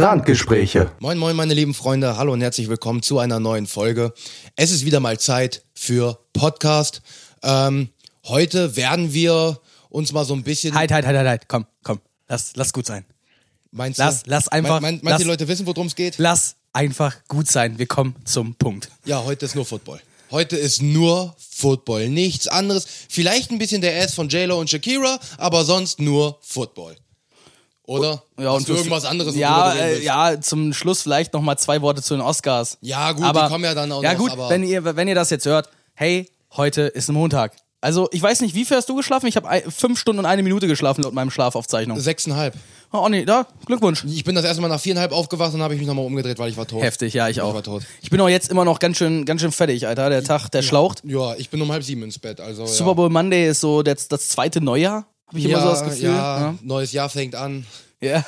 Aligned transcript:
Randgespräche. 0.00 0.90
Moin, 1.00 1.18
moin, 1.18 1.36
meine 1.36 1.52
lieben 1.52 1.74
Freunde. 1.74 2.16
Hallo 2.16 2.32
und 2.32 2.40
herzlich 2.40 2.70
willkommen 2.70 3.02
zu 3.02 3.18
einer 3.18 3.38
neuen 3.38 3.66
Folge. 3.66 4.14
Es 4.56 4.70
ist 4.70 4.86
wieder 4.86 4.98
mal 4.98 5.20
Zeit 5.20 5.62
für 5.74 6.18
Podcast. 6.32 7.02
Ähm, 7.42 7.90
heute 8.26 8.76
werden 8.76 9.12
wir 9.12 9.60
uns 9.90 10.12
mal 10.12 10.24
so 10.24 10.32
ein 10.32 10.42
bisschen. 10.42 10.74
Halt, 10.74 10.90
halt, 10.90 11.04
halt, 11.04 11.18
halt, 11.18 11.28
halt. 11.28 11.48
Komm, 11.48 11.66
komm. 11.82 12.00
Lass, 12.28 12.52
lass 12.56 12.72
gut 12.72 12.86
sein. 12.86 13.04
Meinst 13.72 13.98
Lass- 13.98 14.22
du? 14.22 14.30
lass 14.30 14.48
einfach- 14.48 14.80
Mein, 14.80 14.94
mein, 14.94 15.00
meinst 15.02 15.04
lass- 15.04 15.18
du, 15.18 15.24
die 15.24 15.30
Leute 15.30 15.48
wissen, 15.48 15.66
worum 15.66 15.86
es 15.88 15.94
geht? 15.94 16.14
Lass 16.16 16.56
einfach 16.72 17.16
gut 17.28 17.48
sein. 17.48 17.78
Wir 17.78 17.86
kommen 17.86 18.14
zum 18.24 18.54
Punkt. 18.54 18.88
Ja, 19.04 19.22
heute 19.22 19.44
ist 19.44 19.54
nur 19.54 19.66
Football. 19.66 20.00
Heute 20.30 20.56
ist 20.56 20.80
nur 20.80 21.34
Football, 21.38 22.08
nichts 22.08 22.48
anderes. 22.48 22.86
Vielleicht 23.10 23.50
ein 23.50 23.58
bisschen 23.58 23.82
der 23.82 24.02
Ass 24.02 24.14
von 24.14 24.30
J-Lo 24.30 24.58
und 24.58 24.70
Shakira, 24.70 25.20
aber 25.36 25.64
sonst 25.64 26.00
nur 26.00 26.38
Football. 26.40 26.96
Oder? 27.90 28.22
Hast 28.38 28.68
du 28.68 28.72
für- 28.72 28.78
irgendwas 28.78 29.04
anderes? 29.04 29.34
Ja, 29.34 29.72
äh, 29.74 30.02
ja, 30.02 30.40
zum 30.40 30.72
Schluss 30.72 31.02
vielleicht 31.02 31.32
noch 31.32 31.42
mal 31.42 31.56
zwei 31.56 31.82
Worte 31.82 32.02
zu 32.02 32.14
den 32.14 32.20
Oscars. 32.20 32.78
Ja, 32.80 33.12
gut, 33.12 33.24
aber, 33.24 33.42
die 33.44 33.48
kommen 33.48 33.64
ja 33.64 33.74
dann 33.74 33.90
auch 33.90 34.02
Ja 34.02 34.12
noch, 34.12 34.20
gut, 34.20 34.30
aber- 34.30 34.48
wenn 34.48 34.62
ihr, 34.62 34.84
wenn 34.96 35.08
ihr 35.08 35.14
das 35.14 35.30
jetzt 35.30 35.46
hört, 35.46 35.68
hey, 35.94 36.30
heute 36.56 36.82
ist 36.82 37.08
ein 37.08 37.14
Montag. 37.14 37.52
Also 37.82 38.08
ich 38.12 38.22
weiß 38.22 38.42
nicht, 38.42 38.54
wie 38.54 38.64
viel 38.66 38.76
hast 38.76 38.88
du 38.90 38.94
geschlafen? 38.94 39.26
Ich 39.26 39.36
habe 39.36 39.48
fünf 39.70 39.98
Stunden 39.98 40.18
und 40.18 40.26
eine 40.26 40.42
Minute 40.42 40.66
geschlafen 40.68 41.02
laut 41.02 41.14
meinem 41.14 41.30
Schlafaufzeichnung. 41.30 41.98
Sechseinhalb. 41.98 42.54
Oh 42.92 43.08
nee, 43.08 43.24
da, 43.24 43.46
Glückwunsch. 43.64 44.04
Ich 44.04 44.22
bin 44.22 44.34
das 44.34 44.44
erste 44.44 44.60
Mal 44.60 44.68
nach 44.68 44.80
viereinhalb 44.80 45.12
aufgewacht 45.12 45.54
und 45.54 45.62
habe 45.62 45.72
ich 45.74 45.80
mich 45.80 45.88
nochmal 45.88 46.04
umgedreht, 46.04 46.38
weil 46.38 46.50
ich 46.50 46.56
war 46.58 46.66
tot. 46.66 46.82
Heftig, 46.82 47.14
ja, 47.14 47.28
ich 47.28 47.40
auch. 47.40 47.54
war 47.54 47.62
tot. 47.62 47.82
Ich 48.02 48.10
bin 48.10 48.20
auch 48.20 48.28
jetzt 48.28 48.50
immer 48.50 48.64
noch 48.66 48.80
ganz 48.80 48.98
schön, 48.98 49.24
ganz 49.24 49.40
schön 49.40 49.50
fertig, 49.52 49.86
Alter. 49.86 50.10
Der 50.10 50.22
Tag, 50.22 50.48
der 50.50 50.60
schlaucht. 50.62 51.02
Ja, 51.04 51.34
ich 51.36 51.48
bin 51.48 51.62
um 51.62 51.72
halb 51.72 51.82
sieben 51.82 52.02
ins 52.02 52.18
Bett. 52.18 52.40
Also, 52.40 52.66
Super 52.66 52.90
ja. 52.90 52.94
Bowl 52.94 53.08
Monday 53.10 53.48
ist 53.48 53.60
so 53.60 53.82
das, 53.82 54.08
das 54.08 54.28
zweite 54.28 54.60
Neujahr, 54.60 55.06
habe 55.30 55.38
ich 55.38 55.44
immer 55.44 55.58
ja, 55.58 55.62
so 55.62 55.70
das 55.70 55.84
Gefühl. 55.84 56.04
Ja, 56.10 56.54
neues 56.62 56.92
Jahr 56.92 57.08
fängt 57.08 57.34
an. 57.36 57.64
Ja. 58.00 58.24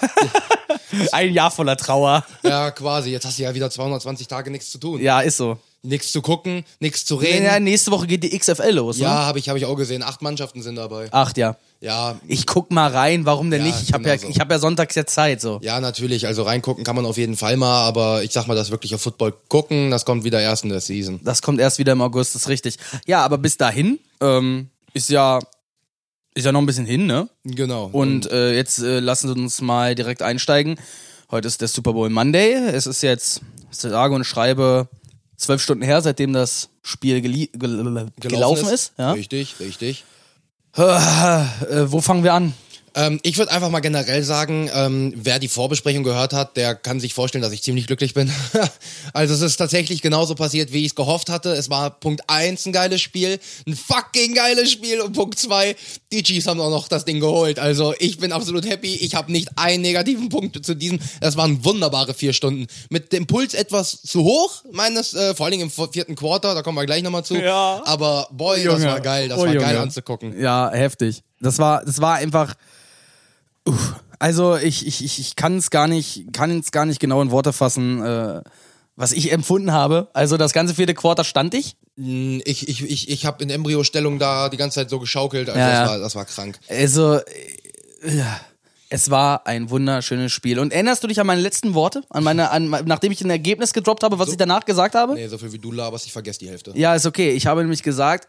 Ein 1.12 1.32
Jahr 1.32 1.50
voller 1.50 1.76
Trauer. 1.76 2.24
Ja, 2.42 2.70
quasi. 2.70 3.10
Jetzt 3.10 3.24
hast 3.26 3.38
du 3.38 3.42
ja 3.42 3.54
wieder 3.54 3.70
220 3.70 4.28
Tage 4.28 4.50
nichts 4.50 4.70
zu 4.70 4.78
tun. 4.78 5.00
Ja, 5.00 5.20
ist 5.20 5.36
so. 5.38 5.58
Nichts 5.84 6.12
zu 6.12 6.22
gucken, 6.22 6.64
nichts 6.78 7.04
zu 7.04 7.16
reden. 7.16 7.44
Ja, 7.44 7.58
nächste 7.58 7.90
Woche 7.90 8.06
geht 8.06 8.22
die 8.22 8.38
XFL 8.38 8.70
los, 8.70 8.98
ne? 8.98 9.04
Ja, 9.04 9.26
habe 9.26 9.40
ich, 9.40 9.48
hab 9.48 9.56
ich 9.56 9.64
auch 9.64 9.74
gesehen. 9.74 10.04
Acht 10.04 10.22
Mannschaften 10.22 10.62
sind 10.62 10.76
dabei. 10.76 11.12
Acht, 11.12 11.36
ja. 11.38 11.56
Ja, 11.80 12.20
Ich 12.28 12.46
guck 12.46 12.70
mal 12.70 12.88
rein, 12.88 13.26
warum 13.26 13.50
denn 13.50 13.62
Ja, 13.62 13.66
nicht? 13.66 13.82
Ich 13.82 13.92
habe 13.92 14.04
genau 14.04 14.14
ja, 14.14 14.20
so. 14.20 14.28
ich 14.28 14.38
hab 14.38 14.48
ja 14.48 14.60
sonntags 14.60 14.94
jetzt 14.94 15.12
Zeit, 15.12 15.40
so. 15.40 15.58
ja, 15.62 15.80
natürlich. 15.80 16.26
Also 16.28 16.44
reingucken 16.44 16.84
kann 16.84 16.94
man 16.94 17.04
auf 17.04 17.16
jeden 17.16 17.36
Fall 17.36 17.56
mal, 17.56 17.82
aber 17.84 18.22
ich 18.22 18.30
sag 18.30 18.46
mal, 18.46 18.54
das 18.54 18.70
wirkliche 18.70 18.96
Football 18.98 19.34
gucken, 19.48 19.90
das 19.90 20.04
kommt 20.04 20.22
wieder 20.22 20.40
erst 20.40 20.62
in 20.62 20.70
der 20.70 20.80
Season. 20.80 21.18
Das 21.24 21.42
kommt 21.42 21.58
erst 21.58 21.78
wieder 21.78 21.92
im 21.92 22.00
August, 22.02 22.36
ist 22.36 22.48
richtig. 22.48 22.76
Ja, 23.06 23.24
aber 23.24 23.38
bis 23.38 23.56
dahin 23.56 23.98
ähm, 24.20 24.68
ist 24.92 25.08
ja 25.10 25.40
ist 26.34 26.44
ja 26.44 26.52
noch 26.52 26.60
ein 26.60 26.66
bisschen 26.66 26.86
hin, 26.86 27.06
ne? 27.06 27.28
Genau. 27.44 27.86
Und 27.92 28.30
äh, 28.30 28.54
jetzt 28.54 28.78
äh, 28.78 29.00
lassen 29.00 29.28
Sie 29.28 29.34
uns 29.40 29.60
mal 29.60 29.94
direkt 29.94 30.22
einsteigen. 30.22 30.76
Heute 31.30 31.48
ist 31.48 31.60
der 31.60 31.68
Super 31.68 31.92
Bowl 31.92 32.08
Monday. 32.10 32.52
Es 32.52 32.86
ist 32.86 33.02
jetzt, 33.02 33.40
ich 33.70 33.78
sage 33.78 34.14
und 34.14 34.24
schreibe, 34.24 34.88
zwölf 35.36 35.62
Stunden 35.62 35.82
her, 35.82 36.00
seitdem 36.02 36.32
das 36.32 36.68
Spiel 36.82 37.18
gelie- 37.18 37.50
gel 37.56 38.06
gelaufen, 38.18 38.68
ist. 38.68 38.92
ja? 38.98 39.12
Richtig, 39.12 39.56
richtig. 39.60 40.04
Äh, 40.76 40.80
wo 41.86 42.00
fangen 42.00 42.24
wir 42.24 42.32
an? 42.34 42.54
Ähm, 42.94 43.20
ich 43.22 43.38
würde 43.38 43.52
einfach 43.52 43.70
mal 43.70 43.80
generell 43.80 44.22
sagen, 44.22 44.70
ähm, 44.74 45.12
wer 45.16 45.38
die 45.38 45.48
Vorbesprechung 45.48 46.02
gehört 46.04 46.32
hat, 46.32 46.56
der 46.56 46.74
kann 46.74 47.00
sich 47.00 47.14
vorstellen, 47.14 47.42
dass 47.42 47.52
ich 47.52 47.62
ziemlich 47.62 47.86
glücklich 47.86 48.14
bin. 48.14 48.30
also 49.12 49.34
es 49.34 49.40
ist 49.40 49.56
tatsächlich 49.56 50.02
genauso 50.02 50.34
passiert, 50.34 50.72
wie 50.72 50.80
ich 50.80 50.88
es 50.88 50.94
gehofft 50.94 51.30
hatte. 51.30 51.50
Es 51.52 51.70
war 51.70 51.90
Punkt 51.90 52.22
eins 52.28 52.66
ein 52.66 52.72
geiles 52.72 53.00
Spiel, 53.00 53.38
ein 53.66 53.76
fucking 53.76 54.34
geiles 54.34 54.70
Spiel 54.70 55.00
und 55.00 55.12
Punkt 55.12 55.38
zwei 55.38 55.76
die 56.12 56.22
Chiefs 56.22 56.46
haben 56.46 56.60
auch 56.60 56.70
noch 56.70 56.88
das 56.88 57.04
Ding 57.04 57.20
geholt. 57.20 57.58
Also 57.58 57.94
ich 57.98 58.18
bin 58.18 58.32
absolut 58.32 58.68
happy. 58.68 58.94
Ich 58.96 59.14
habe 59.14 59.32
nicht 59.32 59.48
einen 59.56 59.82
negativen 59.82 60.28
Punkt 60.28 60.64
zu 60.64 60.74
diesem. 60.74 60.98
Das 61.20 61.36
waren 61.36 61.64
wunderbare 61.64 62.14
vier 62.14 62.32
Stunden. 62.32 62.66
Mit 62.90 63.12
dem 63.12 63.26
Puls 63.26 63.54
etwas 63.54 64.02
zu 64.02 64.22
hoch, 64.22 64.62
meines, 64.70 65.14
äh, 65.14 65.34
vor 65.34 65.46
allen 65.46 65.52
Dingen 65.58 65.70
im 65.74 65.90
vierten 65.92 66.14
Quarter, 66.14 66.54
da 66.54 66.62
kommen 66.62 66.76
wir 66.76 66.86
gleich 66.86 67.02
nochmal 67.02 67.24
zu. 67.24 67.36
Ja. 67.36 67.82
Aber 67.84 68.28
boy, 68.30 68.62
das 68.62 68.82
war 68.84 69.00
geil, 69.00 69.28
das 69.28 69.38
Oh, 69.38 69.46
war 69.46 69.54
geil 69.54 69.72
Junge. 69.72 69.80
anzugucken. 69.80 70.38
Ja, 70.40 70.70
heftig. 70.70 71.22
Das 71.40 71.58
war, 71.58 71.84
das 71.84 72.00
war 72.00 72.16
einfach. 72.16 72.54
Uff. 73.66 73.94
Also 74.18 74.56
ich, 74.56 74.86
ich, 74.86 75.04
ich, 75.04 75.18
ich 75.18 75.36
kann 75.36 75.56
es 75.56 75.70
gar 75.70 75.88
nicht, 75.88 76.32
kann 76.32 76.56
es 76.58 76.70
gar 76.70 76.86
nicht 76.86 77.00
genau 77.00 77.20
in 77.22 77.32
Worte 77.32 77.52
fassen, 77.52 78.02
äh, 78.02 78.42
was 78.94 79.12
ich 79.12 79.32
empfunden 79.32 79.72
habe. 79.72 80.08
Also 80.12 80.36
das 80.36 80.52
ganze 80.52 80.74
vierte 80.74 80.94
Quarter 80.94 81.24
stand 81.24 81.54
ich. 81.54 81.76
Ich, 81.96 82.68
ich, 82.68 82.82
ich, 82.84 83.10
ich 83.10 83.26
habe 83.26 83.42
in 83.42 83.50
Embryo-Stellung 83.50 84.18
da 84.20 84.48
die 84.48 84.56
ganze 84.56 84.76
Zeit 84.76 84.90
so 84.90 85.00
geschaukelt, 85.00 85.48
also 85.48 85.58
Ja, 85.58 85.80
das. 85.80 85.88
War, 85.88 85.98
das 85.98 86.14
war 86.14 86.24
krank. 86.24 86.60
Also 86.68 87.16
äh, 87.16 88.16
ja. 88.16 88.40
es 88.90 89.10
war 89.10 89.46
ein 89.48 89.70
wunderschönes 89.70 90.30
Spiel. 90.30 90.60
Und 90.60 90.72
erinnerst 90.72 91.02
du 91.02 91.08
dich 91.08 91.18
an 91.18 91.26
meine 91.26 91.40
letzten 91.40 91.74
Worte? 91.74 92.04
An 92.08 92.22
meine, 92.22 92.50
an, 92.50 92.70
nachdem 92.84 93.10
ich 93.10 93.22
ein 93.22 93.30
Ergebnis 93.30 93.72
gedroppt 93.72 94.04
habe, 94.04 94.20
was 94.20 94.28
ich 94.28 94.36
danach 94.36 94.64
gesagt 94.64 94.94
habe? 94.94 95.14
Nee, 95.14 95.26
so 95.26 95.36
viel 95.36 95.52
wie 95.52 95.58
du 95.58 95.72
laberst, 95.72 96.06
ich 96.06 96.12
vergesse 96.12 96.38
die 96.38 96.48
Hälfte. 96.48 96.72
Ja, 96.76 96.94
ist 96.94 97.06
okay. 97.06 97.32
Ich 97.32 97.46
habe 97.46 97.62
nämlich 97.62 97.82
gesagt, 97.82 98.28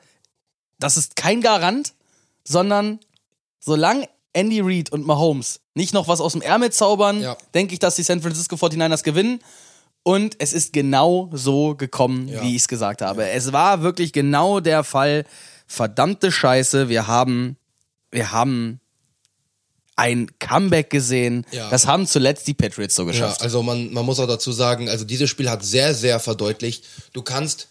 das 0.80 0.98
ist 0.98 1.16
kein 1.16 1.42
Garant, 1.42 1.94
sondern 2.44 3.00
solange 3.60 4.10
Andy 4.34 4.60
Reid 4.62 4.92
und 4.92 5.06
Mahomes 5.06 5.60
nicht 5.76 5.94
noch 5.94 6.08
was 6.08 6.22
aus 6.22 6.34
dem 6.34 6.42
Ärmel 6.42 6.72
zaubern, 6.72 7.22
Ja. 7.22 7.38
denke 7.54 7.74
ich, 7.74 7.80
dass 7.80 7.96
die 7.96 8.04
San 8.04 8.22
Francisco 8.22 8.56
49ers 8.56 9.04
gewinnen. 9.04 9.40
Und 10.04 10.36
es 10.40 10.52
ist 10.54 10.74
genau 10.74 11.30
so 11.34 11.76
gekommen, 11.76 12.28
Ja. 12.28 12.42
wie 12.44 12.56
ich 12.56 12.64
es 12.64 12.68
gesagt 12.68 13.02
habe. 13.02 13.30
Es 13.30 13.54
war 13.54 13.82
wirklich 13.84 14.12
genau 14.12 14.60
der 14.60 14.84
Fall. 14.84 15.24
Verdammte 15.66 16.32
Scheiße, 16.32 16.90
wir 16.90 17.08
haben, 17.08 17.56
wir 18.12 18.32
haben 18.34 18.82
ein 19.96 20.28
Comeback 20.40 20.90
gesehen. 20.90 21.46
Ja. 21.52 21.70
Das 21.70 21.86
haben 21.88 22.08
zuletzt 22.08 22.48
die 22.48 22.54
Patriots 22.54 22.96
so 22.96 23.04
Ja, 23.04 23.12
geschafft. 23.12 23.42
also 23.42 23.62
man, 23.64 23.94
man 23.94 24.06
muss 24.06 24.20
auch 24.20 24.28
dazu 24.28 24.52
sagen, 24.52 24.90
also 24.90 25.06
dieses 25.06 25.30
Spiel 25.30 25.50
hat 25.50 25.64
sehr, 25.64 25.94
sehr 25.94 26.20
verdeutlicht, 26.20 26.84
du 27.14 27.22
kannst 27.22 27.70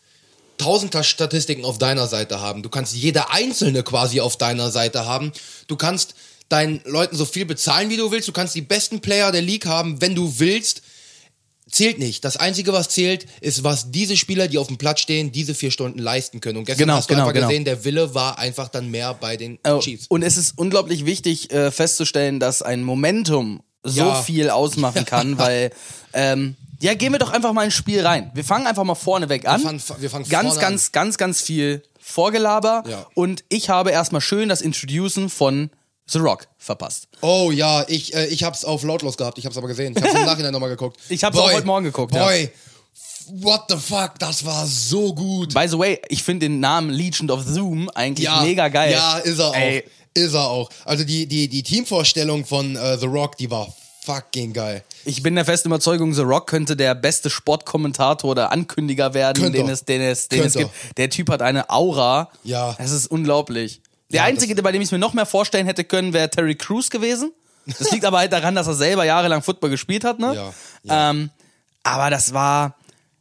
tausend 0.58 0.94
Statistiken 1.04 1.64
auf 1.64 1.78
deiner 1.78 2.06
Seite 2.06 2.40
haben. 2.40 2.62
Du 2.62 2.68
kannst 2.68 2.94
jede 2.94 3.30
einzelne 3.30 3.82
quasi 3.82 4.20
auf 4.20 4.36
deiner 4.36 4.70
Seite 4.70 5.06
haben. 5.06 5.32
Du 5.66 5.76
kannst 5.76 6.14
deinen 6.52 6.80
Leuten 6.84 7.16
so 7.16 7.24
viel 7.24 7.46
bezahlen, 7.46 7.88
wie 7.90 7.96
du 7.96 8.10
willst. 8.10 8.28
Du 8.28 8.32
kannst 8.32 8.54
die 8.54 8.60
besten 8.60 9.00
Player 9.00 9.32
der 9.32 9.42
League 9.42 9.66
haben, 9.66 10.00
wenn 10.00 10.14
du 10.14 10.38
willst. 10.38 10.82
Zählt 11.70 11.98
nicht. 11.98 12.22
Das 12.24 12.36
Einzige, 12.36 12.72
was 12.74 12.90
zählt, 12.90 13.24
ist, 13.40 13.64
was 13.64 13.90
diese 13.90 14.16
Spieler, 14.18 14.46
die 14.46 14.58
auf 14.58 14.66
dem 14.66 14.76
Platz 14.76 15.00
stehen, 15.00 15.32
diese 15.32 15.54
vier 15.54 15.70
Stunden 15.70 15.98
leisten 15.98 16.40
können. 16.40 16.58
Und 16.58 16.64
gestern 16.66 16.82
Genau, 16.86 16.94
hast 16.96 17.08
du 17.08 17.14
genau, 17.14 17.22
einfach 17.22 17.34
genau. 17.34 17.48
gesehen, 17.48 17.64
der 17.64 17.84
Wille 17.84 18.14
war 18.14 18.38
einfach 18.38 18.68
dann 18.68 18.90
mehr 18.90 19.14
bei 19.14 19.38
den 19.38 19.58
Oh, 19.66 19.78
Chiefs. 19.78 20.06
Und 20.08 20.22
es 20.22 20.36
ist 20.36 20.58
unglaublich 20.58 21.06
wichtig 21.06 21.50
äh, 21.50 21.70
festzustellen, 21.70 22.40
dass 22.40 22.60
ein 22.60 22.82
Momentum 22.82 23.62
so 23.84 24.00
Ja. 24.00 24.22
viel 24.22 24.50
ausmachen 24.50 25.04
kann, 25.06 25.38
weil 25.38 25.70
ähm, 26.12 26.56
ja, 26.80 26.92
gehen 26.94 27.12
wir 27.12 27.18
doch 27.20 27.30
einfach 27.32 27.52
mal 27.54 27.64
ins 27.64 27.74
Spiel 27.74 28.04
rein. 28.04 28.30
Wir 28.34 28.44
fangen 28.44 28.66
einfach 28.66 28.84
mal 28.84 28.96
vorneweg 28.96 29.46
an. 29.48 29.62
fangen- 29.62 29.82
wir 29.98 30.10
fangen 30.10 30.28
ganz, 30.28 30.58
ganz, 30.58 30.92
ganz, 30.92 31.16
ganz 31.16 31.40
viel 31.40 31.82
Vorgelaber. 32.00 32.82
Ja. 32.86 33.06
Und 33.14 33.44
ich 33.48 33.70
habe 33.70 33.92
erstmal 33.92 34.20
schön 34.20 34.48
das 34.50 34.60
Introducen 34.60 35.30
von 35.30 35.70
The 36.06 36.18
Rock 36.18 36.48
verpasst. 36.58 37.08
Oh 37.20 37.50
ja, 37.52 37.84
ich, 37.88 38.14
äh, 38.14 38.26
ich 38.26 38.44
hab's 38.44 38.64
auf 38.64 38.82
lautlos 38.82 39.16
gehabt, 39.16 39.38
ich 39.38 39.46
hab's 39.46 39.56
aber 39.56 39.68
gesehen. 39.68 39.94
Ich 39.96 40.02
hab's 40.02 40.14
im 40.14 40.24
Nachhinein 40.26 40.52
nochmal 40.52 40.70
geguckt. 40.70 40.98
Ich 41.08 41.22
hab's 41.24 41.38
auch 41.38 41.52
heute 41.52 41.66
Morgen 41.66 41.84
geguckt, 41.84 42.14
ja. 42.14 42.24
Boy, 42.24 42.50
what 43.30 43.62
the 43.68 43.76
fuck, 43.76 44.18
das 44.18 44.44
war 44.44 44.66
so 44.66 45.14
gut. 45.14 45.54
By 45.54 45.66
the 45.68 45.78
way, 45.78 46.00
ich 46.08 46.22
finde 46.22 46.46
den 46.48 46.60
Namen 46.60 46.90
Legion 46.90 47.30
of 47.30 47.44
Zoom 47.44 47.88
eigentlich 47.94 48.26
Ja, 48.26 48.42
mega 48.42 48.68
geil. 48.68 48.92
Ja, 48.92 49.18
ist 49.18 49.38
er 49.38 49.54
Ey. 49.54 49.80
auch. 49.86 49.90
Ist 50.14 50.34
er 50.34 50.46
auch. 50.48 50.68
Also 50.84 51.04
die, 51.04 51.26
die, 51.26 51.48
die 51.48 51.62
Teamvorstellung 51.62 52.44
von 52.44 52.76
äh, 52.76 52.98
The 52.98 53.06
Rock, 53.06 53.38
die 53.38 53.50
war 53.50 53.72
fucking 54.04 54.52
geil. 54.52 54.82
Ich 55.04 55.22
bin 55.22 55.34
der 55.36 55.44
festen 55.44 55.68
Überzeugung, 55.68 56.12
The 56.12 56.20
Rock 56.22 56.48
könnte 56.48 56.76
der 56.76 56.94
beste 56.94 57.30
Sportkommentator 57.30 58.30
oder 58.30 58.52
Ankündiger 58.52 59.14
werden, 59.14 59.42
Könnte 59.42 59.58
den 59.58 59.68
er. 59.68 59.72
es, 59.72 59.84
den 59.84 60.00
es, 60.02 60.28
den 60.28 60.42
es 60.44 60.54
gibt. 60.54 60.70
Der 60.98 61.08
Typ 61.08 61.30
hat 61.30 61.40
eine 61.40 61.70
Aura. 61.70 62.28
Ja. 62.44 62.74
Es 62.78 62.90
ist 62.90 63.06
unglaublich. 63.06 63.80
Der 64.12 64.20
Ja, 64.20 64.24
einzige, 64.24 64.54
bei 64.62 64.72
dem 64.72 64.80
ich 64.82 64.88
es 64.88 64.92
mir 64.92 64.98
noch 64.98 65.14
mehr 65.14 65.26
vorstellen 65.26 65.66
hätte 65.66 65.84
können, 65.84 66.12
wäre 66.12 66.28
Terry 66.30 66.54
Crews 66.54 66.90
gewesen. 66.90 67.32
Das 67.78 67.90
liegt 67.90 68.04
aber 68.04 68.18
halt 68.18 68.32
daran, 68.32 68.54
dass 68.54 68.66
er 68.66 68.74
selber 68.74 69.04
jahrelang 69.04 69.42
Football 69.42 69.70
gespielt 69.70 70.04
hat, 70.04 70.18
ne? 70.18 70.34
Ja, 70.34 70.54
ja. 70.82 71.10
Ähm, 71.10 71.30
aber 71.82 72.10
das 72.10 72.32
war 72.34 72.76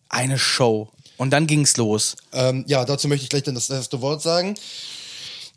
eine 0.09 0.38
Show. 0.38 0.89
Und 1.17 1.29
dann 1.29 1.45
ging's 1.45 1.77
los. 1.77 2.15
Ähm, 2.33 2.63
ja, 2.67 2.83
dazu 2.83 3.07
möchte 3.07 3.23
ich 3.23 3.29
gleich 3.29 3.43
dann 3.43 3.53
das 3.53 3.69
erste 3.69 4.01
Wort 4.01 4.23
sagen. 4.23 4.55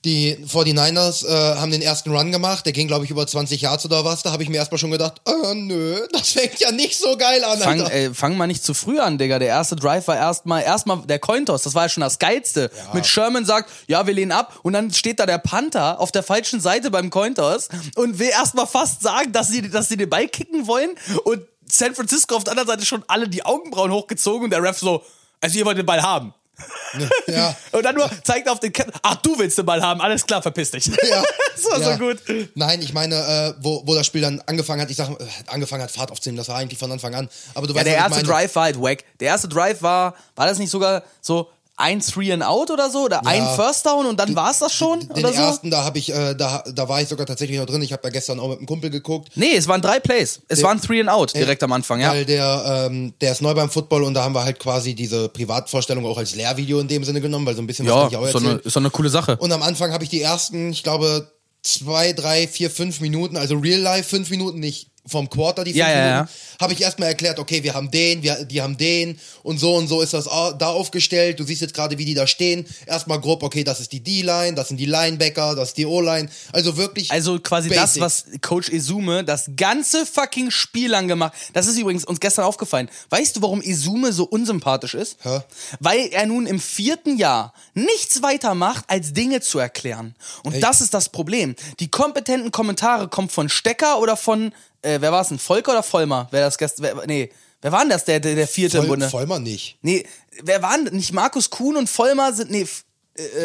Die 0.05 0.37
49ers 0.37 1.27
äh, 1.27 1.57
haben 1.57 1.71
den 1.71 1.81
ersten 1.81 2.15
Run 2.15 2.31
gemacht, 2.31 2.67
der 2.67 2.75
ging, 2.75 2.87
glaube 2.87 3.07
ich, 3.07 3.11
über 3.11 3.27
20 3.27 3.61
Yards 3.63 3.87
oder 3.87 4.05
was. 4.05 4.23
Da 4.23 4.33
habe 4.33 4.43
ich 4.43 4.51
mir 4.51 4.57
erstmal 4.59 4.79
schon 4.79 4.91
gedacht, 4.91 5.23
äh, 5.27 5.55
nö, 5.55 5.99
das 6.13 6.33
fängt 6.33 6.61
ja 6.61 6.71
nicht 6.73 6.99
so 6.99 7.17
geil 7.17 7.43
an, 7.43 7.59
Fang, 7.59 7.81
Alter. 7.81 7.95
äh, 7.95 8.13
fang 8.13 8.37
mal 8.37 8.47
nicht 8.47 8.63
zu 8.63 8.75
früh 8.75 8.99
an, 8.99 9.17
Digga. 9.17 9.39
Der 9.39 9.49
erste 9.49 9.77
Drive 9.77 10.07
war 10.07 10.17
erstmal 10.17 10.63
erstmal 10.63 10.99
der 11.07 11.19
Cointoss. 11.19 11.63
Das 11.63 11.75
war 11.75 11.85
ja 11.85 11.89
schon 11.89 12.03
das 12.03 12.19
Geilste. 12.19 12.71
Mit 12.93 13.07
Sherman 13.07 13.45
sagt, 13.47 13.71
ja, 13.87 14.07
wir 14.07 14.13
lehnen 14.13 14.33
ab. 14.33 14.59
Und 14.63 14.75
dann 14.75 14.93
steht 14.93 15.21
da 15.21 15.27
der 15.27 15.39
Panther 15.39 15.99
auf 16.01 16.13
der 16.13 16.23
falschen 16.23 16.61
Seite 16.61 16.91
beim 16.91 17.09
Cointoss 17.11 17.69
und 17.97 18.19
will 18.19 18.29
erstmal 18.29 18.67
fast 18.67 19.03
sagen, 19.03 19.33
dass 19.33 19.49
sie, 19.49 19.71
dass 19.71 19.89
sie 19.89 19.97
den 19.97 20.11
Ball 20.11 20.29
kicken 20.29 20.67
wollen. 20.67 20.91
Und 21.25 21.41
San 21.67 21.95
Francisco 21.95 22.37
auf 22.37 22.45
der 22.45 22.53
anderen 22.53 22.69
Seite 22.69 22.85
schon 22.85 23.05
alle 23.09 23.27
die 23.29 23.45
Augenbrauen 23.45 23.91
hochgezogen 23.91 24.45
und 24.45 24.51
der 24.51 24.63
Ref 24.63 24.79
so, 24.79 25.03
also 25.41 25.59
ihr 25.59 25.65
wollt 25.65 25.79
den 25.79 25.87
Ball 25.87 26.03
haben. 26.03 26.35
Ja. 27.27 27.57
Und 27.73 27.83
dann 27.85 27.95
nur 27.97 28.09
zeigt 28.23 28.49
auf 28.49 28.61
den 28.61 28.73
Cap. 28.73 28.87
Ach, 29.03 29.17
du 29.17 29.39
willst 29.39 29.59
den 29.59 29.67
Ball 29.67 29.83
haben, 29.83 30.01
alles 30.01 30.25
klar, 30.25 30.41
verpiss 30.43 30.71
dich. 30.71 30.87
Ja. 31.11 31.23
das 31.57 31.65
war 31.71 31.81
Ja. 31.81 31.93
so 31.93 31.99
gut. 31.99 32.19
Nein, 32.55 32.81
ich 32.83 32.93
meine, 32.93 33.17
äh, 33.17 33.55
wo, 33.61 33.83
wo 33.87 33.95
das 33.95 34.07
Spiel 34.07 34.21
dann 34.23 34.41
angefangen 34.47 34.81
hat, 34.81 34.91
ich 34.91 34.97
sag, 34.97 35.09
äh, 35.11 35.25
angefangen 35.47 35.83
hat, 35.83 35.91
Fahrt 35.91 36.11
aufzunehmen, 36.13 36.39
das 36.39 36.49
war 36.49 36.57
eigentlich 36.57 36.79
von 36.79 36.91
Anfang 36.93 37.15
an. 37.15 37.29
Aber 37.55 37.67
du 37.67 37.73
Ja, 37.73 37.79
weißt, 37.81 37.87
der 37.87 37.97
erste. 37.97 38.23
Drive 38.23 38.55
war 38.55 38.65
halt 38.65 38.81
wack. 38.81 39.05
Der 39.21 39.29
erste 39.29 39.49
Drive 39.49 39.83
war, 39.83 40.15
war 40.37 40.47
das 40.47 40.59
nicht 40.59 40.71
sogar 40.71 41.03
so 41.21 41.51
ein 41.77 42.01
Three 42.01 42.33
and 42.33 42.43
Out 42.43 42.71
oder 42.71 42.91
so? 42.91 43.05
Oder 43.05 43.27
ein 43.27 43.45
First 43.57 43.87
Down 43.87 44.07
und 44.07 44.19
dann 44.19 44.35
war 44.37 44.51
es 44.51 44.61
das 44.61 44.73
schon? 44.73 45.01
Den 45.01 45.11
oder 45.11 45.33
so? 45.33 45.41
ersten, 45.41 45.71
da 45.71 45.85
habe 45.85 45.99
ich, 45.99 46.13
äh, 46.13 46.35
da, 46.35 46.63
da 46.73 46.89
war 46.89 47.03
ich 47.03 47.09
sogar 47.09 47.27
tatsächlich 47.27 47.59
noch 47.59 47.67
drin. 47.67 47.83
Ich 47.83 47.93
habe 47.93 48.03
da 48.03 48.11
gestern 48.11 48.39
auch 48.39 48.49
mit 48.49 48.59
einem 48.59 48.67
Kumpel 48.67 48.91
geguckt. 48.91 49.33
Nee, 49.35 49.57
es 49.57 49.67
waren 49.67 49.83
drei 49.83 50.01
Plays. 50.01 50.41
Es 50.49 50.63
waren 50.63 50.81
Three 50.81 51.01
and 51.01 51.11
Out 51.11 51.35
direkt 51.35 51.63
am 51.63 51.73
Anfang, 51.73 52.01
ja. 52.01 52.11
Weil 52.11 52.25
der, 52.25 52.89
ähm, 52.91 53.15
der 53.21 53.33
ist 53.33 53.43
neu 53.43 53.55
beim 53.55 53.71
Football 53.71 54.05
und 54.05 54.15
da 54.15 54.23
haben 54.23 54.35
wir 54.35 54.45
halt 54.45 54.59
quasi 54.59 54.95
diese 54.95 55.29
Privatvorstellung 55.29 56.07
auch 56.07 56.19
als 56.19 56.35
Lehrvideo 56.35 56.79
in 56.79 56.89
dem 56.89 57.05
Sinne 57.05 57.21
genommen, 57.21 57.47
weil 57.47 57.57
so 57.57 57.63
ein 57.63 57.67
bisschen 57.67 57.87
was 57.87 57.95
Ja, 57.95 58.01
kann 58.03 58.11
ich 58.11 58.17
auch 58.17 58.27
ist 58.27 58.35
doch, 58.35 58.45
eine, 58.45 58.53
ist 58.55 58.77
doch 58.77 58.81
eine 58.81 58.91
coole 58.91 59.11
Sache. 59.11 59.37
Und 59.37 59.51
am 59.53 59.63
Anfang 59.63 59.93
habe 59.93 60.05
ich 60.05 60.11
die 60.11 60.23
ersten, 60.23 60.71
ich 60.71 60.83
glaube, 60.83 61.33
zwei, 61.63 62.13
drei, 62.13 62.47
vier, 62.47 62.71
fünf 62.71 63.01
Minuten, 63.01 63.37
also 63.37 63.57
real 63.57 63.81
life 63.81 64.09
fünf 64.09 64.31
Minuten, 64.31 64.61
nicht 64.61 64.91
vom 65.07 65.29
Quarter 65.29 65.65
die 65.65 65.73
fünf 65.73 65.81
Ja, 65.81 65.91
ja, 65.91 66.13
Minuten, 66.15 66.33
habe 66.61 66.73
ich 66.73 66.81
erstmal 66.81 67.09
erklärt, 67.09 67.39
okay, 67.39 67.63
wir 67.63 67.75
haben 67.75 67.91
den, 67.91 68.23
wir, 68.23 68.45
die 68.45 68.63
haben 68.63 68.77
den 68.77 69.19
und 69.43 69.59
so 69.59 69.77
und 69.77 69.87
so 69.89 70.01
ist 70.01 70.15
das 70.15 70.25
da 70.25 70.69
aufgestellt. 70.69 71.39
Du 71.39 71.45
siehst 71.45 71.61
jetzt 71.61 71.75
gerade, 71.75 71.99
wie 71.99 72.05
die 72.05 72.15
da 72.15 72.27
stehen. 72.27 72.67
Erstmal 72.87 73.21
grob, 73.21 73.43
okay, 73.43 73.65
das 73.65 73.81
ist 73.81 73.93
die 73.93 74.01
D-Line, 74.01 74.55
das 74.55 74.69
sind 74.69 74.79
die 74.79 74.87
Linebacker, 74.87 75.55
das 75.55 75.69
ist 75.69 75.77
die 75.77 75.87
O-Line. 75.87 76.29
Also 76.53 76.77
wirklich. 76.77 77.11
Also 77.11 77.39
quasi 77.39 77.69
das, 77.69 77.99
basic. 77.99 78.03
was 78.03 78.25
Coach 78.41 78.69
Izume 78.71 79.25
das 79.25 79.51
ganze 79.57 80.07
fucking 80.07 80.51
Spiel 80.51 80.91
lang 80.91 81.09
gemacht. 81.09 81.35
Das 81.53 81.67
ist 81.67 81.79
übrigens 81.79 82.05
uns 82.05 82.21
gestern 82.21 82.45
aufgefallen. 82.45 82.89
Weißt 83.11 83.37
du, 83.37 83.43
warum 83.43 83.61
Izume 83.61 84.13
so 84.13 84.25
unsympathisch 84.25 84.95
ist? 84.95 85.19
Hä? 85.23 85.41
Weil 85.81 86.09
er 86.13 86.27
nun 86.27 86.47
im 86.47 86.61
vierten 86.61 87.19
Jahr 87.19 87.53
nichts 87.75 88.23
weiter 88.23 88.55
macht, 88.55 88.85
als 88.89 89.13
Dinge 89.13 89.41
zu 89.41 89.59
erklären. 89.59 90.15
Und 90.45 90.63
das 90.63 90.81
ist 90.81 90.95
das 90.95 91.09
Problem. 91.09 91.55
Die 91.81 91.89
kompetenten 91.89 92.51
Kommentare 92.53 93.09
kommen 93.09 93.29
von 93.29 93.49
Stecker 93.49 94.01
oder 94.01 94.17
von, 94.17 94.53
äh, 94.85 95.01
wer 95.01 95.11
war 95.13 95.23
es 95.23 95.29
denn? 95.29 95.39
Volker 95.39 95.73
oder 95.73 95.83
Vollmer? 95.83 96.29
Wer 96.31 96.43
das 96.43 96.57
gestern, 96.59 96.85
wer, 96.85 97.07
nee, 97.07 97.31
wer 97.63 97.73
war 97.73 97.81
denn 97.81 97.91
das, 97.91 98.05
der, 98.05 98.21
der, 98.21 98.35
der 98.35 98.47
vierte 98.49 98.77
im 98.79 98.83
Voll, 98.85 98.89
Bunde? 98.91 99.09
Vollmer 99.11 99.39
nicht. 99.39 99.79
Nee, 99.83 100.07
wer 100.43 100.63
waren 100.63 100.85
nicht 100.85 101.13
Markus 101.13 101.51
Kuhn 101.51 101.77
und 101.77 101.89
Vollmer 101.89 102.33
sind, 102.33 102.51
nee, 102.51 102.63
f- 102.63 102.85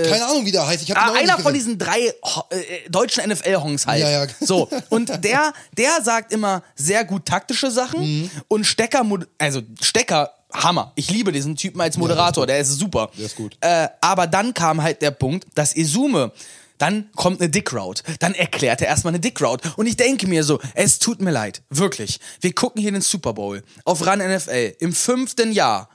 Keine 0.09 0.25
Ahnung, 0.25 0.45
wie 0.45 0.51
der 0.51 0.65
heißt. 0.65 0.81
Ich 0.83 0.91
hab 0.91 0.97
Ah, 0.97 1.13
einer 1.13 1.38
von 1.38 1.53
diesen 1.53 1.77
drei 1.77 2.12
Ho- 2.24 2.44
äh, 2.50 2.89
deutschen 2.89 3.24
NFL-Hongs 3.30 3.86
halt. 3.86 4.01
Ja, 4.01 4.09
ja. 4.09 4.27
So, 4.41 4.68
und 4.89 5.24
der, 5.24 5.53
der 5.77 6.01
sagt 6.03 6.33
immer 6.33 6.63
sehr 6.75 7.06
gut 7.06 7.25
taktische 7.25 7.69
Sachen 7.71 8.00
Mhm. 8.01 8.31
und 8.47 8.63
Stecker, 8.65 9.06
also 9.38 9.62
Stecker, 9.81 10.33
Hammer. 10.51 10.92
Ich 10.95 11.12
liebe 11.12 11.31
diesen 11.31 11.56
Typen 11.56 11.80
als 11.80 11.95
Moderator, 11.97 12.47
der 12.47 12.57
ist 12.59 12.69
super. 12.80 13.12
Der 13.15 13.27
ist 13.27 13.35
gut. 13.35 13.56
Äh, 13.62 13.88
aber 14.01 14.25
dann 14.25 14.56
kam 14.56 14.81
halt 14.81 15.00
der 15.03 15.12
Punkt, 15.12 15.45
dass 15.53 15.75
Izume, 15.75 16.31
dann 16.80 17.10
kommt 17.16 17.40
eine 17.42 17.50
Dick 17.50 17.72
Route. 17.74 18.02
Dann 18.20 18.34
erklärt 18.34 18.81
er 18.81 18.88
erstmal 18.88 19.12
eine 19.14 19.20
Dick 19.20 19.40
Route. 19.42 19.72
Und 19.78 19.86
ich 19.86 19.96
denke 19.98 20.26
mir 20.28 20.44
so, 20.44 20.60
es 20.74 20.98
tut 20.98 21.22
mir 21.22 21.31
leid, 21.31 21.62
wirklich. 21.70 22.20
Wir 22.42 22.54
gucken 22.54 22.81
hier 22.81 22.92
den 22.92 23.02
Super 23.02 23.34
Bowl 23.34 23.62
auf 23.86 24.06
Run 24.08 24.18
NFL 24.20 24.76
im 24.80 24.94
fünften 24.94 25.52
Jahr. 25.52 25.90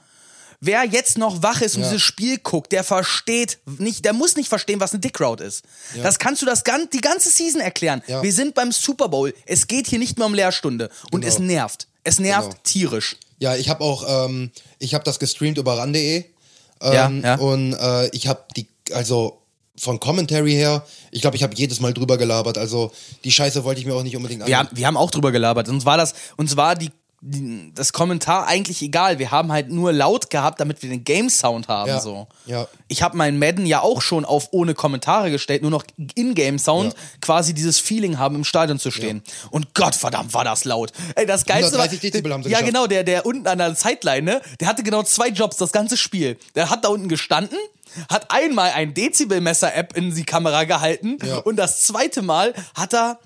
Wer 0.61 0.85
jetzt 0.85 1.19
noch 1.19 1.43
wach 1.43 1.61
ist 1.61 1.77
und 1.77 1.83
Ja. 1.83 1.89
dieses 1.91 2.03
Spiel 2.03 2.39
guckt, 2.39 2.73
der 2.73 2.85
versteht 2.85 3.59
nicht, 3.79 4.05
der 4.07 4.15
muss 4.15 4.37
nicht 4.37 4.49
verstehen, 4.49 4.81
was 4.81 4.93
eine 4.93 5.01
Dick 5.01 5.21
Route 5.21 5.45
ist. 5.45 5.63
Das 6.03 6.19
kannst 6.19 6.41
du 6.41 6.47
das 6.47 6.65
gan 6.65 6.89
die 6.93 7.03
ganze 7.03 7.29
Season 7.29 7.61
erklären. 7.61 8.03
Ja. 8.07 8.23
Wir 8.23 8.33
sind 8.33 8.55
beim 8.55 8.73
Super 8.73 9.09
Bowl. 9.11 9.35
Es 9.45 9.67
geht 9.67 9.89
hier 9.89 9.99
nicht 9.99 10.17
mehr 10.17 10.27
um 10.27 10.33
Lehrstunde. 10.33 10.89
Und 11.11 11.21
Genau. 11.21 11.33
es 11.35 11.39
nervt. 11.39 11.87
Es 12.03 12.19
nervt 12.19 12.51
Genau. 12.51 12.61
tierisch. 12.63 13.17
Ja, 13.41 13.57
ich 13.57 13.69
habe 13.69 13.85
auch, 13.85 14.27
ähm, 14.27 14.53
ich 14.79 14.95
habe 14.95 15.05
das 15.05 15.19
gestreamt 15.19 15.59
über 15.59 15.77
ran.de. 15.77 16.25
Ähm, 16.81 16.93
Ja, 16.93 17.11
ja. 17.11 17.35
Und 17.37 17.75
äh, 17.75 18.09
ich 18.11 18.27
habe 18.27 18.45
die, 18.57 18.67
also 18.93 19.43
von 19.76 19.99
Commentary 20.00 20.53
her, 20.53 20.87
ich 21.11 21.21
glaube, 21.21 21.37
ich 21.37 21.43
habe 21.43 21.55
jedes 21.56 21.81
Mal 21.81 21.93
drüber 21.93 22.17
gelabert. 22.17 22.59
Also 22.59 22.93
die 23.25 23.32
Scheiße 23.32 23.65
wollte 23.65 23.81
ich 23.81 23.87
mir 23.87 23.94
auch 23.94 24.03
nicht 24.05 24.17
unbedingt 24.17 24.47
Wir 24.47 24.59
haben, 24.59 24.69
wir 24.73 24.87
haben 24.87 24.97
auch 24.97 25.11
drüber 25.11 25.32
gelabert. 25.32 25.69
Uns 25.69 25.85
war 25.85 25.97
das, 25.97 26.15
uns 26.37 26.56
war 26.56 26.76
die, 26.76 26.91
die, 27.26 27.73
das 27.75 27.93
Kommentar 27.94 28.47
eigentlich 28.47 28.82
egal. 28.82 29.19
Wir 29.19 29.31
haben 29.31 29.50
halt 29.50 29.71
nur 29.71 29.93
laut 29.93 30.29
gehabt, 30.31 30.61
damit 30.61 30.82
wir 30.82 30.91
den 30.91 31.03
Game-Sound 31.05 31.69
haben. 31.69 31.88
Ja, 31.88 31.99
So. 32.00 32.29
ja. 32.47 32.69
Ich 32.87 33.03
habe 33.03 33.17
meinen 33.17 33.38
Madden 33.38 33.65
ja 33.67 33.81
auch 33.81 34.03
schon 34.03 34.25
auf 34.26 34.49
ohne 34.53 34.75
Kommentare 34.75 35.31
gestellt, 35.31 35.62
nur 35.62 35.71
noch 35.71 35.85
In-Game-Sound, 36.15 36.93
Ja. 36.93 36.99
quasi 37.21 37.55
dieses 37.55 37.79
Feeling 37.81 38.19
haben, 38.19 38.37
im 38.37 38.44
Stadion 38.44 38.79
zu 38.79 38.91
stehen. 38.91 39.23
Und 39.50 39.75
Gott 39.75 39.94
verdammt 39.94 40.35
war 40.35 40.44
das 40.44 40.65
laut. 40.65 40.93
Ey, 41.17 41.26
das 41.26 41.44
Geilste 41.47 41.73
130 41.79 41.99
war, 42.03 42.11
Dezibel 42.11 42.32
haben 42.32 42.43
sie 42.43 42.50
Ja, 42.50 42.59
geschafft. 42.59 42.73
genau, 42.75 42.87
der, 42.87 43.05
der 43.05 43.26
unten 43.26 43.47
an 43.49 43.59
der 43.59 43.75
Sideline, 43.75 44.23
ne, 44.23 44.41
der 44.61 44.69
hatte 44.69 44.82
genau 44.82 45.03
zwei 45.03 45.29
Jobs 45.29 45.56
das 45.56 45.73
ganze 45.73 45.97
Spiel. 45.97 46.37
Der 46.55 46.71
hat 46.71 46.85
da 46.85 46.88
unten 46.91 47.09
gestanden, 47.09 47.59
hat 48.11 48.31
einmal 48.31 48.70
ein 48.70 48.94
Dezibelmesser-App 48.94 49.96
in 49.96 50.14
die 50.14 50.25
Kamera 50.25 50.64
gehalten 50.64 51.19
Ja. 51.25 51.38
und 51.38 51.56
das 51.56 51.82
zweite 51.82 52.23
Mal 52.23 52.55
hat 52.75 52.94
er 52.94 53.19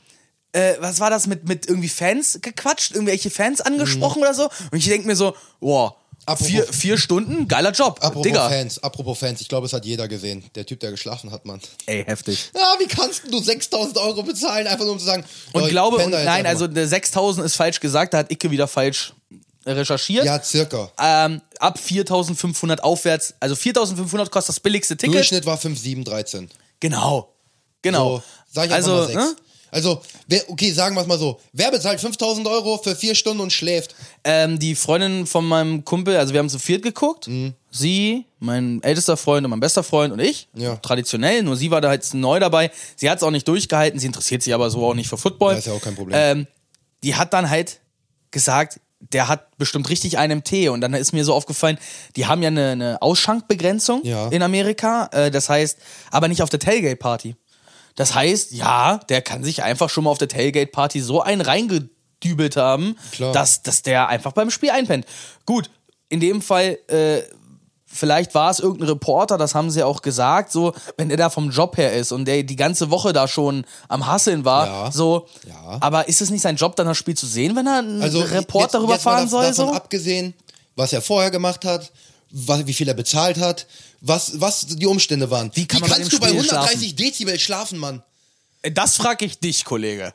äh, 0.52 0.74
was 0.80 0.98
war 0.98 1.10
das 1.10 1.26
mit, 1.26 1.46
mit 1.46 1.66
irgendwie 1.68 1.90
Fans 1.90 2.38
gequatscht, 2.40 2.92
irgendwelche 2.92 3.28
Fans 3.28 3.60
angesprochen 3.60 4.22
oder 4.22 4.32
so. 4.32 4.44
Und 4.70 4.78
ich 4.78 4.86
denke 4.86 5.06
mir 5.06 5.14
so, 5.14 5.34
Mhm. 5.60 5.92
Apropos- 6.26 6.46
vier, 6.46 6.64
vier 6.64 6.98
Stunden, 6.98 7.48
geiler 7.48 7.70
Job. 7.72 7.98
Apropos 8.02 8.22
Digga. 8.22 8.48
Fans, 8.50 8.82
apropos 8.82 9.18
Fans, 9.18 9.40
ich 9.40 9.48
glaube, 9.48 9.66
es 9.66 9.72
hat 9.72 9.84
jeder 9.86 10.08
gesehen. 10.08 10.44
Der 10.54 10.66
Typ, 10.66 10.80
der 10.80 10.90
geschlafen 10.90 11.30
hat, 11.32 11.44
Mann. 11.46 11.60
Ey, 11.86 12.04
heftig. 12.04 12.50
Ja, 12.54 12.74
wie 12.78 12.86
kannst 12.86 13.22
du 13.30 13.38
6000 13.38 13.96
Euro 13.98 14.22
bezahlen, 14.22 14.66
einfach 14.66 14.84
nur 14.84 14.92
um 14.94 14.98
zu 14.98 15.06
sagen, 15.06 15.24
Und 15.52 15.68
glaube, 15.68 15.98
und, 16.04 16.10
nein, 16.10 16.44
also 16.46 16.66
mal. 16.66 16.74
der 16.74 16.88
6000 16.88 17.44
ist 17.46 17.56
falsch 17.56 17.80
gesagt, 17.80 18.12
da 18.14 18.18
hat 18.18 18.30
Icke 18.32 18.50
wieder 18.50 18.68
falsch 18.68 19.14
recherchiert. 19.76 20.24
Ja, 20.24 20.42
circa. 20.42 20.90
Ähm, 20.98 21.40
ab 21.58 21.78
4500 21.78 22.82
aufwärts, 22.82 23.34
also 23.40 23.54
4500 23.54 24.30
kostet 24.30 24.56
das 24.56 24.60
billigste 24.60 24.96
Ticket. 24.96 25.16
Durchschnitt 25.16 25.46
war 25.46 25.58
5,713. 25.58 26.48
Genau. 26.80 27.32
Genau. 27.82 28.16
So, 28.16 28.22
sag 28.52 28.66
ich 28.66 28.72
einfach 28.72 28.92
also, 28.92 28.92
mal 28.92 29.06
6. 29.06 29.14
ne? 29.16 29.36
Also, 29.70 30.00
okay, 30.48 30.72
sagen 30.72 30.96
wir 30.96 31.02
es 31.02 31.06
mal 31.06 31.18
so. 31.18 31.40
Wer 31.52 31.70
bezahlt 31.70 32.00
5000 32.00 32.46
Euro 32.46 32.78
für 32.78 32.96
vier 32.96 33.14
Stunden 33.14 33.42
und 33.42 33.52
schläft? 33.52 33.94
ähm, 34.24 34.58
die 34.58 34.74
Freundin 34.74 35.26
von 35.26 35.44
meinem 35.46 35.84
Kumpel, 35.84 36.16
also 36.16 36.32
wir 36.32 36.40
haben 36.40 36.48
zu 36.48 36.58
viert 36.58 36.82
geguckt. 36.82 37.28
Sie, 37.70 38.24
mein 38.38 38.82
ältester 38.82 39.16
Freund 39.18 39.44
und 39.44 39.50
mein 39.50 39.60
bester 39.60 39.82
Freund 39.82 40.12
und 40.12 40.20
ich. 40.20 40.48
Ja. 40.54 40.76
Traditionell, 40.76 41.42
nur 41.42 41.56
sie 41.56 41.70
war 41.70 41.82
da 41.82 41.92
jetzt 41.92 42.14
neu 42.14 42.40
dabei. 42.40 42.70
Sie 42.96 43.10
hat 43.10 43.18
es 43.18 43.22
auch 43.22 43.30
nicht 43.30 43.46
durchgehalten, 43.46 44.00
sie 44.00 44.06
interessiert 44.06 44.42
sich 44.42 44.54
aber 44.54 44.70
so 44.70 44.86
auch 44.86 44.94
nicht 44.94 45.08
für 45.08 45.18
Football. 45.18 45.52
Ja, 45.52 45.58
ist 45.58 45.66
ja 45.66 45.72
auch 45.74 45.82
kein 45.82 45.94
Problem. 45.94 46.18
Ähm, 46.18 46.46
die 47.02 47.14
hat 47.14 47.32
dann 47.34 47.50
halt 47.50 47.80
gesagt, 48.30 48.80
der 49.00 49.28
hat 49.28 49.56
bestimmt 49.58 49.88
richtig 49.90 50.18
einen 50.18 50.38
im 50.38 50.44
Tee. 50.44 50.68
Und 50.68 50.80
dann 50.80 50.92
ist 50.94 51.12
mir 51.12 51.24
so 51.24 51.34
aufgefallen, 51.34 51.78
die 52.16 52.26
haben 52.26 52.42
ja 52.42 52.48
eine, 52.48 52.70
eine 52.70 53.02
Ausschankbegrenzung 53.02 54.04
Ja. 54.04 54.28
in 54.28 54.42
Amerika. 54.42 55.08
Äh, 55.12 55.30
das 55.30 55.48
heißt, 55.48 55.78
aber 56.10 56.28
nicht 56.28 56.42
auf 56.42 56.50
der 56.50 56.60
Tailgate-Party. 56.60 57.36
Das 57.94 58.14
heißt, 58.14 58.52
ja, 58.52 58.98
der 59.08 59.22
kann 59.22 59.42
sich 59.44 59.62
einfach 59.62 59.90
schon 59.90 60.04
mal 60.04 60.10
auf 60.10 60.18
der 60.18 60.28
Tailgate-Party 60.28 61.00
so 61.00 61.20
einen 61.20 61.40
reingedübelt 61.40 62.56
haben, 62.56 62.96
Klar. 63.12 63.32
dass, 63.32 63.62
dass 63.62 63.82
der 63.82 64.08
einfach 64.08 64.32
beim 64.32 64.50
Spiel 64.50 64.70
einpennt. 64.70 65.06
Gut, 65.46 65.70
in 66.08 66.20
dem 66.20 66.40
Fall, 66.42 66.78
äh, 66.88 67.22
vielleicht 67.90 68.34
war 68.34 68.50
es 68.50 68.60
irgendein 68.60 68.88
Reporter, 68.90 69.38
das 69.38 69.54
haben 69.54 69.70
sie 69.70 69.82
auch 69.82 70.02
gesagt, 70.02 70.52
so, 70.52 70.72
wenn 70.96 71.08
der 71.08 71.16
da 71.18 71.30
vom 71.30 71.50
Job 71.50 71.76
her 71.78 71.92
ist 71.94 72.12
und 72.12 72.26
der 72.26 72.42
die 72.42 72.56
ganze 72.56 72.90
Woche 72.90 73.12
da 73.12 73.26
schon 73.26 73.64
am 73.88 74.06
Hasseln 74.06 74.44
war, 74.44 74.66
Ja. 74.66 74.92
so. 74.92 75.26
Ja. 75.48 75.78
Aber 75.80 76.06
ist 76.08 76.20
es 76.20 76.30
nicht 76.30 76.42
sein 76.42 76.56
Job, 76.56 76.76
dann 76.76 76.86
das 76.86 76.98
Spiel 76.98 77.16
zu 77.16 77.26
sehen, 77.26 77.56
wenn 77.56 77.66
er 77.66 77.78
einen 77.78 78.02
Also 78.02 78.20
Report 78.20 78.64
jetzt, 78.64 78.74
darüber 78.74 78.92
jetzt 78.94 79.04
mal 79.04 79.12
fahren 79.12 79.24
dav- 79.24 79.30
soll? 79.30 79.46
Davon 79.46 79.66
So? 79.68 79.72
abgesehen, 79.74 80.34
was 80.76 80.92
er 80.92 81.00
vorher 81.02 81.30
gemacht 81.30 81.64
hat, 81.64 81.90
was, 82.30 82.66
wie 82.66 82.74
viel 82.74 82.86
er 82.88 82.94
bezahlt 82.94 83.38
hat, 83.38 83.66
was, 84.02 84.38
was 84.40 84.66
die 84.66 84.86
Umstände 84.86 85.30
waren. 85.30 85.50
Wie 85.54 85.66
kann 85.66 85.80
bei 85.80 85.88
kannst 85.88 86.12
du 86.12 86.20
bei 86.20 86.28
Spiel 86.28 86.40
130 86.40 86.94
Dezibel 86.94 87.38
schlafen, 87.38 87.78
Mann? 87.78 88.02
Das 88.74 88.96
frage 88.96 89.24
ich 89.24 89.38
dich, 89.38 89.64
Kollege. 89.64 90.12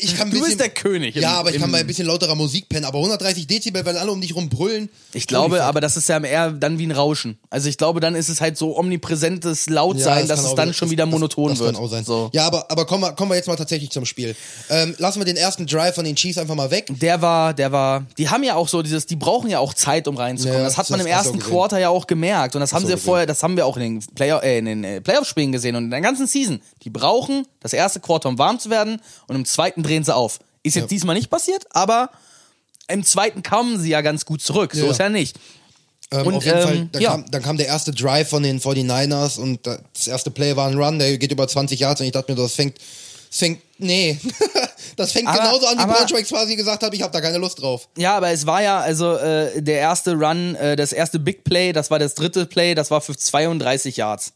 Ich 0.00 0.16
kann 0.16 0.28
Du 0.30 0.34
bisschen, 0.36 0.46
bist 0.46 0.60
der 0.60 0.68
König 0.70 1.16
im- 1.16 1.22
Ja, 1.22 1.32
aber 1.34 1.50
ich 1.54 1.60
kann 1.60 1.70
bei 1.70 1.80
ein 1.80 1.86
bisschen 1.86 2.06
lauterer 2.06 2.34
Musik 2.34 2.68
pennen. 2.68 2.84
Aber 2.84 2.98
130 2.98 3.46
Dezibel, 3.46 3.84
weil 3.84 3.96
alle 3.98 4.10
um 4.10 4.20
dich 4.20 4.34
rum 4.34 4.48
brüllen. 4.48 4.88
Ich 5.12 5.26
glaube, 5.26 5.56
fuck. 5.56 5.64
aber 5.64 5.80
das 5.80 5.96
ist 5.96 6.08
ja 6.08 6.18
eher 6.22 6.50
dann 6.52 6.78
wie 6.78 6.86
ein 6.86 6.92
Rauschen. 6.92 7.38
Also 7.50 7.68
ich 7.68 7.76
glaube, 7.76 8.00
dann 8.00 8.14
ist 8.14 8.28
es 8.28 8.40
halt 8.40 8.56
so 8.56 8.76
omnipräsentes 8.78 9.68
Lautsein, 9.68 10.28
dass 10.28 10.38
kann 10.38 10.44
es 10.46 10.50
auch- 10.52 10.54
dann 10.56 10.74
schon 10.74 10.90
wieder 10.90 11.04
das- 11.04 11.12
monoton 11.12 11.50
das, 11.50 11.58
wird. 11.58 11.70
Das 11.70 11.76
kann 11.76 11.84
auch 11.84 11.90
sein. 11.90 12.04
So. 12.04 12.30
Ja, 12.32 12.46
aber, 12.46 12.70
aber 12.70 12.86
kommen, 12.86 13.02
wir, 13.04 13.12
kommen 13.12 13.30
wir 13.30 13.36
jetzt 13.36 13.48
mal 13.48 13.56
tatsächlich 13.56 13.90
zum 13.90 14.04
Spiel. 14.06 14.34
Ähm, 14.70 14.94
lassen 14.98 15.20
wir 15.20 15.24
den 15.24 15.36
ersten 15.36 15.66
Drive 15.66 15.94
von 15.94 16.04
den 16.04 16.16
Chiefs 16.16 16.38
einfach 16.38 16.54
mal 16.54 16.70
weg. 16.70 16.86
Der 16.88 17.20
war, 17.20 17.52
der 17.54 17.72
war, 17.72 18.06
die 18.18 18.28
haben 18.28 18.44
ja 18.44 18.54
auch 18.54 18.68
so 18.68 18.82
dieses, 18.82 19.06
die 19.06 19.16
brauchen 19.16 19.50
ja 19.50 19.58
auch 19.58 19.74
Zeit, 19.74 20.08
um 20.08 20.16
reinzukommen. 20.16 20.58
Ja, 20.60 20.64
das 20.64 20.78
hat 20.78 20.88
man 20.90 20.98
das 21.00 21.06
im 21.06 21.12
ersten. 21.12 21.38
Quarter 21.38 21.78
ja 21.78 21.88
auch 21.88 22.06
gemerkt. 22.06 22.54
Und 22.54 22.60
das 22.60 22.72
haben 22.72 22.84
sie 22.86 22.92
ja 22.92 22.96
vorher, 22.96 23.26
das 23.26 23.42
haben 23.42 23.56
wir 23.56 23.66
auch 23.66 23.76
in 23.76 23.82
den, 24.00 24.14
Player, 24.14 24.42
äh, 24.42 24.58
in 24.58 24.64
den 24.66 24.84
äh, 24.84 25.00
Playoff-Spielen 25.00 25.52
gesehen 25.52 25.76
und 25.76 25.84
in 25.84 25.90
der 25.90 26.00
ganzen 26.00 26.26
Season. 26.26 26.60
Die 26.82 26.90
brauchen 26.90 27.46
das 27.60 27.72
erste 27.72 28.00
Quarter, 28.00 28.28
um 28.28 28.38
warm 28.38 28.58
zu 28.58 28.70
werden 28.70 29.00
und 29.28 29.36
im 29.36 29.44
zweiten 29.44 29.82
drehen 29.82 30.04
sie 30.04 30.14
auf. 30.14 30.38
Ist 30.62 30.74
jetzt 30.76 30.84
Ja. 30.84 30.88
diesmal 30.88 31.14
nicht 31.16 31.30
passiert, 31.30 31.64
aber 31.70 32.10
im 32.88 33.04
zweiten 33.04 33.42
kamen 33.42 33.80
sie 33.80 33.90
ja 33.90 34.00
ganz 34.00 34.24
gut 34.24 34.42
zurück. 34.42 34.72
So 34.74 34.86
Ja. 34.86 34.90
ist 34.90 34.98
ja 34.98 35.08
nicht. 35.08 35.36
Ähm, 36.10 36.26
Und, 36.26 36.34
auf 36.34 36.44
jeden 36.44 36.58
ähm, 36.58 36.64
Fall, 36.64 36.88
dann, 36.92 37.02
ja. 37.02 37.10
kam, 37.12 37.30
dann 37.30 37.42
kam 37.42 37.56
der 37.56 37.66
erste 37.68 37.90
Drive 37.92 38.28
von 38.28 38.42
den 38.42 38.60
49ers 38.60 39.38
und 39.38 39.66
das 39.66 40.06
erste 40.06 40.30
Play 40.30 40.54
war 40.56 40.68
ein 40.68 40.76
Run, 40.76 40.98
der 40.98 41.16
geht 41.16 41.32
über 41.32 41.48
20 41.48 41.80
Yards 41.80 42.00
und 42.00 42.06
ich 42.06 42.12
dachte 42.12 42.32
mir, 42.32 42.36
das 42.40 42.52
fängt, 42.54 42.76
das 43.30 43.38
fängt, 43.38 43.62
nee, 43.78 44.20
das 44.96 45.12
fängt 45.12 45.28
Aber- 45.28 45.38
genauso 45.38 45.66
an, 45.68 45.78
wie 45.78 45.86
Braunschweig 45.90 46.26
quasi 46.28 46.54
gesagt 46.54 46.82
hat, 46.82 46.92
ich 46.92 47.00
habe 47.00 47.12
da 47.12 47.20
keine 47.22 47.38
Lust 47.38 47.62
drauf. 47.62 47.88
Ja, 47.96 48.14
aber 48.16 48.30
es 48.30 48.44
war 48.44 48.62
ja, 48.62 48.80
also 48.80 49.16
äh, 49.16 49.62
der 49.62 49.78
erste 49.78 50.12
Run, 50.12 50.54
äh, 50.56 50.76
das 50.76 50.92
erste 50.92 51.18
Big 51.18 51.44
Play, 51.44 51.72
das 51.72 51.90
war 51.90 51.98
das 51.98 52.14
dritte 52.14 52.44
Play, 52.44 52.74
das 52.74 52.90
war 52.90 53.00
für 53.00 53.16
32 53.16 53.96
Yards. 53.96 54.34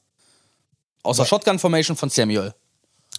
Aus 1.07 1.17
der 1.19 1.25
Shotgun 1.25 1.59
Formation 1.59 1.97
von 1.97 2.11
Samuel. 2.11 2.53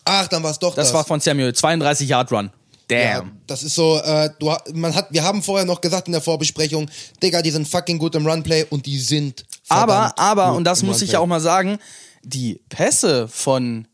Ach, 0.06 0.28
dann 0.28 0.44
war 0.44 0.52
es 0.52 0.60
doch 0.60 0.76
Das, 0.76 0.88
das. 0.88 0.94
war 0.94 1.04
von 1.04 1.20
Samuel, 1.20 1.54
32 1.54 2.08
Yard 2.10 2.32
Run. 2.32 2.52
Damn. 2.88 3.00
ja, 3.00 3.32
das 3.48 3.64
ist 3.64 3.76
so, 3.76 3.98
äh, 4.00 4.30
du, 4.40 4.54
man 4.74 4.96
hat, 4.96 5.12
wir 5.12 5.22
haben 5.24 5.44
vorher 5.44 5.66
noch 5.66 5.82
gesagt 5.82 6.08
in 6.08 6.14
der 6.14 6.22
Vorbesprechung, 6.22 6.90
Digga, 7.22 7.42
die 7.42 7.52
sind 7.52 7.68
fucking 7.68 7.98
gut 7.98 8.16
im 8.16 8.26
Runplay 8.26 8.66
und 8.70 8.86
die 8.86 8.98
sind 8.98 9.46
aber, 9.68 10.18
aber, 10.18 10.54
und 10.54 10.64
das 10.64 10.84
muss 10.84 10.98
ich 10.98 11.10
Runplay. 11.10 11.14
ja 11.14 11.20
auch 11.20 11.26
mal 11.26 11.42
sagen, 11.42 11.80
die 12.24 12.62
Pässe 12.70 13.28
von, 13.28 13.88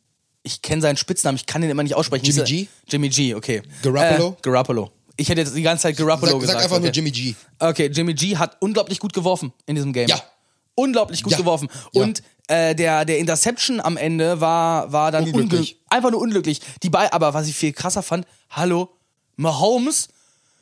ich 0.44 0.62
kenne 0.62 0.84
seinen 0.84 0.98
Spitznamen, 0.98 1.38
ich 1.38 1.48
kann 1.48 1.62
den 1.62 1.72
immer 1.72 1.82
nicht 1.82 1.96
aussprechen. 1.96 2.24
Jimmy 2.26 2.44
G? 2.44 2.68
Jimmy 2.88 3.10
G, 3.10 3.34
okay. 3.34 3.64
Garoppolo? 3.82 4.30
Äh, 4.30 4.42
Garoppolo. 4.44 4.92
Ich 5.18 5.30
hätte 5.30 5.42
jetzt 5.42 5.56
die 5.56 5.62
ganze 5.64 5.84
Zeit 5.84 5.98
Garoppolo 5.98 6.34
Sag, 6.34 6.42
gesagt. 6.42 6.58
sag 6.60 6.64
einfach 6.66 6.78
okay. 6.78 6.86
nur 6.86 6.94
Jimmy 6.94 7.12
G. 7.12 7.34
Okay, 7.58 7.88
Jimmy 7.88 8.14
G 8.14 8.38
hat 8.38 8.58
unglaublich 8.60 9.00
gut 9.00 9.14
geworfen 9.14 9.54
in 9.66 9.74
diesem 9.74 9.92
Game. 9.92 10.08
Ja. 10.08 10.22
Unglaublich 10.75 11.24
gut 11.24 11.32
Ja. 11.34 11.38
geworfen. 11.38 11.70
Ja. 11.92 12.01
Und 12.03 12.24
äh, 12.48 12.75
der, 12.75 13.06
der 13.06 13.20
Interception 13.20 13.80
am 13.80 13.96
Ende 13.98 14.42
war, 14.42 14.92
war 14.92 15.12
dann 15.12 15.24
Unglücklich. 15.24 15.44
unglücklich. 15.44 15.80
Einfach 15.89 16.12
nur 16.12 16.20
unglücklich. 16.22 16.62
Die 16.84 16.89
bei, 16.89 17.12
aber 17.13 17.34
was 17.34 17.48
ich 17.48 17.56
viel 17.56 17.74
krasser 17.74 18.03
fand, 18.03 18.25
hallo, 18.50 18.89
Mahomes 19.36 20.10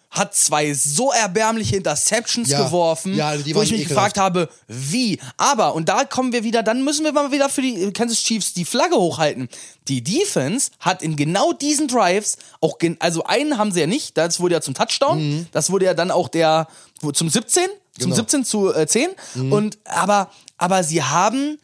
hat 0.09 0.35
zwei 0.35 0.73
so 0.73 1.11
erbärmliche 1.13 1.77
Interceptions 1.77 2.49
Ja. 2.49 2.65
geworfen, 2.65 3.13
Ja, 3.15 3.29
also 3.29 3.45
wo 3.55 3.61
ich 3.61 3.71
mich 3.71 3.81
ekelhaft. 3.83 4.15
gefragt 4.15 4.17
habe, 4.17 4.49
wie. 4.67 5.17
Aber, 5.37 5.73
und 5.73 5.87
da 5.87 6.03
kommen 6.03 6.33
wir 6.33 6.43
wieder, 6.43 6.63
dann 6.63 6.83
müssen 6.83 7.05
wir 7.05 7.13
mal 7.13 7.31
wieder 7.31 7.47
für 7.47 7.61
die 7.61 7.91
Kansas 7.93 8.19
Chiefs 8.19 8.53
die 8.53 8.65
Flagge 8.65 8.97
hochhalten. 8.97 9.47
Die 9.87 10.03
Defense 10.03 10.71
hat 10.81 11.01
in 11.01 11.15
genau 11.15 11.53
diesen 11.53 11.87
Drives 11.87 12.37
auch, 12.59 12.77
also 12.99 13.23
einen 13.23 13.57
haben 13.57 13.71
sie 13.71 13.79
ja 13.79 13.87
nicht, 13.87 14.17
das 14.17 14.41
wurde 14.41 14.55
ja 14.55 14.61
zum 14.61 14.73
Touchdown, 14.73 15.47
das 15.53 15.69
wurde 15.71 15.85
ja 15.85 15.93
dann 15.93 16.11
auch 16.11 16.27
der, 16.27 16.67
wo, 16.99 17.13
zum 17.13 17.29
17, 17.29 17.63
zum 17.99 18.11
Mhm. 18.11 18.13
Genau. 18.13 18.15
17 18.15 18.45
zu 18.45 18.73
äh, 18.73 18.87
10. 18.87 19.09
Und, 19.51 19.77
aber, 19.85 20.31
aber 20.57 20.83
sie 20.83 21.03
haben, 21.03 21.59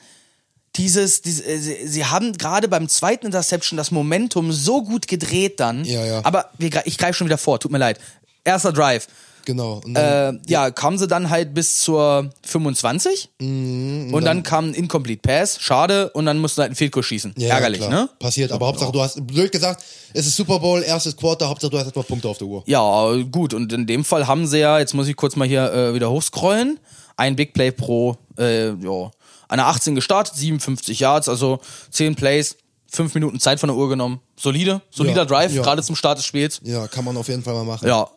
dieses, 0.76 1.22
diese, 1.22 1.46
äh, 1.46 1.58
sie, 1.58 1.88
sie 1.88 2.06
haben 2.06 2.34
gerade 2.34 2.68
beim 2.68 2.90
zweiten 2.90 3.26
Interception 3.26 3.78
das 3.78 3.92
Momentum 3.92 4.52
so 4.52 4.84
gut 4.84 5.08
gedreht 5.08 5.60
dann. 5.60 5.86
Ja, 5.86 6.06
ja. 6.06 6.22
Aber 6.24 6.52
wir, 6.58 6.70
ich 6.86 6.98
greife 6.98 7.14
schon 7.14 7.28
wieder 7.28 7.38
vor, 7.38 7.60
tut 7.60 7.72
mir 7.72 7.78
leid. 7.78 8.00
Erster 8.44 8.72
Drive. 8.72 9.08
Genau. 9.48 9.80
Und 9.86 9.94
dann, 9.94 10.36
Äh, 10.36 10.52
ja, 10.52 10.72
kamen 10.72 10.98
sie 10.98 11.08
dann 11.08 11.30
halt 11.30 11.54
bis 11.54 11.80
zur 11.80 12.30
25 12.46 13.30
Mhm, 13.40 14.14
und, 14.14 14.26
dann, 14.26 14.44
kam 14.44 14.66
ein 14.72 14.74
Incomplete 14.74 15.22
Pass, 15.22 15.58
schade, 15.62 16.10
und 16.10 16.26
dann 16.26 16.38
mussten 16.40 16.60
halt 16.60 16.72
einen 16.72 16.76
Field 16.76 16.92
Goal 16.92 17.02
schießen. 17.04 17.34
ja, 17.38 17.48
Ärgerlich, 17.56 17.80
klar. 17.80 17.90
ne? 17.90 18.10
Passiert, 18.20 18.52
aber 18.52 18.68
Hauptsache 18.68 18.92
du 18.92 19.02
hast, 19.02 19.26
blöd 19.26 19.50
gesagt, 19.54 19.82
es 20.14 20.28
ist 20.28 20.36
Super 20.36 20.60
Bowl, 20.60 20.84
erstes 20.84 21.16
Quarter, 21.16 21.48
Hauptsache 21.48 21.72
du 21.72 21.80
hast 21.80 21.88
etwa 21.88 22.04
Punkte 22.04 22.28
auf 22.28 22.38
der 22.38 22.48
Uhr. 22.48 22.62
Ja, 22.66 23.16
gut, 23.32 23.54
und 23.54 23.72
in 23.72 23.88
dem 23.88 24.04
Fall 24.04 24.28
haben 24.28 24.46
sie 24.48 24.60
ja, 24.60 24.80
jetzt 24.80 24.94
muss 24.94 25.08
ich 25.08 25.16
kurz 25.16 25.38
mal 25.38 25.48
hier 25.48 25.72
äh, 25.72 25.94
wieder 25.94 26.12
hochscrollen, 26.12 26.78
ein 27.16 27.38
Big 27.38 27.54
Play 27.54 27.72
pro, 27.72 28.18
äh, 28.38 28.72
ja, 28.72 29.12
an 29.48 29.58
der 29.60 29.68
18 29.68 29.96
gestartet, 29.96 30.36
57 30.36 31.00
Yards, 31.00 31.30
also 31.30 31.60
10 31.92 32.16
Plays, 32.16 32.58
5 32.92 33.14
Minuten 33.16 33.40
Zeit 33.40 33.62
von 33.62 33.68
der 33.70 33.78
Uhr 33.78 33.88
genommen. 33.88 34.20
Solide, 34.38 34.82
solider 34.92 35.20
Ja, 35.20 35.26
Drive, 35.26 35.54
ja. 35.54 35.62
gerade 35.62 35.82
zum 35.84 35.96
Start 35.96 36.18
des 36.18 36.26
Spiels. 36.26 36.60
Ja, 36.64 36.88
kann 36.88 37.06
man 37.06 37.16
auf 37.16 37.30
jeden 37.30 37.44
Fall 37.44 37.54
mal 37.54 37.64
machen. 37.64 37.88
Ja. 37.88 38.10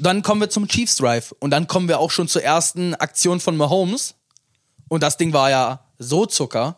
Dann 0.00 0.22
kommen 0.22 0.40
wir 0.40 0.48
zum 0.48 0.66
Chiefs 0.66 0.96
Drive 0.96 1.34
und 1.40 1.50
dann 1.50 1.66
kommen 1.66 1.88
wir 1.88 2.00
auch 2.00 2.10
schon 2.10 2.26
zur 2.26 2.42
ersten 2.42 2.94
Aktion 2.94 3.38
von 3.38 3.56
Mahomes. 3.56 4.14
Und 4.88 5.02
das 5.02 5.16
Ding 5.16 5.32
war 5.32 5.50
ja 5.50 5.84
so 5.98 6.26
Zucker. 6.26 6.76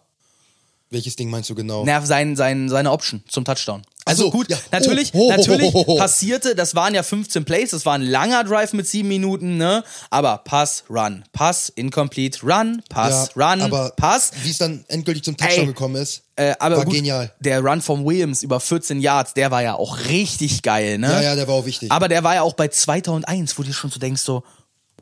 Welches 0.90 1.16
Ding 1.16 1.30
meinst 1.30 1.48
du 1.48 1.54
genau? 1.54 1.84
Nerv 1.84 2.04
sein, 2.04 2.36
sein, 2.36 2.68
seine 2.68 2.90
Option 2.90 3.22
zum 3.28 3.44
Touchdown. 3.44 3.82
Also 4.04 4.24
so, 4.24 4.30
gut, 4.30 4.48
ja. 4.50 4.56
natürlich, 4.72 5.10
Oh, 5.14 5.28
oh, 5.28 5.30
natürlich 5.36 5.72
oh, 5.74 5.84
oh, 5.86 5.94
oh. 5.94 5.98
passierte, 5.98 6.54
das 6.54 6.74
waren 6.74 6.94
ja 6.94 7.02
15 7.02 7.44
Plays, 7.44 7.70
das 7.70 7.86
war 7.86 7.94
ein 7.94 8.02
langer 8.02 8.42
Drive 8.44 8.72
mit 8.72 8.86
sieben 8.88 9.08
Minuten, 9.08 9.56
ne? 9.56 9.84
Aber 10.10 10.38
Pass, 10.38 10.84
Run, 10.90 11.24
Pass, 11.32 11.68
Incomplete, 11.74 12.40
Run, 12.42 12.82
Pass, 12.88 13.30
ja, 13.36 13.50
Run, 13.50 13.60
aber 13.62 13.90
Pass. 13.96 14.32
Wie 14.42 14.50
es 14.50 14.58
dann 14.58 14.84
endgültig 14.88 15.22
zum 15.22 15.36
Touchdown 15.36 15.66
gekommen 15.68 15.96
ist, 15.96 16.22
Äh, 16.36 16.54
aber 16.58 16.78
war 16.78 16.84
gut, 16.84 16.94
genial. 16.94 17.32
der 17.40 17.60
Run 17.60 17.80
von 17.80 18.04
Williams 18.04 18.42
über 18.42 18.58
14 18.58 19.00
Yards, 19.00 19.34
der 19.34 19.50
war 19.50 19.62
ja 19.62 19.74
auch 19.74 19.98
richtig 20.08 20.62
geil, 20.62 20.98
ne? 20.98 21.08
Ja, 21.12 21.22
ja, 21.22 21.34
der 21.36 21.46
war 21.46 21.54
auch 21.54 21.66
wichtig. 21.66 21.92
Aber 21.92 22.08
der 22.08 22.24
war 22.24 22.34
ja 22.34 22.42
auch 22.42 22.54
bei 22.54 22.68
2001, 22.68 23.56
wo 23.58 23.62
du 23.62 23.72
schon 23.72 23.90
so 23.90 23.98
denkst, 24.00 24.22
so, 24.22 24.42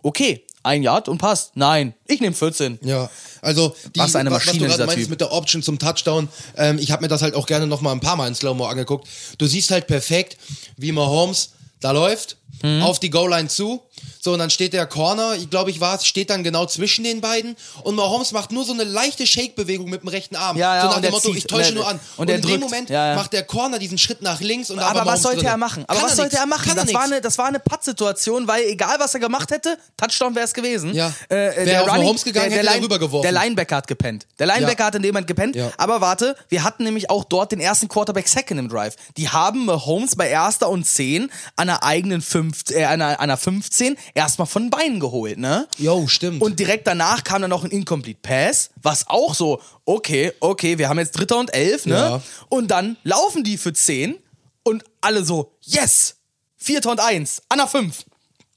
okay, 0.03 0.45
ein 0.63 0.83
Yard 0.83 1.09
und 1.09 1.19
passt. 1.19 1.57
Nein, 1.57 1.95
ich 2.07 2.21
nehme 2.21 2.35
14. 2.35 2.79
Ja, 2.83 3.09
also 3.43 3.75
die, 3.95 4.01
Was 4.01 4.15
eine 4.17 4.31
was, 4.31 4.41
was 4.41 4.47
Maschine, 4.47 4.65
du 4.67 4.71
gerade 4.71 4.87
meinst 4.87 5.03
Typ. 5.03 5.11
mit 5.11 5.21
der 5.21 5.33
Option 5.33 5.63
zum 5.63 5.79
Touchdown, 5.79 6.29
ähm, 6.57 6.79
ich 6.79 6.91
habe 6.91 7.03
mir 7.03 7.09
das 7.09 7.23
halt 7.23 7.35
auch 7.35 7.47
gerne 7.47 7.67
noch 7.67 7.81
mal 7.81 7.93
ein 7.93 8.01
paar 8.01 8.17
Mal 8.17 8.29
in 8.29 8.35
Slow-Mo 8.35 8.67
angeguckt. 8.67 9.09
Du 9.39 9.47
siehst 9.47 9.71
halt 9.71 9.87
perfekt, 9.87 10.37
wie 10.77 10.93
Mahomes 10.93 11.51
da 11.81 11.93
läuft, 11.93 12.37
Mhm. 12.63 12.83
auf 12.83 12.99
die 13.01 13.11
Goal-Line 13.11 13.49
zu, 13.49 13.81
so 14.23 14.33
und 14.35 14.39
dann 14.39 14.51
steht 14.51 14.73
der 14.75 14.87
Corner, 14.87 15.35
ich 15.35 15.49
glaube 15.49 15.71
ich 15.71 15.81
war 15.81 15.95
es, 15.97 16.05
steht 16.07 16.29
dann 16.31 16.45
genau 16.45 16.67
zwischen 16.67 17.05
den 17.05 17.21
beiden 17.23 17.57
und 17.85 17.95
Mahomes 17.95 18.33
macht 18.33 18.53
nur 18.53 18.65
so 18.65 18.73
eine 18.75 18.85
leichte 18.85 19.27
Shake-Bewegung 19.27 19.89
mit 19.89 20.03
dem 20.03 20.09
rechten 20.09 20.37
Arm. 20.37 20.57
Ja, 20.59 20.77
ja, 20.77 20.83
so 20.83 20.89
nach 20.89 20.97
und 20.97 21.03
dem 21.05 21.11
Motto, 21.13 21.29
zieht. 21.29 21.39
ich 21.39 21.47
täusche 21.47 21.71
Und 21.71 21.75
nur 21.77 21.89
an. 21.89 22.01
und 22.19 22.27
der 22.29 22.37
in 22.37 22.43
dem 22.43 22.49
drückt. 22.51 22.61
Moment 22.65 22.91
Ja, 22.91 23.09
ja. 23.11 23.15
macht 23.15 23.33
der 23.33 23.45
Corner 23.45 23.79
diesen 23.79 23.97
Schritt 23.99 24.21
nach 24.21 24.41
links 24.41 24.71
und 24.71 24.79
war 24.79 24.91
Aber 24.91 25.07
was 25.07 25.23
sollte 25.23 25.39
drinne. 25.39 25.51
er 25.53 25.57
machen? 25.57 25.85
Aber 25.87 25.95
Kann 25.99 26.05
was 26.05 26.13
er 26.13 26.17
sollte 26.17 26.35
nix. 26.35 26.43
er 26.43 26.47
machen? 26.47 26.69
Kann 26.69 26.77
er 26.79 26.85
das, 26.85 26.95
war 26.95 27.01
nix. 27.03 27.13
eine, 27.13 27.21
das 27.23 27.39
war 27.39 27.47
eine 27.47 27.61
Pattsituation, 27.61 28.47
weil 28.47 28.65
egal 28.65 28.97
was 28.99 29.15
er 29.15 29.21
gemacht 29.21 29.51
hätte, 29.51 29.79
Touchdown 29.97 30.35
wäre 30.35 30.45
es 30.45 30.53
gewesen. 30.55 30.95
Ja. 30.95 31.13
Äh, 31.31 31.63
äh, 31.63 31.65
der 31.65 31.83
auf 31.83 31.89
Running- 31.89 32.03
Mahomes 32.03 32.25
gegangen, 32.25 32.51
der, 32.51 32.59
hätte 32.59 32.65
der 32.65 32.71
er 32.73 32.75
Line- 32.77 32.85
rübergeworfen. 32.85 33.23
Der 33.33 33.43
Linebacker 33.43 33.77
hat 33.77 33.87
gepennt. 33.87 34.27
Der 34.39 34.47
Linebacker 34.47 34.81
Ja. 34.81 34.87
hat 34.87 34.95
in 34.97 35.03
dem 35.03 35.13
Moment 35.15 35.27
gepennt. 35.29 35.57
Aber 35.79 36.01
warte, 36.03 36.37
wir 36.51 36.63
hatten 36.63 36.85
nämlich 36.85 37.09
auch 37.11 37.25
dort 37.25 37.53
den 37.53 37.61
ersten 37.61 37.89
Quarterback 37.89 38.29
Second 38.29 38.61
im 38.61 38.69
Drive. 38.69 38.97
Die 39.17 39.29
haben 39.31 39.65
Mahomes 39.65 40.15
bei 40.17 40.29
erster 40.29 40.69
und 40.69 40.85
10 40.87 41.31
an 41.57 41.69
der 41.69 41.85
eigenen 41.85 42.21
5, 42.21 42.50
äh, 42.71 42.85
an 42.85 43.01
einer, 43.03 43.21
einer 43.21 43.37
15 43.37 43.97
erstmal 44.15 44.47
von 44.47 44.65
den 44.65 44.71
Beinen 44.71 45.01
geholt, 45.01 45.39
ne? 45.39 45.67
Jo, 45.79 46.07
stimmt. 46.07 46.43
Und 46.43 46.59
direkt 46.61 46.87
danach 46.87 47.25
kam 47.25 47.41
dann 47.43 47.51
noch 47.51 47.65
ein 47.65 47.71
Incomplete 47.71 48.21
Pass, 48.23 48.71
was 48.83 49.07
auch 49.09 49.35
so, 49.35 49.61
okay, 49.85 50.33
okay, 50.41 50.79
wir 50.79 50.89
haben 50.89 50.99
jetzt 50.99 51.13
Dritter 51.13 51.39
und 51.39 51.53
Elf, 51.55 51.87
ne? 51.87 51.95
Ja. 51.95 52.23
Und 52.49 52.71
dann 52.71 52.97
laufen 53.05 53.45
die 53.45 53.57
für 53.59 53.73
10 53.73 54.17
und 54.63 54.85
alle 55.01 55.25
so, 55.25 55.53
yes! 55.63 56.17
Vierter 56.57 56.91
und 56.91 57.01
Eins, 57.01 57.41
an 57.49 57.59
der 57.59 57.67
5. 57.67 58.05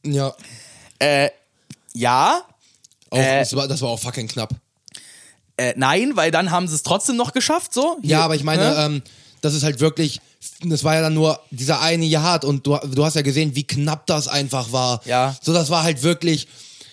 ja, 0.04 0.34
Ja, 1.94 2.42
auch, 3.10 3.18
Äh, 3.18 3.40
das, 3.40 3.56
war, 3.56 3.68
das 3.68 3.82
war 3.82 3.90
auch 3.90 4.00
fucking 4.00 4.28
knapp. 4.28 4.50
äh, 5.58 5.74
nein, 5.78 6.16
weil 6.16 6.32
dann 6.32 6.52
haben 6.52 6.68
sie 6.68 6.76
es 6.76 6.84
trotzdem 6.84 7.16
noch 7.16 7.32
geschafft, 7.34 7.74
so. 7.74 7.98
Ja, 8.02 8.18
Hier, 8.18 8.20
aber 8.22 8.36
ich 8.36 8.44
meine, 8.44 8.64
ne? 8.70 8.76
ähm, 8.78 9.04
das 9.42 9.54
ist 9.54 9.64
halt 9.64 9.80
wirklich, 9.80 10.20
das 10.70 10.84
war 10.84 10.96
ja 10.96 11.02
dann 11.02 11.14
nur 11.14 11.40
dieser 11.52 11.82
eine 11.82 12.06
Yard 12.06 12.46
und 12.46 12.66
du, 12.66 12.78
du 12.78 13.06
hast 13.06 13.16
ja 13.16 13.22
gesehen, 13.22 13.56
wie 13.56 13.64
knapp 13.64 14.06
das 14.08 14.28
einfach 14.28 14.72
war. 14.72 15.02
Ja. 15.06 15.36
So, 15.42 15.54
das 15.54 15.70
war 15.70 15.84
halt 15.84 16.04
wirklich, 16.04 16.48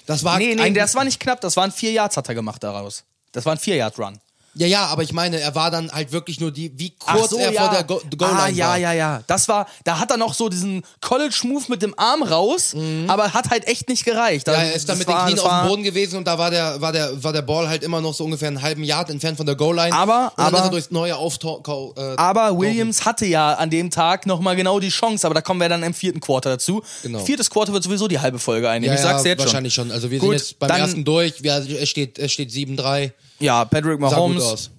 das 0.06 0.24
war 0.24 0.38
Nee, 0.38 0.54
nee, 0.54 0.70
das 0.72 0.94
war 0.94 1.04
nicht 1.04 1.20
knapp, 1.20 1.40
das 1.40 1.56
waren 1.56 1.72
vier 1.72 1.92
Yards 1.92 2.16
hat 2.16 2.28
er 2.28 2.34
gemacht 2.34 2.62
daraus. 2.62 3.04
Das 3.32 3.46
war 3.46 3.52
ein 3.52 3.58
vier 3.58 3.76
Yard 3.76 3.98
Run. 3.98 4.18
Ja, 4.54 4.66
ja, 4.66 4.86
aber 4.86 5.02
ich 5.02 5.12
meine, 5.12 5.38
er 5.40 5.54
war 5.54 5.70
dann 5.70 5.90
halt 5.92 6.10
wirklich 6.12 6.40
nur 6.40 6.50
die, 6.50 6.72
wie 6.78 6.90
kurz 6.98 7.30
so, 7.30 7.38
er 7.38 7.52
ja. 7.52 7.62
vor 7.62 7.70
der 7.70 7.84
Go 7.84 8.00
Goal-Line 8.16 8.40
Ah, 8.42 8.48
ja, 8.48 8.68
war. 8.70 8.76
ja, 8.78 8.92
ja. 8.92 9.22
Das 9.26 9.46
war, 9.48 9.66
da 9.84 9.98
hat 10.00 10.10
er 10.10 10.16
noch 10.16 10.34
so 10.34 10.48
diesen 10.48 10.82
College-Move 11.00 11.64
mit 11.68 11.82
dem 11.82 11.96
Arm 11.98 12.22
raus, 12.22 12.74
aber 13.08 13.32
hat 13.32 13.50
halt 13.50 13.66
echt 13.68 13.88
nicht 13.88 14.04
gereicht. 14.04 14.46
Mhm. 14.46 14.52
Ja, 14.52 14.58
Da- 14.60 14.64
er 14.66 14.72
ist 14.74 14.88
dann 14.88 14.98
mit 14.98 15.06
war- 15.06 15.26
den 15.26 15.34
Knien 15.34 15.46
auf 15.46 15.60
dem 15.62 15.68
Boden 15.68 15.82
gewesen 15.84 16.16
und 16.18 16.24
da 16.26 16.36
war 16.38 16.50
der, 16.50 16.80
war 16.80 16.92
der, 16.92 17.22
war 17.22 17.32
der 17.32 17.42
Ball 17.42 17.68
halt 17.68 17.82
immer 17.82 18.00
noch 18.00 18.12
so 18.14 18.24
ungefähr 18.24 18.48
einen 18.48 18.60
halben 18.62 18.82
Yard 18.84 19.08
entfernt 19.10 19.36
von 19.36 19.46
der 19.46 19.54
Goal-Line. 19.54 19.94
Aber- 19.94 20.32
aber- 20.36 20.58
er 20.58 20.68
durchs 20.70 20.90
neue 20.90 21.16
Auftau 21.16 21.94
äh, 21.96 22.16
Aber 22.16 22.58
Williams 22.58 23.04
hatte 23.04 23.26
ja 23.26 23.54
an 23.54 23.70
dem 23.70 23.90
Tag 23.90 24.26
nochmal 24.26 24.56
genau 24.56 24.80
die 24.80 24.88
Chance, 24.90 25.26
aber 25.26 25.34
da 25.34 25.40
kommen 25.42 25.60
wir 25.60 25.68
dann 25.68 25.82
im 25.82 25.94
vierten 25.94 26.20
Quarter 26.20 26.50
dazu. 26.50 26.82
Genau. 27.02 27.20
Viertes 27.24 27.48
Quarter 27.50 27.72
wird 27.72 27.84
sowieso 27.84 28.08
die 28.08 28.18
halbe 28.18 28.38
Folge 28.38 28.68
einnehmen. 28.68 28.94
ja, 28.96 29.00
ich 29.00 29.06
sag's 29.06 29.22
ja, 29.24 29.30
jetzt 29.30 29.40
wahrscheinlich 29.44 29.72
schon. 29.74 29.90
Also 29.92 30.10
wir 30.10 30.18
Gut, 30.18 30.30
sind 30.30 30.38
jetzt 30.38 30.58
beim 30.58 30.70
ersten 30.70 31.04
durch. 31.04 31.42
Wir, 31.42 31.54
es 31.56 31.88
steht, 31.88 32.18
es 32.18 32.32
steht 32.32 32.50
7-3. 32.50 33.12
Ja, 33.40 33.64
Patrick 33.64 34.00
Sah 34.00 34.08
gut 34.08 34.10
Mahomes 34.10 34.42
aus. 34.44 34.70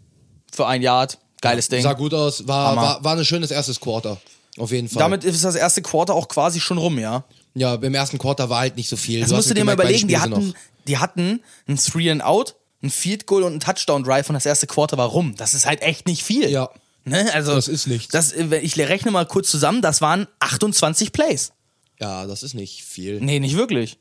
für 0.53 0.67
ein 0.67 0.81
Yard. 0.81 1.17
Geiles 1.41 1.67
Ding. 1.69 1.81
Sah 1.81 1.93
gut 1.93 2.13
aus. 2.13 2.47
War, 2.47 2.71
Hammer. 2.71 2.81
war, 2.81 3.03
war 3.03 3.17
ein 3.17 3.25
schönes 3.25 3.51
erstes 3.51 3.79
Quarter. 3.79 4.17
Auf 4.57 4.71
jeden 4.71 4.87
Fall. 4.87 4.99
Damit 5.01 5.23
ist 5.23 5.43
das 5.43 5.55
erste 5.55 5.81
Quarter 5.81 6.13
auch 6.13 6.27
quasi 6.27 6.59
schon 6.59 6.77
rum, 6.77 6.99
ja. 6.99 7.23
ja, 7.55 7.75
beim 7.77 7.93
ersten 7.95 8.17
Quarter 8.17 8.49
war 8.49 8.59
halt 8.59 8.75
nicht 8.75 8.89
so 8.89 8.95
viel. 8.95 9.21
Das 9.21 9.29
Du 9.29 9.35
musst 9.35 9.49
du 9.49 9.53
dir 9.53 9.63
mal 9.63 9.73
überlegen, 9.73 10.07
die 10.07 10.17
hatten, 10.17 10.53
die 10.87 10.97
hatten 10.97 11.41
ein 11.67 11.77
Three 11.77 12.11
and 12.11 12.23
Out, 12.23 12.55
ein 12.83 12.89
Field 12.89 13.25
Goal 13.25 13.43
und 13.43 13.53
ein 13.55 13.59
Touchdown 13.59 14.03
Drive 14.03 14.29
und 14.29 14.33
das 14.33 14.45
erste 14.45 14.67
Quarter 14.67 14.97
war 14.97 15.07
rum. 15.07 15.35
Das 15.37 15.53
ist 15.53 15.65
halt 15.65 15.81
echt 15.81 16.05
nicht 16.05 16.23
viel. 16.23 16.49
Ja. 16.49 16.69
Ne? 17.05 17.33
Also, 17.33 17.55
Das 17.55 17.67
ist 17.67 17.87
nichts. 17.87 18.11
Das, 18.11 18.31
äh, 18.33 18.57
ich 18.57 18.77
rechne 18.77 19.09
mal 19.11 19.25
kurz 19.25 19.49
zusammen, 19.49 19.81
das 19.81 20.01
waren 20.01 20.27
28 20.39 21.11
Plays. 21.11 21.53
Ja, 21.99 22.25
das 22.27 22.43
ist 22.43 22.53
nicht 22.53 22.83
viel. 22.83 23.21
Nee, 23.21 23.39
nicht 23.39 23.55
wirklich. 23.55 23.97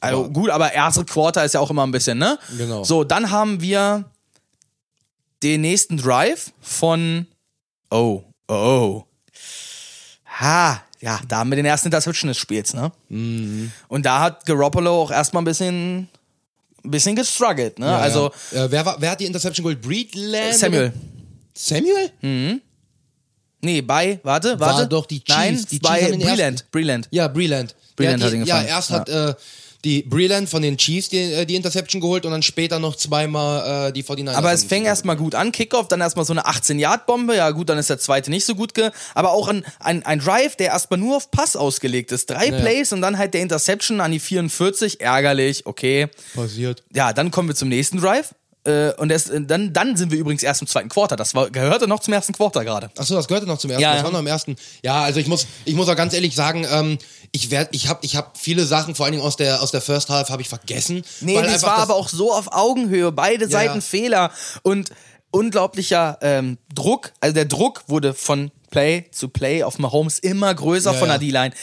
Also 0.00 0.22
Ja. 0.22 0.28
gut, 0.28 0.50
aber 0.50 0.72
erste 0.72 1.04
Quarter 1.04 1.44
ist 1.44 1.54
ja 1.54 1.60
auch 1.60 1.70
immer 1.70 1.86
ein 1.86 1.90
bisschen, 1.92 2.18
ne? 2.18 2.38
Genau. 2.56 2.84
So, 2.84 3.04
dann 3.04 3.30
haben 3.30 3.60
wir 3.60 4.04
den 5.42 5.60
nächsten 5.60 5.96
Drive 5.96 6.52
von 6.60 7.26
Oh, 7.90 8.22
oh. 8.48 9.04
Ha, 10.40 10.82
ja, 11.00 11.20
da 11.28 11.38
haben 11.38 11.50
wir 11.50 11.56
den 11.56 11.66
ersten 11.66 11.88
Interception 11.88 12.28
des 12.28 12.38
Spiels, 12.38 12.74
ne? 12.74 12.90
Mhm. 13.08 13.70
Und 13.88 14.04
da 14.06 14.20
hat 14.20 14.44
Garoppolo 14.46 15.02
auch 15.02 15.10
erstmal 15.10 15.42
ein 15.42 15.44
bisschen, 15.44 16.08
ein 16.84 16.90
bisschen 16.90 17.14
gestruggelt, 17.14 17.78
ne? 17.78 17.86
Ja, 17.86 17.98
also 17.98 18.32
ja. 18.52 18.64
Äh, 18.64 18.70
wer, 18.70 18.86
war, 18.86 18.96
wer 19.00 19.10
hat 19.12 19.20
die 19.20 19.26
Interception 19.26 19.64
geholt? 19.64 19.80
Breedland? 19.82 20.54
Samuel. 20.54 20.92
Samuel? 21.54 22.10
Nee, 23.60 23.80
bei, 23.82 24.18
warte, 24.24 24.58
warte. 24.58 24.78
War 24.80 24.86
doch 24.86 25.06
die 25.06 25.20
Chiefs. 25.22 25.28
Nein, 25.38 25.56
Die 25.70 25.78
Chiefs 25.78 25.80
bei 25.88 26.12
Breland. 26.16 26.70
Breland. 26.70 27.08
Ja, 27.10 27.28
Breland. 27.28 27.74
Breland 27.96 28.22
hat 28.22 28.32
ihn 28.32 28.42
die, 28.44 28.48
ja, 28.48 28.62
erst 28.62 28.90
Ja. 28.90 28.96
hat 28.98 29.08
äh, 29.08 29.34
die 29.84 30.02
Breland 30.02 30.48
von 30.48 30.62
den 30.62 30.76
Chiefs 30.76 31.08
die, 31.10 31.18
äh, 31.18 31.46
die 31.46 31.54
Interception 31.54 32.00
geholt 32.00 32.24
und 32.24 32.32
dann 32.32 32.42
später 32.42 32.78
noch 32.78 32.96
zweimal 32.96 33.88
äh, 33.88 33.92
die 33.92 34.02
49ers. 34.02 34.34
Aber 34.34 34.52
es 34.52 34.64
fängt 34.64 34.86
erstmal 34.86 35.16
gut 35.16 35.34
an, 35.34 35.52
Kickoff, 35.52 35.88
dann 35.88 36.00
erstmal 36.00 36.24
so 36.24 36.32
eine 36.32 36.46
18-Yard-Bombe, 36.46 37.36
ja 37.36 37.50
gut, 37.50 37.68
dann 37.68 37.78
ist 37.78 37.90
der 37.90 37.98
zweite 37.98 38.30
nicht 38.30 38.44
so 38.44 38.54
gut, 38.54 38.74
ge 38.74 38.90
aber 39.14 39.32
auch 39.32 39.48
ein, 39.48 39.64
ein, 39.80 40.04
ein 40.04 40.18
Drive, 40.18 40.56
der 40.56 40.68
erstmal 40.68 40.98
nur 40.98 41.16
auf 41.16 41.30
Pass 41.30 41.56
ausgelegt 41.56 42.12
ist. 42.12 42.30
Drei 42.30 42.50
Plays 42.50 42.92
und 42.92 43.00
dann 43.00 43.18
halt 43.18 43.34
der 43.34 43.42
Interception 43.42 44.00
an 44.00 44.12
die 44.12 44.20
44, 44.20 45.00
ärgerlich, 45.00 45.66
okay. 45.66 46.08
passiert. 46.34 46.82
Ja, 46.94 47.12
dann 47.12 47.30
kommen 47.30 47.48
wir 47.48 47.54
zum 47.54 47.68
nächsten 47.68 47.98
Drive. 47.98 48.34
Äh, 48.64 48.92
und 48.94 49.10
erst, 49.10 49.30
äh, 49.30 49.42
dann, 49.42 49.72
dann 49.72 49.96
sind 49.96 50.10
wir 50.10 50.18
übrigens 50.18 50.42
erst 50.42 50.62
im 50.62 50.66
zweiten 50.66 50.88
Quarter. 50.88 51.16
Das 51.16 51.34
war, 51.34 51.50
gehörte 51.50 51.86
noch 51.86 52.00
zum 52.00 52.14
ersten 52.14 52.32
Quarter 52.32 52.64
gerade. 52.64 52.90
Achso, 52.96 53.14
das 53.14 53.28
gehörte 53.28 53.46
noch 53.46 53.58
zum 53.58 53.70
ersten. 53.70 53.82
Ja, 53.82 53.90
das 53.92 53.98
ja. 53.98 54.04
war 54.04 54.12
noch 54.12 54.20
im 54.20 54.26
ersten. 54.26 54.56
Ja, 54.82 55.02
also 55.02 55.20
ich 55.20 55.26
muss, 55.26 55.46
ich 55.64 55.74
muss 55.74 55.88
auch 55.88 55.96
ganz 55.96 56.14
ehrlich 56.14 56.34
sagen, 56.34 56.66
ähm, 56.70 56.98
ich 57.32 57.50
werd, 57.50 57.68
ich 57.72 57.88
habe, 57.88 58.00
ich 58.02 58.16
habe 58.16 58.30
viele 58.34 58.64
Sachen, 58.64 58.94
vor 58.94 59.04
allen 59.04 59.12
Dingen 59.12 59.24
aus 59.24 59.36
der 59.36 59.62
aus 59.62 59.70
der 59.70 59.80
First 59.80 60.08
Half, 60.08 60.30
habe 60.30 60.40
ich 60.40 60.48
vergessen. 60.48 61.02
Nee, 61.20 61.40
das 61.42 61.62
war 61.62 61.78
aber 61.78 61.94
auch 61.94 62.08
so 62.08 62.32
auf 62.32 62.52
Augenhöhe. 62.52 63.12
Beide 63.12 63.48
Seiten 63.48 63.76
ja. 63.76 63.80
Fehler 63.80 64.30
und 64.62 64.90
unglaublicher 65.30 66.18
ähm, 66.22 66.58
Druck. 66.74 67.12
Also 67.20 67.34
der 67.34 67.44
Druck 67.44 67.84
wurde 67.88 68.14
von 68.14 68.50
Play 68.70 69.06
zu 69.10 69.28
Play 69.28 69.62
auf 69.62 69.78
Mahomes 69.78 70.18
immer 70.18 70.54
größer 70.54 70.92
Ja, 70.92 70.98
von 70.98 71.08
der 71.08 71.16
ja. 71.16 71.20
D-Line. 71.20 71.54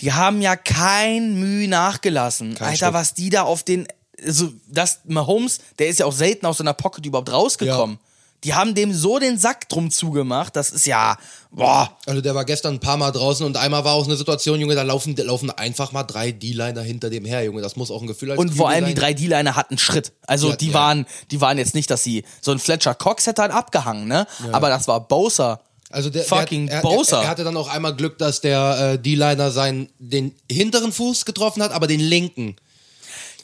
Die 0.00 0.12
haben 0.12 0.40
ja 0.40 0.56
kein 0.56 1.38
Mühe 1.40 1.68
nachgelassen. 1.68 2.54
Kein 2.54 2.68
Alter, 2.68 2.86
Stück. 2.86 2.94
was 2.94 3.14
die 3.14 3.30
da 3.30 3.42
auf 3.42 3.62
den. 3.62 3.86
Also, 4.24 4.52
das 4.66 5.00
Mahomes, 5.04 5.60
der 5.78 5.88
ist 5.88 5.98
ja 6.00 6.06
auch 6.06 6.12
selten 6.12 6.46
aus 6.46 6.58
seiner 6.58 6.74
Pocket 6.74 7.04
überhaupt 7.06 7.32
rausgekommen. 7.32 7.98
Die 8.44 8.54
haben 8.54 8.74
dem 8.76 8.94
so 8.94 9.18
den 9.18 9.36
Sack 9.36 9.68
drum 9.68 9.90
zugemacht. 9.90 10.54
Das 10.54 10.70
ist 10.70 10.86
ja. 10.86 11.16
Boah. 11.50 11.90
Also 12.06 12.20
der 12.20 12.36
war 12.36 12.44
gestern 12.44 12.74
ein 12.74 12.80
paar 12.80 12.96
Mal 12.96 13.10
draußen 13.10 13.44
und 13.44 13.56
einmal 13.56 13.84
war 13.84 13.94
auch 13.94 14.04
eine 14.04 14.14
Situation, 14.14 14.60
Junge, 14.60 14.76
da 14.76 14.82
laufen, 14.82 15.16
da 15.16 15.24
laufen 15.24 15.50
einfach 15.50 15.90
mal 15.90 16.04
drei 16.04 16.30
D-Liner 16.30 16.82
hinter 16.82 17.10
dem 17.10 17.24
her, 17.24 17.42
Junge. 17.42 17.62
Das 17.62 17.74
muss 17.74 17.90
auch 17.90 18.00
ein 18.00 18.06
Gefühl 18.06 18.30
als 18.30 18.38
Und 18.38 18.50
vor 18.54 18.68
allem 18.68 18.84
die 18.84 18.92
sein. 18.92 19.00
drei 19.00 19.14
D-Liner 19.14 19.56
hatten 19.56 19.76
Schritt. 19.76 20.12
Also 20.24 20.50
Ja, 20.50 20.56
die 20.56 20.68
ja. 20.68 20.74
waren, 20.74 21.06
die 21.32 21.40
waren 21.40 21.58
jetzt 21.58 21.74
nicht, 21.74 21.90
dass 21.90 22.04
sie 22.04 22.24
so 22.40 22.52
ein 22.52 22.60
Fletcher 22.60 22.94
Cox 22.94 23.26
hätte 23.26 23.42
halt 23.42 23.50
abgehangen, 23.50 24.06
ne? 24.06 24.28
Aber 24.52 24.68
das 24.68 24.86
war 24.86 25.00
Bowser. 25.00 25.60
Also 25.90 26.08
der, 26.10 26.22
fucking 26.22 26.66
der, 26.66 26.76
er, 26.76 26.82
Bowser. 26.82 27.16
Er, 27.16 27.22
er 27.24 27.28
hatte 27.30 27.42
dann 27.42 27.56
auch 27.56 27.68
einmal 27.68 27.96
Glück, 27.96 28.18
dass 28.18 28.40
der 28.40 28.92
äh, 28.92 28.98
D-Liner 29.00 29.50
seinen 29.50 29.88
den 29.98 30.32
hinteren 30.48 30.92
Fuß 30.92 31.24
getroffen 31.24 31.60
hat, 31.60 31.72
aber 31.72 31.88
den 31.88 32.00
linken. 32.00 32.54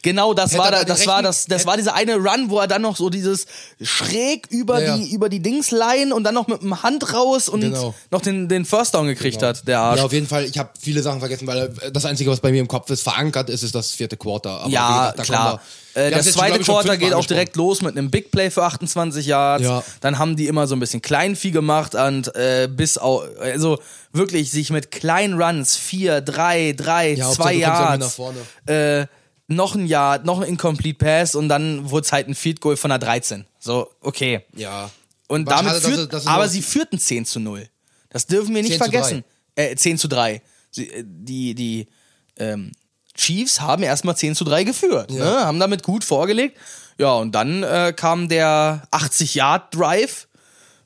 Genau, 0.04 0.34
das 0.34 0.56
war 0.56 0.70
da, 0.70 0.84
das 0.84 1.06
war 1.06 1.22
das, 1.22 1.46
das 1.46 1.64
war 1.66 1.76
dieser 1.78 1.94
eine 1.94 2.16
Run, 2.16 2.50
wo 2.50 2.58
er 2.60 2.66
dann 2.68 2.82
noch 2.82 2.96
so 2.96 3.08
dieses 3.10 3.46
schräg 3.82 4.46
über 4.50 4.80
Ja, 4.80 4.86
ja. 4.88 4.96
die 4.98 5.12
über 5.14 5.28
die 5.28 5.40
Dingsline 5.40 6.14
und 6.14 6.24
dann 6.24 6.34
noch 6.34 6.46
mit 6.46 6.60
dem 6.62 6.82
Hand 6.82 7.12
raus 7.14 7.48
und 7.48 7.62
Genau. 7.62 7.94
noch 8.10 8.20
den 8.20 8.48
den 8.48 8.64
First 8.66 8.94
Down 8.94 9.06
gekriegt 9.06 9.42
hat, 9.42 9.66
der 9.66 9.80
Arsch. 9.80 9.98
Ja, 10.00 10.04
auf 10.04 10.12
jeden 10.12 10.26
Fall. 10.28 10.44
Ich 10.44 10.58
habe 10.58 10.68
viele 10.78 11.00
Sachen 11.02 11.20
vergessen, 11.20 11.46
weil 11.46 11.72
äh, 11.80 11.90
das 11.90 12.04
Einzige, 12.04 12.30
was 12.30 12.40
bei 12.40 12.52
mir 12.52 12.60
im 12.60 12.68
Kopf 12.68 12.90
ist, 12.90 13.02
verankert 13.02 13.48
ist, 13.48 13.62
ist 13.62 13.74
das 13.74 13.92
vierte 13.92 14.16
Quarter. 14.18 14.60
Aber 14.60 14.70
Ja, 14.70 15.00
gesagt, 15.12 15.18
da 15.18 15.22
klar. 15.24 15.60
Äh, 15.94 16.10
das 16.10 16.30
zweite 16.32 16.56
schon 16.64 16.74
Quarter 16.74 16.96
geht 16.96 17.14
auch 17.14 17.24
direkt 17.24 17.56
los 17.56 17.80
mit 17.80 17.96
einem 17.96 18.10
Big 18.10 18.30
Play 18.30 18.50
für 18.50 18.64
28 18.64 19.26
Yards. 19.26 19.64
Ja. 19.64 19.82
Dann 20.00 20.18
haben 20.18 20.36
die 20.36 20.48
immer 20.48 20.66
so 20.66 20.74
ein 20.76 20.80
bisschen 20.80 21.00
Kleinvieh 21.00 21.52
gemacht 21.52 21.94
und 21.94 22.34
äh, 22.36 22.68
bis 22.70 22.98
au 22.98 23.22
also 23.40 23.78
wirklich 24.12 24.50
sich 24.50 24.70
mit 24.70 24.90
kleinen 24.90 25.40
Runs, 25.40 25.76
4, 25.76 26.20
3, 26.20 26.74
3, 26.76 27.12
Ja, 27.14 27.30
2 27.30 27.30
Hauptsache, 27.30 27.32
du 27.32 27.36
kommst 27.36 27.50
irgendwie 27.50 27.60
Yards, 27.60 28.04
nach 28.04 28.10
vorne. 28.10 28.38
äh, 28.66 29.06
noch 29.46 29.74
ein 29.74 29.86
Yard, 29.86 30.24
noch 30.24 30.40
ein 30.40 30.48
Incomplete 30.48 30.98
Pass 30.98 31.34
und 31.34 31.48
dann 31.48 31.90
wurde 31.90 32.06
es 32.06 32.12
halt 32.12 32.28
ein 32.28 32.34
Field 32.34 32.60
Goal 32.60 32.76
von 32.76 32.88
der 32.90 32.98
13. 32.98 33.44
So, 33.58 33.90
okay. 34.00 34.40
Ja. 34.56 34.90
Und 35.28 35.48
damit 35.50 35.72
schade, 35.72 35.80
dass 35.80 35.86
führt, 35.90 36.00
sie- 36.00 36.08
dass 36.08 36.22
sie 36.24 36.28
aber 36.28 36.48
sie 36.48 36.62
führten 36.62 36.98
10 36.98 37.24
zu 37.26 37.40
0. 37.40 37.68
Das 38.10 38.26
dürfen 38.26 38.54
wir 38.54 38.62
nicht 38.62 38.72
10 38.72 38.78
zu 38.82 38.90
vergessen. 38.90 39.24
Äh, 39.56 39.74
10 39.76 39.98
zu 39.98 40.08
3. 40.08 40.40
Sie, 40.70 40.88
äh, 40.90 41.04
die 41.06 41.54
die 41.54 41.88
ähm, 42.36 42.72
Chiefs 43.14 43.60
haben 43.60 43.82
erstmal 43.82 44.16
10 44.16 44.34
zu 44.34 44.44
3 44.44 44.64
geführt, 44.64 45.10
ne? 45.10 45.24
haben 45.24 45.60
damit 45.60 45.82
gut 45.82 46.04
vorgelegt. 46.04 46.56
Ja, 46.98 47.12
und 47.14 47.32
dann 47.32 47.62
äh, 47.62 47.92
kam 47.96 48.28
der 48.28 48.82
80-Yard-Drive 48.92 50.28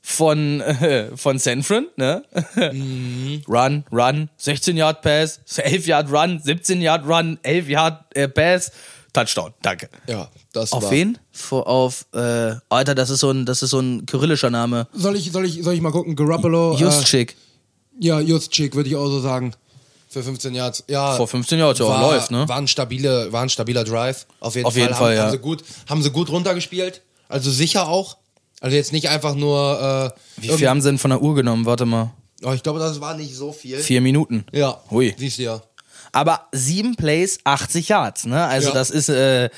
von, 0.09 0.63
äh, 0.63 1.11
von 1.17 1.39
Sanfran, 1.39 1.87
ne? 1.97 2.23
Mhm. 2.73 3.43
Run, 3.47 3.85
Run, 3.93 4.31
16-Yard-Pass, 4.41 5.41
11-Yard-Run, 5.47 6.41
17-Yard-Run, 6.41 7.39
11-Yard-Pass, 7.45 8.73
Touchdown. 9.13 9.53
Danke. 9.61 9.91
Ja, 10.07 10.29
das 10.53 10.73
Auf 10.73 10.85
war. 10.85 10.91
wen? 10.93 11.19
Vor- 11.31 11.67
Auf, 11.67 12.07
äh, 12.15 12.55
Alter, 12.71 12.95
das 12.95 13.11
ist 13.11 13.21
so 13.21 13.31
ein, 13.31 13.45
das 13.45 13.63
ist 13.63 13.71
so 13.71 13.81
ein 13.81 14.07
kyrillischer 14.07 14.49
Name. 14.51 14.87
Soll 14.95 15.17
ich, 15.17 15.31
soll 15.31 15.45
ich, 15.45 15.63
soll 15.63 15.75
ich 15.75 15.81
mal 15.83 15.93
gucken? 15.93 16.17
Garoppolo. 16.17 16.75
Äh, 16.75 16.81
Justschik. 16.81 17.37
ja, 18.01 18.19
Justschik, 18.21 18.75
würde 18.75 18.89
ich 18.89 18.97
auch 18.97 19.09
so 19.09 19.21
sagen. 19.21 19.53
Für 20.09 20.23
15 20.23 20.55
Yards. 20.55 20.85
Ja. 20.89 21.17
Vor 21.17 21.29
15 21.29 21.59
Jahren, 21.59 21.77
ja, 21.77 21.85
war, 21.87 22.01
läuft, 22.01 22.31
ne? 22.31 22.49
War 22.49 22.57
ein, 22.57 22.67
stabile, 22.67 23.31
war 23.31 23.43
ein 23.43 23.51
stabiler 23.51 23.85
Drive. 23.85 24.27
Auf 24.41 24.55
jeden 24.55 24.67
Auf 24.67 24.73
Fall. 24.73 24.81
jeden 24.83 24.95
haben, 24.95 24.99
Fall, 24.99 25.17
ja. 25.17 25.23
haben, 25.25 25.33
sie 25.33 25.39
gut, 25.39 25.63
haben 25.87 26.03
sie 26.03 26.11
gut 26.11 26.31
runtergespielt. 26.31 27.03
Also 27.29 27.51
sicher 27.51 27.89
auch. 27.89 28.17
Also 28.61 28.77
jetzt 28.77 28.93
nicht 28.93 29.09
einfach 29.09 29.35
nur. 29.35 30.13
Äh, 30.39 30.43
Wie 30.43 30.49
viel 30.49 30.69
haben 30.69 30.81
sie 30.81 30.89
denn 30.89 30.99
von 30.99 31.11
der 31.11 31.23
Uhr 31.23 31.35
genommen? 31.35 31.65
Warte 31.67 31.87
mal. 31.87 32.13
Oh, 32.45 32.53
ich 32.53 32.63
glaube, 32.63 32.79
das 32.79 33.01
war 33.01 33.17
nicht 33.17 33.35
so 33.35 33.53
viel. 33.53 33.79
Vier 33.79 34.01
Minuten. 34.01 34.45
Ja. 34.53 34.81
Hui. 34.91 35.15
Siehst 35.17 35.39
du 35.39 35.43
ja. 35.43 35.63
Aber 36.13 36.47
sieben 36.53 36.97
Plays, 36.97 37.39
80 37.45 37.89
Yards, 37.89 38.27
ne? 38.27 38.45
Also 38.47 38.69
Ja. 38.69 38.75
das 38.75 38.91
ist 38.91 39.09
äh, 39.09 39.51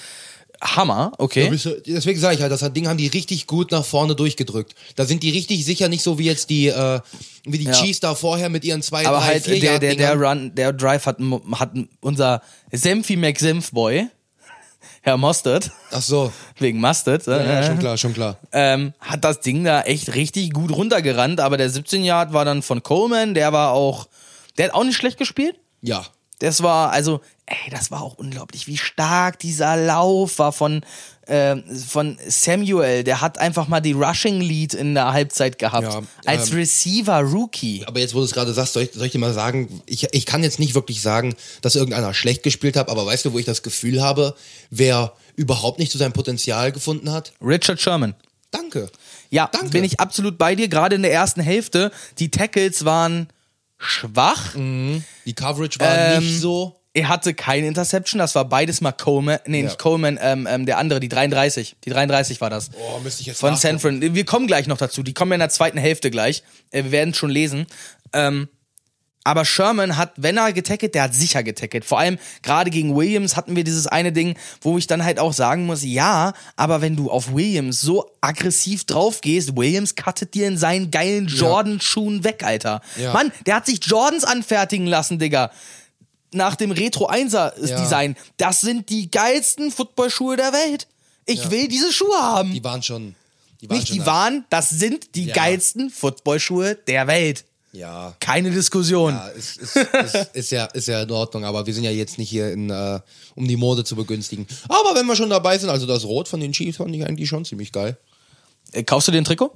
Hammer, 0.62 1.12
okay. 1.16 1.48
Deswegen 1.86 2.20
sage 2.20 2.34
ich 2.34 2.42
halt, 2.42 2.52
das 2.52 2.60
Ding 2.74 2.86
haben 2.86 2.98
die 2.98 3.06
richtig 3.06 3.46
gut 3.46 3.70
nach 3.70 3.84
vorne 3.84 4.14
durchgedrückt. 4.14 4.74
Da 4.96 5.06
sind 5.06 5.22
die 5.22 5.30
richtig 5.30 5.64
sicher, 5.64 5.88
nicht 5.88 6.02
so 6.02 6.18
wie 6.18 6.24
jetzt 6.26 6.50
die, 6.50 6.66
äh, 6.68 7.00
wie 7.44 7.56
die 7.58 7.64
Ja. 7.64 7.72
Chiefs 7.72 8.00
da 8.00 8.14
vorher 8.14 8.50
mit 8.50 8.64
ihren 8.64 8.82
zwei, 8.82 9.06
Aber 9.06 9.18
drei, 9.18 9.26
halt 9.26 9.44
vier 9.44 9.60
der, 9.60 9.78
der, 9.78 9.94
der. 9.94 10.20
Run, 10.20 10.54
der 10.54 10.72
Drive 10.74 11.06
hat, 11.06 11.18
hat 11.52 11.70
unser 12.00 12.42
Senfi 12.72 13.16
McSenf-Boy, 13.16 14.08
Herr 15.02 15.16
Mostert, 15.16 15.70
Ach 15.92 16.02
so. 16.02 16.32
wegen 16.58 16.78
Mustard, 16.80 17.26
Ja, 17.26 17.38
äh, 17.38 17.66
schon 17.66 17.78
klar, 17.78 17.96
schon 17.96 18.12
klar. 18.12 18.36
ähm, 18.52 18.92
hat 19.00 19.24
das 19.24 19.40
Ding 19.40 19.64
da 19.64 19.82
echt 19.82 20.14
richtig 20.14 20.52
gut 20.52 20.70
runtergerannt, 20.72 21.40
aber 21.40 21.56
der 21.56 21.70
17 21.70 22.04
Yard 22.04 22.32
war 22.32 22.44
dann 22.44 22.62
von 22.62 22.82
Coleman, 22.82 23.34
der 23.34 23.52
war 23.52 23.72
auch, 23.72 24.08
der 24.58 24.66
hat 24.66 24.74
auch 24.74 24.84
nicht 24.84 24.96
schlecht 24.96 25.18
gespielt. 25.18 25.56
Ja. 25.80 26.04
Das 26.40 26.62
war, 26.62 26.90
also, 26.90 27.20
ey, 27.46 27.70
das 27.70 27.90
war 27.90 28.02
auch 28.02 28.14
unglaublich, 28.14 28.66
wie 28.66 28.76
stark 28.78 29.38
dieser 29.38 29.76
Lauf 29.76 30.38
war 30.38 30.52
von, 30.52 30.82
ähm, 31.26 31.62
von 31.86 32.18
Samuel. 32.26 33.04
Der 33.04 33.20
hat 33.20 33.38
einfach 33.38 33.68
mal 33.68 33.80
die 33.80 33.92
Rushing 33.92 34.40
Lead 34.40 34.74
in 34.74 34.94
der 34.94 35.12
Halbzeit 35.12 35.58
gehabt. 35.58 35.92
Ja, 35.92 36.02
als 36.26 36.50
ähm, 36.50 36.56
Receiver 36.56 37.20
Rookie. 37.20 37.84
Aber 37.86 38.00
jetzt, 38.00 38.14
wo 38.14 38.18
du 38.18 38.24
es 38.24 38.32
gerade 38.32 38.52
sagst, 38.52 38.72
soll 38.72 38.84
ich, 38.84 38.92
soll 38.92 39.06
ich 39.06 39.12
dir 39.12 39.18
mal 39.18 39.32
sagen, 39.32 39.82
ich, 39.86 40.06
ich 40.12 40.26
kann 40.26 40.42
jetzt 40.42 40.58
nicht 40.58 40.74
wirklich 40.74 41.02
sagen, 41.02 41.34
dass 41.62 41.76
irgendeiner 41.76 42.14
schlecht 42.14 42.42
gespielt 42.42 42.76
hat, 42.76 42.88
aber 42.88 43.06
weißt 43.06 43.24
du, 43.26 43.32
wo 43.32 43.38
ich 43.38 43.44
das 43.46 43.62
Gefühl 43.62 44.02
habe, 44.02 44.34
wer 44.70 45.12
überhaupt 45.36 45.78
nicht 45.78 45.92
zu 45.92 45.98
seinem 45.98 46.12
Potenzial 46.12 46.72
gefunden 46.72 47.12
hat? 47.12 47.32
Richard 47.40 47.80
Sherman. 47.80 48.14
Danke. 48.50 48.88
Ja, 49.30 49.48
Danke. 49.52 49.68
bin 49.70 49.84
ich 49.84 50.00
absolut 50.00 50.36
bei 50.38 50.56
dir. 50.56 50.68
Gerade 50.68 50.96
in 50.96 51.02
der 51.02 51.12
ersten 51.12 51.40
Hälfte. 51.40 51.92
Die 52.18 52.30
Tackles 52.30 52.84
waren 52.84 53.28
schwach. 53.78 54.54
Die 54.56 55.34
Coverage 55.34 55.78
war 55.78 55.96
Ähm, 55.96 56.24
nicht 56.24 56.40
so. 56.40 56.79
Er 56.92 57.08
hatte 57.08 57.34
keine 57.34 57.68
Interception. 57.68 58.18
Das 58.18 58.34
war 58.34 58.44
beides 58.44 58.80
mal 58.80 58.90
Coleman. 58.92 59.38
Nee, 59.46 59.58
Ja. 59.58 59.64
nicht 59.66 59.78
Coleman, 59.78 60.18
ähm, 60.20 60.48
ähm, 60.50 60.66
der 60.66 60.78
andere, 60.78 60.98
die 60.98 61.08
33. 61.08 61.76
Die 61.84 61.90
33 61.90 62.40
war 62.40 62.50
das. 62.50 62.70
Oh, 62.76 62.98
müsste 63.00 63.20
ich 63.20 63.28
jetzt 63.28 63.38
Von. 63.40 63.54
Sanford. 63.56 64.00
Wir 64.00 64.24
kommen 64.24 64.46
gleich 64.48 64.66
noch 64.66 64.78
dazu. 64.78 65.02
Die 65.04 65.14
kommen 65.14 65.30
ja 65.30 65.36
in 65.36 65.40
der 65.40 65.50
zweiten 65.50 65.78
Hälfte 65.78 66.10
gleich. 66.10 66.42
Äh, 66.70 66.84
Wir 66.84 66.92
werden 66.92 67.14
schon 67.14 67.30
lesen. 67.30 67.66
Ähm, 68.12 68.48
aber 69.22 69.44
Sherman 69.44 69.98
hat, 69.98 70.14
wenn 70.16 70.38
er 70.38 70.52
getackelt, 70.52 70.94
der 70.94 71.02
hat 71.04 71.14
sicher 71.14 71.42
getackelt. 71.42 71.84
Vor 71.84 71.98
allem 71.98 72.18
gerade 72.42 72.70
gegen 72.70 72.96
Williams 72.96 73.36
hatten 73.36 73.54
wir 73.54 73.64
dieses 73.64 73.86
eine 73.86 74.12
Ding, 74.12 74.36
wo 74.62 74.78
ich 74.78 74.86
dann 74.86 75.04
halt 75.04 75.18
auch 75.18 75.34
sagen 75.34 75.66
muss, 75.66 75.84
ja, 75.84 76.32
aber 76.56 76.80
wenn 76.80 76.96
du 76.96 77.10
auf 77.10 77.34
Williams 77.34 77.82
so 77.82 78.10
aggressiv 78.22 78.84
drauf 78.84 79.20
gehst, 79.20 79.56
Williams 79.56 79.94
cuttet 79.94 80.32
dir 80.34 80.48
in 80.48 80.56
seinen 80.56 80.90
geilen 80.90 81.28
Jordan-Schuhen 81.28 82.24
weg, 82.24 82.42
Alter. 82.44 82.80
Ja. 82.96 83.12
Mann, 83.12 83.30
der 83.44 83.56
hat 83.56 83.66
sich 83.66 83.84
Jordans 83.84 84.24
anfertigen 84.24 84.86
lassen, 84.86 85.18
Digga. 85.18 85.50
Nach 86.32 86.54
dem 86.56 86.70
Retro 86.70 87.08
1er 87.10 87.52
Ja. 87.66 87.80
Design. 87.80 88.16
Das 88.36 88.60
sind 88.60 88.88
die 88.88 89.10
geilsten 89.10 89.70
Footballschuhe 89.70 90.36
der 90.36 90.52
Welt. 90.52 90.86
Ich 91.26 91.50
will 91.50 91.68
diese 91.68 91.92
Schuhe 91.92 92.16
haben. 92.20 92.52
Die 92.52 92.62
waren 92.64 92.82
schon. 92.82 93.14
Die 93.60 93.68
waren 93.68 93.76
Nicht 93.78 93.88
schon 93.88 93.96
die 93.98 94.06
waren, 94.06 94.44
das 94.48 94.68
sind 94.70 95.14
die 95.14 95.26
Ja. 95.26 95.34
geilsten 95.34 95.90
Footballschuhe 95.90 96.76
der 96.86 97.06
Welt. 97.06 97.44
Ja. 97.72 98.16
Keine 98.18 98.50
Diskussion. 98.50 99.12
Ja, 99.14 99.28
ist, 99.28 99.58
ist, 99.58 99.76
ist, 99.76 100.14
ist, 100.32 100.50
ja, 100.50 100.64
ist 100.66 100.88
ja 100.88 101.02
in 101.02 101.10
Ordnung, 101.12 101.44
aber 101.44 101.66
wir 101.66 101.74
sind 101.74 101.84
ja 101.84 101.90
jetzt 101.92 102.18
nicht 102.18 102.28
hier, 102.30 102.50
in, 102.52 102.68
äh, 102.70 102.98
um 103.36 103.46
die 103.46 103.56
Mode 103.56 103.84
zu 103.84 103.94
begünstigen. 103.94 104.46
Aber 104.68 104.94
wenn 104.96 105.06
wir 105.06 105.14
schon 105.14 105.30
dabei 105.30 105.56
sind, 105.58 105.68
also 105.68 105.86
das 105.86 106.04
Rot 106.04 106.26
von 106.26 106.40
den 106.40 106.52
Chiefs 106.52 106.78
fand 106.78 106.94
ich 106.96 107.04
eigentlich 107.04 107.28
schon 107.28 107.44
ziemlich 107.44 107.70
geil. 107.70 107.96
Äh, 108.72 108.82
Kaufst 108.82 109.06
du 109.08 109.12
den 109.12 109.24
Trikot? 109.24 109.52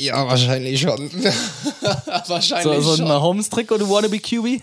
Ja, 0.00 0.26
wahrscheinlich 0.26 0.80
schon. 0.80 1.10
wahrscheinlich 2.26 2.64
So, 2.64 2.80
so 2.80 2.92
ein 2.92 2.96
schon. 2.98 3.08
Mahomes-Trikot, 3.08 3.78
du 3.78 3.90
wannabe 3.90 4.18
QB? 4.18 4.62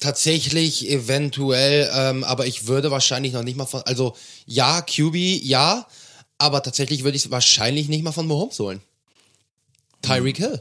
Tatsächlich, 0.00 0.90
eventuell, 0.90 1.90
ähm, 1.94 2.24
aber 2.24 2.46
ich 2.46 2.66
würde 2.66 2.90
wahrscheinlich 2.90 3.32
noch 3.32 3.42
nicht 3.42 3.56
mal 3.56 3.66
von, 3.66 3.82
also 3.82 4.14
ja, 4.46 4.82
QB, 4.82 5.14
ja, 5.16 5.86
aber 6.38 6.62
tatsächlich 6.62 7.04
würde 7.04 7.16
ich 7.16 7.24
es 7.24 7.30
wahrscheinlich 7.30 7.88
nicht 7.88 8.02
mal 8.02 8.12
von 8.12 8.26
Mahomes 8.26 8.58
holen. 8.58 8.80
Tyreek 10.02 10.36
Hill. 10.38 10.58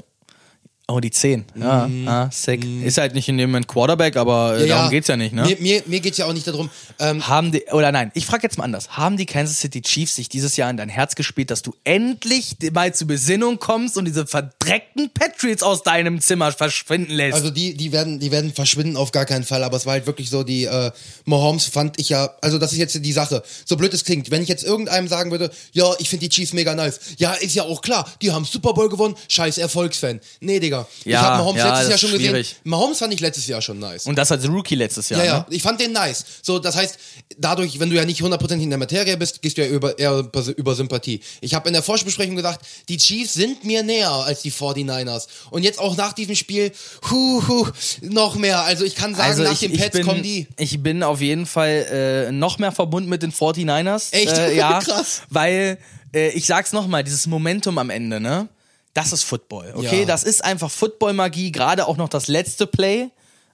Oh, 0.88 1.00
die 1.00 1.10
10. 1.10 1.45
Ja, 1.56 1.89
ah, 2.06 2.30
sick. 2.32 2.63
Ist 2.84 3.00
halt 3.00 3.15
nicht 3.15 3.28
in 3.28 3.39
dem 3.39 3.50
Moment 3.50 3.67
Quarterback, 3.67 4.17
aber 4.17 4.60
äh, 4.60 4.67
darum 4.67 4.91
geht's 4.91 5.08
ja 5.08 5.17
nicht, 5.17 5.34
ne? 5.34 5.41
Mir, 5.41 5.58
mir, 5.60 5.84
mir 5.88 6.00
geht's 6.00 6.19
ja 6.19 6.28
auch 6.28 6.34
nicht 6.34 6.45
darum. 6.45 6.69
Ähm, 7.00 7.28
Haben 7.28 7.52
die, 7.52 7.63
oder 7.71 7.91
nein, 7.91 8.12
ich 8.13 8.28
frage 8.28 8.43
jetzt 8.43 8.60
mal 8.60 8.65
anders. 8.65 8.89
Haben 8.91 9.17
die 9.17 9.26
Kansas 9.26 9.60
City 9.60 9.82
Chiefs 9.82 10.15
sich 10.15 10.30
dieses 10.30 10.58
Jahr 10.58 10.69
in 10.69 10.78
dein 10.78 10.89
Herz 10.89 11.15
gespielt, 11.15 11.50
dass 11.50 11.63
du 11.63 11.74
endlich 11.86 12.58
mal 12.71 12.93
zur 12.93 13.08
Besinnung 13.08 13.58
kommst 13.58 13.98
und 13.98 14.06
diese 14.06 14.28
verdreckten 14.28 15.10
Patriots 15.12 15.63
aus 15.63 15.82
deinem 15.82 16.21
Zimmer 16.21 16.52
verschwinden 16.52 17.13
lässt? 17.13 17.34
Also 17.34 17.50
die, 17.50 17.74
die 17.74 17.91
werden, 17.91 18.19
die 18.19 18.30
werden 18.30 18.54
verschwinden 18.54 18.95
auf 18.95 19.12
gar 19.12 19.26
keinen 19.26 19.43
Fall, 19.43 19.63
aber 19.63 19.78
es 19.78 19.88
war 19.88 19.93
halt 19.93 20.06
wirklich 20.06 20.30
so, 20.30 20.43
die 20.43 20.65
äh, 20.65 20.91
Mahomes 21.26 21.65
fand 21.65 22.00
ich 22.00 22.10
ja, 22.10 22.30
also 22.41 22.60
das 22.60 22.74
ist 22.74 22.78
jetzt 22.78 23.04
die 23.04 23.12
Sache. 23.12 23.41
So 23.65 23.76
blöd 23.76 23.91
es 23.91 24.06
klingt, 24.06 24.30
wenn 24.30 24.43
ich 24.43 24.50
jetzt 24.50 24.63
irgendeinem 24.63 25.08
sagen 25.08 25.32
würde, 25.32 25.50
ja, 25.71 25.91
ich 25.98 26.10
finde 26.10 26.28
die 26.28 26.30
Chiefs 26.30 26.54
mega 26.54 26.76
nice. 26.76 27.00
Ja, 27.17 27.34
ist 27.34 27.56
ja 27.56 27.63
auch 27.63 27.82
klar, 27.82 28.08
die 28.21 28.32
haben 28.32 28.45
Super 28.45 28.74
Bowl 28.74 28.88
gewonnen, 28.88 29.15
scheiß 29.30 29.58
Erfolgsfan. 29.58 30.19
Nee, 30.41 30.60
Digga. 30.60 30.74
Ich 30.99 31.05
Ja, 31.11 31.21
habe 31.21 31.38
Mahomes 31.38 31.59
ja, 31.61 31.69
letztes 31.69 31.89
Jahr 31.89 31.97
schon 31.97 32.09
ist 32.09 32.13
gesehen. 32.17 32.29
schwierig. 32.31 32.55
Mahomes 32.63 32.99
fand 32.99 33.13
ich 33.13 33.19
letztes 33.19 33.47
Jahr 33.47 33.61
schon 33.61 33.79
nice. 33.79 34.05
und 34.05 34.15
das 34.17 34.31
als 34.31 34.47
Rookie 34.47 34.75
letztes 34.75 35.09
Jahr, 35.09 35.19
Ja, 35.19 35.25
ja, 35.25 35.38
ne? 35.39 35.45
ich 35.49 35.61
fand 35.61 35.79
den 35.79 35.91
nice. 35.91 36.25
So, 36.41 36.59
das 36.59 36.75
heißt, 36.75 36.97
dadurch, 37.38 37.79
wenn 37.79 37.89
du 37.89 37.95
ja 37.95 38.05
nicht 38.05 38.21
hundertprozentig 38.21 38.63
in 38.63 38.69
der 38.69 38.79
Materie 38.79 39.17
bist, 39.17 39.41
gehst 39.41 39.57
du 39.57 39.61
ja 39.63 39.67
über, 39.69 39.97
eher 39.97 40.27
über, 40.57 40.75
Sympathie. 40.75 41.21
Ich 41.41 41.53
habe 41.53 41.67
in 41.69 41.73
der 41.73 41.83
Vorbesprechung 41.83 42.35
gesagt, 42.35 42.65
die 42.89 42.97
Chiefs 42.97 43.33
sind 43.33 43.63
mir 43.63 43.83
näher 43.83 44.11
als 44.11 44.41
die 44.41 44.51
49ers. 44.51 45.27
Und 45.51 45.63
jetzt 45.63 45.79
auch 45.79 45.95
nach 45.97 46.13
diesem 46.13 46.35
Spiel, 46.35 46.71
hu, 47.09 47.47
hu, 47.47 47.67
noch 48.01 48.35
mehr. 48.35 48.61
Also 48.63 48.83
ich 48.85 48.95
kann 48.95 49.15
sagen, 49.15 49.41
nach 49.43 49.57
den 49.57 49.73
Pets 49.73 49.97
bin, 49.97 50.05
kommen 50.05 50.23
die. 50.23 50.47
ich 50.57 50.81
bin 50.81 51.03
auf 51.03 51.21
jeden 51.21 51.45
Fall 51.45 52.27
äh, 52.27 52.31
noch 52.31 52.57
mehr 52.59 52.71
verbunden 52.71 53.09
mit 53.09 53.23
den 53.23 53.31
49ers. 53.31 54.11
Echt? 54.13 54.38
Äh, 54.38 54.55
ja, 54.55 54.79
Krass. 54.83 55.21
Weil, 55.29 55.77
äh, 56.13 56.29
ich 56.29 56.45
sag's 56.45 56.73
nochmal, 56.73 57.03
dieses 57.03 57.27
Momentum 57.27 57.77
am 57.77 57.89
Ende, 57.89 58.19
ne? 58.19 58.47
Das 58.95 59.12
ist 59.12 59.23
Football, 59.23 59.73
okay? 59.75 59.99
Ja. 59.99 60.05
Das 60.05 60.23
ist 60.23 60.43
einfach 60.43 60.71
Football-Magie, 60.71 61.51
gerade 61.51 61.86
auch 61.86 61.97
noch 61.97 62.08
das 62.08 62.27
letzte 62.29 62.65
Play. 62.65 63.10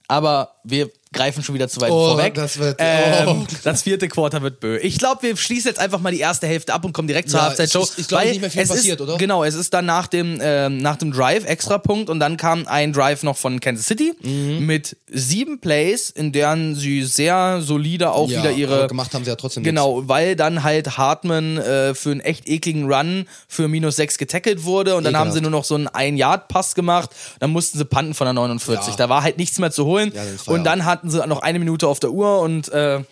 Aber 0.06 0.54
wir 0.62 0.88
greifen 1.12 1.42
schon 1.42 1.54
wieder 1.54 1.68
zu 1.68 1.80
weit 1.80 1.90
Oh, 1.90 2.10
vorweg. 2.10 2.34
das 2.34 2.58
wird- 2.58 2.76
ähm, 2.78 3.28
oh. 3.28 3.46
Das 3.64 3.82
vierte 3.82 4.08
Quarter 4.08 4.42
wird 4.42 4.60
bö. 4.60 4.78
Ich 4.78 4.98
glaube, 4.98 5.22
wir 5.22 5.36
schließen 5.36 5.68
jetzt 5.68 5.78
einfach 5.78 6.00
mal 6.00 6.12
die 6.12 6.20
erste 6.20 6.46
Hälfte 6.46 6.72
ab 6.74 6.84
und 6.84 6.92
kommen 6.92 7.08
direkt 7.08 7.30
zur 7.30 7.40
Ja, 7.40 7.46
Halbzeitshow. 7.46 7.80
glaub 7.80 7.98
ich, 7.98 8.10
weil 8.12 8.28
nicht 8.30 8.40
mehr 8.40 8.50
viel 8.50 8.66
passiert, 8.66 9.00
ist, 9.00 9.06
oder? 9.08 9.16
Genau, 9.18 9.44
es 9.44 9.54
ist 9.54 9.72
dann 9.74 9.86
nach 9.86 10.06
dem, 10.06 10.38
ähm, 10.42 10.78
nach 10.78 10.96
dem 10.96 11.12
Drive 11.12 11.44
extra 11.44 11.78
Punkt 11.78 12.08
und 12.10 12.20
dann 12.20 12.36
kam 12.36 12.66
ein 12.66 12.92
Drive 12.92 13.22
noch 13.22 13.36
von 13.36 13.60
Kansas 13.60 13.86
City 13.86 14.14
Mhm. 14.22 14.66
mit 14.66 14.96
sieben 15.08 15.60
Plays, 15.60 16.10
in 16.10 16.32
deren 16.32 16.74
sie 16.74 17.02
sehr 17.04 17.60
solide 17.62 18.12
auch 18.12 18.28
Ja, 18.30 18.40
wieder 18.40 18.52
ihre 18.52 18.86
gemacht 18.86 19.14
haben 19.14 19.24
sie 19.24 19.30
ja 19.30 19.36
trotzdem 19.36 19.62
Genau, 19.62 20.08
weil 20.08 20.36
dann 20.36 20.62
halt 20.62 20.96
Hartman 20.98 21.58
äh, 21.58 21.94
für 21.94 22.10
einen 22.10 22.20
echt 22.20 22.48
ekligen 22.48 22.90
Run 22.92 23.26
für 23.48 23.68
minus 23.68 23.96
sechs 23.96 24.18
getackelt 24.18 24.64
wurde 24.64 24.96
und 24.96 25.04
dann 25.04 25.14
haben 25.16 25.28
Ekelhaft. 25.28 25.34
sie 25.36 25.40
nur 25.42 25.50
noch 25.50 25.64
so 25.64 25.74
einen 25.74 25.88
Ein-Yard-Pass 25.88 26.74
gemacht. 26.74 27.10
Dann 27.40 27.50
mussten 27.50 27.78
sie 27.78 27.84
panten 27.84 28.14
von 28.14 28.24
der 28.24 28.32
49. 28.34 28.88
Ja. 28.92 28.96
Da 28.96 29.08
war 29.08 29.22
halt 29.22 29.38
nichts 29.38 29.58
mehr 29.58 29.70
zu 29.70 29.84
holen. 29.84 30.12
Ja, 30.14 30.22
dann 30.24 30.54
und 30.54 30.64
dann 30.64 30.84
hatten 31.02 31.10
sie 31.10 31.26
noch 31.26 31.40
eine 31.42 31.58
Minute 31.58 31.88
auf 31.88 31.98
der 31.98 32.12
Uhr 32.12 32.40
und 32.40 32.68
äh, 32.72 32.98
Ja, 32.98 33.04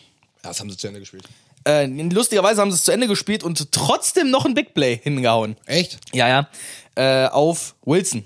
das 0.42 0.60
haben 0.60 0.70
sie 0.70 0.76
zu 0.76 0.86
Ende 0.86 1.00
gespielt. 1.00 1.24
äh, 1.66 1.86
lustigerweise 1.86 2.60
haben 2.60 2.70
sie 2.70 2.76
es 2.76 2.84
zu 2.84 2.92
Ende 2.92 3.08
gespielt 3.08 3.42
und 3.42 3.72
trotzdem 3.72 4.30
noch 4.30 4.44
ein 4.46 4.54
Big 4.54 4.74
Play 4.74 5.00
hingehauen. 5.02 5.56
Echt? 5.66 5.98
Ja, 6.12 6.28
ja. 6.28 6.48
Äh, 6.94 7.28
auf 7.28 7.74
Wilson. 7.84 8.24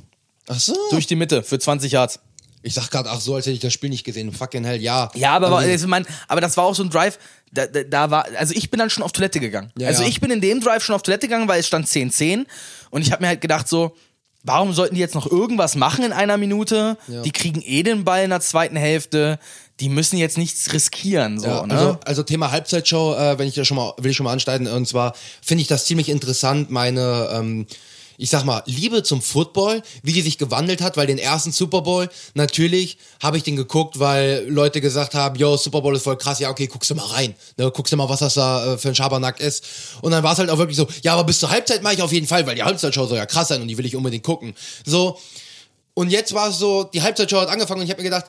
Ach 0.48 0.61
so. 0.61 0.77
Durch 0.90 1.07
die 1.07 1.16
Mitte 1.16 1.42
für 1.42 1.59
20 1.59 1.92
Yards. 1.92 2.20
Ich 2.62 2.74
sag 2.74 2.90
gerade, 2.90 3.11
ach 3.11 3.20
so, 3.20 3.35
als 3.35 3.46
hätte 3.46 3.55
ich 3.55 3.61
das 3.61 3.72
Spiel 3.72 3.88
nicht 3.90 4.05
gesehen. 4.05 4.33
Fucking 4.33 4.64
hell, 4.64 4.81
ja. 4.81 5.11
Ja, 5.14 5.33
aber, 5.35 5.48
Also, 5.57 5.70
also, 5.70 5.88
mein, 5.88 6.07
aber 6.29 6.40
das 6.42 6.57
war 6.59 6.64
auch 6.64 6.74
so 6.74 6.83
ein 6.83 6.90
Drive, 6.90 7.18
da, 7.53 7.66
da, 7.66 7.83
da 7.85 8.11
war, 8.11 8.27
also 8.38 8.53
ich 8.55 8.70
bin 8.70 8.79
dann 8.79 8.90
schon 8.90 9.03
auf 9.03 9.12
Toilette 9.12 9.40
gegangen. 9.40 9.72
Ja, 9.79 9.88
also 9.88 10.03
ja. 10.03 10.09
ich 10.09 10.20
bin 10.20 10.31
in 10.31 10.40
dem 10.40 10.61
Drive 10.61 10.83
schon 10.85 10.94
auf 10.94 11.03
Toilette 11.03 11.27
gegangen, 11.29 11.48
weil 11.48 11.61
es 11.61 11.66
stand 11.66 11.87
10-10 11.87 12.46
und 12.90 13.03
ich 13.03 13.12
habe 13.12 13.22
mir 13.22 13.29
halt 13.29 13.40
gedacht 13.40 13.68
so, 13.68 13.96
warum 14.45 14.73
sollten 14.73 14.95
die 14.95 15.01
jetzt 15.01 15.15
noch 15.15 15.31
irgendwas 15.31 15.75
machen 15.75 16.05
in 16.05 16.13
einer 16.13 16.37
Minute? 16.37 16.97
Die 17.09 17.33
kriegen 17.33 17.61
eh 17.63 17.83
den 17.83 18.05
Ball 18.05 18.23
in 18.25 18.31
der 18.31 18.41
zweiten 18.41 18.77
Hälfte, 18.77 19.39
die 19.81 19.89
müssen 19.89 20.19
jetzt 20.19 20.39
nichts 20.39 20.73
riskieren, 20.73 21.41
so, 21.41 21.49
Ja, 21.49 21.67
ne? 21.67 21.75
also, 21.75 21.99
also 22.05 22.23
Thema 22.23 22.53
Halbzeitshow, 22.53 23.15
äh, 23.17 23.39
wenn 23.39 23.49
ich 23.49 23.55
da 23.55 23.65
schon 23.65 23.77
mal, 23.77 23.93
will 23.97 24.13
ich 24.13 24.17
schon 24.17 24.25
mal 24.25 24.33
anschneiden, 24.33 24.69
und 24.69 24.87
zwar 24.87 25.15
finde 25.43 25.63
ich 25.63 25.69
das 25.69 25.87
ziemlich 25.87 26.09
interessant, 26.09 26.71
meine, 26.71 27.31
ähm, 27.33 27.67
ich 28.16 28.31
sag 28.31 28.44
mal, 28.44 28.62
Liebe 28.66 29.03
zum 29.03 29.22
Football, 29.22 29.83
wie 30.03 30.12
die 30.12 30.22
sich 30.22 30.38
gewandelt 30.38 30.81
hat, 30.81 30.96
weil 30.96 31.07
den 31.07 31.18
ersten 31.18 31.53
Super 31.53 31.83
Bowl, 31.83 32.09
natürlich 32.35 32.98
habe 33.22 33.37
ich 33.37 33.42
den 33.42 33.57
geguckt, 33.57 33.98
weil 33.98 34.44
Leute 34.48 34.81
gesagt 34.81 35.14
haben, 35.14 35.37
yo, 35.37 35.57
Super 35.57 35.81
Bowl 35.81 35.94
ist 35.94 36.03
voll 36.03 36.16
krass, 36.16 36.38
ja, 36.38 36.50
okay, 36.50 36.66
guckst 36.66 36.90
du 36.90 36.94
mal 36.94 37.07
rein, 37.07 37.35
ne, 37.57 37.70
guckst 37.70 37.92
du 37.92 37.96
mal, 37.96 38.09
was 38.09 38.20
das 38.20 38.35
da 38.35 38.74
äh, 38.74 38.79
für 38.79 38.88
ein 38.88 38.94
Schabernack 38.94 39.40
ist. 39.40 39.64
Und 40.03 40.12
dann 40.12 40.22
war 40.22 40.33
es 40.33 40.38
halt 40.38 40.50
auch 40.50 40.59
wirklich 40.59 40.77
so, 40.77 40.87
ja, 41.03 41.14
aber 41.14 41.24
bis 41.24 41.40
zur 41.40 41.50
Halbzeit 41.50 41.83
mache 41.83 41.94
ich 41.94 42.03
auf 42.03 42.12
jeden 42.12 42.27
Fall, 42.27 42.46
weil 42.46 42.55
die 42.55 42.62
Halbzeitshow 42.62 43.07
soll 43.07 43.18
ja 43.18 43.27
krass 43.27 43.48
sein 43.48 43.62
und 43.62 43.68
die 43.68 43.79
will 43.79 43.87
ich 43.87 43.96
unbedingt 43.96 44.24
gucken. 44.24 44.55
So, 44.85 45.18
und 45.94 46.11
jetzt 46.11 46.35
war 46.35 46.50
es 46.50 46.59
so, 46.59 46.85
die 46.85 47.03
Halbzeitshow 47.03 47.40
hat 47.40 47.48
angefangen 47.48 47.81
und 47.81 47.85
ich 47.85 47.90
habe 47.90 48.03
mir 48.03 48.11
gedacht, 48.11 48.27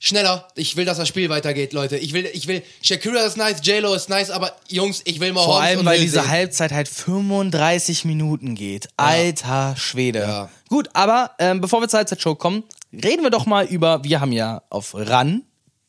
schneller. 0.00 0.48
Ich 0.56 0.76
will, 0.76 0.84
dass 0.84 0.96
das 0.96 1.06
Spiel 1.06 1.28
weitergeht, 1.28 1.72
Leute. 1.72 1.96
Ich 1.96 2.12
will, 2.12 2.28
ich 2.32 2.48
will, 2.48 2.62
Shakira 2.82 3.20
ist 3.20 3.36
nice, 3.36 3.58
J-Lo 3.62 3.94
ist 3.94 4.08
nice, 4.08 4.30
aber 4.30 4.56
Jungs, 4.68 5.02
ich 5.04 5.20
will 5.20 5.32
mal 5.32 5.44
Vor 5.44 5.60
allem, 5.60 5.84
weil 5.84 6.00
diese 6.00 6.20
sehen. 6.20 6.28
Halbzeit 6.28 6.72
halt 6.72 6.88
35 6.88 8.04
Minuten 8.06 8.56
geht. 8.56 8.88
Alter 8.96 9.76
Schwede. 9.76 10.20
Ja. 10.20 10.50
Gut, 10.68 10.88
aber 10.94 11.32
ähm, 11.38 11.60
bevor 11.60 11.80
wir 11.80 11.88
zur 11.88 11.98
Halbzeitshow 11.98 12.34
kommen, 12.34 12.64
reden 12.92 13.22
wir 13.22 13.30
doch 13.30 13.46
mal 13.46 13.66
über, 13.66 14.02
wir 14.02 14.20
haben 14.20 14.32
ja 14.32 14.62
auf 14.70 14.94
RAN 14.94 15.42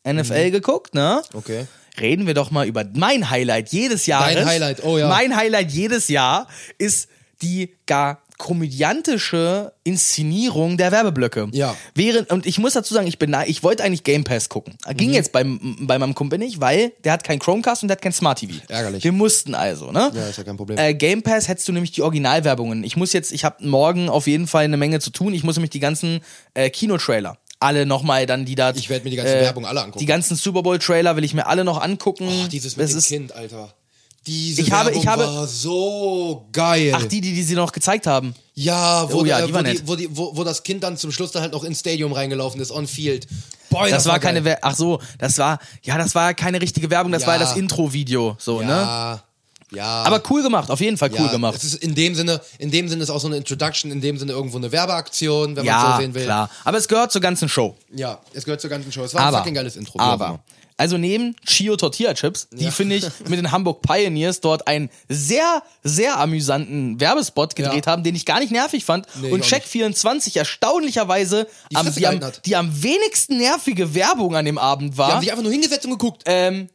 NFL 0.06 0.50
geguckt, 0.50 0.94
ne? 0.94 1.22
Mhm. 1.32 1.38
Okay. 1.38 1.66
Reden 2.00 2.26
wir 2.26 2.34
doch 2.34 2.50
mal 2.50 2.66
über 2.66 2.84
mein 2.94 3.28
Highlight 3.30 3.70
jedes 3.70 4.06
Jahres. 4.06 4.34
Dein 4.34 4.46
Highlight, 4.46 4.84
oh 4.84 4.98
ja. 4.98 5.08
Mein 5.08 5.36
Highlight 5.36 5.70
jedes 5.72 6.08
Jahr 6.08 6.48
ist 6.78 7.08
die 7.42 7.74
gar 7.86 8.21
komödiantische 8.42 9.72
Inszenierung 9.84 10.76
der 10.76 10.92
Werbeblöcke. 10.92 11.48
Ja. 11.52 11.76
Während, 11.94 12.30
und 12.30 12.46
ich 12.46 12.58
muss 12.58 12.72
dazu 12.74 12.92
sagen, 12.94 13.06
ich 13.06 13.18
bin, 13.18 13.34
ich 13.46 13.62
wollte 13.62 13.84
eigentlich 13.84 14.04
Game 14.04 14.24
Pass 14.24 14.48
gucken. 14.48 14.74
Ging 14.96 15.08
Mhm. 15.10 15.14
jetzt 15.14 15.32
beim, 15.32 15.76
bei 15.80 15.98
meinem 15.98 16.14
Kumpel 16.14 16.38
nicht, 16.38 16.60
weil 16.60 16.92
der 17.04 17.12
hat 17.12 17.24
kein 17.24 17.38
Chromecast 17.38 17.82
und 17.82 17.88
der 17.88 17.96
hat 17.96 18.02
kein 18.02 18.12
Smart 18.12 18.38
TV. 18.40 18.54
Ärgerlich. 18.68 19.04
Wir 19.04 19.12
mussten 19.12 19.54
also, 19.54 19.92
ne? 19.92 20.10
Ja, 20.14 20.26
ist 20.28 20.38
ja 20.38 20.44
kein 20.44 20.56
Problem. 20.56 20.78
Äh, 20.78 20.94
Game 20.94 21.22
Pass 21.22 21.48
hättest 21.48 21.68
du 21.68 21.72
nämlich 21.72 21.92
die 21.92 22.02
Originalwerbungen. 22.02 22.84
Ich 22.84 22.96
muss 22.96 23.12
jetzt, 23.12 23.32
ich 23.32 23.44
habe 23.44 23.64
morgen 23.66 24.08
auf 24.08 24.26
jeden 24.26 24.46
Fall 24.46 24.64
eine 24.64 24.76
Menge 24.76 25.00
zu 25.00 25.10
tun. 25.10 25.32
Ich 25.34 25.44
muss 25.44 25.56
nämlich 25.56 25.70
die 25.70 25.80
ganzen 25.80 26.20
äh, 26.54 26.68
Kinotrailer 26.70 27.38
alle 27.60 27.86
nochmal 27.86 28.26
dann 28.26 28.44
die 28.44 28.56
da. 28.56 28.70
Ich 28.74 28.90
werd 28.90 29.04
mir 29.04 29.10
die 29.10 29.16
ganzen 29.16 29.34
Werbung 29.34 29.66
alle 29.66 29.80
angucken. 29.82 30.00
Die 30.00 30.06
ganzen 30.06 30.36
Super 30.36 30.64
Bowl 30.64 30.80
Trailer 30.80 31.14
will 31.14 31.22
ich 31.22 31.32
mir 31.32 31.46
alle 31.46 31.62
noch 31.62 31.80
angucken. 31.80 32.28
Ach, 32.44 32.48
dieses 32.48 32.76
mit 32.76 32.82
Das 32.84 32.90
dem 32.90 32.98
ist, 32.98 33.06
Kind, 33.08 33.32
Alter. 33.36 33.72
Diese 34.26 34.62
Ich 34.62 34.70
habe- 34.70 34.86
Werbung 34.86 35.02
ich 35.02 35.08
habe- 35.08 35.26
war 35.26 35.46
so 35.48 36.46
geil. 36.52 36.92
Ach, 36.94 37.02
die, 37.04 37.20
die, 37.20 37.34
die 37.34 37.42
sie 37.42 37.54
noch 37.54 37.72
gezeigt 37.72 38.06
haben. 38.06 38.34
ja, 38.54 39.10
wo, 39.10 39.20
Oh 39.20 39.24
ja, 39.24 39.40
äh, 39.40 39.46
die 39.46 39.52
wo, 39.52 39.54
war 39.56 39.62
die, 39.64 39.88
wo, 39.88 39.96
die, 39.96 40.16
wo, 40.16 40.36
wo 40.36 40.44
das 40.44 40.62
Kind 40.62 40.82
dann 40.84 40.96
zum 40.96 41.10
Schluss 41.10 41.32
dann 41.32 41.42
halt 41.42 41.52
noch 41.52 41.64
ins 41.64 41.80
Stadium 41.80 42.12
reingelaufen 42.12 42.60
ist, 42.60 42.70
on 42.70 42.86
field. 42.86 43.26
Boy, 43.70 43.90
Das, 43.90 44.04
war 44.06 44.20
geil. 44.20 44.20
keine 44.34 44.44
Wer 44.44 44.58
Ach 44.62 44.76
so, 44.76 45.00
das 45.18 45.38
war 45.38 45.58
ja, 45.82 45.98
das 45.98 46.14
war 46.14 46.34
keine 46.34 46.60
richtige 46.60 46.88
Werbung, 46.90 47.10
das 47.10 47.22
Ja. 47.22 47.28
war 47.28 47.34
ja 47.34 47.40
das 47.40 47.56
Intro-Video, 47.56 48.36
so, 48.38 48.60
ne? 48.60 48.68
Ja, 48.68 49.22
ja. 49.72 50.02
Aber 50.04 50.22
cool 50.30 50.42
gemacht, 50.42 50.70
auf 50.70 50.80
jeden 50.80 50.98
Fall 50.98 51.10
cool 51.12 51.24
ja, 51.26 51.32
gemacht. 51.32 51.54
Es 51.56 51.64
ist 51.64 51.74
in 51.82 51.94
dem 51.94 52.14
Sinne, 52.14 52.40
in 52.58 52.70
dem 52.70 52.88
Sinne 52.88 53.02
ist 53.02 53.10
auch 53.10 53.20
so 53.20 53.26
eine 53.26 53.38
Introduction, 53.38 53.90
in 53.90 54.00
dem 54.02 54.18
Sinne 54.18 54.32
irgendwo 54.32 54.58
eine 54.58 54.70
Werbeaktion, 54.70 55.56
wenn 55.56 55.64
man 55.64 55.66
Ja, 55.66 55.94
so 55.96 56.02
sehen 56.02 56.14
will. 56.14 56.24
klar. 56.24 56.50
Aber 56.64 56.76
es 56.78 56.86
gehört 56.86 57.10
zur 57.10 57.22
ganzen 57.22 57.48
Show. 57.48 57.74
Ja, 57.92 58.20
es 58.34 58.44
gehört 58.44 58.60
zur 58.60 58.68
ganzen 58.70 58.92
Show. 58.92 59.02
Es 59.02 59.14
war 59.14 59.22
aber, 59.22 59.38
ein 59.38 59.40
fucking 59.42 59.54
geiles 59.54 59.74
Intro. 59.76 59.98
Aber. 59.98 60.40
Also 60.82 60.98
neben 60.98 61.36
Chio 61.46 61.76
Tortilla 61.76 62.12
Chips, 62.12 62.48
die 62.50 62.64
Ja. 62.64 62.70
finde 62.72 62.96
ich 62.96 63.04
mit 63.28 63.38
den 63.38 63.52
Hamburg 63.52 63.82
Pioneers 63.82 64.40
dort 64.40 64.66
einen 64.66 64.90
sehr, 65.08 65.62
sehr 65.84 66.18
amüsanten 66.18 66.98
Werbespot 67.00 67.54
gedreht 67.54 67.86
Ja. 67.86 67.92
haben, 67.92 68.02
den 68.02 68.16
ich 68.16 68.26
gar 68.26 68.40
nicht 68.40 68.50
nervig 68.50 68.84
fand. 68.84 69.06
Nee, 69.20 69.30
und 69.30 69.42
auch 69.42 69.46
Check 69.46 69.62
24 69.62 70.36
erstaunlicherweise 70.36 71.46
Die 71.70 71.76
am, 71.76 71.94
die, 71.94 72.06
am, 72.06 72.20
die 72.44 72.56
am 72.56 72.82
wenigsten 72.82 73.36
nervige 73.38 73.94
Werbung 73.94 74.34
an 74.34 74.44
dem 74.44 74.58
Abend 74.58 74.94
Die 74.94 74.98
war. 74.98 75.12
haben 75.12 75.20
sich 75.20 75.30
einfach 75.30 75.44
nur 75.44 75.52
hingesetzt 75.52 75.84
und 75.84 75.92
geguckt. 75.92 76.22
ähm, 76.26 76.68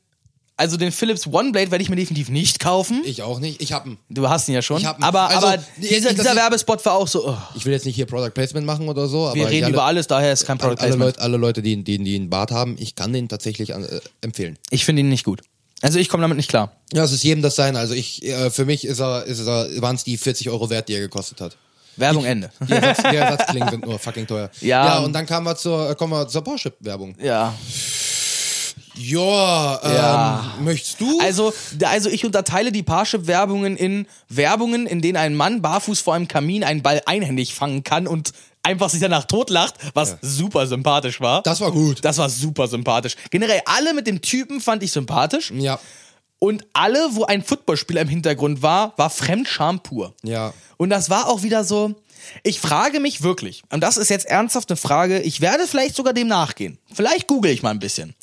also 0.57 0.75
den 0.75 0.91
Philips 0.91 1.25
One 1.27 1.51
Blade 1.51 1.71
werde 1.71 1.83
ich 1.83 1.89
mir 1.89 1.95
definitiv 1.95 2.29
nicht 2.29 2.59
kaufen. 2.59 3.01
ich 3.05 3.21
auch 3.23 3.39
nicht. 3.39 3.61
Ich 3.61 3.71
hab 3.73 3.85
ihn. 3.85 3.97
Du 4.09 4.27
hast 4.27 4.47
ihn 4.49 4.55
ja 4.55 4.61
schon. 4.61 4.79
Ich 4.79 4.85
hab 4.85 4.97
ihn. 4.99 5.03
aber 5.03 5.29
Also, 5.29 5.47
aber 5.47 5.57
die- 5.77 5.87
dieser, 5.87 6.13
dieser 6.13 6.35
Werbespot 6.35 6.83
war 6.85 6.93
auch 6.93 7.07
so. 7.07 7.29
Oh, 7.29 7.37
Ich 7.55 7.65
will 7.65 7.73
jetzt 7.73 7.85
nicht 7.85 7.95
hier 7.95 8.05
Product 8.07 8.31
Placement 8.33 8.65
machen 8.65 8.89
oder 8.89 9.07
so, 9.07 9.27
aber 9.27 9.35
wir 9.35 9.47
reden 9.47 9.65
alle, 9.65 9.73
über 9.73 9.83
alles, 9.83 10.07
daher 10.07 10.33
ist 10.33 10.45
kein 10.45 10.57
Product 10.57 10.79
alle, 10.81 10.89
Placement. 10.89 11.05
Leute, 11.17 11.21
alle 11.21 11.37
Leute, 11.37 11.61
die, 11.61 11.83
die, 11.83 11.97
die 12.03 12.15
einen 12.15 12.29
Bart 12.29 12.51
haben, 12.51 12.75
ich 12.79 12.95
kann 12.95 13.13
den 13.13 13.29
tatsächlich 13.29 13.73
an, 13.75 13.85
äh, 13.85 14.01
empfehlen. 14.21 14.57
Ich 14.69 14.83
finde 14.83 15.01
ihn 15.01 15.09
nicht 15.09 15.23
gut. 15.23 15.41
Also 15.83 15.99
ich 15.99 16.09
komme 16.09 16.21
damit 16.21 16.37
nicht 16.37 16.49
klar. 16.49 16.71
Ja, 16.91 17.03
es 17.03 17.11
ist 17.11 17.23
jedem 17.23 17.43
das 17.43 17.55
sein. 17.55 17.75
Also 17.75 17.93
ich, 17.93 18.25
äh, 18.25 18.49
für 18.49 18.65
mich 18.65 18.83
ist 18.83 18.99
er, 18.99 19.25
ist 19.25 19.39
er, 19.45 19.67
waren 19.81 19.95
es 19.95 20.03
die 20.03 20.17
40 20.17 20.49
Euro 20.49 20.71
wert, 20.71 20.89
die 20.89 20.95
er 20.95 21.01
gekostet 21.01 21.39
hat. 21.39 21.55
Werbung 21.97 22.25
Ende. 22.25 22.51
Die, 22.67 22.71
Ersatz, 22.73 22.97
die 23.09 23.15
Ersatzklingen 23.15 23.69
sind 23.69 23.85
nur 23.85 23.97
fucking 23.99 24.25
teuer. 24.27 24.49
Ja. 24.61 24.85
ja 24.85 24.97
und 24.99 25.13
dann 25.13 25.25
kamen 25.25 25.45
wir 25.45 25.55
zur, 25.55 25.89
äh, 25.91 25.95
kommen 25.95 26.13
wir 26.13 26.27
zur 26.27 26.43
Porsche-Werbung. 26.43 27.15
Ja. 27.21 27.53
Ja, 28.97 29.79
ähm, 29.83 29.91
Ja. 29.93 30.53
möchtest 30.61 30.99
du? 31.01 31.19
Also, 31.21 31.53
also 31.83 32.09
ich 32.09 32.25
unterteile 32.25 32.71
die 32.71 32.83
Parship-Werbungen 32.83 33.77
in 33.77 34.07
Werbungen, 34.29 34.85
in 34.87 35.01
denen 35.01 35.17
ein 35.17 35.35
Mann 35.35 35.61
barfuß 35.61 36.01
vor 36.01 36.13
einem 36.13 36.27
Kamin 36.27 36.63
einen 36.63 36.81
Ball 36.81 37.01
einhändig 37.05 37.53
fangen 37.53 37.83
kann 37.83 38.07
und 38.07 38.31
einfach 38.63 38.89
sich 38.89 38.99
danach 38.99 39.25
totlacht, 39.25 39.75
was 39.93 40.17
super 40.21 40.67
sympathisch 40.67 41.21
war. 41.21 41.41
das 41.43 41.61
war 41.61 41.71
gut. 41.71 42.03
Das 42.03 42.17
war 42.17 42.29
super 42.29 42.67
sympathisch. 42.67 43.15
Generell 43.29 43.61
alle 43.65 43.93
mit 43.93 44.07
dem 44.07 44.21
Typen 44.21 44.59
fand 44.59 44.83
ich 44.83 44.91
sympathisch. 44.91 45.51
Ja. 45.55 45.79
Und 46.39 46.65
alle, 46.73 46.99
wo 47.11 47.23
ein 47.23 47.43
Footballspieler 47.43 48.01
im 48.01 48.09
Hintergrund 48.09 48.61
war, 48.61 48.93
war 48.97 49.09
Fremdscham 49.09 49.79
pur. 49.79 50.13
Ja. 50.23 50.53
Und 50.77 50.89
das 50.89 51.09
war 51.09 51.29
auch 51.29 51.43
wieder 51.43 51.63
so. 51.63 51.95
Ich 52.43 52.59
frage 52.59 52.99
mich 52.99 53.23
wirklich, 53.23 53.63
und 53.71 53.81
das 53.81 53.95
ist 53.95 54.09
jetzt 54.09 54.25
ernsthaft 54.25 54.69
eine 54.69 54.75
Frage, 54.77 55.19
ich 55.21 55.39
werde 55.39 55.65
vielleicht 55.65 55.95
sogar 55.95 56.13
dem 56.13 56.27
nachgehen. 56.27 56.77
Vielleicht 56.93 57.27
google 57.27 57.51
ich 57.51 57.63
mal 57.63 57.69
ein 57.71 57.79
bisschen. 57.79 58.15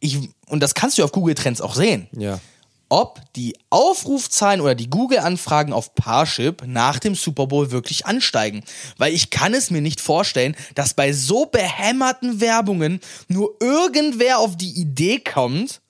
Ich, 0.00 0.18
und 0.46 0.60
das 0.60 0.74
kannst 0.74 0.98
du 0.98 1.04
auf 1.04 1.12
Google 1.12 1.34
Trends 1.34 1.60
auch 1.60 1.74
sehen. 1.74 2.08
Ja. 2.12 2.40
Ob 2.88 3.20
die 3.34 3.56
Aufrufzahlen 3.68 4.60
oder 4.60 4.76
die 4.76 4.88
Google-Anfragen 4.88 5.72
auf 5.72 5.94
Parship 5.96 6.62
nach 6.66 7.00
dem 7.00 7.16
Super 7.16 7.48
Bowl 7.48 7.72
wirklich 7.72 8.06
ansteigen. 8.06 8.62
Weil 8.96 9.12
ich 9.12 9.30
kann 9.30 9.54
es 9.54 9.70
mir 9.70 9.80
nicht 9.80 10.00
vorstellen, 10.00 10.54
dass 10.76 10.94
bei 10.94 11.12
so 11.12 11.46
behämmerten 11.46 12.40
Werbungen 12.40 13.00
nur 13.26 13.56
irgendwer 13.60 14.38
auf 14.38 14.56
die 14.56 14.70
Idee 14.78 15.18
kommt, 15.18 15.80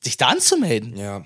sich 0.00 0.16
da 0.16 0.28
anzumelden. 0.28 0.96
Ja. 0.96 1.24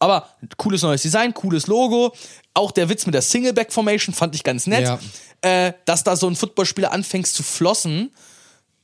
Aber 0.00 0.28
cooles 0.56 0.82
neues 0.82 1.02
Design, 1.02 1.34
cooles 1.34 1.66
Logo. 1.66 2.12
Auch 2.54 2.72
der 2.72 2.88
Witz 2.88 3.06
mit 3.06 3.14
der 3.14 3.22
Singleback-Formation 3.22 4.14
fand 4.14 4.34
ich 4.34 4.42
ganz 4.42 4.66
nett. 4.66 4.82
Ja. 4.82 4.98
Äh, 5.42 5.74
dass 5.84 6.02
da 6.02 6.16
so 6.16 6.26
ein 6.26 6.36
Footballspieler 6.36 6.90
anfängt 6.90 7.26
zu 7.26 7.42
flossen. 7.42 8.10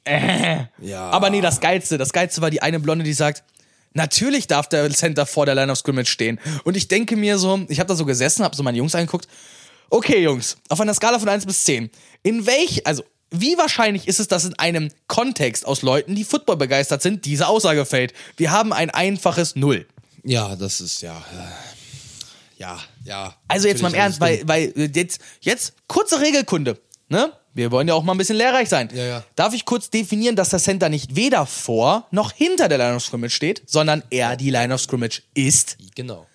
Äh. 0.07 0.67
Ja. 0.81 1.11
Aber 1.11 1.31
nee, 1.31 1.41
das 1.41 1.61
Geilste. 1.61 1.99
Das 1.99 2.13
Geilste 2.13 2.41
war 2.41 2.51
die 2.51 2.63
eine 2.63 2.81
Blonde, 2.81 3.05
die 3.05 3.13
sagt, 3.13 3.43
natürlich 3.93 4.47
darf 4.47 4.69
der 4.69 4.89
Center 4.91 5.27
vor 5.27 5.47
der 5.47 5.55
Line 5.55 5.73
of 5.73 5.79
Scrimmage 5.79 6.09
stehen. 6.09 6.39
Und 6.65 6.77
ich 6.77 6.89
denke 6.89 7.17
mir 7.17 7.39
so, 7.39 7.61
ich 7.69 7.81
habe 7.81 7.89
da 7.89 7.95
so 7.95 8.05
gesessen, 8.05 8.45
habe 8.45 8.55
so 8.55 8.63
meine 8.63 8.79
Jungs 8.79 8.95
angeguckt. 8.95 9.29
Okay, 9.91 10.23
Jungs, 10.23 10.59
auf 10.69 10.81
einer 10.81 10.95
Skala 10.95 11.19
von 11.19 11.29
1 11.29 11.47
bis 11.47 11.65
10. 11.65 11.91
In 12.23 12.47
welch, 12.47 12.87
also 12.87 13.05
wie 13.31 13.57
wahrscheinlich 13.59 14.09
ist 14.09 14.21
es, 14.21 14.29
dass 14.29 14.45
in 14.45 14.59
einem 14.59 14.91
Kontext 15.07 15.67
aus 15.67 15.83
Leuten, 15.83 16.15
die 16.15 16.25
Football 16.25 16.57
begeistert 16.57 17.03
sind, 17.03 17.25
diese 17.25 17.49
Aussage 17.49 17.85
fällt? 17.85 18.13
Wir 18.37 18.51
haben 18.51 18.73
ein 18.73 18.91
einfaches 18.91 19.57
Null. 19.57 19.87
Ja, 20.25 20.57
das 20.57 20.81
ist 20.81 21.03
ja. 21.03 21.17
Äh, 21.19 22.61
ja, 22.61 22.79
ja. 23.05 23.37
Also 23.49 23.69
jetzt 23.69 23.83
mal 23.83 23.89
im 23.89 23.95
Ernst, 23.95 24.21
weil, 24.21 24.43
weil 24.47 24.73
äh, 24.77 24.91
jetzt, 24.95 25.21
jetzt 25.41 25.75
kurze 25.87 26.21
Regelkunde, 26.21 26.79
ne? 27.09 27.33
Wir 27.55 27.71
wollen 27.71 27.89
ja 27.89 27.95
auch 27.95 28.03
mal 28.03 28.13
ein 28.13 28.19
bisschen 28.19 28.37
lehrreich 28.37 28.69
sein. 28.69 28.91
Ja, 28.95 29.05
ja. 29.05 29.25
Darf 29.35 29.55
ich 29.55 29.65
kurz 29.65 29.89
definieren, 29.89 30.37
dass 30.37 30.51
der 30.51 30.59
Center 30.59 30.91
nicht 30.91 31.17
weder 31.17 31.47
vor 31.47 32.07
noch 32.11 32.33
hinter 32.33 32.69
der 32.69 32.77
Line 32.77 32.97
of 32.97 33.03
Scrimmage 33.03 33.33
steht, 33.35 33.63
sondern 33.67 34.03
er 34.11 34.37
die 34.37 34.51
Line 34.51 34.75
of 34.75 34.81
Scrimmage 34.83 35.23
ist? 35.33 35.79
Genau. 35.95 36.27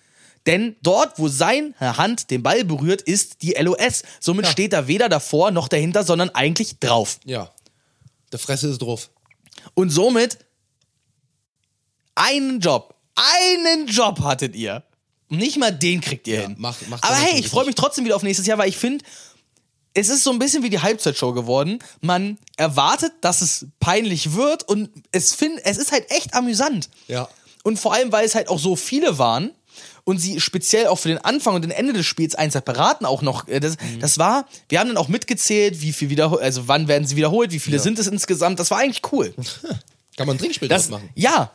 Denn 0.46 0.74
dort, 0.82 1.20
wo 1.20 1.28
seine 1.28 1.72
Hand 1.78 2.32
den 2.32 2.42
Ball 2.42 2.64
berührt, 2.64 3.02
ist 3.02 3.42
die 3.42 3.52
LOS. 3.52 4.02
Somit 4.18 4.46
Ja. 4.46 4.50
steht 4.50 4.72
er 4.72 4.88
weder 4.88 5.08
davor 5.08 5.52
noch 5.52 5.68
dahinter, 5.68 6.02
sondern 6.02 6.30
eigentlich 6.30 6.80
drauf. 6.80 7.20
Ja. 7.24 7.52
Der 8.32 8.40
Fresse 8.40 8.68
ist 8.68 8.82
drauf. 8.82 9.10
Und 9.74 9.90
somit 9.90 10.38
einen 12.14 12.60
Job, 12.60 12.94
einen 13.14 13.86
Job 13.86 14.20
hattet 14.20 14.54
ihr. 14.56 14.82
Nicht 15.28 15.56
mal 15.58 15.70
den 15.70 16.00
kriegt 16.00 16.26
ihr 16.28 16.42
hin. 16.42 16.56
mach- 16.58 16.76
macht 16.88 17.04
Aber 17.04 17.14
hey, 17.16 17.38
ich 17.38 17.48
freue 17.48 17.64
mich 17.64 17.74
trotzdem 17.74 18.04
wieder 18.04 18.16
auf 18.16 18.22
nächstes 18.22 18.46
Jahr, 18.46 18.58
weil 18.58 18.68
ich 18.68 18.76
finde, 18.76 19.04
es 19.94 20.08
ist 20.08 20.24
so 20.24 20.30
ein 20.30 20.38
bisschen 20.38 20.62
wie 20.62 20.70
die 20.70 20.80
Halbzeitshow 20.80 21.32
geworden. 21.32 21.78
Man 22.00 22.38
erwartet, 22.56 23.12
dass 23.20 23.42
es 23.42 23.66
peinlich 23.80 24.32
wird 24.34 24.66
und 24.68 24.88
es, 25.12 25.34
find, 25.34 25.60
es 25.64 25.76
ist 25.76 25.92
halt 25.92 26.10
echt 26.10 26.34
amüsant. 26.34 26.88
Ja. 27.08 27.28
Und 27.62 27.78
vor 27.78 27.92
allem, 27.94 28.10
weil 28.12 28.24
es 28.24 28.34
halt 28.34 28.48
auch 28.48 28.58
so 28.58 28.74
viele 28.76 29.18
waren 29.18 29.50
und 30.04 30.18
sie 30.18 30.40
speziell 30.40 30.86
auch 30.88 30.96
für 30.98 31.08
den 31.08 31.18
Anfang 31.18 31.54
und 31.54 31.62
den 31.62 31.70
Ende 31.70 31.92
des 31.92 32.06
Spiels 32.06 32.34
einen 32.34 32.50
separaten 32.50 33.06
auch 33.06 33.22
noch, 33.22 33.46
äh, 33.48 33.60
das, 33.60 33.76
Mhm. 33.76 34.00
das 34.00 34.18
war, 34.18 34.46
wir 34.68 34.80
haben 34.80 34.88
dann 34.88 34.96
auch 34.96 35.08
mitgezählt, 35.08 35.80
wie 35.80 35.92
viel 35.92 36.10
wiederholt, 36.10 36.42
also 36.42 36.66
wann 36.68 36.88
werden 36.88 37.06
sie 37.06 37.14
wiederholt, 37.16 37.52
wie 37.52 37.60
viele 37.60 37.78
sind 37.78 37.98
es 37.98 38.06
insgesamt, 38.08 38.58
das 38.58 38.70
war 38.70 38.78
eigentlich 38.78 39.02
cool. 39.12 39.32
Kann 40.16 40.26
man 40.26 40.36
ein 40.36 40.38
Trinkspiel 40.38 40.68
Das, 40.68 40.88
machen. 40.88 41.08
ja. 41.14 41.52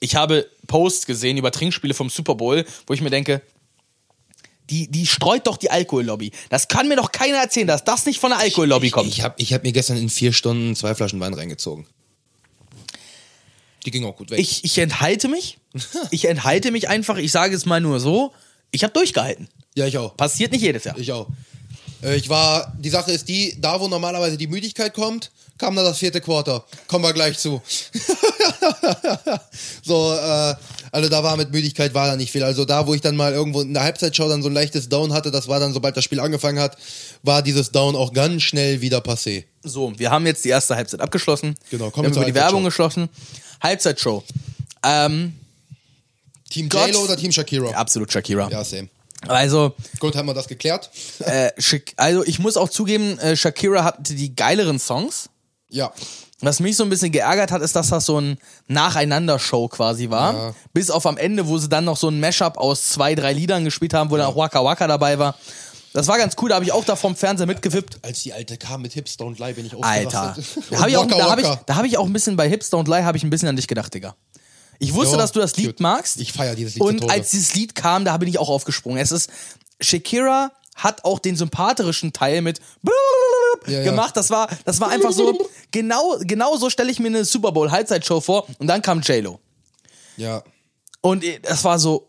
Ich 0.00 0.14
habe 0.14 0.48
Posts 0.68 1.06
gesehen 1.06 1.36
über 1.38 1.50
Trinkspiele 1.50 1.92
vom 1.92 2.08
Super 2.08 2.36
Bowl, 2.36 2.64
wo 2.86 2.94
ich 2.94 3.00
mir 3.00 3.10
denke, 3.10 3.42
die, 4.70 4.88
die 4.88 5.06
streut 5.06 5.46
doch 5.46 5.56
die 5.56 5.70
Alkohollobby. 5.70 6.32
Das 6.50 6.68
kann 6.68 6.88
mir 6.88 6.96
doch 6.96 7.12
keiner 7.12 7.38
erzählen, 7.38 7.66
dass 7.66 7.84
das 7.84 8.06
nicht 8.06 8.20
von 8.20 8.30
der 8.30 8.38
Alkohollobby 8.38 8.90
kommt. 8.90 9.08
Ich 9.08 9.22
habe 9.22 9.34
ich 9.38 9.52
hab 9.52 9.62
mir 9.62 9.72
gestern 9.72 9.96
in 9.96 10.08
vier 10.08 10.32
Stunden 10.32 10.76
zwei 10.76 10.94
Flaschen 10.94 11.20
Wein 11.20 11.34
reingezogen. 11.34 11.86
Die 13.84 13.90
ging 13.90 14.04
auch 14.04 14.16
gut 14.16 14.30
weg. 14.30 14.38
Ich, 14.38 14.64
ich 14.64 14.78
enthalte 14.78 15.28
mich. 15.28 15.58
Ich 16.10 16.24
enthalte 16.26 16.70
mich 16.70 16.88
einfach. 16.88 17.16
Ich 17.18 17.30
sage 17.32 17.54
es 17.54 17.64
mal 17.66 17.80
nur 17.80 18.00
so. 18.00 18.32
Ich 18.70 18.82
habe 18.84 18.92
durchgehalten. 18.92 19.48
ja, 19.74 19.86
ich 19.86 19.96
auch. 19.98 20.16
Passiert 20.16 20.52
nicht 20.52 20.62
jedes 20.62 20.84
Jahr. 20.84 20.98
Ich 20.98 21.12
auch. 21.12 21.28
Äh, 22.02 22.16
Ich 22.16 22.28
war, 22.28 22.74
die 22.78 22.90
Sache 22.90 23.12
ist 23.12 23.28
die, 23.28 23.56
da 23.60 23.80
wo 23.80 23.88
normalerweise 23.88 24.36
die 24.36 24.46
Müdigkeit 24.46 24.92
kommt, 24.94 25.30
kam 25.58 25.76
da 25.76 25.82
das 25.82 25.98
vierte 25.98 26.20
Quarter. 26.20 26.64
Kommen 26.86 27.04
wir 27.04 27.12
gleich 27.12 27.38
zu. 27.38 27.60
so, 29.82 30.14
äh, 30.14 30.54
also 30.90 31.08
da 31.08 31.22
war 31.22 31.36
mit 31.36 31.52
Müdigkeit 31.52 31.94
war 31.94 32.06
da 32.06 32.16
nicht 32.16 32.32
viel. 32.32 32.44
Also 32.44 32.64
da, 32.64 32.86
wo 32.86 32.94
ich 32.94 33.00
dann 33.00 33.16
mal 33.16 33.32
irgendwo 33.32 33.60
in 33.60 33.74
der 33.74 33.82
Halbzeitshow 33.82 34.28
dann 34.28 34.42
so 34.42 34.48
ein 34.48 34.54
leichtes 34.54 34.88
Down 34.88 35.12
hatte, 35.12 35.30
das 35.30 35.48
war 35.48 35.60
dann, 35.60 35.72
sobald 35.72 35.96
das 35.96 36.04
Spiel 36.04 36.20
angefangen 36.20 36.58
hat, 36.58 36.76
war 37.22 37.42
dieses 37.42 37.70
Down 37.70 37.96
auch 37.96 38.12
ganz 38.12 38.42
schnell 38.42 38.80
wieder 38.80 38.98
passé. 38.98 39.44
So, 39.62 39.92
wir 39.98 40.10
haben 40.10 40.26
jetzt 40.26 40.44
die 40.44 40.50
erste 40.50 40.76
Halbzeit 40.76 41.00
abgeschlossen. 41.00 41.54
Genau, 41.70 41.90
kommen 41.90 42.06
haben 42.06 42.12
wir 42.12 42.14
zur 42.14 42.22
über 42.22 42.30
die. 42.30 42.34
Werbung 42.34 42.64
geschlossen. 42.64 43.08
Halbzeitshow. 43.60 44.22
Ähm, 44.82 45.34
Team 46.50 46.68
Gott. 46.68 46.88
J-Lo 46.88 47.02
oder 47.02 47.16
Team 47.16 47.32
Shakira? 47.32 47.70
absolut 47.72 48.12
Shakira. 48.12 48.48
Ja, 48.50 48.64
same. 48.64 48.88
Also, 49.26 49.74
Gut, 49.98 50.14
haben 50.14 50.26
wir 50.26 50.34
das 50.34 50.46
geklärt? 50.46 50.90
äh, 51.20 51.50
also 51.96 52.24
ich 52.24 52.38
muss 52.38 52.56
auch 52.56 52.68
zugeben, 52.68 53.18
äh, 53.18 53.36
Shakira 53.36 53.82
hatte 53.82 54.14
die 54.14 54.34
geileren 54.34 54.78
Songs. 54.78 55.28
Ja. 55.70 55.92
Was 56.40 56.60
mich 56.60 56.76
so 56.76 56.84
ein 56.84 56.88
bisschen 56.90 57.10
geärgert 57.10 57.50
hat, 57.50 57.62
ist, 57.62 57.74
dass 57.74 57.88
das 57.88 58.06
so 58.06 58.20
ein 58.20 58.38
Nacheinander-Show 58.68 59.68
quasi 59.68 60.08
war. 60.08 60.34
Ja. 60.34 60.54
Bis 60.72 60.88
auf 60.90 61.04
am 61.04 61.16
Ende, 61.16 61.48
wo 61.48 61.58
sie 61.58 61.68
dann 61.68 61.84
noch 61.84 61.96
so 61.96 62.08
ein 62.08 62.20
Mashup 62.20 62.56
aus 62.58 62.90
zwei, 62.90 63.14
drei 63.16 63.32
Liedern 63.32 63.64
gespielt 63.64 63.92
haben, 63.92 64.10
wo 64.10 64.16
dann 64.16 64.26
auch 64.26 64.36
Waka 64.36 64.62
Waka 64.64 64.86
dabei 64.86 65.18
war. 65.18 65.34
Das 65.92 66.06
war 66.06 66.16
ganz 66.16 66.36
cool, 66.40 66.50
da 66.50 66.54
habe 66.56 66.64
ich 66.64 66.70
auch 66.70 66.84
da 66.84 66.94
vom 66.94 67.16
Fernseher 67.16 67.46
mitgewippt. 67.46 67.98
Als 68.02 68.22
die 68.22 68.32
alte 68.32 68.56
kam 68.56 68.82
mit 68.82 68.92
Hips 68.92 69.16
Don't 69.18 69.38
Lie, 69.44 69.54
bin 69.54 69.66
ich 69.66 69.74
Alter. 69.82 70.36
Da 70.70 70.78
habe 70.80 70.90
ich, 70.90 70.96
auch- 70.96 71.06
da 71.06 71.30
hab 71.30 71.38
ich, 71.40 71.46
da 71.66 71.74
hab 71.76 71.84
ich 71.84 71.98
auch 71.98 72.06
ein 72.06 72.12
bisschen 72.12 72.36
bei 72.36 72.48
Hips 72.48 72.72
Don't 72.72 72.86
Lie, 72.88 73.04
habe 73.04 73.16
ich 73.16 73.24
ein 73.24 73.30
bisschen 73.30 73.48
an 73.48 73.56
dich 73.56 73.66
gedacht, 73.66 73.92
Digga. 73.92 74.14
Ich 74.78 74.94
wusste, 74.94 75.16
Ja, 75.16 75.22
dass 75.22 75.32
du 75.32 75.40
das 75.40 75.56
Lied 75.56 75.66
cute. 75.66 75.80
magst. 75.80 76.20
Ich 76.20 76.32
feier 76.32 76.54
dieses 76.54 76.74
Lied 76.74 76.82
Und 76.84 77.10
als 77.10 77.30
dieses 77.32 77.54
Lied 77.54 77.74
kam, 77.74 78.04
da 78.04 78.16
bin 78.16 78.28
ich 78.28 78.38
auch 78.38 78.48
aufgesprungen. 78.48 78.98
Es 79.00 79.10
ist, 79.10 79.28
Shakira 79.80 80.52
hat 80.76 81.04
auch 81.04 81.18
den 81.18 81.34
sympathischen 81.34 82.12
Teil 82.12 82.42
mit 82.42 82.60
Ja, 83.66 83.82
gemacht. 83.82 84.16
Das 84.16 84.30
war, 84.30 84.48
das 84.64 84.80
war 84.80 84.90
einfach 84.90 85.12
so, 85.12 85.48
genau, 85.70 86.16
genau 86.20 86.56
so 86.56 86.70
stelle 86.70 86.90
ich 86.90 86.98
mir 86.98 87.08
eine 87.08 87.24
Super 87.24 87.52
Bowl 87.52 87.70
Halbzeitshow 87.70 88.20
vor. 88.20 88.46
Und 88.58 88.66
dann 88.66 88.82
kam 88.82 89.00
J-Lo. 89.00 89.40
Ja. 90.16 90.42
Und 91.00 91.24
das 91.42 91.64
war 91.64 91.78
so, 91.78 92.08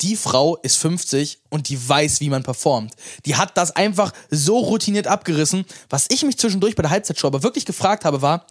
die 0.00 0.16
Frau 0.16 0.56
ist 0.56 0.76
50 0.78 1.40
und 1.50 1.68
die 1.68 1.88
weiß, 1.88 2.20
wie 2.20 2.28
man 2.28 2.42
performt. 2.42 2.94
Die 3.26 3.36
hat 3.36 3.56
das 3.56 3.70
einfach 3.76 4.12
so 4.30 4.58
routiniert 4.58 5.06
abgerissen. 5.06 5.64
Was 5.88 6.06
ich 6.10 6.24
mich 6.24 6.38
zwischendurch 6.38 6.74
bei 6.74 6.82
der 6.82 6.90
Halbzeitshow 6.90 7.28
aber 7.28 7.42
wirklich 7.42 7.64
gefragt 7.64 8.04
habe, 8.04 8.22
war, 8.22 8.46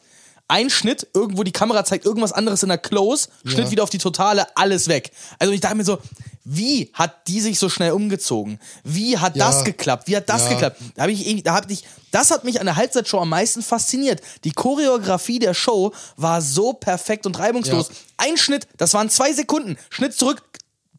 ein 0.47 0.69
Schnitt, 0.69 1.07
irgendwo 1.13 1.43
die 1.43 1.51
Kamera 1.51 1.85
zeigt 1.85 2.05
irgendwas 2.05 2.33
anderes 2.33 2.63
in 2.63 2.69
der 2.69 2.77
Close, 2.77 3.27
Schnitt 3.45 3.65
Ja. 3.65 3.71
wieder 3.71 3.83
auf 3.83 3.89
die 3.89 3.97
Totale, 3.97 4.45
alles 4.55 4.87
weg. 4.87 5.11
Also 5.39 5.53
ich 5.53 5.61
dachte 5.61 5.75
mir 5.75 5.85
so, 5.85 5.99
wie 6.43 6.91
hat 6.93 7.27
die 7.27 7.39
sich 7.39 7.57
so 7.57 7.69
schnell 7.69 7.93
umgezogen? 7.93 8.59
Wie 8.83 9.17
hat 9.17 9.35
Ja. 9.37 9.47
das 9.47 9.63
geklappt? 9.63 10.07
Wie 10.07 10.15
hat 10.17 10.27
das 10.29 10.43
Ja. 10.43 10.49
geklappt? 10.49 10.77
Da 10.95 11.03
habe 11.03 11.11
ich, 11.13 11.25
irgendwie- 11.25 11.43
da 11.43 11.53
hab 11.53 11.71
ich, 11.71 11.85
das 12.11 12.29
hat 12.31 12.43
mich 12.43 12.59
an 12.59 12.65
der 12.65 12.75
Halbzeitshow 12.75 13.19
am 13.19 13.29
meisten 13.29 13.63
fasziniert. 13.63 14.21
Die 14.43 14.51
Choreografie 14.51 15.39
der 15.39 15.53
Show 15.53 15.93
war 16.17 16.41
so 16.41 16.73
perfekt 16.73 17.25
und 17.25 17.39
reibungslos. 17.39 17.89
Ein 18.17 18.35
Schnitt, 18.37 18.67
das 18.77 18.93
waren 18.93 19.09
zwei 19.09 19.31
Sekunden. 19.33 19.77
Schnitt 19.89 20.13
zurück, 20.13 20.43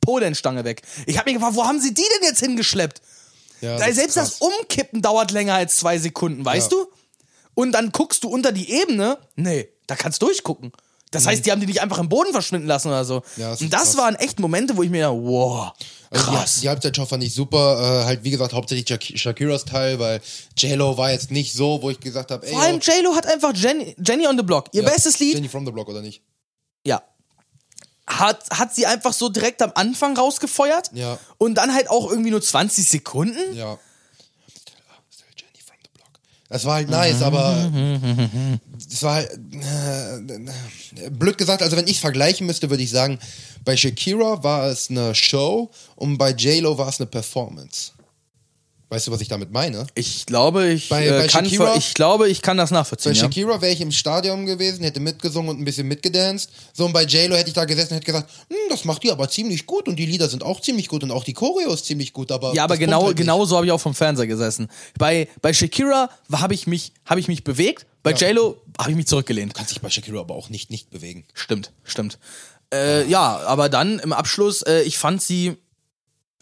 Polenstange 0.00 0.64
weg. 0.64 0.82
Ich 1.06 1.18
habe 1.18 1.30
mich 1.30 1.34
gefragt, 1.38 1.56
wo 1.56 1.64
haben 1.64 1.80
sie 1.80 1.92
die 1.94 2.02
denn 2.02 2.28
jetzt 2.28 2.40
hingeschleppt? 2.40 3.00
ja 3.60 3.76
ist 3.86 3.94
selbst 3.96 4.16
das 4.18 4.40
Umkippen 4.40 5.00
dauert 5.00 5.30
länger 5.30 5.54
als 5.54 5.76
zwei 5.76 5.98
Sekunden, 5.98 6.44
weißt 6.44 6.70
Ja. 6.72 6.78
du? 6.78 6.86
Und 7.54 7.72
dann 7.72 7.90
guckst 7.92 8.24
du 8.24 8.28
unter 8.28 8.52
die 8.52 8.70
Ebene. 8.70 9.18
Nee, 9.36 9.68
da 9.86 9.94
kannst 9.96 10.20
du 10.22 10.26
durchgucken. 10.26 10.72
Das 11.10 11.26
heißt, 11.26 11.46
die 11.46 11.52
haben 11.52 11.60
die 11.60 11.66
nicht 11.68 11.80
einfach 11.80 11.98
im 11.98 12.08
Boden 12.08 12.32
verschwinden 12.32 12.66
lassen 12.66 12.88
oder 12.88 13.04
so. 13.04 13.22
Ja, 13.36 13.50
das 13.50 13.60
Und 13.60 13.72
das 13.72 13.82
krass. 13.82 13.96
waren 13.98 14.16
echt 14.16 14.40
Momente, 14.40 14.76
wo 14.76 14.82
ich 14.82 14.90
mir 14.90 15.02
dachte, 15.02 15.22
wow, 15.22 15.72
Also 16.10 16.24
krass. 16.24 16.54
Die, 16.56 16.60
die 16.62 16.68
Halbzeitshow 16.68 17.06
fand 17.06 17.22
ich 17.22 17.32
super. 17.32 18.00
Äh, 18.02 18.04
halt, 18.06 18.24
wie 18.24 18.30
gesagt, 18.30 18.52
hauptsächlich 18.52 18.88
Shak 18.88 19.02
Shakiras 19.16 19.64
Teil, 19.64 20.00
weil 20.00 20.20
J-Lo 20.58 20.98
war 20.98 21.12
jetzt 21.12 21.30
nicht 21.30 21.52
so, 21.54 21.80
wo 21.82 21.90
ich 21.90 22.00
gesagt 22.00 22.32
habe, 22.32 22.44
ey, 22.44 22.52
Vor 22.52 22.62
allem 22.62 22.80
J-Lo 22.80 23.14
hat 23.14 23.26
einfach 23.26 23.52
Jenny, 23.54 23.94
Jenny 24.04 24.26
on 24.26 24.36
the 24.36 24.42
Block, 24.42 24.70
ihr 24.72 24.82
ja, 24.82 24.90
bestes 24.90 25.20
Lied, 25.20 25.34
Jenny 25.34 25.48
from 25.48 25.64
the 25.64 25.70
Block, 25.70 25.88
oder 25.88 26.02
nicht? 26.02 26.20
ja. 26.84 27.00
Hat, 28.06 28.50
hat 28.50 28.74
sie 28.74 28.84
einfach 28.84 29.14
so 29.14 29.30
direkt 29.30 29.62
am 29.62 29.72
Anfang 29.76 30.14
rausgefeuert. 30.16 30.90
Ja. 30.92 31.18
Und 31.38 31.54
dann 31.54 31.72
halt 31.72 31.88
auch 31.88 32.10
irgendwie 32.10 32.30
nur 32.30 32.42
20 32.42 32.86
Sekunden. 32.86 33.54
Ja. 33.54 33.78
Still 35.10 35.26
Jenny 35.38 35.58
from 35.64 35.76
the 35.82 35.88
Block. 35.94 36.08
Das 36.54 36.64
war 36.66 36.74
halt 36.74 36.88
nice, 36.88 37.20
aber 37.20 37.68
das 38.88 39.02
war 39.02 39.14
halt, 39.14 39.28
äh, 39.32 41.10
blöd 41.10 41.36
gesagt, 41.36 41.64
also 41.64 41.76
wenn 41.76 41.88
ich 41.88 41.98
vergleichen 41.98 42.46
müsste, 42.46 42.70
würde 42.70 42.84
ich 42.84 42.90
sagen, 42.90 43.18
bei 43.64 43.76
Shakira 43.76 44.40
war 44.44 44.68
es 44.68 44.88
eine 44.88 45.16
Show 45.16 45.72
und 45.96 46.16
bei 46.16 46.30
J-Lo 46.30 46.78
war 46.78 46.90
es 46.90 47.00
eine 47.00 47.08
Performance. 47.08 47.90
Weißt 48.90 49.06
du, 49.06 49.10
was 49.12 49.20
ich 49.22 49.28
damit 49.28 49.50
meine? 49.50 49.86
Ich 49.94 50.26
glaube, 50.26 50.68
ich, 50.68 50.88
Bei- 50.88 51.06
äh, 51.06 51.10
bei 51.10 51.26
kann, 51.26 51.44
Shakira? 51.46 51.74
ich 51.76 51.94
glaube, 51.94 52.28
ich 52.28 52.42
kann 52.42 52.56
das 52.56 52.70
Bei 52.70 52.76
nachvollziehen. 52.76 53.14
Ja. 53.14 53.22
Shakira 53.22 53.60
wäre 53.60 53.72
ich 53.72 53.80
im 53.80 53.90
Stadion 53.90 54.46
gewesen, 54.46 54.84
hätte 54.84 55.00
mitgesungen 55.00 55.50
und 55.50 55.60
ein 55.60 55.64
bisschen 55.64 55.88
mitgedanced. 55.88 56.50
So, 56.72 56.84
und 56.84 56.92
bei 56.92 57.04
J-Lo 57.04 57.34
hätte 57.34 57.48
ich 57.48 57.54
da 57.54 57.64
gesessen 57.64 57.94
und 57.94 57.96
hätte 57.96 58.06
gesagt, 58.06 58.30
hm, 58.48 58.56
das 58.68 58.84
macht 58.84 59.02
die 59.02 59.10
aber 59.10 59.28
ziemlich 59.28 59.66
gut 59.66 59.88
und 59.88 59.96
die 59.96 60.06
Lieder 60.06 60.28
sind 60.28 60.42
auch 60.44 60.60
ziemlich 60.60 60.88
gut 60.88 61.02
und 61.02 61.10
auch 61.10 61.24
die 61.24 61.32
Choreo 61.32 61.72
ist 61.72 61.86
ziemlich 61.86 62.12
gut, 62.12 62.30
aber. 62.30 62.54
Ja, 62.54 62.64
aber 62.64 62.76
genau, 62.76 63.06
halt 63.06 63.16
genau 63.16 63.44
so 63.46 63.56
habe 63.56 63.66
ich 63.66 63.72
auch 63.72 63.80
vom 63.80 63.94
Fernseher 63.94 64.26
gesessen. 64.26 64.68
Bei, 64.98 65.28
bei 65.42 65.52
Shakira 65.52 66.10
habe 66.30 66.54
ich, 66.54 66.66
mich- 66.66 66.92
hab 67.06 67.18
ich 67.18 67.26
mich 67.26 67.42
bewegt, 67.42 67.86
bei 68.02 68.12
Ja. 68.12 68.28
J-Lo 68.28 68.60
habe 68.78 68.90
ich 68.90 68.96
mich 68.96 69.06
zurückgelehnt. 69.06 69.54
Kann 69.54 69.66
sich 69.66 69.80
bei 69.80 69.88
Shakira 69.90 70.20
aber 70.20 70.34
auch 70.34 70.50
nicht, 70.50 70.70
nicht 70.70 70.90
bewegen. 70.90 71.24
Stimmt, 71.32 71.72
stimmt. 71.84 72.18
Äh, 72.72 73.08
ja, 73.08 73.38
aber 73.46 73.68
dann 73.68 73.98
im 73.98 74.12
Abschluss, 74.12 74.62
äh, 74.62 74.82
ich 74.82 74.98
fand 74.98 75.22
sie, 75.22 75.56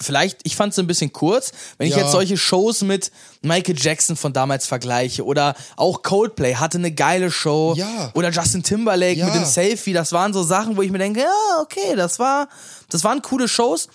vielleicht, 0.02 0.40
ich 0.44 0.56
fand 0.56 0.74
sie 0.74 0.82
ein 0.82 0.86
bisschen 0.86 1.12
kurz. 1.12 1.52
Wenn 1.78 1.86
ich 1.88 1.94
Ja. 1.94 2.02
jetzt 2.02 2.12
solche 2.12 2.36
Shows 2.36 2.82
mit 2.82 3.10
Michael 3.42 3.76
Jackson 3.78 4.16
von 4.16 4.32
damals 4.32 4.66
vergleiche 4.66 5.24
oder 5.24 5.54
auch 5.76 6.02
Coldplay 6.02 6.54
hatte 6.56 6.78
eine 6.78 6.92
geile 6.92 7.30
Show 7.30 7.74
Ja. 7.76 8.10
oder 8.14 8.30
Justin 8.30 8.62
Timberlake 8.62 9.18
Ja. 9.18 9.26
mit 9.26 9.34
dem 9.34 9.44
Selfie, 9.44 9.92
das 9.92 10.12
waren 10.12 10.32
so 10.32 10.42
Sachen, 10.42 10.76
wo 10.76 10.82
ich 10.82 10.90
mir 10.90 10.98
denke, 10.98 11.20
ja, 11.20 11.60
okay, 11.62 11.96
das 11.96 12.18
war, 12.18 12.48
das 12.90 13.04
waren 13.04 13.22
coole 13.22 13.48
Shows. 13.48 13.88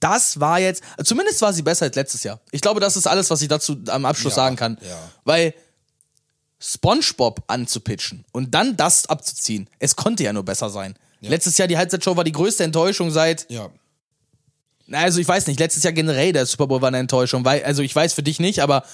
Das 0.00 0.38
war 0.38 0.60
jetzt, 0.60 0.82
zumindest 1.02 1.42
war 1.42 1.52
sie 1.52 1.62
besser 1.62 1.86
als 1.86 1.96
letztes 1.96 2.22
Jahr. 2.22 2.38
Ich 2.52 2.60
glaube, 2.60 2.78
das 2.78 2.96
ist 2.96 3.06
alles, 3.08 3.30
was 3.30 3.42
ich 3.42 3.48
dazu 3.48 3.76
am 3.88 4.04
Abschluss 4.04 4.34
sagen 4.36 4.54
kann. 4.54 4.78
Weil 5.24 5.54
SpongeBob 6.60 7.44
anzupitchen 7.46 8.24
und 8.32 8.52
dann 8.54 8.76
das 8.76 9.06
abzuziehen, 9.06 9.68
es 9.78 9.96
konnte 9.96 10.24
ja 10.24 10.32
nur 10.32 10.44
besser 10.44 10.70
sein. 10.70 10.96
Letztes 11.20 11.58
Jahr 11.58 11.66
die 11.68 11.76
Halbzeitshow 11.76 12.16
war 12.16 12.22
die 12.24 12.32
größte 12.32 12.62
Enttäuschung 12.64 13.10
seit, 13.10 13.46
Ja. 13.50 13.70
Also 14.92 15.20
ich 15.20 15.28
weiß 15.28 15.46
nicht, 15.46 15.60
letztes 15.60 15.82
Jahr 15.82 15.92
generell 15.92 16.32
der 16.32 16.46
Super 16.46 16.66
Bowl 16.66 16.80
war 16.80 16.88
eine 16.88 16.98
Enttäuschung, 16.98 17.44
weil, 17.44 17.62
also 17.64 17.82
ich 17.82 17.94
weiß 17.94 18.12
für 18.14 18.22
dich 18.22 18.40
nicht, 18.40 18.60
aber 18.60 18.84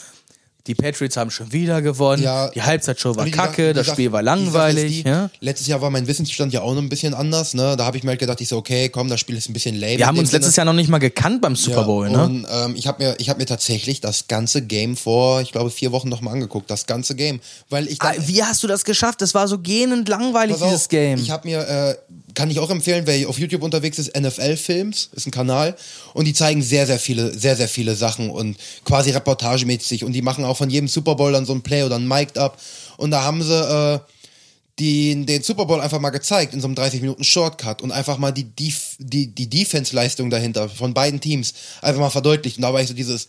die 0.67 0.75
Patriots 0.75 1.19
haben 1.19 1.31
schon 1.31 1.53
wieder 1.53 1.83
gewonnen, 1.83 2.23
Ja. 2.23 2.49
die 2.49 2.63
Halbzeitshow 2.63 3.15
war 3.17 3.29
kacke, 3.29 3.69
die 3.69 3.75
das 3.75 3.87
Spiel 3.87 4.13
war 4.13 4.23
langweilig, 4.23 5.03
die, 5.03 5.09
ja. 5.09 5.29
Letztes 5.41 5.67
Jahr 5.67 5.83
war 5.83 5.91
mein 5.91 6.07
Wissensstand 6.07 6.55
ja 6.55 6.63
auch 6.63 6.73
noch 6.73 6.81
ein 6.81 6.89
bisschen 6.89 7.13
anders, 7.13 7.53
ne? 7.53 7.77
Da 7.77 7.85
habe 7.85 7.99
ich 7.99 8.03
mir 8.03 8.09
halt 8.13 8.21
gedacht, 8.21 8.41
ich 8.41 8.49
so, 8.49 8.57
okay, 8.57 8.89
komm, 8.89 9.11
das 9.11 9.21
Spiel 9.21 9.37
ist 9.37 9.47
ein 9.51 9.53
bisschen 9.53 9.75
lame. 9.79 9.99
Wir 9.99 10.07
haben 10.07 10.17
uns 10.19 10.33
letztes 10.33 10.57
Jahr 10.57 10.65
noch 10.65 10.73
nicht 10.73 10.89
mal 10.89 11.01
gekannt 11.01 11.43
beim 11.43 11.55
Super 11.55 11.83
Bowl, 11.85 12.09
ne? 12.09 12.25
Und 12.25 12.47
ähm, 12.51 12.77
ich 12.77 12.87
habe 12.87 13.05
mir, 13.05 13.15
ich 13.19 13.29
hab 13.29 13.37
mir 13.37 13.45
tatsächlich 13.45 14.01
das 14.01 14.27
ganze 14.27 14.63
Game 14.63 14.97
vor, 14.97 15.43
ich 15.43 15.53
glaube, 15.53 15.71
vier 15.71 15.93
Wochen 15.93 16.09
nochmal 16.09 16.33
angeguckt. 16.33 16.71
Das 16.71 16.87
ganze 16.87 17.15
Game. 17.15 17.41
Weil 17.69 17.87
ich 17.87 18.01
Ah, 18.01 18.15
dann, 18.15 18.27
Wie 18.27 18.43
hast 18.43 18.63
du 18.63 18.67
das 18.67 18.85
geschafft? 18.87 19.21
Das 19.21 19.35
war 19.35 19.47
so 19.49 19.59
gähnend 19.59 20.09
langweilig, 20.09 20.57
auf, 20.57 20.63
dieses 20.63 20.89
Game. 20.89 21.19
Ich 21.21 21.31
habe 21.31 21.47
mir, 21.47 21.61
äh, 21.61 21.95
kann 22.35 22.51
ich 22.51 22.59
auch 22.59 22.71
empfehlen, 22.71 23.07
wer 23.07 23.29
auf 23.29 23.39
YouTube 23.39 23.63
unterwegs 23.63 23.99
ist, 23.99 24.17
NFL 24.19 24.57
Films, 24.57 25.11
ist 25.13 25.27
ein 25.27 25.31
Kanal. 25.31 25.77
Und 26.13 26.27
die 26.27 26.35
zeigen 26.35 26.63
sehr, 26.63 26.87
sehr 26.87 26.99
viele, 26.99 27.37
sehr, 27.37 27.57
sehr 27.57 27.69
viele 27.69 27.95
Sachen 27.95 28.31
und 28.31 28.57
quasi 28.85 29.11
reportagemäßig. 29.11 30.05
Und 30.05 30.13
die 30.13 30.23
machen 30.23 30.45
auch 30.45 30.57
von 30.57 30.71
jedem 30.71 30.89
Super 30.89 31.15
Bowl 31.15 31.33
dann 31.33 31.47
so 31.47 31.55
ein 31.55 31.63
Play 31.63 31.83
oder 31.85 31.97
ein 31.97 32.09
Mic'd 32.09 32.39
Up. 32.39 32.61
Und 32.97 33.11
da 33.11 33.23
haben 33.23 33.43
sie 33.43 33.55
äh, 33.55 33.99
die, 34.79 35.25
den 35.25 35.43
Super 35.43 35.67
Bowl 35.67 35.81
einfach 35.81 36.01
mal 36.01 36.11
gezeigt 36.11 36.53
in 36.53 36.61
so 36.61 36.67
einem 36.67 36.75
30 36.75 37.01
Minuten 37.01 37.25
Shortcut 37.25 37.83
und 37.83 37.93
einfach 37.93 38.19
mal 38.19 38.33
die, 38.33 38.45
Def 38.45 38.97
die, 38.99 39.29
die 39.29 39.49
Defense-Leistung 39.49 40.31
dahinter 40.31 40.69
von 40.69 40.95
beiden 40.95 41.21
Teams 41.21 41.55
einfach 41.81 42.01
mal 42.01 42.11
verdeutlicht. 42.11 42.59
Und 42.59 42.63
da 42.63 42.73
war 42.73 42.81
ich 42.81 42.89
so 42.89 42.95
dieses, 42.95 43.29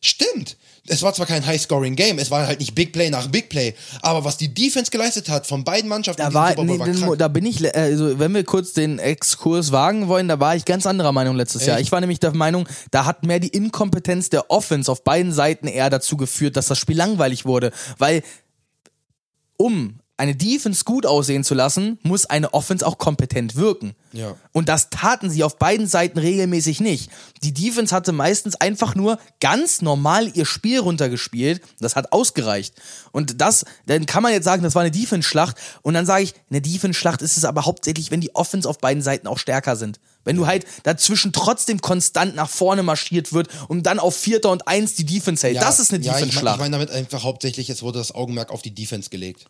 stimmt, 0.00 0.56
es 0.86 1.02
war 1.02 1.14
zwar 1.14 1.26
kein 1.26 1.44
High-Scoring-Game, 1.46 2.18
es 2.18 2.30
war 2.30 2.46
halt 2.46 2.60
nicht 2.60 2.74
Big 2.74 2.92
Play 2.92 3.08
nach 3.08 3.28
Big 3.28 3.48
Play, 3.48 3.74
aber 4.02 4.24
was 4.24 4.36
die 4.36 4.52
Defense 4.52 4.90
geleistet 4.90 5.28
hat 5.28 5.46
von 5.46 5.64
beiden 5.64 5.88
Mannschaften 5.88 6.20
Da 6.20 6.34
war, 6.34 6.54
nee, 6.62 6.78
war 6.78 7.16
da 7.16 7.28
bin 7.28 7.46
ich, 7.46 7.60
le- 7.60 7.74
also 7.74 8.18
wenn 8.18 8.34
wir 8.34 8.44
kurz 8.44 8.74
den 8.74 8.98
Exkurs 8.98 9.72
wagen 9.72 10.08
wollen, 10.08 10.28
da 10.28 10.40
war 10.40 10.56
ich 10.56 10.64
ganz 10.64 10.84
anderer 10.86 11.12
Meinung 11.12 11.36
letztes 11.36 11.64
Jahr. 11.64 11.78
Echt? 11.78 11.86
Ich 11.86 11.92
war 11.92 12.00
nämlich 12.00 12.20
der 12.20 12.34
Meinung, 12.34 12.68
da 12.90 13.06
hat 13.06 13.24
mehr 13.24 13.40
die 13.40 13.48
Inkompetenz 13.48 14.28
der 14.28 14.50
Offense 14.50 14.90
auf 14.92 15.04
beiden 15.04 15.32
Seiten 15.32 15.68
eher 15.68 15.88
dazu 15.88 16.16
geführt, 16.18 16.56
dass 16.56 16.66
das 16.66 16.78
Spiel 16.78 16.96
langweilig 16.98 17.46
wurde, 17.46 17.72
weil 17.98 18.22
um 19.56 20.00
eine 20.16 20.36
Defense 20.36 20.84
gut 20.84 21.06
aussehen 21.06 21.42
zu 21.42 21.54
lassen, 21.54 21.98
muss 22.04 22.26
eine 22.26 22.54
Offense 22.54 22.86
auch 22.86 22.98
kompetent 22.98 23.56
wirken. 23.56 23.94
Ja. 24.12 24.36
Und 24.52 24.68
das 24.68 24.88
taten 24.90 25.28
sie 25.28 25.42
auf 25.42 25.58
beiden 25.58 25.88
Seiten 25.88 26.18
regelmäßig 26.20 26.78
nicht. 26.80 27.10
Die 27.42 27.52
Defense 27.52 27.92
hatte 27.92 28.12
meistens 28.12 28.54
einfach 28.54 28.94
nur 28.94 29.18
ganz 29.40 29.82
normal 29.82 30.30
ihr 30.36 30.46
Spiel 30.46 30.78
runtergespielt. 30.78 31.62
Das 31.80 31.96
hat 31.96 32.12
ausgereicht. 32.12 32.74
Und 33.10 33.40
das, 33.40 33.64
dann 33.86 34.06
kann 34.06 34.22
man 34.22 34.32
jetzt 34.32 34.44
sagen, 34.44 34.62
das 34.62 34.76
war 34.76 34.82
eine 34.82 34.92
Defense-Schlacht. 34.92 35.56
Und 35.82 35.94
dann 35.94 36.06
sage 36.06 36.22
ich, 36.22 36.34
eine 36.48 36.60
Defense-Schlacht 36.60 37.20
ist 37.20 37.36
es 37.36 37.44
aber 37.44 37.64
hauptsächlich, 37.64 38.12
wenn 38.12 38.20
die 38.20 38.34
Offense 38.36 38.68
auf 38.68 38.78
beiden 38.78 39.02
Seiten 39.02 39.26
auch 39.26 39.38
stärker 39.38 39.74
sind. 39.74 39.98
Wenn 40.22 40.36
du 40.36 40.46
halt 40.46 40.64
dazwischen 40.84 41.32
trotzdem 41.32 41.80
konstant 41.80 42.36
nach 42.36 42.48
vorne 42.48 42.84
marschiert 42.84 43.32
wird 43.32 43.48
und 43.66 43.82
dann 43.82 43.98
auf 43.98 44.14
Vierter 44.16 44.50
und 44.52 44.68
Eins 44.68 44.94
die 44.94 45.04
Defense 45.04 45.44
hält. 45.44 45.56
das 45.60 45.80
ist 45.80 45.92
eine 45.92 46.04
ja, 46.04 46.12
ich 46.12 46.20
mein- 46.20 46.24
Defense-Schlacht. 46.28 46.56
Ich 46.56 46.60
meine 46.60 46.72
damit 46.72 46.90
einfach 46.92 47.24
hauptsächlich, 47.24 47.68
es 47.68 47.82
wurde 47.82 47.98
das 47.98 48.12
Augenmerk 48.14 48.52
auf 48.52 48.62
die 48.62 48.72
Defense 48.72 49.10
gelegt. 49.10 49.46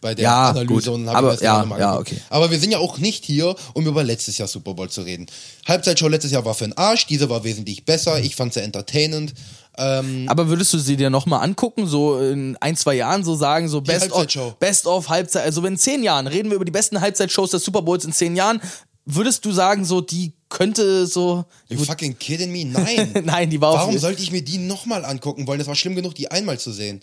Bei 0.00 0.14
der 0.14 0.22
Ja, 0.24 0.50
Analyse 0.50 0.66
gut. 0.66 0.88
und 0.88 1.08
hab 1.08 1.16
Aber- 1.16 1.26
mir 1.28 1.32
das 1.34 1.42
ja, 1.42 1.64
mal 1.64 1.78
ja, 1.78 1.90
angeguckt. 1.92 2.12
okay. 2.12 2.22
Aber 2.30 2.50
wir 2.50 2.58
sind 2.58 2.70
ja 2.70 2.78
auch 2.78 2.96
nicht 2.98 3.24
hier, 3.24 3.54
um 3.74 3.86
über 3.86 4.02
letztes 4.02 4.38
Jahr 4.38 4.48
Super 4.48 4.72
Bowl 4.74 4.88
zu 4.88 5.02
reden. 5.02 5.26
Halbzeitshow 5.68 6.08
letztes 6.08 6.32
Jahr 6.32 6.44
war 6.44 6.54
für 6.54 6.64
den 6.64 6.76
Arsch, 6.78 7.06
diese 7.06 7.28
war 7.28 7.44
wesentlich 7.44 7.84
besser, 7.84 8.18
ich 8.18 8.34
fand 8.34 8.54
sie 8.54 8.60
entertainend. 8.62 9.34
Ähm, 9.76 10.24
Aber 10.28 10.48
würdest 10.48 10.72
du 10.72 10.78
sie 10.78 10.96
dir 10.96 11.10
nochmal 11.10 11.42
angucken, 11.44 11.86
so 11.86 12.18
in 12.18 12.56
ein, 12.60 12.76
zwei 12.76 12.94
Jahren, 12.94 13.24
so 13.24 13.34
sagen, 13.34 13.68
so 13.68 13.80
Best 13.82 14.10
of. 14.12 14.54
Best 14.58 14.86
of 14.86 15.08
Halbzeit, 15.10 15.44
also 15.44 15.64
in 15.66 15.76
zehn 15.76 16.02
Jahren, 16.02 16.26
reden 16.26 16.48
wir 16.50 16.56
über 16.56 16.64
die 16.64 16.72
besten 16.72 17.00
Halbzeitshows 17.00 17.50
des 17.50 17.62
Super 17.64 17.82
Bowls 17.82 18.04
in 18.04 18.12
zehn 18.12 18.34
Jahren, 18.36 18.60
würdest 19.04 19.44
du 19.44 19.52
sagen, 19.52 19.84
so, 19.84 20.00
die 20.00 20.32
könnte 20.48 21.06
so. 21.06 21.44
you 21.68 21.78
fucking 21.78 22.18
kidding 22.18 22.50
me? 22.50 22.64
Nein. 22.64 23.12
Nein, 23.24 23.50
die 23.50 23.60
war 23.60 23.74
Warum 23.74 23.98
sollte 23.98 24.22
ich 24.22 24.32
mir 24.32 24.42
die 24.42 24.58
nochmal 24.58 25.04
angucken 25.04 25.46
wollen? 25.46 25.60
Es 25.60 25.66
war 25.66 25.74
schlimm 25.76 25.94
genug, 25.94 26.14
die 26.14 26.30
einmal 26.30 26.58
zu 26.58 26.72
sehen. 26.72 27.00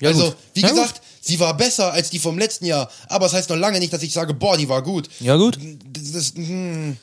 Ja, 0.00 0.08
also, 0.10 0.26
gut. 0.26 0.36
wie 0.54 0.60
Ja, 0.60 0.68
gesagt, 0.68 1.00
sie 1.20 1.38
war 1.40 1.56
besser 1.56 1.92
als 1.92 2.10
die 2.10 2.18
vom 2.18 2.38
letzten 2.38 2.66
Jahr. 2.66 2.90
Aber 3.08 3.26
es 3.26 3.32
das 3.32 3.40
heißt 3.40 3.50
noch 3.50 3.56
lange 3.56 3.78
nicht, 3.78 3.92
dass 3.92 4.02
ich 4.02 4.12
sage, 4.12 4.34
boah, 4.34 4.56
die 4.56 4.68
war 4.68 4.82
gut. 4.82 5.08
Ja, 5.20 5.36
gut. 5.36 5.58
Das, 5.92 6.12
das, 6.12 6.34
hm. 6.34 6.96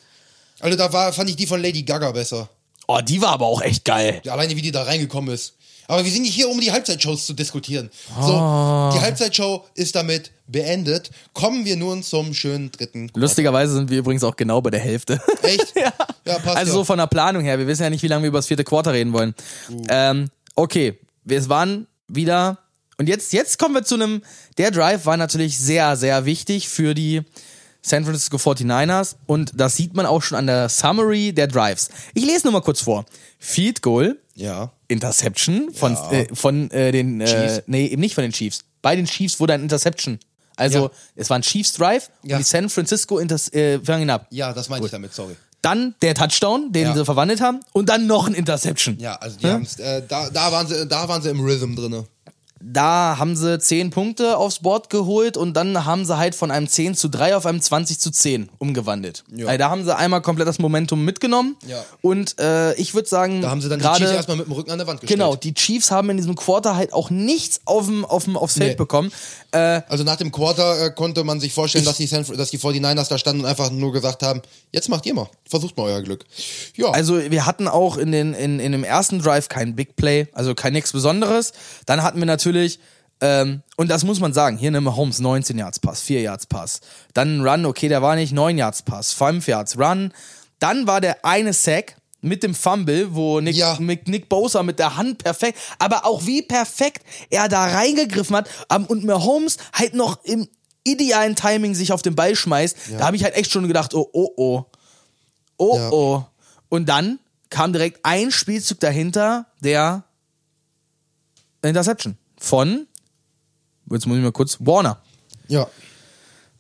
Also 0.60 0.77
da 0.77 0.91
war, 0.93 1.12
fand 1.12 1.30
ich 1.30 1.36
die 1.36 1.47
von 1.47 1.62
Lady 1.62 1.84
Gaga 1.84 2.12
besser. 2.12 2.49
Oh, 2.88 2.99
die 3.01 3.21
war 3.21 3.30
aber 3.30 3.45
auch 3.45 3.62
echt 3.62 3.86
geil. 3.86 4.21
Ja, 4.23 4.34
alleine 4.34 4.56
wie 4.56 4.62
die 4.62 4.71
da 4.71 4.84
reingekommen 4.84 5.34
ist. 5.34 5.54
Aber 5.88 6.06
wir 6.06 6.12
sind 6.12 6.21
nicht 6.21 6.34
hier, 6.34 6.47
um 6.47 6.60
die 6.62 6.71
Halbzeitshows 6.71 7.25
zu 7.25 7.34
diskutieren. 7.34 7.89
Ah. 8.15 8.91
So, 8.91 8.97
die 8.97 9.04
Halbzeitshow 9.04 9.65
ist 9.75 9.95
damit 9.95 10.32
beendet. 10.47 11.10
Kommen 11.34 11.65
wir 11.65 11.75
nun 11.75 12.01
zum 12.01 12.34
schönen 12.34 12.71
dritten. 12.71 13.12
Lustigerweise 13.13 13.73
sind 13.73 13.89
wir 13.89 13.99
übrigens 13.99 14.23
auch 14.23 14.36
genau 14.36 14.62
bei 14.62 14.69
der 14.69 14.80
Hälfte. 14.80 15.19
Echt? 15.41 15.73
ja. 15.75 15.91
ja, 16.25 16.39
passt 16.39 16.58
Also 16.58 16.71
ja. 16.71 16.77
so 16.77 16.84
von 16.86 16.97
der 16.97 17.08
Planung 17.08 17.43
her. 17.43 17.60
Wir 17.60 17.67
wissen 17.67 17.84
ja 17.84 17.89
nicht, 17.89 18.04
wie 18.04 18.08
lange 18.08 18.23
wir 18.23 18.30
über 18.30 18.38
das 18.38 18.47
vierte 18.47 18.63
Quarter 18.63 18.93
reden 18.93 19.12
wollen. 19.12 19.36
Ähm, 19.89 20.30
okay, 20.56 20.97
wir 21.25 21.49
waren 21.49 21.88
wieder. 22.08 22.58
Und 22.97 23.08
jetzt, 23.10 23.34
jetzt 23.34 23.58
kommen 23.58 23.73
wir 23.75 23.84
zu 23.84 23.95
einem. 23.95 24.21
Der 24.58 24.71
Drive 24.71 25.06
war 25.06 25.17
natürlich 25.17 25.58
sehr, 25.58 25.95
sehr 25.97 26.25
wichtig 26.25 26.69
für 26.69 26.93
die 26.93 27.21
San 27.82 28.04
Francisco 28.06 28.38
49ers. 28.38 29.15
Und 29.25 29.51
das 29.56 29.75
sieht 29.75 29.95
man 29.95 30.06
auch 30.06 30.21
schon 30.21 30.38
an 30.38 30.45
der 30.47 30.69
Summary 30.69 31.34
der 31.34 31.47
Drives. 31.47 31.89
Ich 32.13 32.25
lese 32.25 32.43
nur 32.45 32.54
mal 32.54 32.62
kurz 32.62 32.82
vor. 32.82 33.06
Field 33.39 33.82
Goal, 33.82 34.19
ja. 34.36 34.71
Interception 34.88 35.73
von, 35.73 35.93
Ja. 35.93 36.12
äh, 36.12 36.27
von 36.36 36.69
äh, 36.71 36.91
den. 36.91 37.21
Äh, 37.21 37.25
Chiefs. 37.25 37.63
nee, 37.67 37.88
eben 37.88 38.01
nicht 38.01 38.13
von 38.13 38.21
den 38.23 38.34
Chiefs. 38.34 38.60
Bei 38.84 38.95
den 38.95 39.06
Chiefs 39.06 39.39
wurde 39.39 39.54
ein 39.54 39.63
Interception. 39.63 40.19
Also, 40.58 40.86
Ja. 40.86 40.91
es 41.15 41.30
war 41.30 41.39
ein 41.39 41.41
Chiefs 41.41 41.73
Drive 41.73 42.12
Ja. 42.23 42.36
und 42.38 42.45
die 42.45 42.49
San 42.49 42.69
Francisco 42.69 43.17
Inters 43.17 43.51
äh, 43.54 43.80
fangen 43.80 44.04
ihn 44.04 44.10
ab. 44.12 44.27
Ja, 44.30 44.54
das 44.54 44.69
meinte 44.69 44.86
ich 44.86 44.91
damit, 44.91 45.13
sorry. 45.13 45.36
Dann 45.63 45.95
der 46.01 46.13
Touchdown, 46.15 46.71
den 46.71 46.88
Ja. 46.88 46.93
sie 46.95 47.06
verwandelt 47.06 47.39
haben. 47.41 47.62
Und 47.71 47.89
dann 47.89 48.06
noch 48.08 48.27
ein 48.27 48.34
Interception. 48.34 48.97
Ja, 48.99 49.15
also 49.15 49.38
die 49.38 49.47
haben's, 49.47 49.80
äh, 49.80 50.01
da, 50.08 50.30
da, 50.30 50.51
waren 50.51 50.67
sie, 50.67 50.88
da 50.88 51.08
waren 51.08 51.21
sie 51.21 51.30
im 51.30 51.39
Rhythm 51.39 51.75
drinne. 51.75 52.06
Da 52.63 53.15
haben 53.17 53.36
sie 53.36 53.60
10 53.60 53.89
Punkte 53.89 54.38
aufs 54.38 54.60
Board 54.60 54.89
geholt 54.89 55.38
und 55.38 55.54
dann 55.54 55.86
haben 55.86 56.06
sie 56.06 56.17
halt 56.17 56.36
von 56.36 56.52
einem 56.52 56.67
10 56.67 56.95
zu 56.95 57.10
3 57.10 57.36
auf 57.36 57.45
einem 57.45 57.62
20 57.62 58.00
zu 58.00 58.12
10 58.12 58.50
umgewandelt. 58.60 59.24
Ja. 59.36 59.47
Also 59.47 59.58
da 59.58 59.69
haben 59.69 59.84
sie 59.84 59.95
einmal 59.95 60.21
komplett 60.21 60.47
das 60.47 60.60
Momentum 60.60 61.04
mitgenommen. 61.06 61.56
Ja. 61.67 61.84
Und 62.02 62.39
äh, 62.39 62.74
ich 62.76 62.93
würde 62.93 63.08
sagen, 63.10 63.41
Da 63.41 63.50
haben 63.50 63.62
sie 63.62 63.69
dann 63.69 63.80
die 63.80 63.84
gerade 63.84 64.00
Chiefs 64.00 64.12
erstmal 64.12 64.38
mit 64.38 64.45
dem 64.47 64.54
Rücken 64.54 64.71
an 64.71 64.78
der 64.78 64.88
Wand 64.88 65.02
gestellt. 65.02 65.19
Genau, 65.19 65.36
die 65.36 65.54
Chiefs 65.54 65.91
haben 65.91 66.10
in 66.10 66.17
diesem 66.17 66.36
Quarter 66.36 66.76
halt 66.76 66.93
auch 66.93 67.10
nichts 67.10 67.62
aufm, 67.65 68.06
aufm, 68.06 68.38
aufs 68.38 68.58
Feld 68.58 68.71
Nee. 68.71 68.76
bekommen. 68.76 69.12
Äh, 69.52 69.82
Also 69.89 70.04
nach 70.04 70.15
dem 70.17 70.32
Quarter 70.32 70.86
äh, 70.86 70.91
konnte 70.91 71.24
man 71.24 71.39
sich 71.39 71.54
vorstellen, 71.54 71.86
dass 71.86 71.97
die, 71.97 72.08
San, 72.08 72.26
dass 72.38 72.52
die 72.52 72.60
49ers 72.60 73.10
da 73.10 73.17
standen 73.17 73.41
und 73.41 73.47
einfach 73.47 73.71
nur 73.71 73.91
gesagt 73.91 74.24
haben, 74.24 74.41
jetzt 74.71 74.88
macht 74.89 75.06
ihr 75.06 75.13
mal, 75.13 75.28
versucht 75.50 75.76
mal 75.78 75.84
euer 75.84 76.02
Glück. 76.02 76.26
Ja, 76.76 76.89
Also 76.91 77.19
wir 77.32 77.45
hatten 77.45 77.67
auch 77.67 77.97
in, 77.97 78.12
den, 78.12 78.34
in, 78.34 78.60
in 78.60 78.71
dem 78.71 78.84
ersten 78.84 79.19
Drive 79.21 79.50
kein 79.50 79.76
Big 79.76 79.95
Play, 79.95 80.28
also 80.34 80.56
kein 80.56 80.74
nichts 80.74 80.91
Besonderes. 80.91 81.54
Dann 81.86 82.04
hatten 82.04 82.19
wir 82.19 82.26
natürlich, 82.26 82.51
ähm, 83.24 83.62
und 83.78 83.90
das 83.90 84.04
muss 84.04 84.20
man 84.20 84.34
sagen, 84.34 84.58
hier 84.58 84.72
nehmen 84.72 84.96
Holmes 84.96 85.20
19 85.20 85.58
Yards 85.58 85.80
Pass, 85.80 86.02
4 86.02 86.22
Yards 86.22 86.48
Pass. 86.48 86.82
Dann 87.14 87.38
ein 87.40 87.48
Run, 87.48 87.66
okay, 87.66 87.88
der 87.88 88.02
war 88.02 88.16
nicht 88.16 88.34
9 88.34 88.58
Yards 88.58 88.82
Pass, 88.82 89.14
5 89.14 89.47
Yards 89.47 89.78
Run. 89.78 90.12
Dann 90.60 90.88
war 90.88 91.02
der 91.02 91.24
eine 91.24 91.54
Sack 91.54 91.97
mit 92.22 92.43
dem 92.43 92.54
Fumble, 92.56 93.14
wo 93.16 93.39
Nick, 93.39 93.56
Ja. 93.56 93.78
Nick, 93.80 94.08
Nick 94.08 94.30
Bosa 94.30 94.64
mit 94.64 94.80
der 94.80 94.95
Hand 94.97 95.18
perfekt, 95.24 95.58
aber 95.80 96.06
auch 96.06 96.26
wie 96.26 96.41
perfekt 96.43 97.04
er 97.30 97.47
da 97.49 97.66
reingegriffen 97.66 98.36
hat 98.36 98.49
ähm, 98.72 98.86
und 98.86 99.04
Mahomes 99.04 99.58
halt 99.74 99.93
noch 99.93 100.24
im 100.24 100.47
idealen 100.84 101.36
Timing 101.36 101.76
sich 101.76 101.91
auf 101.93 102.02
den 102.02 102.16
Ball 102.16 102.36
schmeißt. 102.36 102.76
Da 102.97 103.06
habe 103.06 103.16
ich 103.16 103.24
halt 103.24 103.36
echt 103.36 103.52
schon 103.52 103.68
gedacht, 103.68 103.93
oh, 103.93 104.08
oh, 104.14 104.30
oh. 104.36 104.66
Oh, 105.58 105.78
Ja. 105.78 105.89
oh. 105.91 106.26
Und 106.70 106.89
dann 106.89 107.20
kam 107.49 107.72
direkt 107.74 107.99
ein 108.04 108.32
Spielzug 108.32 108.80
dahinter, 108.80 109.45
der 109.60 110.04
Interception 111.64 112.18
von, 112.42 112.88
jetzt 113.92 114.08
muss 114.08 114.18
ich 114.18 114.24
mal 114.24 114.32
kurz, 114.32 114.58
Warner. 114.60 114.98
Ja. 115.48 115.68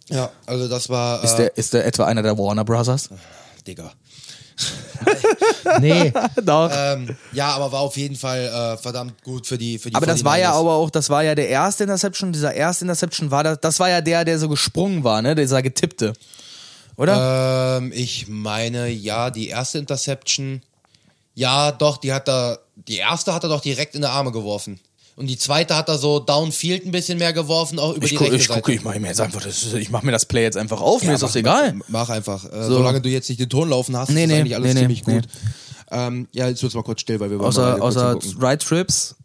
Ja, 0.09 0.29
also 0.45 0.67
das 0.67 0.89
war. 0.89 1.23
Ist, 1.23 1.33
äh, 1.33 1.37
der, 1.37 1.57
ist 1.57 1.73
der 1.73 1.85
etwa 1.85 2.05
einer 2.05 2.21
der 2.21 2.37
Warner 2.37 2.63
Brothers? 2.63 3.09
Digga. 3.65 3.91
nee. 5.79 6.13
Doch. 6.43 6.69
ähm, 6.73 7.15
ja, 7.31 7.49
aber 7.49 7.71
war 7.71 7.79
auf 7.79 7.97
jeden 7.97 8.15
Fall 8.15 8.45
äh, 8.45 8.77
verdammt 8.77 9.23
gut 9.23 9.47
für 9.47 9.57
die 9.57 9.79
für 9.79 9.89
die 9.89 9.95
aber 9.95 10.05
das 10.05 10.23
war 10.23 10.37
ja 10.37 10.51
49ers. 10.51 10.59
aber 10.59 10.73
auch, 10.73 10.89
das 10.91 11.09
war 11.09 11.23
ja 11.23 11.33
der 11.33 11.49
erste 11.49 11.83
Interception, 11.85 12.31
dieser 12.31 12.53
erste 12.53 12.85
Interception 12.85 13.31
war 13.31 13.43
das, 13.43 13.59
das 13.59 13.79
war 13.79 13.89
ja 13.89 14.01
der, 14.01 14.25
der 14.25 14.37
so 14.37 14.49
gesprungen 14.49 15.03
war, 15.03 15.21
ne, 15.21 15.33
dieser 15.33 15.61
getippte. 15.61 16.13
Oder? 16.97 17.77
Ähm, 17.77 17.91
ich 17.95 18.27
meine, 18.27 18.89
ja, 18.89 19.31
die 19.31 19.47
erste 19.47 19.79
Interception. 19.79 20.61
Ja, 21.33 21.71
doch, 21.71 21.97
die 21.97 22.13
hat 22.13 22.29
er. 22.29 22.59
Die 22.75 22.97
erste 22.97 23.33
hat 23.33 23.43
er 23.43 23.49
doch 23.49 23.61
direkt 23.61 23.95
in 23.95 24.01
die 24.01 24.07
Arme 24.07 24.31
geworfen. 24.31 24.79
Und 25.15 25.27
die 25.27 25.37
zweite 25.37 25.75
hat 25.75 25.89
er 25.89 25.97
so 25.97 26.19
downfield 26.19 26.85
ein 26.85 26.91
bisschen 26.91 27.17
mehr 27.17 27.33
geworfen, 27.33 27.77
auch 27.79 27.93
über 27.95 28.03
ich 28.05 28.11
die 28.11 28.15
gucke, 28.15 28.31
rechte 28.31 28.41
ich, 28.43 28.47
Seite. 28.47 28.61
gucke, 28.61 28.73
ich 28.73 28.83
mache 28.83 28.99
mir 28.99 29.07
jetzt 29.09 29.21
einfach, 29.21 29.41
das, 29.41 29.73
ich 29.73 29.89
mache 29.91 30.05
mir 30.05 30.11
das 30.11 30.25
Play 30.25 30.43
jetzt 30.43 30.57
einfach 30.57 30.81
auf, 30.81 31.01
mir 31.01 31.09
Ja, 31.09 31.13
ist 31.15 31.23
das 31.23 31.35
egal. 31.35 31.73
Mach, 31.73 31.85
mach 31.89 32.09
einfach. 32.09 32.45
Äh, 32.45 32.63
So. 32.63 32.75
Solange 32.77 33.01
du 33.01 33.09
jetzt 33.09 33.27
nicht 33.29 33.39
den 33.39 33.49
Ton 33.49 33.69
laufen 33.69 33.95
hast, 33.97 34.09
Nee, 34.09 34.23
ist 34.23 34.29
nee, 34.29 34.39
eigentlich 34.39 34.55
alles 34.55 34.73
nee, 34.73 34.79
ziemlich 34.79 35.05
nee. 35.05 35.15
gut. 35.15 35.27
Ähm, 35.91 36.27
ja, 36.31 36.47
jetzt 36.47 36.61
wird's 36.63 36.75
mal 36.75 36.83
kurz 36.83 37.01
still, 37.01 37.19
weil 37.19 37.29
wir 37.29 37.39
Außer, 37.41 37.81
außer. 37.81 38.17
Right 38.39 38.61
Trips. 38.61 39.15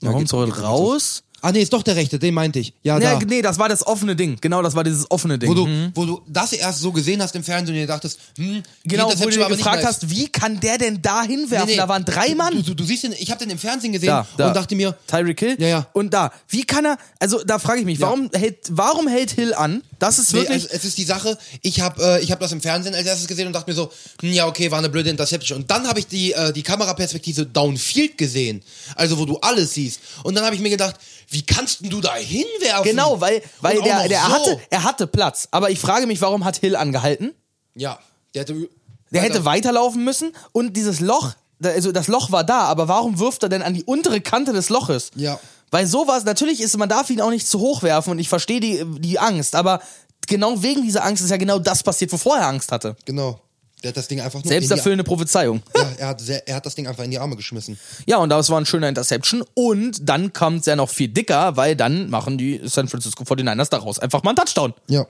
Warum 0.00 0.24
geht 0.24 0.32
nicht 0.32 0.62
raus? 0.62 1.22
Ah, 1.44 1.50
nee, 1.52 1.60
ist 1.60 1.72
doch 1.72 1.82
der 1.82 1.96
rechte, 1.96 2.18
den 2.20 2.34
meinte 2.34 2.60
ich. 2.60 2.72
Ja, 2.84 2.98
Ja, 3.00 3.18
da. 3.18 3.26
nee, 3.26 3.42
das 3.42 3.58
war 3.58 3.68
das 3.68 3.84
offene 3.84 4.14
Ding. 4.14 4.38
Genau, 4.40 4.62
das 4.62 4.76
war 4.76 4.84
dieses 4.84 5.10
offene 5.10 5.38
Ding. 5.40 5.50
Wo 5.50 5.54
du, 5.54 5.66
Mhm. 5.66 5.90
wo 5.94 6.04
du 6.06 6.22
das 6.28 6.52
erst 6.52 6.78
so 6.80 6.92
gesehen 6.92 7.20
hast 7.20 7.34
im 7.34 7.42
Fernsehen 7.42 7.74
und 7.74 7.80
dir 7.80 7.86
dachtest, 7.88 8.18
hm, 8.38 8.62
Genau, 8.84 9.10
wo 9.16 9.26
du 9.28 9.48
gefragt 9.48 9.84
hast, 9.84 10.08
wie 10.08 10.28
kann 10.28 10.60
der 10.60 10.78
denn 10.78 11.02
da 11.02 11.22
hinwerfen? 11.24 11.66
Nee, 11.66 11.72
nee. 11.72 11.76
Da 11.78 11.88
waren 11.88 12.04
drei 12.04 12.34
Mann. 12.36 12.54
Du, 12.54 12.62
du, 12.62 12.74
du 12.74 12.84
siehst 12.84 13.02
den, 13.02 13.12
ich 13.18 13.28
habe 13.30 13.40
den 13.40 13.50
im 13.50 13.58
Fernsehen 13.58 13.92
gesehen 13.92 14.06
da, 14.08 14.26
da. 14.36 14.48
und 14.48 14.54
dachte 14.56 14.76
mir, 14.76 14.96
Tyreek 15.08 15.40
Hill. 15.40 15.56
Ja, 15.58 15.66
ja. 15.68 15.86
Und 15.92 16.14
da, 16.14 16.30
wie 16.48 16.62
kann 16.62 16.84
er, 16.84 16.96
also 17.18 17.42
da 17.44 17.58
frage 17.58 17.80
ich 17.80 17.86
mich, 17.86 17.98
Ja. 17.98 18.06
warum 18.06 18.30
hält, 18.32 18.58
warum 18.70 19.08
hält 19.08 19.32
Hill 19.32 19.52
an? 19.54 19.82
Das 19.98 20.18
ist 20.20 20.32
Nee, 20.32 20.40
wirklich, 20.40 20.62
also 20.64 20.68
es 20.70 20.84
ist 20.84 20.96
die 20.98 21.04
Sache, 21.04 21.36
ich 21.62 21.80
habe 21.80 22.00
äh, 22.02 22.22
ich 22.22 22.30
hab 22.30 22.38
das 22.40 22.52
im 22.52 22.60
Fernsehen 22.60 22.94
als 22.94 23.06
erstes 23.06 23.26
gesehen 23.26 23.48
und 23.48 23.52
dachte 23.52 23.68
mir 23.70 23.74
so, 23.74 23.90
hm, 24.20 24.32
ja, 24.32 24.46
okay, 24.46 24.70
war 24.70 24.78
eine 24.78 24.88
blöde 24.90 25.10
Interception. 25.10 25.58
Und 25.62 25.70
dann 25.70 25.88
habe 25.88 25.98
ich 25.98 26.06
die, 26.06 26.32
äh, 26.32 26.52
die 26.52 26.62
Kameraperspektive 26.62 27.46
Downfield 27.46 28.16
gesehen, 28.16 28.62
also 28.94 29.18
wo 29.18 29.24
du 29.24 29.38
alles 29.38 29.74
siehst. 29.74 30.00
Und 30.22 30.34
dann 30.36 30.44
habe 30.44 30.54
ich 30.54 30.60
mir 30.62 30.70
gedacht, 30.70 30.96
wie 31.28 31.42
kannst 31.42 31.80
denn 31.80 31.90
du 31.90 32.00
da 32.00 32.14
hinwerfen? 32.14 32.84
genau, 32.84 33.20
weil, 33.20 33.42
weil 33.60 33.78
Und 33.78 33.86
der, 33.86 34.08
der 34.08 34.20
so. 34.20 34.32
hatte, 34.32 34.60
er 34.70 34.84
hatte 34.84 35.06
Platz. 35.06 35.48
Aber 35.50 35.70
ich 35.70 35.78
frage 35.78 36.06
mich, 36.06 36.20
warum 36.20 36.44
hat 36.44 36.56
Hill 36.56 36.76
angehalten? 36.76 37.32
Ja, 37.74 37.98
der 38.34 38.42
hätte... 38.42 38.68
Der 39.10 39.20
hätte 39.20 39.44
weiterlaufen 39.44 40.04
müssen 40.04 40.32
und 40.52 40.74
dieses 40.74 40.98
Loch, 41.00 41.32
also 41.62 41.92
das 41.92 42.08
Loch 42.08 42.32
war 42.32 42.44
da, 42.44 42.60
aber 42.60 42.88
warum 42.88 43.18
wirft 43.18 43.42
er 43.42 43.50
denn 43.50 43.60
an 43.60 43.74
die 43.74 43.84
untere 43.84 44.22
Kante 44.22 44.54
des 44.54 44.70
Loches? 44.70 45.10
Ja. 45.16 45.38
Weil 45.70 45.86
sowas, 45.86 46.24
natürlich 46.24 46.62
ist, 46.62 46.76
man 46.78 46.88
darf 46.88 47.10
ihn 47.10 47.20
auch 47.20 47.28
nicht 47.28 47.46
zu 47.46 47.60
hoch 47.60 47.82
werfen 47.82 48.10
und 48.10 48.18
ich 48.18 48.30
verstehe 48.30 48.60
die, 48.60 48.84
die 49.00 49.18
Angst, 49.18 49.54
aber 49.54 49.80
genau 50.28 50.62
wegen 50.62 50.82
dieser 50.82 51.04
Angst 51.04 51.22
ist 51.22 51.30
ja 51.30 51.36
genau 51.36 51.58
das 51.58 51.82
passiert, 51.82 52.10
wovor 52.12 52.38
er 52.38 52.46
Angst 52.46 52.72
hatte. 52.72 52.96
Genau. 53.04 53.38
Der 53.82 53.88
hat 53.90 53.96
das 53.96 54.08
Ding 54.08 54.20
einfach 54.20 54.42
nur... 54.42 54.48
Selbsterfüllende 54.48 55.04
Prophezeiung. 55.04 55.62
Ja, 55.76 55.90
er 55.98 56.06
hat, 56.08 56.20
sehr, 56.20 56.46
er 56.48 56.56
hat 56.56 56.66
das 56.66 56.74
Ding 56.74 56.86
einfach 56.86 57.04
in 57.04 57.10
die 57.10 57.18
Arme 57.18 57.36
geschmissen. 57.36 57.78
Ja, 58.06 58.18
und 58.18 58.28
das 58.28 58.48
war 58.50 58.60
ein 58.60 58.66
schöner 58.66 58.88
Interception. 58.88 59.42
Und 59.54 60.08
dann 60.08 60.32
kommt 60.32 60.60
es 60.60 60.66
ja 60.66 60.76
noch 60.76 60.88
viel 60.90 61.08
dicker, 61.08 61.56
weil 61.56 61.74
dann 61.76 62.10
machen 62.10 62.38
die 62.38 62.60
San 62.64 62.88
Francisco 62.88 63.24
49ers 63.24 63.70
daraus 63.70 63.98
einfach 63.98 64.22
mal 64.22 64.30
einen 64.30 64.36
Touchdown. 64.36 64.74
Ja. 64.88 65.06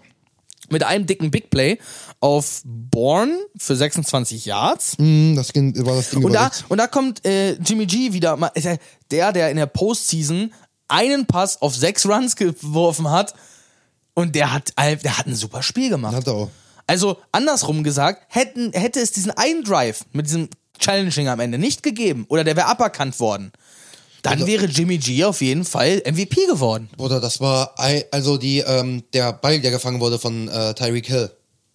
Mit 0.70 0.84
einem 0.84 1.06
dicken 1.06 1.30
Big 1.30 1.50
Play 1.50 1.78
auf 2.20 2.62
Bourne 2.64 3.36
für 3.58 3.76
26 3.76 4.46
Yards. 4.46 4.96
Hm, 4.96 5.34
das 5.36 5.52
ging, 5.52 5.74
war 5.84 5.96
das 5.96 6.10
Ding 6.10 6.24
Und 6.24 6.32
da, 6.32 6.50
und 6.68 6.78
da 6.78 6.86
kommt 6.86 7.24
äh, 7.26 7.54
Jimmy 7.54 7.84
G 7.86 8.12
wieder, 8.12 8.36
mal- 8.36 8.52
er 8.54 8.78
der, 9.10 9.32
der 9.32 9.50
in 9.50 9.56
der 9.56 9.66
Postseason 9.66 10.52
einen 10.88 11.26
Pass 11.26 11.60
auf 11.60 11.74
sechs 11.74 12.06
Runs 12.06 12.36
geworfen 12.36 13.10
hat. 13.10 13.34
Und 14.14 14.34
der 14.34 14.52
hat, 14.52 14.72
der 14.78 15.18
hat 15.18 15.26
ein 15.26 15.34
super 15.34 15.62
Spiel 15.62 15.88
gemacht. 15.88 16.14
Hat 16.14 16.26
er 16.26 16.34
auch. 16.34 16.50
Also 16.86 17.18
andersrum 17.32 17.82
gesagt, 17.84 18.22
hätten, 18.28 18.72
hätte 18.72 19.00
es 19.00 19.12
diesen 19.12 19.30
einen 19.32 19.64
Drive 19.64 20.04
mit 20.12 20.26
diesem 20.26 20.48
Challenging 20.78 21.28
am 21.28 21.40
Ende 21.40 21.58
nicht 21.58 21.82
gegeben 21.82 22.26
oder 22.28 22.44
der 22.44 22.56
wäre 22.56 22.66
aberkannt 22.66 23.18
worden, 23.20 23.52
dann 24.22 24.34
Also- 24.34 24.46
wäre 24.46 24.66
Jimmy 24.66 24.98
G 24.98 25.24
auf 25.24 25.40
jeden 25.40 25.64
Fall 25.64 26.02
MVP 26.04 26.46
geworden. 26.46 26.88
Oder 26.98 27.20
das 27.20 27.40
war 27.40 27.74
also 28.10 28.36
die 28.36 28.58
ähm, 28.60 29.02
der 29.12 29.32
Ball, 29.32 29.60
der 29.60 29.70
gefangen 29.70 30.00
wurde 30.00 30.18
von 30.18 30.48
äh, 30.48 30.74
Tyreek 30.74 31.06
Hill. 31.06 31.30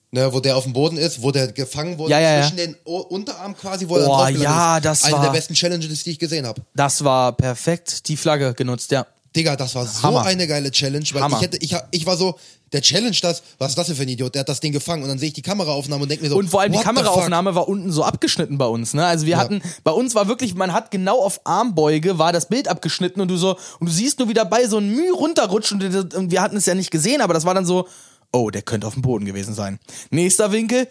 Ne, 0.10 0.32
wo 0.32 0.40
der 0.40 0.56
auf 0.56 0.64
dem 0.64 0.72
Boden 0.72 0.96
ist, 0.96 1.22
wo 1.22 1.32
der 1.32 1.52
gefangen 1.52 1.98
wurde 1.98 2.12
Ja, 2.12 2.20
ja, 2.22 2.36
ja. 2.38 2.42
zwischen 2.44 2.56
den 2.56 2.78
o 2.86 3.00
Unterarm 3.00 3.58
quasi, 3.58 3.90
wo 3.90 3.96
er 3.96 4.00
dann 4.04 4.08
Boah, 4.08 4.18
draufgelandet 4.20 4.44
ja, 4.46 4.78
ist. 4.78 4.86
das 4.86 5.04
Eine 5.04 5.14
war- 5.18 5.24
der 5.26 5.32
besten 5.32 5.54
Challenges, 5.54 6.04
die 6.06 6.12
ich 6.12 6.18
gesehen 6.20 6.48
habe. 6.48 6.62
Das 6.76 7.04
war 7.04 7.34
perfekt 7.34 8.08
die 8.08 8.16
Flagge 8.16 8.54
genutzt, 8.54 8.92
ja. 8.92 9.06
Digga, 9.38 9.56
das 9.56 9.76
war 9.76 9.86
so 9.86 10.04
Hammer. 10.04 10.24
eine 10.26 10.48
geile 10.48 10.72
Challenge, 10.72 11.06
weil 11.14 11.22
Hammer. 11.22 11.38
ich 11.38 11.44
hätte, 11.44 11.58
ich, 11.58 11.76
ich 11.92 12.06
war 12.06 12.18
so, 12.18 12.38
der 12.74 12.82
Challenge 12.82 13.16
das, 13.22 13.44
was 13.60 13.70
ist 13.70 13.78
das 13.78 13.88
denn 13.88 13.96
für 13.96 14.02
ein 14.02 14.10
Idiot? 14.10 14.36
Der 14.36 14.42
hat 14.42 14.50
das 14.50 14.60
Ding 14.60 14.74
gefangen 14.74 15.04
und 15.04 15.10
dann 15.10 15.18
sehe 15.20 15.30
ich 15.30 15.34
die 15.34 15.42
Kameraaufnahme 15.42 16.04
und 16.04 16.10
denke 16.10 16.24
mir 16.26 16.30
so, 16.30 16.36
Und 16.38 16.50
vor 16.50 16.62
allem 16.62 16.74
die? 16.74 16.80
Kameraaufnahme 16.80 17.56
war 17.56 17.70
unten 17.70 17.92
so 17.94 18.04
abgeschnitten 18.04 18.58
bei 18.58 18.66
uns, 18.66 18.94
ne? 18.94 19.06
Also 19.06 19.26
wir 19.26 19.34
Ja. 19.34 19.38
hatten, 19.38 19.62
bei 19.86 19.92
uns 19.92 20.16
war 20.16 20.28
wirklich, 20.28 20.54
man 20.56 20.74
hat 20.74 20.92
genau 20.92 21.22
auf 21.24 21.40
Armbeuge 21.46 22.18
war 22.20 22.34
das 22.34 22.50
Bild 22.50 22.68
abgeschnitten 22.68 23.22
und 23.22 23.30
du 23.30 23.38
so, 23.38 23.58
und 23.80 23.88
du 23.88 23.94
siehst 23.94 24.20
nur 24.20 24.28
wie 24.28 24.34
dabei 24.34 24.68
so 24.68 24.80
ein 24.80 24.90
Mühe 24.90 25.14
runterrutscht 25.14 25.72
und, 25.72 25.82
das- 25.84 26.14
und 26.14 26.32
wir 26.32 26.42
hatten 26.42 26.58
es 26.58 26.66
ja 26.66 26.76
nicht 26.76 26.92
gesehen, 26.92 27.22
aber 27.22 27.34
das 27.34 27.46
war 27.46 27.54
dann 27.54 27.66
so, 27.66 27.88
oh, 28.34 28.50
der 28.50 28.64
könnte 28.64 28.86
auf 28.88 28.94
dem 28.94 29.02
Boden 29.02 29.24
gewesen 29.26 29.54
sein. 29.54 29.80
Nächster 30.10 30.52
Winkel, 30.52 30.88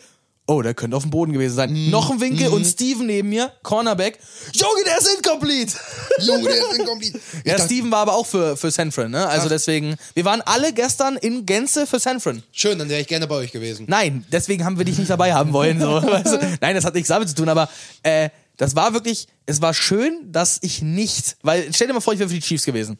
oh, 0.46 0.62
der 0.62 0.74
könnte 0.74 0.96
auf 0.96 1.02
dem 1.02 1.10
Boden 1.10 1.32
gewesen 1.32 1.54
sein. 1.54 1.72
Mhm. 1.72 1.90
Noch 1.90 2.10
ein 2.10 2.20
Winkel 2.20 2.48
und 2.48 2.64
Steven 2.64 3.06
neben 3.06 3.28
mir, 3.28 3.52
Cornerback, 3.62 4.18
Junge, 4.52 4.84
der 4.84 4.98
ist 4.98 5.08
incomplete! 5.16 5.74
Junge, 6.20 6.44
der 6.44 6.54
ist 6.54 6.78
incomplete. 6.78 7.20
Ich 7.44 7.52
Ja, 7.52 7.58
Steven 7.58 7.90
war 7.90 8.00
aber 8.00 8.14
auch 8.14 8.26
für, 8.26 8.56
für 8.56 8.70
San 8.70 8.92
Fran, 8.92 9.10
ne? 9.10 9.26
Also 9.26 9.46
Ach. 9.46 9.50
deswegen, 9.50 9.96
wir 10.14 10.24
waren 10.24 10.40
alle 10.42 10.72
gestern 10.72 11.16
in 11.16 11.46
Gänze 11.46 11.86
für 11.86 11.98
San 11.98 12.20
Fran. 12.20 12.42
Schön, 12.52 12.78
dann 12.78 12.88
wäre 12.88 13.00
ich 13.00 13.06
gerne 13.06 13.26
bei 13.26 13.36
euch 13.36 13.52
gewesen. 13.52 13.86
Nein, 13.88 14.24
deswegen 14.30 14.64
haben 14.64 14.78
wir 14.78 14.84
dich 14.84 14.98
nicht 14.98 15.10
dabei 15.10 15.34
haben 15.34 15.52
wollen. 15.52 15.80
So. 15.80 15.86
Weißt 16.02 16.34
du? 16.34 16.58
Nein, 16.60 16.74
das 16.74 16.84
hat 16.84 16.94
nichts 16.94 17.08
damit 17.08 17.28
zu 17.28 17.34
tun, 17.34 17.48
aber 17.48 17.68
äh, 18.02 18.30
das 18.56 18.74
war 18.74 18.94
wirklich, 18.94 19.28
es 19.44 19.60
war 19.60 19.74
schön, 19.74 20.32
dass 20.32 20.58
ich 20.62 20.80
nicht, 20.82 21.36
weil 21.42 21.72
stell 21.74 21.88
dir 21.88 21.92
mal 21.92 22.00
vor, 22.00 22.14
ich 22.14 22.18
wäre 22.18 22.28
für 22.28 22.34
die 22.34 22.40
Chiefs 22.40 22.64
gewesen. 22.64 22.98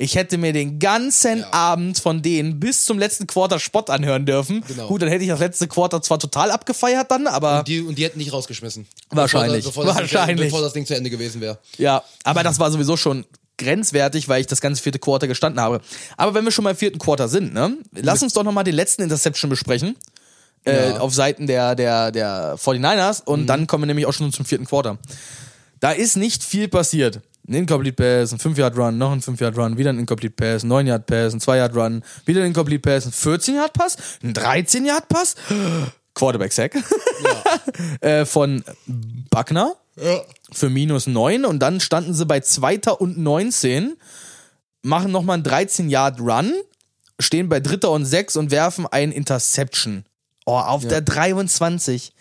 Ich 0.00 0.14
hätte 0.14 0.38
mir 0.38 0.52
den 0.52 0.78
ganzen 0.78 1.40
Ja. 1.40 1.52
Abend 1.52 1.98
von 1.98 2.22
denen 2.22 2.60
bis 2.60 2.84
zum 2.84 2.98
letzten 3.00 3.26
Quarter 3.26 3.58
Spott 3.58 3.90
anhören 3.90 4.24
dürfen. 4.26 4.62
Genau. 4.68 4.86
Gut, 4.86 5.02
dann 5.02 5.08
hätte 5.08 5.24
ich 5.24 5.30
das 5.30 5.40
letzte 5.40 5.66
Quarter 5.66 6.00
zwar 6.02 6.18
total 6.20 6.50
abgefeiert 6.52 7.10
dann, 7.10 7.26
aber 7.26 7.64
Die, 7.66 7.80
und 7.80 7.98
die 7.98 8.04
hätten 8.04 8.18
dich 8.20 8.32
rausgeschmissen. 8.32 8.86
Wahrscheinlich. 9.10 9.64
Bevor, 9.64 9.84
das, 9.84 9.94
bevor, 9.96 10.02
Wahrscheinlich. 10.02 10.36
Ding, 10.36 10.46
bevor 10.46 10.62
das 10.62 10.72
Ding 10.72 10.86
zu 10.86 10.94
Ende 10.94 11.10
gewesen 11.10 11.40
wäre. 11.40 11.58
ja, 11.78 12.02
aber 12.22 12.42
das 12.44 12.58
war 12.60 12.70
sowieso 12.70 12.96
schon 12.96 13.24
grenzwertig, 13.58 14.28
weil 14.28 14.40
ich 14.40 14.46
das 14.46 14.60
ganze 14.60 14.80
vierte 14.80 15.00
Quarter 15.00 15.26
gestanden 15.26 15.60
habe. 15.60 15.80
Aber 16.16 16.32
wenn 16.34 16.44
wir 16.44 16.52
schon 16.52 16.62
mal 16.62 16.70
im 16.70 16.76
vierten 16.76 17.00
Quarter 17.00 17.26
sind, 17.28 17.52
ne, 17.52 17.76
lass 17.92 18.22
uns 18.22 18.32
doch 18.34 18.44
nochmal 18.44 18.62
den 18.62 18.74
letzten 18.76 19.02
Interception 19.02 19.50
besprechen. 19.50 19.96
Äh, 20.64 20.90
Ja. 20.90 20.98
auf 21.00 21.12
Seiten 21.14 21.46
der, 21.48 21.74
der, 21.74 22.12
der 22.12 22.56
49ers 22.56 23.24
und 23.24 23.46
dann 23.46 23.66
kommen 23.66 23.82
wir 23.82 23.86
nämlich 23.86 24.06
auch 24.06 24.12
schon 24.12 24.32
zum 24.32 24.44
vierten 24.44 24.66
Quarter. 24.66 24.98
Da 25.80 25.92
ist 25.92 26.16
nicht 26.16 26.42
viel 26.44 26.68
passiert. 26.68 27.20
Ein 27.48 27.54
Incomplete 27.54 27.94
Pass, 27.96 28.32
ein 28.32 28.38
5-Yard-Run, 28.38 28.98
noch 28.98 29.10
ein 29.10 29.20
5-Yard-Run, 29.22 29.78
wieder 29.78 29.90
ein 29.90 29.98
Incomplete 29.98 30.34
Pass, 30.34 30.64
ein 30.64 30.70
9-Yard-Pass, 30.70 31.32
ein 31.32 31.40
2-Yard-Run, 31.40 32.04
wieder 32.26 32.42
ein 32.42 32.48
Incomplete 32.48 32.80
Pass, 32.80 33.06
ein 33.06 33.12
14-Yard-Pass, 33.12 33.96
ein 34.22 34.34
13-Yard-Pass, 34.34 35.34
Quarterback-Sack 36.14 36.76
äh, 38.00 38.24
von 38.26 38.62
Buckner 39.30 39.74
Ja. 39.96 40.20
für 40.52 40.68
minus 40.68 41.06
9 41.06 41.44
und 41.46 41.60
dann 41.60 41.80
standen 41.80 42.12
sie 42.12 42.26
bei 42.26 42.40
2. 42.40 42.80
und 42.98 43.16
19, 43.18 43.96
machen 44.82 45.10
nochmal 45.10 45.34
einen 45.34 45.44
13-Yard-Run, 45.44 46.52
stehen 47.18 47.48
bei 47.48 47.60
3. 47.60 47.88
und 47.88 48.04
6 48.04 48.36
und 48.36 48.50
werfen 48.50 48.86
ein 48.86 49.10
Interception. 49.10 50.04
Oh, 50.44 50.52
auf 50.56 50.86
der 50.86 51.00
23. 51.02 52.12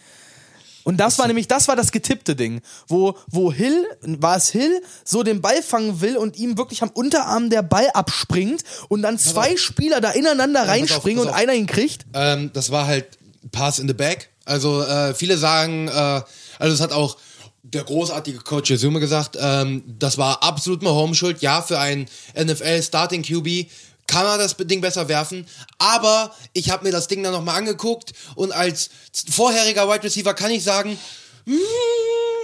Und 0.88 0.96
das 0.96 1.20
war 1.20 1.28
nämlich, 1.28 1.50
das 1.50 1.68
war 1.68 1.76
das 1.76 1.92
getippte 1.92 2.34
Ding, 2.34 2.62
wo, 2.88 3.18
wo 3.30 3.52
Hill, 3.52 3.86
war 4.04 4.38
es 4.38 4.48
Hill, 4.48 4.82
so 5.04 5.22
den 5.22 5.42
Ball 5.42 5.62
fangen 5.62 6.00
will 6.00 6.16
und 6.16 6.38
ihm 6.38 6.58
wirklich 6.58 6.82
am 6.82 6.92
Unterarm 6.92 7.50
der 7.50 7.62
Ball 7.62 7.90
abspringt 7.94 8.64
und 8.88 9.02
dann 9.02 9.20
zwei 9.20 9.58
Spieler 9.58 10.00
da 10.00 10.12
ineinander 10.12 10.62
auf, 10.62 10.70
reinspringen 10.70 11.18
pass 11.18 11.26
und 11.26 11.34
auf. 11.34 11.36
einer 11.36 11.54
ihn 11.56 11.68
kriegt. 11.68 12.06
Ähm, 12.14 12.52
das 12.54 12.72
war 12.72 12.88
halt 12.88 13.18
Pass 13.52 13.80
in 13.80 13.90
the 13.90 13.94
Back. 13.94 14.30
Also 14.46 14.82
äh, 14.82 15.14
viele 15.14 15.38
sagen, 15.38 15.90
äh, 15.90 15.92
also 15.92 16.74
es 16.74 16.80
hat 16.80 16.94
auch 16.94 17.18
der 17.64 17.84
großartige 17.84 18.40
Coach 18.40 18.72
Yasume 18.72 19.02
gesagt, 19.02 19.38
ähm, 19.38 19.84
das 20.00 20.18
war 20.18 20.42
absolut 20.42 20.84
Mahomes-Schuld. 20.84 21.42
Ja, 21.42 21.62
für 21.62 21.80
einen 21.80 22.06
NFL-Starting 22.42 23.24
QB 23.24 23.70
kann 24.08 24.26
er 24.26 24.38
das 24.38 24.56
Ding 24.58 24.82
besser 24.82 25.08
werfen. 25.08 25.46
Aber 25.78 26.34
ich 26.54 26.70
habe 26.70 26.86
mir 26.86 26.92
das 26.92 27.08
Ding 27.08 27.24
dann 27.24 27.34
nochmal 27.34 27.58
angeguckt 27.58 28.14
und 28.36 28.52
als 28.52 28.90
vorheriger 29.30 29.88
Wide 29.90 30.04
Receiver 30.04 30.34
kann 30.34 30.52
ich 30.52 30.64
sagen, 30.64 30.98
mm, 31.46 31.54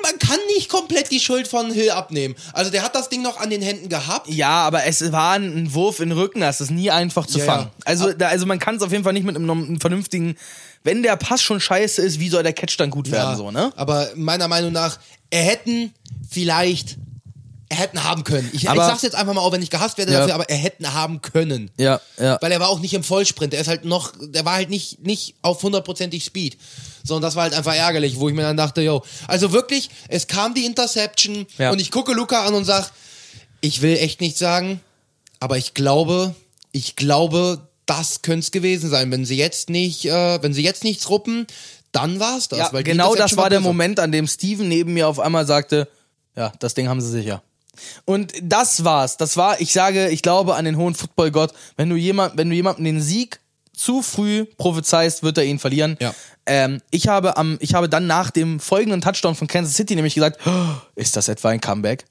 man 0.03 0.19
kann 0.19 0.39
nicht 0.55 0.67
komplett 0.69 1.11
die 1.11 1.19
Schuld 1.21 1.47
von 1.47 1.71
Hill 1.71 1.91
abnehmen. 1.91 2.35
Also 2.51 2.69
der 2.69 2.83
hat 2.83 2.93
das 2.93 3.07
Ding 3.09 3.21
noch 3.21 3.39
an 3.39 3.49
den 3.49 3.61
Händen 3.61 3.87
gehabt. 3.89 4.27
Ja, 4.29 4.63
aber 4.63 4.83
es 4.85 5.11
war 5.13 5.33
ein 5.33 5.73
Wurf 5.73 5.99
in 6.01 6.09
den 6.09 6.17
Rücken, 6.17 6.41
das 6.41 6.59
ist 6.61 6.71
nie 6.71 6.91
einfach 6.91 7.25
zu 7.25 7.39
Ja, 7.39 7.45
fangen. 7.45 7.63
ja. 7.63 7.71
Also, 7.85 8.11
da, 8.11 8.27
also 8.27 8.45
man 8.45 8.59
kann 8.59 8.75
es 8.75 8.81
auf 8.81 8.91
jeden 8.91 9.03
Fall 9.05 9.13
nicht 9.13 9.25
mit 9.25 9.35
einem, 9.35 9.49
einem 9.49 9.79
vernünftigen, 9.79 10.35
wenn 10.83 11.01
der 11.03 11.15
Pass 11.15 11.41
schon 11.41 11.61
scheiße 11.61 12.01
ist, 12.01 12.19
wie 12.19 12.27
soll 12.27 12.43
der 12.43 12.51
Catch 12.51 12.77
dann 12.77 12.89
gut 12.89 13.09
werden, 13.09 13.37
so, 13.37 13.51
ne? 13.51 13.71
Aber 13.77 14.09
meiner 14.15 14.49
Meinung 14.49 14.73
nach, 14.73 14.99
er 15.29 15.43
hätten 15.43 15.93
vielleicht, 16.29 16.97
hätten 17.73 18.03
haben 18.03 18.23
können. 18.23 18.49
Ich, 18.53 18.63
ich 18.63 18.69
Aber- 18.69 18.85
sag's 18.85 19.01
jetzt 19.01 19.15
einfach 19.15 19.33
mal, 19.33 19.41
auch 19.41 19.51
wenn 19.51 19.61
ich 19.61 19.69
gehasst 19.69 19.97
werde 19.97 20.11
Ja. 20.13 20.19
dafür, 20.19 20.35
aber 20.35 20.49
er 20.49 20.57
hätten 20.57 20.93
haben 20.93 21.21
können. 21.21 21.71
Ja, 21.77 22.01
ja. 22.19 22.37
Weil 22.41 22.51
er 22.51 22.59
war 22.59 22.69
auch 22.69 22.79
nicht 22.79 22.93
im 22.93 23.03
Vollsprint. 23.03 23.53
Er 23.53 23.61
ist 23.61 23.67
halt 23.67 23.85
noch, 23.85 24.13
der 24.21 24.45
war 24.45 24.53
halt 24.55 24.69
nicht, 24.69 25.05
nicht 25.05 25.35
auf 25.41 25.61
hundertprozentig 25.63 26.23
Speed. 26.23 26.57
So, 27.03 27.15
und 27.15 27.21
das 27.21 27.35
war 27.35 27.43
halt 27.43 27.53
einfach 27.53 27.75
ärgerlich, 27.75 28.19
wo 28.19 28.29
ich 28.29 28.35
mir 28.35 28.43
dann 28.43 28.57
dachte, 28.57 28.81
yo, 28.81 29.03
also 29.27 29.51
wirklich, 29.51 29.89
es 30.07 30.27
kam 30.27 30.53
die 30.53 30.65
Interception 30.65 31.45
Ja. 31.57 31.71
und 31.71 31.79
ich 31.81 31.91
gucke 31.91 32.13
Luca 32.13 32.45
an 32.45 32.53
und 32.53 32.65
sag, 32.65 32.91
ich 33.61 33.81
will 33.81 33.97
echt 33.97 34.21
nicht 34.21 34.37
sagen, 34.37 34.79
aber 35.39 35.57
ich 35.57 35.73
glaube, 35.73 36.33
ich 36.71 36.95
glaube, 36.95 37.67
das 37.85 38.21
könnte 38.21 38.39
es 38.45 38.51
gewesen 38.51 38.89
sein. 38.89 39.11
Wenn 39.11 39.25
sie 39.25 39.35
jetzt 39.37 39.69
nicht, 39.69 40.05
äh, 40.05 40.41
wenn 40.41 40.53
sie 40.53 40.63
jetzt 40.63 40.83
nichts 40.85 41.09
ruppen, 41.09 41.45
dann 41.91 42.19
war's 42.19 42.47
das. 42.47 42.59
Ja, 42.71 42.81
genau 42.81 43.13
das 43.13 43.35
war 43.37 43.49
der. 43.49 43.59
Moment, 43.59 43.99
an 43.99 44.11
dem 44.11 44.25
Steven 44.27 44.67
neben 44.67 44.93
mir 44.93 45.07
auf 45.07 45.19
einmal 45.19 45.45
sagte, 45.45 45.87
ja, 46.35 46.51
das 46.59 46.73
Ding 46.73 46.87
haben 46.87 47.01
sie 47.01 47.09
sicher. 47.11 47.43
Und 48.05 48.33
das 48.41 48.83
war's. 48.83 49.17
Das 49.17 49.37
war, 49.37 49.59
ich 49.61 49.73
sage, 49.73 50.09
ich 50.09 50.21
glaube 50.21 50.55
an 50.55 50.65
den 50.65 50.77
hohen 50.77 50.95
Footballgott. 50.95 51.53
Wenn 51.75 51.89
du 51.89 51.95
jemand, 51.95 52.37
wenn 52.37 52.49
du 52.49 52.55
jemandem 52.55 52.85
den 52.85 53.01
Sieg 53.01 53.39
zu 53.75 54.01
früh 54.01 54.45
prophezeist, 54.57 55.23
wird 55.23 55.37
er 55.37 55.45
ihn 55.45 55.59
verlieren. 55.59 55.97
Ja. 55.99 56.13
Ähm, 56.45 56.81
ich 56.91 57.07
habe 57.07 57.37
am, 57.37 57.57
ich 57.59 57.73
habe 57.73 57.89
dann 57.89 58.05
nach 58.07 58.29
dem 58.29 58.59
folgenden 58.59 59.01
Touchdown 59.01 59.35
von 59.35 59.47
Kansas 59.47 59.75
City 59.75 59.95
nämlich 59.95 60.15
gesagt, 60.15 60.39
oh, 60.45 60.75
ist 60.95 61.15
das 61.15 61.27
etwa 61.27 61.49
ein 61.49 61.61
Comeback? 61.61 62.05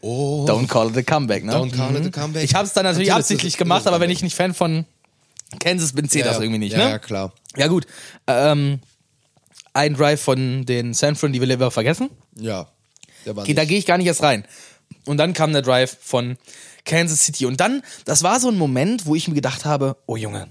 Oh. 0.00 0.44
Don't 0.46 0.68
call 0.68 0.90
it 0.90 0.96
a 0.96 1.02
comeback, 1.02 1.44
ne? 1.44 1.52
Don't 1.52 1.74
call 1.74 1.96
it 1.96 2.06
a 2.06 2.10
comeback. 2.10 2.44
Ich 2.44 2.54
habe 2.54 2.66
es 2.66 2.74
dann 2.74 2.84
natürlich, 2.84 3.08
Natürlich 3.08 3.22
absichtlich 3.22 3.56
gemacht, 3.56 3.86
aber 3.86 4.00
wenn 4.00 4.10
ich 4.10 4.22
nicht 4.22 4.36
Fan 4.36 4.52
von 4.52 4.84
Kansas 5.60 5.92
bin, 5.92 6.08
zählt 6.08 6.26
ja, 6.26 6.32
das 6.32 6.40
irgendwie 6.40 6.58
nicht, 6.58 6.72
ja, 6.72 6.78
ne? 6.78 6.90
Ja, 6.90 6.98
klar. 6.98 7.32
Ja, 7.56 7.68
gut. 7.68 7.86
Ähm, 8.26 8.80
ein 9.72 9.94
Drive 9.94 10.20
von 10.20 10.66
den 10.66 10.94
San 10.94 11.16
Fran, 11.16 11.32
die 11.32 11.40
wir 11.40 11.48
lieber 11.48 11.70
vergessen. 11.70 12.10
Ja. 12.36 12.68
Der 13.24 13.36
war 13.36 13.44
Da 13.44 13.64
gehe 13.64 13.78
ich 13.78 13.86
gar 13.86 13.98
nicht 13.98 14.06
erst 14.06 14.22
rein. 14.22 14.44
Und 15.06 15.16
dann 15.16 15.32
kam 15.32 15.52
der 15.52 15.62
Drive 15.62 15.96
von 16.00 16.36
Kansas 16.84 17.20
City. 17.20 17.46
Und 17.46 17.60
dann, 17.60 17.82
das 18.04 18.22
war 18.22 18.40
so 18.40 18.48
ein 18.48 18.58
Moment, 18.58 19.06
wo 19.06 19.14
ich 19.14 19.28
mir 19.28 19.34
gedacht 19.34 19.64
habe, 19.64 19.96
oh 20.06 20.16
Junge, 20.16 20.48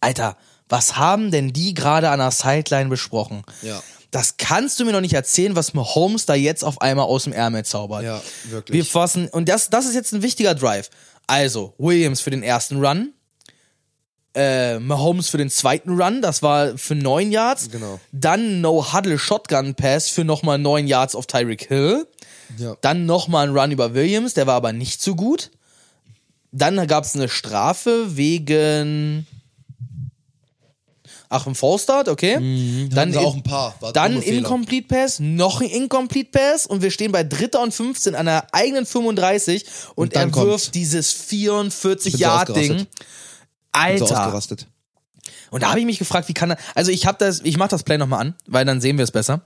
Alter, 0.00 0.36
was 0.68 0.96
haben 0.96 1.30
denn 1.30 1.52
die 1.52 1.74
gerade 1.74 2.10
an 2.10 2.18
der 2.18 2.30
Sideline 2.30 2.90
besprochen? 2.90 3.42
Ja. 3.62 3.82
Das 4.10 4.36
kannst 4.38 4.80
du 4.80 4.84
mir 4.84 4.92
noch 4.92 5.00
nicht 5.00 5.14
erzählen, 5.14 5.54
was 5.54 5.74
Mahomes 5.74 6.24
da 6.24 6.34
jetzt 6.34 6.64
auf 6.64 6.80
einmal 6.80 7.06
aus 7.06 7.24
dem 7.24 7.32
Ärmel 7.32 7.64
zaubert. 7.64 8.04
Ja, 8.04 8.22
wirklich. 8.44 8.74
Wir 8.74 8.84
fassen, 8.84 9.28
und 9.28 9.48
das, 9.48 9.68
das 9.70 9.86
ist 9.86 9.94
jetzt 9.94 10.12
ein 10.12 10.22
wichtiger 10.22 10.54
Drive. 10.54 10.88
Also, 11.26 11.74
Williams 11.76 12.22
für 12.22 12.30
den 12.30 12.42
ersten 12.42 12.82
Run, 12.84 13.12
äh, 14.34 14.78
Mahomes 14.78 15.30
für 15.30 15.38
den 15.38 15.50
zweiten 15.50 16.00
Run, 16.00 16.22
das 16.22 16.42
war 16.42 16.76
für 16.78 16.94
neun 16.94 17.32
Yards. 17.32 17.70
Genau. 17.70 17.98
Dann 18.12 18.60
No-Huddle 18.60 19.18
Shotgun 19.18 19.74
Pass 19.74 20.08
für 20.08 20.24
nochmal 20.24 20.58
neun 20.58 20.86
Yards 20.86 21.14
auf 21.14 21.26
Tyreek 21.26 21.66
Hill. 21.66 22.06
Ja. 22.56 22.76
Dann 22.80 23.06
nochmal 23.06 23.48
ein 23.48 23.56
Run 23.56 23.70
über 23.70 23.94
Williams, 23.94 24.34
der 24.34 24.46
war 24.46 24.54
aber 24.54 24.72
nicht 24.72 25.02
so 25.02 25.14
gut. 25.14 25.50
Dann 26.52 26.86
gab 26.86 27.04
es 27.04 27.14
eine 27.14 27.28
Strafe 27.28 28.16
wegen. 28.16 29.26
Ach, 31.30 31.46
ein 31.46 31.54
Fallstart, 31.54 32.08
okay. 32.08 32.34
Dann 32.90 33.12
Dann, 33.12 33.16
auch 33.18 33.34
ein 33.34 33.42
paar. 33.42 33.74
War 33.80 33.92
dann. 33.92 34.22
Incomplete 34.22 34.88
Pass, 34.88 35.20
noch 35.20 35.60
ein 35.60 35.68
Incomplete 35.68 36.30
Pass 36.30 36.66
und 36.66 36.80
wir 36.80 36.90
stehen 36.90 37.12
bei 37.12 37.22
Dritter 37.22 37.60
und 37.62 37.74
15 37.74 38.14
an 38.14 38.24
der 38.24 38.54
eigenen 38.54 38.86
35 38.86 39.64
und, 39.94 40.14
Und 40.14 40.14
er 40.14 40.34
wirft 40.34 40.74
dieses 40.74 41.12
Ich 41.12 41.28
bin 41.28 41.70
so 41.70 41.88
44-Yard-Ding. 41.88 42.86
Ausgerastet. 43.72 43.98
so 43.98 44.14
Alter. 44.14 44.26
ausgerastet. 44.26 44.66
Und 45.50 45.62
da 45.62 45.70
habe 45.70 45.80
ich 45.80 45.86
mich 45.86 45.98
gefragt, 45.98 46.28
wie 46.28 46.34
kann 46.34 46.50
er. 46.50 46.58
Also 46.74 46.90
ich 46.90 47.06
habe 47.06 47.18
das, 47.18 47.40
ich 47.40 47.56
mach 47.56 47.68
das 47.68 47.82
Play 47.82 47.98
nochmal 47.98 48.20
an, 48.20 48.34
weil 48.46 48.64
dann 48.64 48.80
sehen 48.80 48.98
wir 48.98 49.04
es 49.04 49.10
besser. 49.10 49.42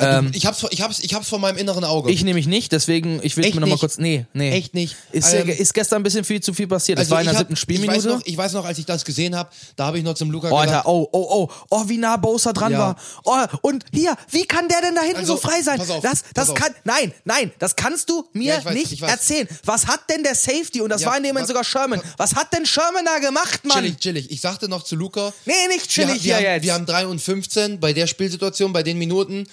Ähm, 0.00 0.30
ich 0.34 0.46
hab's, 0.46 0.64
ich 0.70 0.80
hab's, 0.82 0.98
ich 1.00 1.14
hab's 1.14 1.28
vor 1.28 1.38
meinem 1.38 1.56
inneren 1.58 1.84
Auge. 1.84 2.10
ich 2.10 2.24
nämlich 2.24 2.46
nicht, 2.46 2.72
deswegen, 2.72 3.20
ich 3.22 3.36
will 3.36 3.52
mir 3.52 3.60
nochmal 3.60 3.78
kurz. 3.78 3.98
Nee, 3.98 4.26
nee. 4.32 4.50
Echt 4.52 4.74
nicht? 4.74 4.96
Ist, 5.12 5.32
Ähm, 5.32 5.48
äh, 5.48 5.52
ist 5.54 5.74
gestern 5.74 6.00
ein 6.00 6.02
bisschen 6.02 6.24
viel 6.24 6.40
zu 6.40 6.54
viel 6.54 6.66
passiert. 6.66 6.98
Das 6.98 7.04
Also 7.06 7.12
war 7.14 7.20
in 7.20 7.26
der 7.26 7.34
hab- 7.34 7.40
siebten 7.40 7.56
Spielminute. 7.56 7.98
Ich 7.98 8.04
weiß, 8.04 8.12
noch, 8.12 8.26
ich 8.26 8.36
weiß 8.36 8.52
noch, 8.54 8.64
als 8.64 8.78
ich 8.78 8.86
das 8.86 9.04
gesehen 9.04 9.36
habe, 9.36 9.50
da 9.76 9.86
habe 9.86 9.98
ich 9.98 10.04
noch 10.04 10.14
zum 10.14 10.30
Luca 10.30 10.48
Oh, 10.50 10.56
gesagt, 10.60 10.70
Alter, 10.76 10.88
oh, 10.88 11.08
oh, 11.12 11.26
oh, 11.30 11.48
oh, 11.70 11.84
wie 11.88 11.98
nah 11.98 12.16
Bosa 12.16 12.52
dran 12.52 12.72
Ja. 12.72 12.78
war. 12.78 12.96
Oh, 13.24 13.36
und 13.62 13.84
hier, 13.92 14.16
wie 14.30 14.44
kann 14.46 14.68
der 14.68 14.80
denn 14.80 14.94
da 14.94 15.02
hinten 15.02 15.18
Also, 15.18 15.34
so 15.36 15.40
frei 15.40 15.62
sein? 15.62 15.78
pass 15.78 15.90
auf, 15.90 16.02
das, 16.02 16.24
das 16.34 16.54
kann, 16.54 16.74
nein, 16.84 17.12
nein, 17.24 17.52
das 17.58 17.76
kannst 17.76 18.08
du 18.10 18.24
mir 18.32 18.54
Ja, 18.54 18.64
weiß, 18.64 18.74
nicht 18.74 19.02
erzählen. 19.02 19.48
Was 19.64 19.86
hat 19.86 20.00
denn 20.08 20.22
der 20.22 20.34
Safety, 20.34 20.80
und 20.80 20.90
das 20.90 21.02
Ja, 21.02 21.08
war 21.08 21.16
in 21.16 21.22
dem 21.22 21.30
Moment 21.34 21.48
sogar 21.48 21.64
Sherman, 21.64 22.00
was 22.16 22.34
hat 22.34 22.52
denn 22.52 22.64
Sherman 22.66 23.04
da 23.04 23.18
gemacht, 23.18 23.64
Mann? 23.64 23.78
chillig, 23.78 23.98
chillig. 23.98 24.30
Ich 24.30 24.40
sagte 24.40 24.68
noch 24.68 24.82
zu 24.84 24.96
Luca, 24.96 25.32
Nee, 25.44 25.52
nicht 25.68 25.94
wir, 25.96 26.06
chillig 26.06 26.24
wir, 26.24 26.36
hier 26.38 26.46
haben, 26.48 26.54
jetzt. 26.54 26.62
wir 26.64 26.74
haben 26.74 26.86
3 26.86 27.06
und 27.06 27.20
15 27.20 27.80
bei 27.80 27.92
der 27.92 28.06
Spielsituation, 28.06 28.72
bei 28.72 28.82
den 28.82 28.98
Minuten. 28.98 29.46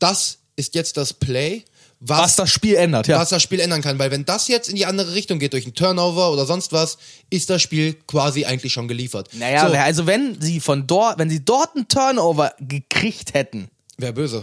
Das 0.00 0.38
ist 0.56 0.74
jetzt 0.74 0.96
das 0.96 1.12
Play, 1.14 1.64
was, 2.00 2.18
was 2.20 2.36
das 2.36 2.50
Spiel 2.50 2.74
ändert, 2.76 3.06
ja. 3.06 3.18
was 3.18 3.28
das 3.28 3.42
Spiel 3.42 3.60
ändern 3.60 3.82
kann. 3.82 3.98
Weil 3.98 4.10
wenn 4.10 4.24
das 4.24 4.48
jetzt 4.48 4.68
in 4.68 4.76
die 4.76 4.86
andere 4.86 5.14
Richtung 5.14 5.38
geht, 5.38 5.52
durch 5.52 5.64
einen 5.64 5.74
Turnover 5.74 6.32
oder 6.32 6.46
sonst 6.46 6.72
was, 6.72 6.98
ist 7.28 7.50
das 7.50 7.60
Spiel 7.62 7.94
quasi 8.06 8.44
eigentlich 8.46 8.72
schon 8.72 8.88
geliefert. 8.88 9.28
Naja, 9.34 9.68
so, 9.68 9.74
also 9.74 10.06
wenn 10.06 10.40
sie 10.40 10.60
von 10.60 10.86
dort, 10.86 11.18
wenn 11.18 11.30
sie 11.30 11.44
dort 11.44 11.76
einen 11.76 11.86
Turnover 11.88 12.52
gekriegt 12.58 13.34
hätten, 13.34 13.68
wäre 13.98 14.12
böse. 14.12 14.42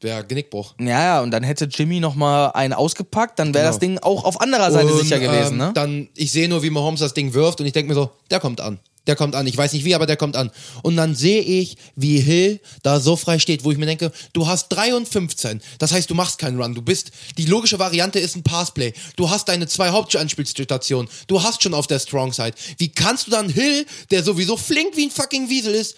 Wäre 0.00 0.24
Genickbruch. 0.24 0.74
ja, 0.80 0.86
ja, 0.86 1.20
und 1.22 1.30
dann 1.30 1.44
hätte 1.44 1.66
Jimmy 1.66 2.00
nochmal 2.00 2.50
einen 2.54 2.72
ausgepackt, 2.72 3.38
dann 3.38 3.54
wäre 3.54 3.62
Genau. 3.62 3.70
das 3.70 3.78
Ding 3.78 3.98
auch 4.00 4.24
auf 4.24 4.40
anderer 4.40 4.72
Seite 4.72 4.92
Und, 4.92 5.00
sicher 5.00 5.20
gewesen, 5.20 5.52
ähm, 5.52 5.58
ne? 5.58 5.70
Dann, 5.74 6.08
ich 6.16 6.32
sehe 6.32 6.48
nur, 6.48 6.64
wie 6.64 6.70
Mahomes 6.70 6.98
das 6.98 7.14
Ding 7.14 7.34
wirft 7.34 7.60
und 7.60 7.66
ich 7.66 7.72
denke 7.72 7.88
mir 7.88 7.94
so, 7.94 8.10
der 8.28 8.40
kommt 8.40 8.60
an. 8.60 8.80
Der 9.08 9.16
kommt 9.16 9.34
an. 9.34 9.46
Ich 9.48 9.56
weiß 9.56 9.72
nicht 9.72 9.84
wie, 9.84 9.96
aber 9.96 10.06
der 10.06 10.16
kommt 10.16 10.36
an. 10.36 10.52
Und 10.82 10.96
dann 10.96 11.16
sehe 11.16 11.42
ich, 11.42 11.76
wie 11.96 12.20
Hill 12.20 12.60
da 12.84 13.00
so 13.00 13.16
frei 13.16 13.40
steht, 13.40 13.64
wo 13.64 13.72
ich 13.72 13.78
mir 13.78 13.86
denke, 13.86 14.12
du 14.32 14.46
hast 14.46 14.68
3 14.68 14.94
und 14.94 15.08
15. 15.08 15.60
Das 15.78 15.90
heißt, 15.92 16.08
du 16.08 16.14
machst 16.14 16.38
keinen 16.38 16.60
Run. 16.60 16.74
Du 16.74 16.82
bist, 16.82 17.10
die 17.36 17.46
logische 17.46 17.80
Variante 17.80 18.20
ist 18.20 18.36
ein 18.36 18.44
Passplay. 18.44 18.92
Du 19.16 19.28
hast 19.28 19.48
deine 19.48 19.66
zwei 19.66 19.90
Hauptanspielstationen. 19.90 21.10
Du 21.26 21.42
hast 21.42 21.62
schon 21.62 21.74
auf 21.74 21.88
der 21.88 21.98
Strong 21.98 22.32
Side. 22.32 22.52
Wie 22.78 22.90
kannst 22.90 23.26
du 23.26 23.32
dann 23.32 23.48
Hill, 23.48 23.86
der 24.12 24.22
sowieso 24.22 24.56
flink 24.56 24.96
wie 24.96 25.06
ein 25.06 25.10
fucking 25.10 25.48
Wiesel 25.48 25.74
ist, 25.74 25.96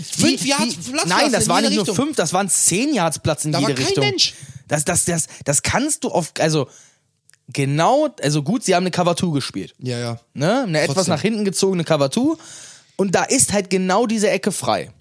fünf 0.00 0.44
Wie- 0.44 0.48
Yards 0.50 0.74
Platz 0.90 1.06
Nein, 1.06 1.32
das 1.32 1.48
waren 1.48 1.62
nicht 1.64 1.74
nur 1.74 1.80
Richtung? 1.80 1.96
fünf, 1.96 2.16
das 2.16 2.32
waren 2.32 2.48
zehn 2.48 2.94
Yards 2.94 3.18
Platz 3.18 3.44
in 3.44 3.52
Da 3.52 3.60
war 3.60 3.68
jede 3.68 3.80
kein 3.80 3.86
Richtung. 3.88 4.04
Mensch. 4.04 4.34
Das, 4.68 4.84
das, 4.84 5.04
das, 5.04 5.26
das 5.44 5.62
kannst 5.62 6.04
du 6.04 6.10
auf, 6.10 6.32
also 6.38 6.68
genau, 7.52 8.08
also 8.22 8.42
gut, 8.42 8.64
sie 8.64 8.74
haben 8.74 8.82
eine 8.84 8.90
Cover 8.90 9.16
2 9.16 9.32
gespielt. 9.32 9.74
Ja, 9.78 9.98
ja. 9.98 10.20
Ne? 10.34 10.62
Eine 10.62 10.80
etwas 10.80 10.94
Trotzdem. 10.96 11.14
nach 11.14 11.22
hinten 11.22 11.44
gezogene 11.44 11.84
Cover 11.84 12.10
2. 12.10 12.36
Und 12.96 13.14
da 13.14 13.24
ist 13.24 13.52
halt 13.52 13.70
genau 13.70 14.06
diese 14.06 14.30
Ecke 14.30 14.52
frei. 14.52 14.92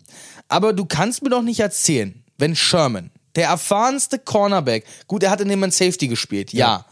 Aber 0.48 0.74
du 0.74 0.86
kannst 0.86 1.22
mir 1.22 1.30
doch 1.30 1.42
nicht 1.42 1.60
erzählen, 1.60 2.24
wenn 2.38 2.56
Sherman, 2.56 3.12
der 3.36 3.48
erfahrenste 3.50 4.18
Cornerback, 4.20 4.86
gut, 5.08 5.24
er 5.24 5.32
hat 5.32 5.42
in 5.42 5.50
dem 5.50 5.60
Moment 5.60 5.74
Safety 5.74 6.08
gespielt, 6.08 6.54
ja. 6.54 6.86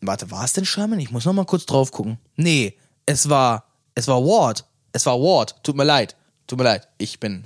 Warte, 0.00 0.30
war 0.30 0.44
es 0.44 0.52
denn 0.52 0.64
Sherman? 0.64 1.00
Ich 1.00 1.10
muss 1.10 1.24
noch 1.24 1.32
mal 1.32 1.44
kurz 1.44 1.64
drauf 1.66 1.90
gucken. 1.92 2.18
Nee, 2.36 2.76
es 3.06 3.28
war, 3.28 3.64
es 3.94 4.08
war 4.08 4.20
Ward. 4.22 4.64
Es 4.92 5.06
war 5.06 5.18
Ward. 5.18 5.56
Tut 5.62 5.76
mir 5.76 5.84
leid. 5.84 6.16
Tut 6.46 6.58
mir 6.58 6.64
leid. 6.64 6.88
Ich 6.98 7.18
bin 7.20 7.44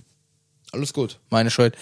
Alles 0.72 0.92
gut. 0.92 1.20
meine 1.30 1.50
Schuld. 1.50 1.76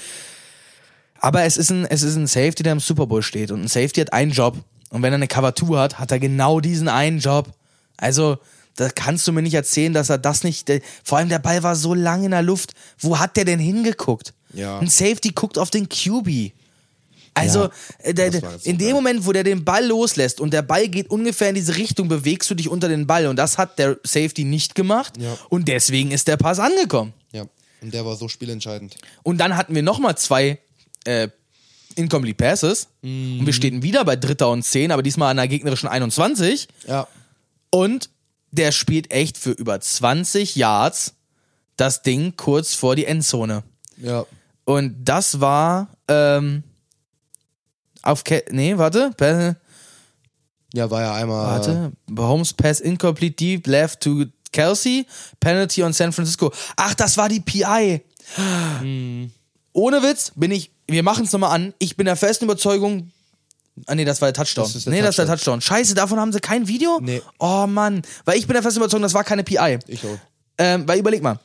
Aber 1.20 1.44
es 1.44 1.56
ist 1.56 1.70
ein, 1.70 1.86
es 1.86 2.02
ist 2.02 2.16
ein 2.16 2.26
Safety, 2.26 2.62
der 2.62 2.72
im 2.72 2.80
Super 2.80 3.06
Bowl 3.06 3.22
steht. 3.22 3.50
Und 3.50 3.62
ein 3.62 3.68
Safety 3.68 4.00
hat 4.00 4.12
einen 4.12 4.32
Job. 4.32 4.56
Und 4.94 5.02
wenn 5.02 5.12
er 5.12 5.16
eine 5.16 5.26
Cover 5.26 5.56
2 5.56 5.76
hat, 5.76 5.98
hat 5.98 6.12
er 6.12 6.20
genau 6.20 6.60
diesen 6.60 6.86
einen 6.86 7.18
Job. 7.18 7.48
Also, 7.96 8.38
da 8.76 8.88
kannst 8.88 9.26
du 9.26 9.32
mir 9.32 9.42
nicht 9.42 9.54
erzählen, 9.54 9.92
dass 9.92 10.08
er 10.08 10.18
das 10.18 10.44
nicht. 10.44 10.70
Vor 11.02 11.18
allem 11.18 11.28
der 11.28 11.40
Ball 11.40 11.64
war 11.64 11.74
so 11.74 11.94
lang 11.94 12.22
in 12.22 12.30
der 12.30 12.42
Luft. 12.42 12.74
Wo 13.00 13.18
hat 13.18 13.36
der 13.36 13.44
denn 13.44 13.58
hingeguckt? 13.58 14.34
Ja. 14.52 14.78
Ein 14.78 14.86
Safety 14.86 15.30
guckt 15.30 15.58
auf 15.58 15.70
den 15.70 15.88
QB. 15.88 16.52
Also, 17.34 17.64
Ja, 17.64 17.70
äh, 18.04 18.14
der, 18.14 18.30
in 18.62 18.78
dem. 18.78 18.92
Moment, 18.92 19.26
wo 19.26 19.32
der 19.32 19.42
den 19.42 19.64
Ball 19.64 19.84
loslässt 19.84 20.40
und 20.40 20.52
der 20.52 20.62
Ball 20.62 20.86
geht 20.86 21.10
ungefähr 21.10 21.48
in 21.48 21.56
diese 21.56 21.74
Richtung, 21.76 22.06
bewegst 22.06 22.48
du 22.48 22.54
dich 22.54 22.68
unter 22.68 22.88
den 22.88 23.08
Ball. 23.08 23.26
Und 23.26 23.34
das 23.34 23.58
hat 23.58 23.80
der 23.80 23.98
Safety 24.04 24.44
nicht 24.44 24.76
gemacht. 24.76 25.14
Ja. 25.18 25.36
Und 25.48 25.66
deswegen 25.66 26.12
ist 26.12 26.28
der 26.28 26.36
Pass 26.36 26.60
angekommen. 26.60 27.12
Ja. 27.32 27.46
Und 27.82 27.92
der 27.92 28.06
war 28.06 28.14
so 28.14 28.28
spielentscheidend. 28.28 28.94
Und 29.24 29.38
dann 29.38 29.56
hatten 29.56 29.74
wir 29.74 29.82
nochmal 29.82 30.16
zwei 30.16 30.60
äh, 31.04 31.26
Incomplete 31.96 32.36
Passes. 32.36 32.88
Und 33.02 33.46
wir 33.46 33.52
stehen 33.52 33.82
wieder 33.82 34.04
bei 34.04 34.16
Dritter 34.16 34.50
und 34.50 34.62
Zehn, 34.62 34.90
aber 34.92 35.02
diesmal 35.02 35.30
an 35.30 35.36
der 35.38 35.48
gegnerischen 35.48 35.88
21. 35.88 36.68
Ja. 36.86 37.06
Und 37.70 38.10
der 38.50 38.72
spielt 38.72 39.10
echt 39.10 39.36
für 39.36 39.50
über 39.50 39.80
20 39.80 40.56
Yards 40.56 41.14
das 41.76 42.02
Ding 42.02 42.34
kurz 42.36 42.74
vor 42.74 42.94
die 42.96 43.04
Endzone. 43.04 43.62
Ja. 43.96 44.24
Und 44.64 45.04
das 45.04 45.40
war 45.40 45.88
ähm, 46.08 46.62
auf 48.02 48.24
Ke 48.24 48.44
Nee, 48.50 48.78
warte. 48.78 49.10
Ja, 50.72 50.90
war 50.90 51.02
ja 51.02 51.14
einmal. 51.14 51.46
warte. 51.46 51.92
Mahomes 52.08 52.52
Pass 52.52 52.80
incomplete 52.80 53.34
deep 53.36 53.66
left 53.66 54.00
to 54.00 54.24
Kelsey. 54.52 55.06
Penalty 55.40 55.82
on 55.82 55.92
San 55.92 56.12
Francisco. 56.12 56.52
Ach, 56.76 56.94
das 56.94 57.16
war 57.16 57.28
die 57.28 57.40
PI. 57.40 58.02
Ohne 59.72 60.02
Witz 60.02 60.32
bin 60.34 60.50
ich, 60.52 60.70
wir 60.86 61.02
machen 61.02 61.24
es 61.24 61.32
nochmal 61.32 61.54
an. 61.54 61.74
Ich 61.78 61.96
bin 61.96 62.06
der 62.06 62.16
festen 62.16 62.44
Überzeugung. 62.44 63.10
Ah, 63.86 63.94
nee, 63.94 64.04
das 64.04 64.20
war 64.20 64.30
der 64.30 64.34
Touchdown. 64.44 64.70
Das 64.72 64.84
der 64.84 64.92
nee, 64.92 65.00
das 65.00 65.10
ist 65.10 65.18
der 65.18 65.26
Touchdown. 65.26 65.60
Touchdown. 65.60 65.60
Scheiße, 65.60 65.94
davon 65.94 66.20
haben 66.20 66.32
sie 66.32 66.40
kein 66.40 66.68
Video? 66.68 67.00
Nee. 67.02 67.22
Oh 67.38 67.66
Mann. 67.66 68.02
Weil 68.24 68.38
ich 68.38 68.46
bin 68.46 68.54
der 68.54 68.62
festen 68.62 68.80
Überzeugung, 68.80 69.02
das 69.02 69.14
war 69.14 69.24
keine 69.24 69.42
PI. 69.44 69.78
Ich 69.88 70.04
auch. 70.04 70.18
Ähm, 70.58 70.86
weil 70.86 70.98
überleg 71.00 71.22
mal. 71.22 71.40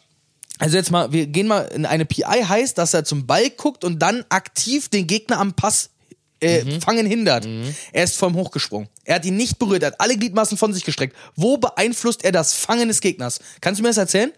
Also 0.60 0.76
jetzt 0.78 0.92
mal, 0.92 1.12
wir 1.12 1.26
gehen 1.28 1.48
mal 1.48 1.62
in 1.74 1.86
eine 1.86 2.06
PI 2.06 2.44
heißt, 2.48 2.78
dass 2.78 2.94
er 2.94 3.06
zum 3.06 3.26
Ball 3.26 3.50
guckt 3.50 3.84
und 3.84 4.00
dann 4.00 4.26
aktiv 4.30 4.90
den 4.90 5.08
Gegner 5.08 5.40
am 5.40 5.54
Pass 5.54 5.90
äh, 6.42 6.64
Mhm. 6.64 6.82
Fangen 6.82 7.06
hindert. 7.06 7.46
Er 7.92 8.04
ist 8.04 8.16
vom 8.16 8.34
hochgesprungen. 8.36 8.88
Er 9.04 9.16
hat 9.16 9.26
ihn 9.26 9.36
nicht 9.36 9.60
berührt, 9.60 9.84
er 9.84 9.88
hat 9.88 10.00
alle 10.00 10.16
Gliedmaßen 10.18 10.58
von 10.58 10.74
sich 10.74 10.86
gestreckt. 10.86 11.16
Wo 11.36 11.58
beeinflusst 11.58 12.24
er 12.24 12.32
das 12.32 12.54
Fangen 12.54 12.88
des 12.88 13.02
Gegners? 13.02 13.40
Kannst 13.60 13.80
du 13.80 13.84
mir 13.84 13.90
das 13.90 13.98
erzählen? 13.98 14.32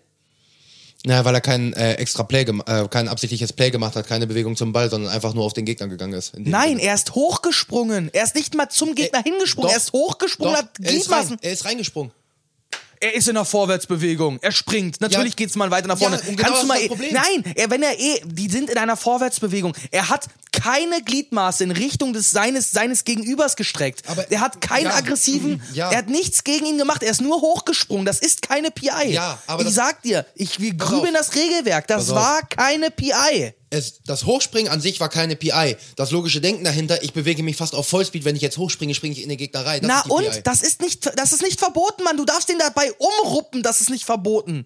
Naja, 1.03 1.25
weil 1.25 1.33
er 1.33 1.41
kein 1.41 1.73
äh, 1.73 1.93
extra 1.93 2.23
Play, 2.23 2.43
äh, 2.43 2.87
kein 2.87 3.07
absichtliches 3.07 3.53
Play 3.53 3.71
gemacht 3.71 3.95
hat, 3.95 4.07
keine 4.07 4.27
Bewegung 4.27 4.55
zum 4.55 4.71
Ball, 4.71 4.89
sondern 4.89 5.11
einfach 5.11 5.33
nur 5.33 5.43
auf 5.43 5.53
den 5.53 5.65
Gegner 5.65 5.87
gegangen 5.87 6.13
ist. 6.13 6.37
Nein, 6.37 6.69
Sinne. 6.69 6.81
er 6.83 6.93
ist 6.93 7.15
hochgesprungen. 7.15 8.09
Er 8.13 8.23
ist 8.23 8.35
nicht 8.35 8.53
mal 8.55 8.69
zum 8.69 8.93
Gegner 8.93 9.23
hingesprungen. 9.23 9.69
Doch, 9.69 9.73
er 9.73 9.77
ist 9.77 9.93
hochgesprungen, 9.93 10.53
Doch, 10.53 10.59
hat 10.59 10.69
er 10.79 10.93
ist, 10.93 11.09
rein, 11.09 11.37
er 11.41 11.51
ist 11.51 11.65
reingesprungen. 11.65 12.11
Er 13.01 13.15
ist 13.15 13.27
in 13.27 13.33
der 13.33 13.45
Vorwärtsbewegung. 13.45 14.37
Er 14.41 14.51
springt. 14.51 15.01
Natürlich 15.01 15.31
Ja. 15.33 15.35
geht's 15.37 15.55
mal 15.55 15.71
weiter 15.71 15.87
nach 15.87 15.97
vorne. 15.97 16.17
Ja, 16.17 16.21
genau 16.29 16.43
Kannst 16.43 16.61
du 16.63 16.67
mal 16.67 16.77
das 16.79 16.87
Problem. 16.87 17.13
Nein, 17.13 17.53
er, 17.55 17.69
wenn 17.71 17.81
er 17.81 17.99
eh, 17.99 18.21
die 18.25 18.47
sind 18.49 18.69
in 18.69 18.77
einer 18.77 18.95
Vorwärtsbewegung. 18.95 19.73
Er 19.89 20.09
hat 20.09 20.27
keine 20.51 21.01
Gliedmaße 21.01 21.63
in 21.63 21.71
Richtung 21.71 22.13
des 22.13 22.29
seines 22.29 22.71
seines 22.71 23.03
Gegenübers 23.03 23.55
gestreckt. 23.55 24.03
Aber- 24.07 24.29
er 24.31 24.39
hat 24.39 24.61
keinen 24.61 24.85
ja, 24.85 24.95
aggressiven. 24.95 25.61
Er 25.75 25.97
hat 25.97 26.09
nichts 26.09 26.43
gegen 26.43 26.65
ihn 26.67 26.77
gemacht. 26.77 27.01
Er 27.01 27.09
ist 27.11 27.21
nur 27.21 27.41
hochgesprungen. 27.41 28.05
Das 28.05 28.19
ist 28.19 28.43
keine 28.43 28.69
PI. 28.69 29.09
Ja, 29.13 29.39
aber 29.47 29.63
ich 29.65 29.73
sag 29.73 30.03
dir, 30.03 30.25
ich 30.35 30.59
wir 30.59 30.73
grübeln 30.75 31.13
das 31.15 31.33
Regelwerk. 31.35 31.87
Das 31.87 32.09
war 32.13 32.41
keine 32.43 32.91
PI. 32.91 33.53
Es, 33.71 34.03
das 34.05 34.25
Hochspringen 34.25 34.71
an 34.71 34.81
sich 34.81 34.99
war 34.99 35.09
keine 35.09 35.35
PI. 35.35 35.77
Das 35.95 36.11
logische 36.11 36.41
Denken 36.41 36.63
dahinter, 36.65 37.01
ich 37.03 37.13
bewege 37.13 37.41
mich 37.41 37.55
fast 37.55 37.73
auf 37.73 37.87
Vollspeed, 37.87 38.25
wenn 38.25 38.35
ich 38.35 38.41
jetzt 38.41 38.57
hochspringe, 38.57 38.93
springe 38.93 39.13
ich 39.13 39.23
in 39.23 39.29
den 39.29 39.37
Gegner 39.37 39.65
rein. 39.65 39.81
Das 39.81 39.87
Na 39.89 40.13
und? 40.13 40.29
PI. 40.29 40.41
Das 40.43 40.61
ist 40.61 40.81
nicht, 40.81 41.09
das 41.17 41.31
ist 41.31 41.41
nicht 41.41 41.57
verboten, 41.57 42.03
Mann. 42.03 42.17
Du 42.17 42.25
darfst 42.25 42.49
den 42.49 42.59
dabei 42.59 42.91
umruppen. 42.97 43.63
Das 43.63 43.81
ist 43.81 43.89
nicht 43.89 44.03
verboten. 44.03 44.65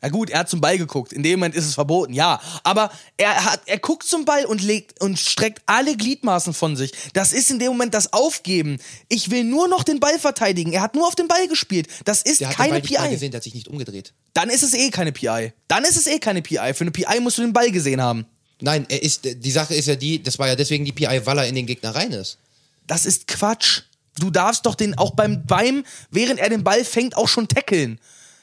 Na 0.00 0.10
gut, 0.10 0.30
er 0.30 0.40
hat 0.40 0.48
zum 0.48 0.60
Ball 0.60 0.78
geguckt. 0.78 1.12
In 1.12 1.24
dem 1.24 1.40
Moment 1.40 1.56
ist 1.56 1.66
es 1.66 1.74
verboten, 1.74 2.12
ja. 2.12 2.40
Aber 2.62 2.92
er 3.16 3.44
hat, 3.44 3.62
er 3.66 3.78
guckt 3.78 4.04
zum 4.04 4.24
Ball 4.24 4.44
und 4.44 4.62
legt 4.62 5.00
und 5.00 5.18
streckt 5.18 5.62
alle 5.66 5.96
Gliedmaßen 5.96 6.54
von 6.54 6.76
sich. 6.76 6.92
Das 7.14 7.32
ist 7.32 7.50
in 7.50 7.58
dem 7.58 7.68
Moment 7.68 7.94
das 7.94 8.12
Aufgeben. 8.12 8.78
Ich 9.08 9.30
will 9.30 9.42
nur 9.42 9.66
noch 9.66 9.82
den 9.82 9.98
Ball 9.98 10.18
verteidigen. 10.20 10.72
Er 10.72 10.82
hat 10.82 10.94
nur 10.94 11.06
auf 11.06 11.16
den 11.16 11.26
Ball 11.26 11.48
gespielt. 11.48 11.88
Das 12.04 12.22
ist 12.22 12.40
der 12.40 12.50
hat 12.50 12.56
keine 12.56 12.68
den 12.68 12.72
Ball 12.74 12.80
nicht 12.82 12.98
mal 12.98 13.06
PI. 13.06 13.14
gesehen, 13.14 13.30
der 13.32 13.38
hat 13.38 13.44
sich 13.44 13.54
nicht 13.54 13.66
umgedreht. 13.66 14.12
Dann 14.34 14.50
ist 14.50 14.62
es 14.62 14.72
eh 14.72 14.90
keine 14.90 15.10
PI. 15.10 15.52
Dann 15.66 15.84
ist 15.84 15.96
es 15.96 16.06
eh 16.06 16.20
keine 16.20 16.42
PI. 16.42 16.74
Für 16.74 16.82
eine 16.82 16.92
PI 16.92 17.20
musst 17.20 17.38
du 17.38 17.42
den 17.42 17.52
Ball 17.52 17.72
gesehen 17.72 18.00
haben. 18.00 18.24
Nein, 18.60 18.86
er 18.88 19.02
ist, 19.02 19.24
die 19.24 19.50
Sache 19.50 19.74
ist 19.74 19.86
ja 19.86 19.96
die, 19.96 20.22
das 20.22 20.38
war 20.38 20.46
ja 20.46 20.54
deswegen 20.54 20.84
die 20.84 20.92
PI, 20.92 21.22
weil 21.24 21.38
er 21.38 21.46
in 21.46 21.56
den 21.56 21.66
Gegner 21.66 21.94
rein 21.94 22.12
ist. 22.12 22.38
Das 22.86 23.04
ist 23.04 23.26
Quatsch. 23.26 23.82
Du 24.18 24.30
darfst 24.30 24.66
doch 24.66 24.74
den 24.74 24.96
auch 24.96 25.12
beim, 25.12 25.44
beim, 25.46 25.84
während 26.10 26.38
er 26.38 26.48
den 26.50 26.64
Ball 26.64 26.84
fängt, 26.84 27.16
auch 27.16 27.28
schon 27.28 27.48
tackeln. 27.48 28.00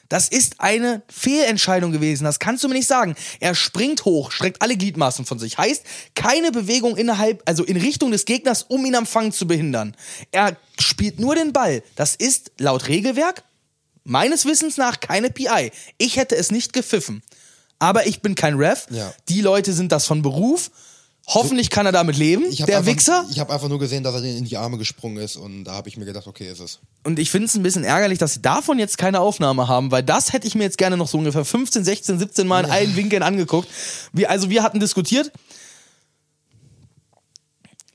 Das 0.08 0.28
ist 0.28 0.60
eine 0.60 1.02
Fehlentscheidung 1.08 1.92
gewesen. 1.92 2.24
Das 2.24 2.38
kannst 2.38 2.62
du 2.64 2.68
mir 2.68 2.74
nicht 2.74 2.86
sagen. 2.86 3.14
Er 3.40 3.54
springt 3.54 4.04
hoch, 4.04 4.30
streckt 4.30 4.62
alle 4.62 4.76
Gliedmaßen 4.76 5.24
von 5.24 5.38
sich. 5.38 5.58
Heißt, 5.58 5.82
keine 6.14 6.52
Bewegung 6.52 6.96
innerhalb, 6.96 7.42
also 7.44 7.64
in 7.64 7.76
Richtung 7.76 8.10
des 8.10 8.24
Gegners, 8.24 8.62
um 8.62 8.84
ihn 8.84 8.94
am 8.94 9.06
Fang 9.06 9.32
zu 9.32 9.46
behindern. 9.46 9.96
Er 10.30 10.56
spielt 10.78 11.18
nur 11.18 11.34
den 11.34 11.52
Ball. 11.52 11.82
Das 11.96 12.14
ist 12.14 12.52
laut 12.58 12.88
Regelwerk 12.88 13.44
meines 14.04 14.46
Wissens 14.46 14.76
nach 14.76 15.00
keine 15.00 15.30
PI. 15.30 15.72
Ich 15.98 16.16
hätte 16.16 16.36
es 16.36 16.50
nicht 16.50 16.72
gepfiffen. 16.72 17.22
Aber 17.78 18.06
ich 18.06 18.22
bin 18.22 18.34
kein 18.34 18.54
Ref. 18.54 18.86
Ja. 18.90 19.12
Die 19.28 19.40
Leute 19.42 19.72
sind 19.72 19.92
das 19.92 20.06
von 20.06 20.22
Beruf. 20.22 20.70
Hoffentlich 21.28 21.70
kann 21.70 21.86
er 21.86 21.92
damit 21.92 22.16
leben. 22.16 22.44
Der 22.54 22.78
einfach, 22.78 22.86
Wichser. 22.86 23.26
Ich 23.30 23.40
habe 23.40 23.52
einfach 23.52 23.68
nur 23.68 23.80
gesehen, 23.80 24.04
dass 24.04 24.14
er 24.14 24.22
in 24.22 24.44
die 24.44 24.56
Arme 24.56 24.78
gesprungen 24.78 25.16
ist 25.16 25.34
und 25.34 25.64
da 25.64 25.72
habe 25.72 25.88
ich 25.88 25.96
mir 25.96 26.04
gedacht, 26.04 26.28
okay, 26.28 26.48
ist 26.48 26.60
es. 26.60 26.78
Und 27.02 27.18
ich 27.18 27.32
finde 27.32 27.46
es 27.46 27.56
ein 27.56 27.64
bisschen 27.64 27.82
ärgerlich, 27.82 28.20
dass 28.20 28.34
sie 28.34 28.42
davon 28.42 28.78
jetzt 28.78 28.96
keine 28.96 29.18
Aufnahme 29.18 29.66
haben, 29.66 29.90
weil 29.90 30.04
das 30.04 30.32
hätte 30.32 30.46
ich 30.46 30.54
mir 30.54 30.62
jetzt 30.62 30.78
gerne 30.78 30.96
noch 30.96 31.08
so 31.08 31.18
ungefähr 31.18 31.44
15, 31.44 31.84
16, 31.84 32.20
17 32.20 32.46
Mal 32.46 32.64
in 32.64 32.70
allen 32.70 32.94
Winkeln 32.94 33.24
angeguckt. 33.24 33.68
Wir, 34.12 34.30
also 34.30 34.50
wir 34.50 34.62
hatten 34.62 34.78
diskutiert. 34.78 35.32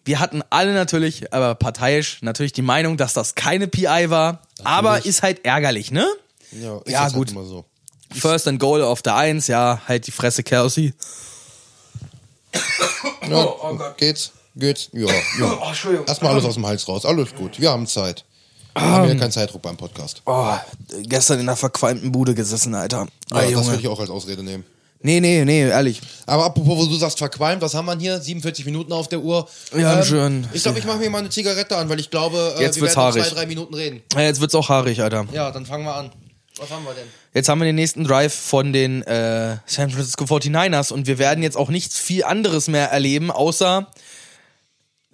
Wir 0.04 0.20
hatten 0.20 0.44
alle 0.50 0.74
natürlich, 0.74 1.32
aber 1.32 1.56
parteiisch, 1.56 2.22
natürlich 2.22 2.52
die 2.52 2.64
Meinung, 2.64 2.98
dass 2.98 3.14
das 3.14 3.36
keine 3.36 3.68
PI 3.70 4.10
war. 4.10 4.42
Aber 4.64 5.06
ist 5.06 5.22
halt 5.24 5.46
ärgerlich, 5.46 5.92
ne? 5.92 6.06
Ja, 6.52 6.80
ist 6.80 6.92
Ja, 6.92 7.04
jetzt 7.06 7.14
gut. 7.14 7.28
Halt 7.28 7.38
immer 7.38 7.46
so. 7.46 7.66
First 8.14 8.48
and 8.50 8.60
Goal 8.60 8.82
auf 8.82 9.02
der 9.02 9.16
1, 9.16 9.48
ja, 9.48 9.82
halt 9.88 10.08
die 10.08 10.12
Fresse, 10.12 10.44
Kelsey. 10.44 10.94
Ja, 13.30 13.46
oh 13.46 13.76
Gott. 13.76 13.98
Geht's? 13.98 14.32
Geht's? 14.56 14.90
Ja. 14.94 15.06
Oh, 15.08 15.42
ja. 15.44 15.68
Entschuldigung. 15.70 16.08
Erstmal 16.08 16.32
alles 16.34 16.46
aus 16.46 16.56
dem 16.56 16.66
Hals 16.66 16.88
raus. 16.88 17.06
Alles 17.06 17.34
gut. 17.36 17.60
Wir 17.60 17.72
haben 17.72 17.88
Zeit. 17.88 18.26
Wir 18.74 18.84
Ähm. 18.84 18.92
haben 18.92 19.08
ja 19.10 19.16
keinen 19.16 19.32
Zeitdruck 19.32 19.62
beim 19.62 19.78
Podcast. 19.78 20.22
Oh, 20.26 20.54
gestern 21.04 21.40
in 21.40 21.46
der 21.46 21.56
verqualmten 21.56 22.12
Bude 22.12 22.34
gesessen, 22.34 22.74
Alter. 22.76 23.08
Ja, 23.32 23.40
Ey, 23.42 23.54
das 23.54 23.66
würde 23.68 23.80
ich 23.82 23.88
auch 23.88 24.00
als 24.00 24.10
Ausrede 24.10 24.44
nehmen. 24.44 24.64
Nee, 25.04 25.20
nee, 25.20 25.44
nee, 25.46 25.68
ehrlich. 25.68 26.00
Aber 26.28 26.46
apropos, 26.46 26.78
wo 26.78 26.86
du 26.86 26.96
sagst 26.96 27.18
verqualmt, 27.18 27.62
was 27.64 27.74
haben 27.74 27.86
wir 27.88 27.98
hier? 27.98 28.22
47 28.22 28.66
Minuten 28.66 28.94
auf 28.94 29.08
der 29.08 29.20
Uhr. 29.20 29.48
Ja, 29.76 30.04
schön. 30.04 30.48
Ich 30.54 30.62
glaube, 30.62 30.78
ich 30.78 30.86
mache 30.86 31.00
mir 31.00 31.10
mal 31.10 31.18
eine 31.20 31.30
Zigarette 31.30 31.76
an, 31.76 31.90
weil 31.90 32.00
ich 32.00 32.12
glaube, 32.12 32.54
äh, 32.58 32.62
Jetzt 32.62 32.76
wir 32.76 32.84
wird's 32.84 32.96
werden 32.96 33.06
haarig. 33.08 33.24
zwei, 33.24 33.34
drei 33.36 33.46
Minuten 33.48 33.74
reden. 33.74 34.04
Ja, 34.14 34.22
jetzt 34.22 34.40
wird's 34.42 34.54
auch 34.54 34.70
haarig, 34.70 35.02
Alter. 35.02 35.26
Ja, 35.34 35.50
dann 35.50 35.66
fangen 35.66 35.86
wir 35.86 35.96
an. 35.96 36.12
Was 36.58 36.70
haben 36.70 36.84
wir 36.86 36.94
denn? 36.94 37.08
Jetzt 37.34 37.48
haben 37.48 37.60
wir 37.60 37.66
den 37.66 37.76
nächsten 37.76 38.04
Drive 38.04 38.34
von 38.34 38.74
den 38.74 39.04
äh, 39.04 39.58
San 39.66 39.90
Francisco 39.90 40.26
49ers 40.26 40.92
und 40.92 41.08
wir 41.08 41.18
werden 41.18 41.44
jetzt 41.44 41.56
auch 41.56 41.70
nichts 41.70 41.98
viel 41.98 42.26
anderes 42.26 42.68
mehr 42.68 42.92
erleben, 42.92 43.32
außer 43.32 43.90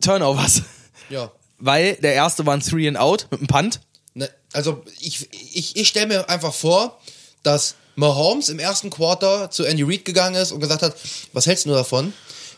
Turnovers. 0.02 0.64
Ja. 1.10 1.32
Weil 1.60 1.96
der 1.96 2.14
erste 2.14 2.46
war 2.46 2.54
ein 2.54 2.62
Three 2.62 2.88
and 2.88 2.98
Out 2.98 3.28
mit 3.32 3.40
einem 3.40 3.48
Punt. 3.48 3.82
Ne, 4.14 4.30
also 4.52 4.84
ich, 5.00 5.30
ich, 5.32 5.76
ich 5.76 5.88
stelle 5.88 6.08
mir 6.08 6.30
einfach 6.30 6.54
vor, 6.54 7.00
dass 7.44 7.76
Mahomes 7.96 8.50
im 8.50 8.60
ersten 8.60 8.90
Quarter 8.90 9.50
zu 9.52 9.64
Andy 9.64 9.84
Reid 9.84 10.06
gegangen 10.06 10.36
ist 10.36 10.52
und 10.52 10.60
gesagt 10.60 10.82
hat, 10.82 10.96
was 11.34 11.46
hältst 11.46 11.66
du 11.66 11.70
davon? 11.70 12.14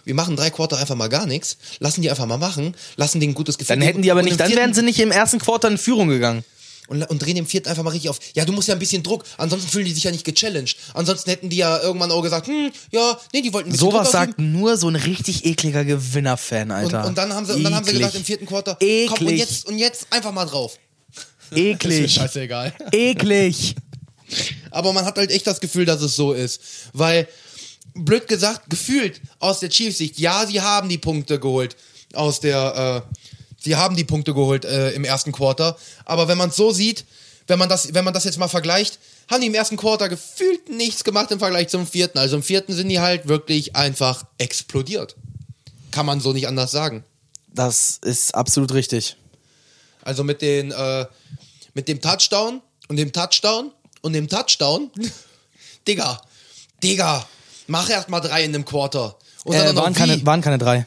Wir 0.05 0.15
machen 0.15 0.35
drei 0.35 0.49
Quarter 0.49 0.77
einfach 0.77 0.95
mal 0.95 1.09
gar 1.09 1.25
nichts, 1.25 1.57
lassen 1.79 2.01
die 2.01 2.09
einfach 2.09 2.25
mal 2.25 2.37
machen, 2.37 2.75
lassen 2.95 3.19
denen 3.19 3.31
ein 3.31 3.35
gutes 3.35 3.57
Gefühl 3.57 3.75
Dann 3.75 3.81
hätten 3.81 4.01
die 4.01 4.11
aber 4.11 4.23
nicht, 4.23 4.39
dann 4.39 4.55
wären 4.55 4.73
sie 4.73 4.81
nicht 4.81 4.99
im 4.99 5.11
ersten 5.11 5.39
Quarter 5.39 5.67
in 5.67 5.77
Führung 5.77 6.07
gegangen. 6.07 6.43
Und, 6.89 7.03
und 7.03 7.19
drehen 7.19 7.37
im 7.37 7.45
vierten 7.45 7.69
einfach 7.69 7.83
mal 7.83 7.91
richtig 7.91 8.09
auf. 8.09 8.19
Ja, 8.35 8.45
du 8.45 8.51
musst 8.51 8.67
ja 8.67 8.75
ein 8.75 8.79
bisschen 8.79 9.03
Druck, 9.03 9.23
ansonsten 9.37 9.69
fühlen 9.69 9.85
die 9.85 9.93
sich 9.93 10.03
ja 10.03 10.11
nicht 10.11 10.25
gechallenged. 10.25 10.75
Ansonsten 10.93 11.29
hätten 11.29 11.49
die 11.49 11.57
ja 11.57 11.79
irgendwann 11.81 12.11
auch 12.11 12.21
gesagt, 12.21 12.47
hm, 12.47 12.71
ja, 12.91 13.17
nee, 13.33 13.41
die 13.41 13.53
wollten 13.53 13.69
ein 13.69 13.71
bisschen 13.71 13.91
Sowas 13.91 14.11
Druck 14.11 14.21
ausüben. 14.21 14.31
sagt 14.31 14.39
nur 14.39 14.77
so 14.77 14.87
ein 14.89 14.95
richtig 14.95 15.45
ekliger 15.45 15.85
Gewinner-Fan, 15.85 16.71
und, 16.71 16.75
Alter. 16.75 17.05
und 17.05 17.17
dann 17.17 17.33
haben 17.33 17.45
sie, 17.45 17.53
und 17.53 17.63
dann 17.63 17.75
haben 17.75 17.85
sie 17.85 17.93
gesagt 17.93 18.15
im 18.15 18.25
vierten 18.25 18.45
Quarter, 18.45 18.77
Eklig. 18.79 19.09
komm 19.17 19.27
und 19.27 19.35
jetzt, 19.35 19.65
und 19.67 19.77
jetzt 19.77 20.07
einfach 20.09 20.31
mal 20.31 20.45
drauf. 20.45 20.77
Eklig. 21.55 22.13
scheißegal. 22.13 22.73
Eklig. 22.91 23.75
Aber 24.71 24.93
man 24.93 25.05
hat 25.05 25.17
halt 25.17 25.31
echt 25.31 25.47
das 25.47 25.59
Gefühl, 25.59 25.85
dass 25.85 26.01
es 26.01 26.15
so 26.15 26.33
ist. 26.33 26.61
Weil, 26.93 27.27
blöd 27.95 28.27
gesagt, 28.27 28.69
gefühlt 28.69 29.19
aus 29.39 29.59
der 29.59 29.69
Chiefs-Sicht, 29.69 30.19
ja, 30.19 30.45
sie 30.45 30.61
haben 30.61 30.89
die 30.89 30.97
Punkte 30.97 31.39
geholt 31.39 31.75
aus 32.13 32.39
der, 32.39 33.05
äh, 33.09 33.15
sie 33.59 33.75
haben 33.75 33.95
die 33.95 34.03
Punkte 34.03 34.33
geholt 34.33 34.65
äh, 34.65 34.91
im 34.91 35.03
ersten 35.03 35.31
Quarter. 35.31 35.77
Aber 36.05 36.27
wenn 36.27 36.37
man 36.37 36.49
es 36.49 36.55
so 36.55 36.71
sieht, 36.71 37.05
wenn 37.47 37.59
man 37.59 37.69
das, 37.69 37.93
wenn 37.93 38.05
man 38.05 38.13
das 38.13 38.23
jetzt 38.23 38.37
mal 38.37 38.47
vergleicht, 38.47 38.99
haben 39.29 39.41
die 39.41 39.47
im 39.47 39.53
ersten 39.55 39.77
Quarter 39.77 40.09
gefühlt 40.09 40.69
nichts 40.69 41.03
gemacht 41.03 41.31
im 41.31 41.39
Vergleich 41.39 41.67
zum 41.69 41.85
vierten. 41.87 42.17
Also 42.17 42.35
im 42.35 42.43
vierten 42.43 42.73
sind 42.73 42.89
die 42.89 42.99
halt 42.99 43.27
wirklich 43.27 43.75
einfach 43.75 44.23
explodiert. 44.37 45.15
Kann 45.91 46.05
man 46.05 46.19
so 46.19 46.33
nicht 46.33 46.47
anders 46.47 46.71
sagen. 46.71 47.03
Das 47.53 47.99
ist 48.03 48.35
absolut 48.35 48.73
richtig. 48.73 49.17
Also 50.03 50.23
mit 50.23 50.41
den, 50.41 50.71
äh, 50.71 51.05
mit 51.73 51.87
dem 51.87 51.99
Touchdown 52.01 52.61
und 52.87 52.95
dem 52.97 53.11
Touchdown 53.11 53.71
und 54.01 54.13
dem 54.13 54.27
Touchdown. 54.27 54.91
Digga, 55.87 56.21
Digga, 56.83 57.27
mach 57.67 57.89
erst 57.89 58.09
mal 58.09 58.19
drei 58.19 58.43
in 58.43 58.53
einem 58.53 58.65
Quarter. 58.65 59.17
Und 59.43 59.55
Äh, 59.55 59.75
waren, 59.75 59.93
keine, 59.93 60.23
waren 60.25 60.41
keine 60.41 60.57
drei. 60.57 60.85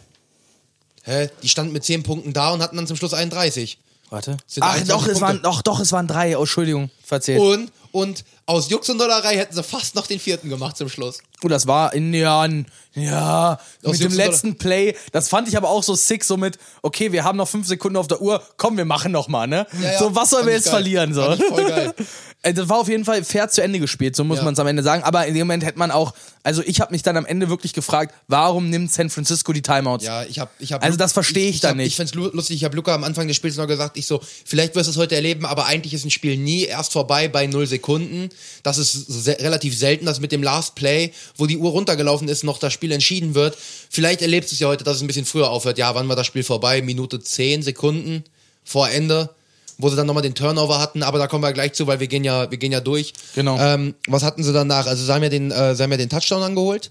Hä? 1.05 1.29
Die 1.43 1.49
standen 1.49 1.73
mit 1.73 1.85
10 1.85 2.03
Punkten 2.03 2.33
da 2.33 2.51
und 2.51 2.63
hatten 2.63 2.77
dann 2.77 2.87
zum 2.87 2.97
Schluss 2.97 3.15
31. 3.15 3.79
Warte. 4.11 4.37
Sind 4.47 4.63
Ach 4.63 4.75
21 4.75 4.89
doch, 4.89 5.07
es 5.07 5.21
waren, 5.21 5.43
doch, 5.43 5.63
doch, 5.63 5.81
es 5.81 5.91
waren 5.93 6.07
drei. 6.07 6.37
Oh, 6.37 6.41
Entschuldigung, 6.41 6.91
verzählt. 7.03 7.41
Und, 7.41 7.73
und 7.93 8.25
aus 8.47 8.69
Jux 8.69 8.89
und 8.91 8.99
Dollerei 8.99 9.37
hätten 9.37 9.55
sie 9.55 9.63
fast 9.63 9.95
noch 9.95 10.07
den 10.07 10.21
vierten 10.21 10.49
gemacht 10.51 10.77
zum 10.77 10.89
Schluss. 10.89 11.21
Oh, 11.43 11.49
das 11.49 11.67
war 11.67 11.95
in 11.95 12.13
ja, 12.13 12.47
ja 12.95 13.59
Aus 13.85 13.93
mit 13.99 14.01
dem 14.03 14.13
letzten 14.13 14.57
Play. 14.57 14.95
Das 15.13 15.29
fand 15.29 15.49
ich 15.49 15.57
aber 15.57 15.69
auch 15.71 15.83
so 15.83 15.95
sick, 15.95 16.25
so 16.25 16.37
mit, 16.37 16.59
okay, 16.83 17.13
wir 17.13 17.25
haben 17.25 17.39
noch 17.39 17.49
fünf 17.49 17.67
Sekunden 17.67 17.97
auf 17.97 18.07
der 18.09 18.21
Uhr, 18.21 18.43
komm, 18.57 18.77
wir 18.77 18.85
machen 18.85 19.13
noch 19.13 19.29
mal, 19.29 19.47
ne? 19.47 19.67
Ja, 19.81 19.93
ja, 19.93 19.99
so, 19.99 20.15
was 20.15 20.31
sollen 20.31 20.47
wir 20.47 20.53
jetzt 20.55 20.65
geil. 20.65 20.73
verlieren? 20.75 21.15
So. 21.15 21.23
Voll 21.37 21.65
geil. 21.69 21.95
Äh, 22.45 22.55
Das 22.55 22.69
war 22.69 22.79
auf 22.81 22.89
jeden 22.89 23.05
Fall 23.05 23.23
fair 23.23 23.49
zu 23.51 23.63
Ende 23.63 23.79
gespielt, 23.79 24.17
so 24.17 24.25
muss 24.25 24.39
Ja. 24.39 24.43
man 24.43 24.55
es 24.55 24.59
am 24.59 24.67
Ende 24.67 24.83
sagen. 24.83 25.05
Aber 25.05 25.25
in 25.29 25.35
dem 25.35 25.47
Moment 25.47 25.65
hätte 25.65 25.79
man 25.79 25.93
auch, 25.93 26.13
also 26.43 26.61
ich 26.67 26.81
habe 26.81 26.91
mich 26.91 27.05
dann 27.05 27.17
am 27.17 27.25
Ende 27.25 27.49
wirklich 27.49 27.73
gefragt, 27.73 28.13
warum 28.27 28.69
nimmt 28.69 28.91
San 28.93 29.11
Francisco 29.11 29.53
die 29.53 29.63
Timeouts? 29.63 30.05
Ja, 30.05 30.25
ich 30.25 30.41
hab, 30.41 30.51
ich 30.59 30.73
hab 30.73 30.83
Also 30.83 30.99
das 30.99 31.13
verstehe 31.13 31.49
ich 31.49 31.55
ich 31.55 31.61
da 31.61 31.69
hab, 31.69 31.77
nicht. 31.77 31.87
Ich 31.87 31.95
find's 31.95 32.15
lu- 32.15 32.31
lustig, 32.33 32.57
ich 32.57 32.65
habe 32.65 32.75
Luca 32.75 32.97
am 32.97 33.05
Anfang 33.05 33.29
des 33.29 33.37
Spiels 33.37 33.57
noch 33.59 33.69
gesagt, 33.69 33.97
ich 33.97 34.09
so, 34.09 34.21
vielleicht 34.45 34.75
wirst 34.75 34.89
du 34.89 34.91
es 34.91 34.97
heute 34.97 35.15
erleben, 35.15 35.47
aber 35.47 35.67
eigentlich 35.67 35.95
ist 35.95 36.05
ein 36.05 36.11
Spiel 36.11 36.37
nie 36.37 36.65
erst 36.65 36.93
vorbei 36.93 37.29
bei 37.29 37.47
0 37.47 37.69
Sekunden. 37.69 38.29
Das 38.65 38.77
ist 38.77 38.93
se 38.93 39.37
relativ 39.39 39.79
selten, 39.79 40.05
dass 40.07 40.19
mit 40.19 40.33
dem 40.33 40.43
Last 40.43 40.75
Play, 40.75 41.13
wo 41.37 41.47
die 41.47 41.59
Uhr 41.59 41.71
runtergelaufen 41.71 42.27
ist, 42.27 42.43
noch 42.43 42.59
das 42.59 42.73
Spiel 42.73 42.82
entschieden 42.91 43.35
wird. 43.35 43.57
Vielleicht 43.91 44.23
erlebst 44.23 44.51
du 44.51 44.55
es 44.55 44.61
ja 44.61 44.69
heute, 44.69 44.83
dass 44.83 44.97
es 44.97 45.03
ein 45.03 45.07
bisschen 45.07 45.27
früher 45.27 45.51
aufhört. 45.51 45.79
Ja, 45.79 45.95
wann 45.95 46.09
war 46.09 46.17
das 46.17 46.27
Spiel 46.27 46.43
vorbei? 46.43 46.83
Minute 46.83 47.21
10 47.21 47.63
Sekunden 47.63 48.25
vor 48.65 48.89
Ende, 48.89 49.31
wo 49.79 49.89
sie 49.89 49.97
dann 49.97 50.07
nochmal 50.07 50.23
den 50.23 50.35
Turnover 50.35 50.81
hatten, 50.81 51.03
aber 51.03 51.19
da 51.19 51.27
kommen 51.27 51.45
wir 51.45 51.53
gleich 51.53 51.75
zu, 51.75 51.87
weil 51.87 52.01
wir 52.01 52.07
gehen 52.09 52.25
ja, 52.25 52.51
wir 52.51 52.59
gehen 52.59 52.73
ja 52.73 52.81
durch. 52.81 53.13
Genau. 53.35 53.59
Ähm, 53.59 53.95
was 54.09 54.23
hatten 54.23 54.43
sie 54.43 54.53
danach? 54.53 54.87
Also 54.87 55.05
sie 55.05 55.13
haben 55.13 55.23
ja 55.23 55.29
den, 55.29 55.51
äh, 55.51 55.75
sie 55.75 55.83
haben 55.83 55.91
ja 55.93 55.97
den 55.99 56.09
Touchdown 56.11 56.43
angeholt 56.43 56.91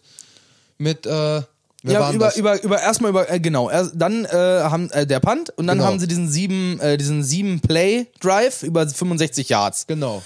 mit, 0.77 1.05
äh, 1.05 1.41
Wer 1.83 1.93
ja, 1.93 2.11
über, 2.11 2.25
das? 2.25 2.37
über, 2.37 2.61
über, 2.63 2.79
erstmal 2.79 3.09
über, 3.09 3.27
äh, 3.31 3.39
genau, 3.39 3.67
erst, 3.69 3.93
dann 3.95 4.25
äh, 4.25 4.29
haben 4.29 4.91
äh, 4.91 5.07
der 5.07 5.19
Punt 5.19 5.49
und 5.57 5.65
dann 5.65 5.79
Genau. 5.79 5.89
haben 5.89 5.99
sie 5.99 6.05
diesen 6.07 6.29
sieben, 6.29 6.79
äh, 6.79 6.95
diesen 6.97 7.23
sieben 7.23 7.59
Play 7.59 8.05
Drive 8.19 8.61
über 8.61 8.87
65 8.87 9.49
Yards. 9.49 9.87
Genau. 9.87 10.21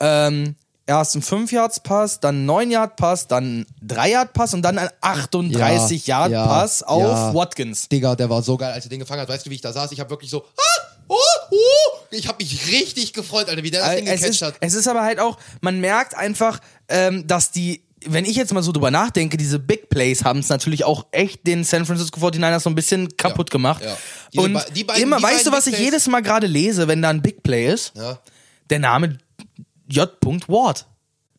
Ähm, 0.00 0.56
erst 0.86 1.16
ein 1.16 1.22
5 1.22 1.50
Yards 1.52 1.80
Pass, 1.80 2.20
dann 2.20 2.42
ein 2.42 2.46
9 2.46 2.70
Yard 2.70 2.96
Pass, 2.96 3.26
dann 3.26 3.60
ein 3.60 3.66
3 3.82 4.10
Yard 4.10 4.32
Pass 4.32 4.54
und 4.54 4.62
dann 4.62 4.78
ein 4.78 4.88
38 5.00 6.06
Ja, 6.06 6.26
ja, 6.28 6.46
Pass 6.46 6.82
auf. 6.82 7.34
Watkins. 7.34 7.88
Digga, 7.88 8.14
der 8.16 8.30
war 8.30 8.42
so 8.42 8.56
geil, 8.56 8.72
als 8.72 8.84
er 8.86 8.90
den 8.90 9.00
gefangen 9.00 9.20
hat. 9.22 9.28
Weißt 9.28 9.46
du, 9.46 9.50
wie 9.50 9.54
ich 9.56 9.60
da 9.60 9.72
saß? 9.72 9.92
Ich 9.92 10.00
habe 10.00 10.10
wirklich 10.10 10.30
so, 10.30 10.42
ah, 10.44 10.82
oh, 11.08 11.16
oh. 11.50 11.56
Ich 12.10 12.28
habe 12.28 12.38
mich 12.42 12.68
richtig 12.72 13.12
gefreut, 13.12 13.48
Alter, 13.48 13.62
wie 13.62 13.70
der 13.70 13.80
das 13.84 13.96
Ding 13.96 14.06
Äh, 14.06 14.14
es, 14.14 14.20
gecatcht 14.20 14.34
ist, 14.34 14.42
hat. 14.42 14.54
es 14.60 14.74
ist 14.74 14.88
aber 14.88 15.02
halt 15.02 15.18
auch, 15.18 15.38
man 15.60 15.80
merkt 15.80 16.16
einfach, 16.16 16.60
ähm, 16.88 17.26
dass 17.26 17.50
die, 17.50 17.82
wenn 18.06 18.24
ich 18.24 18.36
jetzt 18.36 18.52
mal 18.54 18.62
so 18.62 18.70
drüber 18.70 18.92
nachdenke, 18.92 19.36
diese 19.36 19.58
Big 19.58 19.88
Plays 19.88 20.22
haben 20.24 20.38
es 20.38 20.48
natürlich 20.48 20.84
auch 20.84 21.06
echt 21.10 21.44
den 21.46 21.64
San 21.64 21.84
Francisco 21.84 22.20
49ers 22.20 22.60
so 22.60 22.70
ein 22.70 22.76
bisschen 22.76 23.16
kaputt 23.16 23.50
Ja, 23.50 23.52
gemacht. 23.52 23.82
ja. 23.84 23.96
Diese 24.32 24.44
Und 24.44 24.64
die 24.76 24.84
beiden- 24.84 25.02
immer, 25.02 25.20
weißt 25.20 25.46
du, 25.46 25.50
was 25.52 25.64
Big 25.64 25.74
ich 25.74 25.78
Plays- 25.80 25.84
jedes 25.86 26.06
Mal 26.06 26.22
gerade 26.22 26.46
lese, 26.46 26.86
wenn 26.86 27.02
da 27.02 27.10
ein 27.10 27.22
Big 27.22 27.42
Play 27.42 27.72
ist? 27.72 27.92
Ja, 27.96 28.20
Der 28.70 28.78
Name 28.78 29.18
J. 29.88 30.10
Ward. 30.48 30.86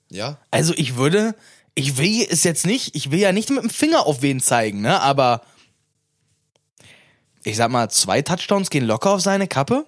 ja. 0.10 0.38
Also 0.52 0.74
ich 0.76 0.96
würde, 0.96 1.36
ich 1.76 1.98
will 1.98 2.26
es 2.30 2.44
jetzt 2.44 2.66
nicht, 2.66 2.96
ich 2.96 3.12
will 3.12 3.20
ja 3.20 3.32
nicht 3.32 3.50
mit 3.50 3.62
dem 3.64 3.70
Finger 3.70 4.06
auf 4.06 4.22
wen 4.22 4.40
zeigen, 4.40 4.82
ne? 4.82 5.00
Aber 5.02 5.42
ich 7.44 7.56
sag 7.56 7.70
mal, 7.72 7.90
zwei 7.90 8.22
Touchdowns 8.22 8.70
gehen 8.70 8.86
locker 8.86 9.12
auf 9.12 9.22
seine 9.22 9.48
Kappe. 9.48 9.86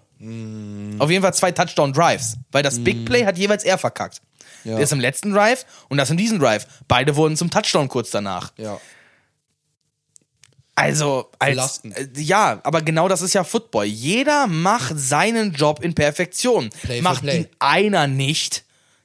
Auf 0.99 1.09
jeden 1.09 1.21
Fall 1.23 1.33
zwei 1.33 1.51
Touchdown-Drives, 1.51 2.37
weil 2.51 2.61
das 2.61 2.83
Big 2.83 3.05
Play 3.05 3.25
hat 3.25 3.37
jeweils 3.37 3.63
er 3.63 3.77
verkackt. 3.77 4.21
Ja. 4.65 4.75
Der 4.75 4.83
ist 4.83 4.91
im 4.91 4.99
letzten 4.99 5.31
Drive 5.31 5.65
und 5.87 5.97
das 5.97 6.09
in 6.09 6.17
diesem 6.17 6.39
Drive. 6.39 6.67
Beide 6.89 7.15
wurden 7.15 7.37
zum 7.37 7.49
Touchdown 7.49 7.87
kurz 7.87 8.11
danach. 8.11 8.51
Ja. 8.57 8.79
Also, 10.79 11.29
als, 11.39 11.51
Belastend. 11.51 11.97
äh, 11.97 12.07
ja, 12.21 12.59
aber 12.63 12.81
genau 12.81 13.07
das 13.07 13.21
ist 13.21 13.33
ja 13.33 13.43
Football. 13.43 13.85
Jeder 13.85 14.47
macht 14.47 14.93
seinen 14.99 15.53
Job 15.53 15.83
in 15.83 15.93
Perfektion. 15.95 16.69
Play 16.83 17.01
for 17.01 17.11
macht 17.11 17.23
ihn 17.25 17.47
einer 17.59 18.07
nicht, 18.07 18.63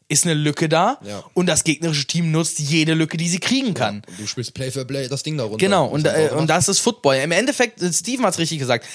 ist 0.08 0.24
eine 0.24 0.34
Lücke 0.34 0.68
da 0.68 0.98
Ja. 1.02 1.24
und 1.34 1.46
das 1.46 1.64
gegnerische 1.64 2.06
Team 2.06 2.30
nutzt 2.30 2.58
jede 2.58 2.94
Lücke, 2.94 3.16
die 3.16 3.28
sie 3.28 3.40
kriegen 3.40 3.74
kann. 3.74 4.02
Und 4.06 4.18
du 4.20 4.26
spielst 4.26 4.54
Play 4.54 4.70
für 4.70 4.84
Play 4.84 5.08
das 5.08 5.22
Ding 5.22 5.36
da 5.38 5.44
runter. 5.44 5.58
Genau, 5.58 5.86
und, 5.86 6.06
äh, 6.06 6.30
und 6.36 6.48
das 6.48 6.68
ist 6.68 6.80
Football. 6.80 7.16
Im 7.16 7.32
Endeffekt, 7.32 7.82
äh, 7.82 7.92
Steven 7.92 8.24
hat 8.26 8.34
es 8.34 8.38
richtig 8.38 8.58
gesagt, 8.58 8.86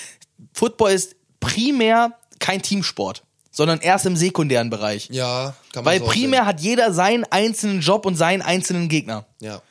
Football 0.54 0.92
ist 0.92 1.16
primär 1.40 2.14
kein 2.40 2.62
Teamsport, 2.62 3.24
sondern 3.52 3.80
erst 3.82 4.06
im 4.06 4.16
sekundären 4.16 4.70
Bereich. 4.70 5.10
Ja, 5.12 5.56
kann 5.74 5.84
man 5.84 5.94
Weil 5.94 6.00
so 6.00 6.06
primär 6.06 6.46
hat 6.46 6.62
jeder 6.62 6.94
seinen 6.94 7.26
einzelnen 7.26 7.82
Job 7.82 8.06
und 8.06 8.16
seinen 8.16 8.42
einzelnen 8.42 8.88
Gegner. 8.88 9.26
sehen. 9.40 9.50
Ja. 9.52 9.62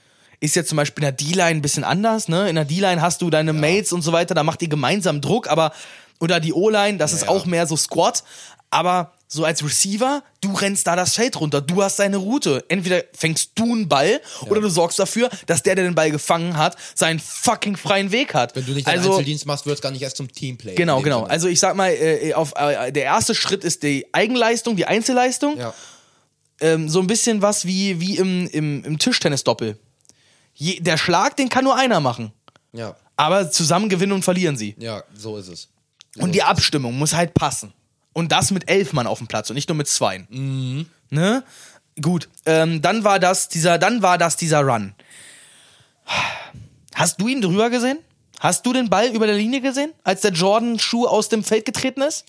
Ist 0.40 0.54
jetzt 0.56 0.68
zum 0.68 0.76
Beispiel 0.76 1.02
in 1.04 1.16
der 1.16 1.26
D-Line 1.26 1.58
ein 1.58 1.62
bisschen 1.62 1.84
anders, 1.84 2.28
ne? 2.28 2.48
In 2.48 2.54
der 2.54 2.64
D-Line 2.64 3.00
hast 3.02 3.22
du 3.22 3.30
deine 3.30 3.52
Mates 3.52 3.92
und 3.92 4.02
so 4.02 4.12
weiter, 4.12 4.34
da 4.34 4.44
macht 4.44 4.62
ihr 4.62 4.68
gemeinsam 4.68 5.20
Druck, 5.20 5.48
aber, 5.48 5.72
oder 6.20 6.38
die 6.40 6.52
O-Line, 6.52 6.98
das 6.98 7.12
ist 7.12 7.22
Ja. 7.22 7.28
auch 7.28 7.44
mehr 7.44 7.66
so 7.66 7.76
Squad, 7.76 8.22
aber 8.70 9.12
so 9.30 9.44
als 9.44 9.62
Receiver, 9.62 10.22
du 10.40 10.54
rennst 10.54 10.86
da 10.86 10.96
das 10.96 11.14
Feld 11.14 11.38
runter, 11.38 11.60
du 11.60 11.82
hast 11.82 11.98
deine 11.98 12.16
Route. 12.16 12.64
Entweder 12.68 13.02
fängst 13.12 13.50
du 13.56 13.64
einen 13.64 13.88
Ball 13.88 14.22
oder 14.46 14.60
du 14.62 14.70
sorgst 14.70 14.98
dafür, 14.98 15.28
dass 15.46 15.62
der, 15.62 15.74
der 15.74 15.84
den 15.84 15.94
Ball 15.94 16.10
gefangen 16.10 16.56
hat, 16.56 16.76
seinen 16.94 17.18
fucking 17.18 17.76
freien 17.76 18.10
Weg 18.10 18.32
hat. 18.32 18.56
Wenn 18.56 18.64
du 18.64 18.72
nicht 18.72 18.86
also, 18.86 19.10
Einzeldienst 19.10 19.44
machst, 19.44 19.66
wird 19.66 19.76
es 19.76 19.82
gar 19.82 19.90
nicht 19.90 20.00
erst 20.00 20.16
zum 20.16 20.32
Teamplay. 20.32 20.76
Genau, 20.76 21.02
genau. 21.02 21.20
Sinne. 21.20 21.30
Also 21.30 21.48
ich 21.48 21.60
sag 21.60 21.76
mal, 21.76 21.90
äh, 21.90 22.32
auf, 22.32 22.54
äh, 22.56 22.90
der 22.90 23.04
erste 23.04 23.34
Schritt 23.34 23.64
ist 23.64 23.82
die 23.82 24.06
Eigenleistung, 24.12 24.76
die 24.76 24.86
Einzelleistung. 24.86 25.58
ja. 25.58 25.74
Ähm, 26.60 26.88
so 26.88 26.98
ein 27.00 27.06
bisschen 27.06 27.40
was 27.40 27.66
wie, 27.66 28.00
wie 28.00 28.16
im, 28.16 28.48
im, 28.48 28.82
im 28.84 28.98
Tischtennis-Doppel. 28.98 29.78
Je, 30.58 30.80
der 30.80 30.96
Schlag, 30.96 31.36
den 31.36 31.48
kann 31.48 31.64
nur 31.64 31.76
einer 31.76 32.00
machen. 32.00 32.32
Ja. 32.72 32.96
Aber 33.16 33.50
zusammen 33.50 33.88
gewinnen 33.88 34.12
und 34.12 34.24
verlieren 34.24 34.56
sie. 34.56 34.74
Ja, 34.78 35.04
so 35.14 35.36
ist 35.36 35.48
es. 35.48 35.68
Und 36.18 36.32
die 36.32 36.42
Abstimmung 36.42 36.98
muss 36.98 37.14
halt 37.14 37.32
passen. 37.32 37.72
Und 38.12 38.32
das 38.32 38.50
mit 38.50 38.68
elf 38.68 38.92
Mann 38.92 39.06
auf 39.06 39.18
dem 39.18 39.28
Platz 39.28 39.48
und 39.50 39.54
nicht 39.54 39.68
nur 39.68 39.76
mit 39.76 39.86
zwei. 39.86 40.26
Ne? 41.10 41.44
Gut. 42.02 42.28
Ähm, 42.44 42.82
dann 42.82 43.04
war 43.04 43.20
das 43.20 43.48
dieser, 43.48 43.78
dann 43.78 44.02
war 44.02 44.18
das 44.18 44.36
dieser 44.36 44.60
Run. 44.60 44.94
Hast 46.94 47.20
du 47.20 47.28
ihn 47.28 47.40
drüber 47.40 47.70
gesehen? 47.70 47.98
Hast 48.40 48.66
du 48.66 48.72
den 48.72 48.90
Ball 48.90 49.08
über 49.08 49.26
der 49.26 49.36
Linie 49.36 49.60
gesehen, 49.60 49.92
als 50.02 50.22
der 50.22 50.32
Jordan-Schuh 50.32 51.06
aus 51.06 51.28
dem 51.28 51.44
Feld 51.44 51.64
getreten 51.64 52.02
ist? 52.02 52.24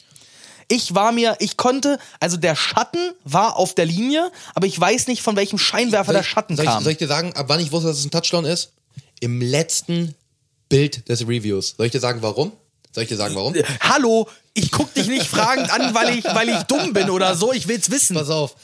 Ich 0.71 0.93
war 0.95 1.11
mir, 1.11 1.35
ich 1.39 1.57
konnte, 1.57 1.97
also 2.19 2.37
der 2.37 2.55
Schatten 2.55 3.11
war 3.23 3.57
auf 3.57 3.73
der 3.75 3.85
Linie, 3.85 4.31
aber 4.53 4.67
ich 4.67 4.79
weiß 4.79 5.07
nicht, 5.07 5.21
von 5.23 5.35
welchem 5.35 5.57
Scheinwerfer 5.57 6.05
Soll 6.05 6.13
der 6.13 6.21
ich- 6.21 6.27
Schatten 6.27 6.55
soll 6.55 6.65
ich, 6.65 6.71
kam. 6.71 6.83
Soll 6.83 6.91
ich 6.91 6.97
dir 6.99 7.07
sagen, 7.07 7.33
ab 7.33 7.45
wann 7.49 7.59
ich 7.59 7.71
wusste, 7.71 7.87
dass 7.89 7.97
es 7.97 8.05
ein 8.05 8.11
Touchdown 8.11 8.45
ist? 8.45 8.71
Im 9.19 9.41
letzten 9.41 10.13
Bild 10.69 11.09
des 11.09 11.27
Reviews. 11.27 11.73
Soll 11.75 11.87
ich 11.87 11.91
dir 11.91 11.99
sagen, 11.99 12.21
warum? 12.21 12.51
Soll 12.93 13.03
ich 13.03 13.09
dir 13.09 13.17
sagen, 13.17 13.35
warum? 13.35 13.55
Hallo, 13.81 14.27
ich 14.53 14.71
guck 14.71 14.93
dich 14.93 15.07
nicht 15.07 15.25
fragend 15.25 15.71
an, 15.73 15.93
weil 15.95 16.17
ich, 16.17 16.23
weil 16.25 16.49
ich 16.49 16.61
dumm 16.63 16.93
bin 16.93 17.09
oder 17.09 17.35
so. 17.35 17.51
Ich 17.51 17.67
will's 17.67 17.89
wissen. 17.89 18.15
Pass 18.15 18.29
auf. 18.29 18.55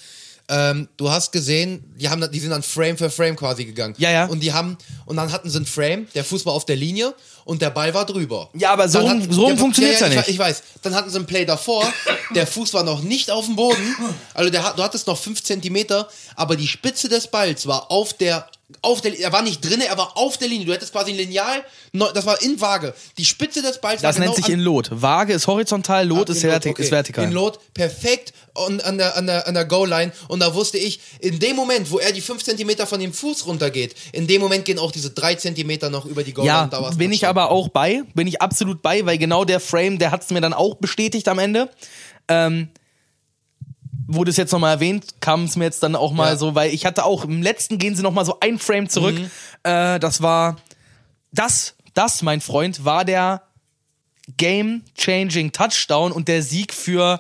Ähm, 0.48 0.88
du 0.98 1.10
hast 1.10 1.32
gesehen, 1.32 1.84
die, 1.98 2.08
haben, 2.10 2.30
die 2.32 2.40
sind 2.40 2.52
dann 2.52 2.62
Frame 2.62 2.98
für 2.98 3.10
Frame 3.10 3.36
quasi 3.36 3.66
gegangen. 3.66 3.96
Ja, 3.98 4.12
ja. 4.12 4.26
Und 4.28 4.42
die 4.42 4.54
haben, 4.54 4.78
und 5.08 5.16
dann 5.18 5.32
hatten 5.32 5.50
sie 5.50 5.58
einen 5.58 5.66
Frame, 5.66 6.08
der 6.14 6.24
Fuß 6.24 6.46
war 6.46 6.54
auf 6.54 6.66
der 6.66 6.76
Linie 6.76 7.16
und 7.46 7.62
der 7.62 7.70
Ball 7.70 7.94
war 7.94 8.06
drüber. 8.06 8.50
Ja, 8.54 8.72
aber 8.74 8.90
so 8.90 9.00
rum- 9.00 9.32
so 9.32 9.46
rum 9.46 9.58
funktioniert's 9.58 10.02
ja 10.02 10.08
ich, 10.08 10.16
nicht. 10.18 10.28
Ich 10.30 10.40
weiß. 10.40 10.62
Dann 10.82 10.94
hatten 10.96 11.10
sie 11.10 11.16
einen 11.16 11.26
Play 11.28 11.46
davor, 11.46 11.86
der 12.36 12.46
Fuß 12.46 12.74
war 12.74 12.84
noch 12.84 13.02
nicht 13.02 13.32
auf 13.32 13.46
dem 13.46 13.56
Boden. 13.56 13.96
Also 14.34 14.50
der, 14.50 14.64
hat- 14.64 14.78
du 14.78 14.84
hattest 14.84 15.08
noch 15.08 15.18
5 15.18 15.42
Zentimeter, 15.44 16.10
aber 16.36 16.56
die 16.58 16.68
Spitze 16.68 17.08
des 17.08 17.28
Balls 17.28 17.66
war 17.68 17.90
auf 17.92 18.14
der, 18.14 18.48
auf 18.82 19.02
der, 19.02 19.18
er 19.20 19.32
war 19.32 19.44
nicht 19.44 19.62
drinne, 19.64 19.86
er 19.86 19.98
war 19.98 20.18
auf 20.18 20.38
der 20.38 20.48
Linie. 20.48 20.66
Du 20.66 20.74
hättest 20.74 20.92
quasi 20.92 21.12
ein 21.12 21.18
Lineal, 21.18 21.64
das 21.94 22.26
war 22.26 22.42
in 22.42 22.60
Waage. 22.60 22.94
Die 23.18 23.26
Spitze 23.26 23.62
des 23.62 23.80
Balls 23.80 24.02
Das 24.02 24.16
war 24.16 24.22
genau 24.24 24.34
nennt 24.34 24.44
sich 24.46 24.54
in 24.54 24.60
Lot. 24.60 24.90
Waage 24.92 25.34
ist 25.34 25.46
horizontal, 25.48 26.08
Lot 26.08 26.30
Ah, 26.30 26.34
ist, 26.34 26.44
Lot, 26.44 26.66
okay. 26.66 26.82
ist 26.82 26.92
vertikal. 26.92 27.26
In 27.26 27.32
Lot 27.32 27.60
perfekt 27.76 28.34
und 28.56 28.84
an 28.84 28.98
der, 28.98 29.18
an 29.18 29.28
der, 29.28 29.48
an 29.48 29.54
der 29.54 29.66
Goal-Line. 29.66 30.12
Und 30.30 30.40
da 30.40 30.54
wusste 30.56 30.78
ich, 30.78 31.00
in 31.20 31.40
dem 31.40 31.56
Moment, 31.56 31.92
wo 31.92 32.00
er 32.00 32.12
die 32.12 32.22
5 32.22 32.44
cm 32.44 32.88
von 32.88 33.00
dem 33.00 33.14
Fuß 33.14 33.46
runtergeht, 33.46 33.96
in 34.14 34.28
dem 34.28 34.42
Moment 34.42 34.66
gehen 34.66 34.80
auch 34.80 34.92
diese 34.92 35.12
3 35.12 35.36
cm 35.36 35.92
noch 35.92 36.06
über 36.06 36.24
die 36.24 36.34
Goal-Line. 36.34 36.58
ja, 36.58 36.68
Da 36.68 36.80
bin 36.92 37.12
ich 37.12 37.20
Touchdown. 37.20 37.35
Aber 37.36 37.52
auch 37.52 37.70
bei. 37.70 38.04
Bin 38.14 38.28
ich 38.28 38.42
absolut 38.42 38.82
bei, 38.82 39.06
weil 39.06 39.18
genau 39.18 39.44
der 39.46 39.60
Frame, 39.60 40.00
der 40.00 40.12
hat's 40.12 40.32
mir 40.32 40.42
dann 40.42 40.54
auch 40.54 40.76
bestätigt 40.76 41.28
am 41.28 41.40
Ende. 41.40 41.70
Ähm, 42.28 42.70
wurde 44.08 44.32
es 44.32 44.38
jetzt 44.38 44.52
nochmal 44.52 44.76
erwähnt, 44.76 45.16
kam 45.20 45.46
es 45.46 45.56
mir 45.56 45.66
jetzt 45.66 45.84
dann 45.84 45.96
auch 45.96 46.12
mal 46.12 46.32
Ja. 46.32 46.38
so, 46.38 46.56
weil 46.56 46.74
ich 46.74 46.86
hatte 46.86 47.06
auch, 47.06 47.24
im 47.26 47.42
letzten 47.42 47.78
gehen 47.78 47.96
sie 47.96 48.04
nochmal 48.04 48.26
so 48.26 48.40
ein 48.40 48.60
Frame 48.60 48.88
zurück. 48.88 49.18
Mhm. 49.18 49.32
Äh, 49.64 50.00
das 50.00 50.22
war, 50.22 50.58
das, 51.32 51.76
das, 51.94 52.22
mein 52.22 52.40
Freund, 52.42 52.86
war 52.86 53.04
der 53.04 53.42
Game-Changing 54.38 55.52
Touchdown 55.52 56.12
und 56.12 56.28
der 56.28 56.42
Sieg 56.42 56.74
für 56.74 57.20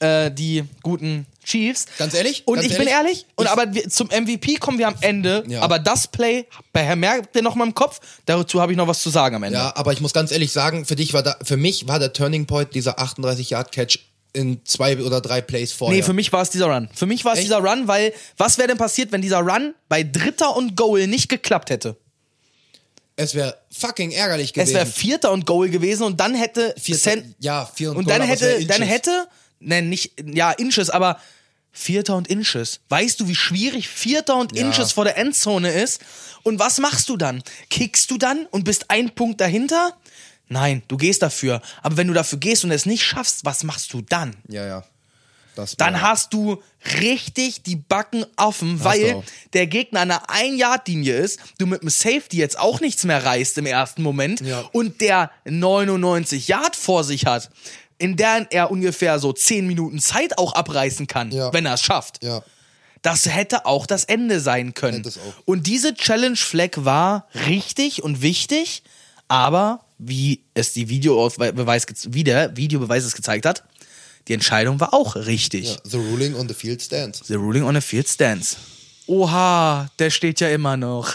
äh, 0.00 0.30
die 0.30 0.64
guten 0.82 1.26
Chiefs. 1.46 1.86
Ganz 1.96 2.12
ehrlich? 2.12 2.42
Und 2.46 2.56
Ganz 2.56 2.66
ich 2.70 2.76
bin 2.76 2.86
ehrlich? 2.88 3.20
ehrlich, 3.20 3.26
und 3.36 3.44
Ich- 3.46 3.50
aber 3.50 3.72
wir, 3.72 3.88
zum 3.88 4.08
MVP 4.10 4.56
kommen 4.56 4.78
wir 4.78 4.88
am 4.88 4.96
Ende. 5.00 5.44
Ja. 5.46 5.62
Aber 5.62 5.78
das 5.78 6.08
Play 6.08 6.44
bemerkt 6.72 7.34
ihr 7.36 7.42
noch 7.42 7.54
mal 7.54 7.64
im 7.64 7.72
Kopf. 7.74 8.00
Dazu 8.26 8.60
habe 8.60 8.72
ich 8.72 8.76
noch 8.78 8.88
was 8.88 9.00
zu 9.00 9.08
sagen 9.10 9.36
am 9.36 9.42
Ende. 9.44 9.58
Ja, 9.58 9.72
aber 9.76 9.92
ich 9.92 10.00
muss 10.00 10.12
ganz 10.12 10.30
ehrlich 10.32 10.52
sagen, 10.52 10.84
für 10.84 10.96
dich 10.96 11.14
war 11.14 11.22
da, 11.22 11.36
für 11.42 11.56
mich 11.56 11.88
war 11.88 11.98
der 11.98 12.12
Turning 12.12 12.46
Point 12.46 12.74
dieser 12.74 12.98
38-Yard-Catch 12.98 14.00
in 14.32 14.60
zwei 14.66 14.98
oder 15.02 15.22
drei 15.22 15.40
Plays 15.40 15.72
vorher. 15.72 15.96
Nee, 15.96 16.02
für 16.02 16.12
mich 16.12 16.30
war 16.32 16.42
es 16.42 16.50
dieser 16.50 16.66
Run. 16.66 16.90
Für 16.94 17.06
mich 17.06 17.24
war 17.24 17.32
es 17.32 17.40
dieser 17.40 17.58
Run, 17.58 17.88
weil 17.88 18.12
was 18.36 18.58
wäre 18.58 18.68
denn 18.68 18.76
passiert, 18.76 19.10
wenn 19.12 19.22
dieser 19.22 19.38
Run 19.38 19.74
bei 19.88 20.02
Dritter 20.02 20.54
und 20.54 20.76
Goal 20.76 21.06
nicht 21.06 21.28
geklappt 21.30 21.70
hätte? 21.70 21.96
es 23.18 23.34
wäre 23.34 23.56
fucking 23.70 24.10
ärgerlich 24.10 24.48
Es 24.50 24.52
gewesen. 24.52 24.74
wäre 24.74 24.84
Vierter 24.86 25.32
und 25.32 25.46
Goal 25.46 25.70
gewesen 25.70 26.02
und 26.02 26.20
dann 26.20 26.34
hätte 26.34 26.74
Vierter- 26.78 27.00
Sen- 27.12 27.34
ja, 27.38 27.64
vier 27.74 27.90
und 27.92 27.96
und 27.96 28.04
Goal, 28.04 28.18
dann 28.18 28.28
es 28.28 28.42
hätte, 28.42 28.66
dann 28.66 28.82
hätte, 28.82 29.26
ne, 29.60 29.82
nicht, 29.82 30.12
ja, 30.24 30.50
Inches, 30.52 30.90
aber 30.90 31.20
Vierter 31.72 32.16
und 32.16 32.28
Inches. 32.28 32.80
Weißt 32.88 33.20
du, 33.20 33.28
wie 33.28 33.34
schwierig 33.34 33.88
Vierter 33.88 34.36
und 34.36 34.56
Ja. 34.56 34.64
Inches 34.66 34.92
vor 34.92 35.04
der 35.04 35.18
Endzone 35.18 35.70
ist? 35.72 36.00
Und 36.42 36.58
was 36.58 36.78
machst 36.78 37.08
du 37.08 37.16
dann? 37.16 37.42
Kickst 37.70 38.10
du 38.10 38.16
dann 38.18 38.46
und 38.46 38.64
bist 38.64 38.90
ein 38.90 39.14
Punkt 39.14 39.40
dahinter? 39.40 39.94
Nein, 40.48 40.82
du 40.88 40.96
gehst 40.96 41.22
dafür. 41.22 41.60
Aber 41.82 41.96
wenn 41.96 42.06
du 42.06 42.14
dafür 42.14 42.38
gehst 42.38 42.64
und 42.64 42.70
es 42.70 42.86
nicht 42.86 43.04
schaffst, 43.04 43.44
was 43.44 43.64
machst 43.64 43.92
du 43.92 44.00
dann? 44.00 44.36
Ja, 44.48 44.64
ja. 44.66 44.84
Das 45.56 45.74
Dann 45.74 46.02
hast 46.02 46.34
du 46.34 46.62
richtig 47.00 47.62
die 47.62 47.76
Backen 47.76 48.26
offen, 48.36 48.84
weil 48.84 49.22
der 49.54 49.66
Gegner 49.66 50.00
an 50.00 50.08
der 50.08 50.28
Ein-Yard-Linie 50.30 51.16
ist, 51.16 51.40
du 51.58 51.66
mit 51.66 51.80
dem 51.82 51.88
Safety 51.88 52.36
jetzt 52.36 52.58
auch 52.58 52.80
nichts 52.80 53.04
mehr 53.04 53.24
reißt 53.24 53.56
im 53.58 53.64
ersten 53.66 54.02
Moment 54.02 54.40
Ja. 54.42 54.60
und 54.72 55.00
der 55.00 55.30
99 55.46 56.48
Yard 56.48 56.76
vor 56.76 57.04
sich 57.04 57.24
hat, 57.26 57.50
in 57.98 58.16
der 58.16 58.46
er 58.50 58.70
ungefähr 58.70 59.18
so 59.18 59.32
10 59.32 59.66
Minuten 59.66 59.98
Zeit 60.00 60.38
auch 60.38 60.52
abreißen 60.54 61.06
kann, 61.06 61.30
Ja. 61.30 61.52
wenn 61.52 61.66
er 61.66 61.74
es 61.74 61.82
schafft. 61.82 62.22
Ja. 62.22 62.42
Das 63.02 63.26
hätte 63.26 63.66
auch 63.66 63.86
das 63.86 64.04
Ende 64.04 64.40
sein 64.40 64.74
können. 64.74 65.04
Und 65.44 65.66
diese 65.66 65.94
Challenge 65.94 66.36
Flag 66.36 66.70
war 66.76 67.26
richtig 67.46 68.02
und 68.02 68.20
wichtig, 68.22 68.82
aber 69.28 69.80
wie 69.98 70.42
es 70.54 70.72
die 70.72 70.88
Videobeweis, 70.88 71.86
wie 72.08 72.24
der 72.24 72.56
Videobeweis 72.56 73.04
es 73.04 73.14
gezeigt 73.14 73.46
hat, 73.46 73.62
die 74.28 74.34
Entscheidung 74.34 74.80
war 74.80 74.92
auch 74.92 75.14
richtig. 75.14 75.68
ja. 75.74 75.76
The 75.84 75.98
ruling 75.98 76.34
on 76.34 76.48
the 76.48 76.54
field 76.54 76.82
stands. 76.82 77.20
The 77.26 77.34
ruling 77.34 77.62
on 77.62 77.76
a 77.76 77.80
field 77.80 78.08
stands. 78.08 78.56
Oha, 79.06 79.88
der 80.00 80.10
steht 80.10 80.40
ja 80.40 80.48
immer 80.48 80.76
noch. 80.76 81.14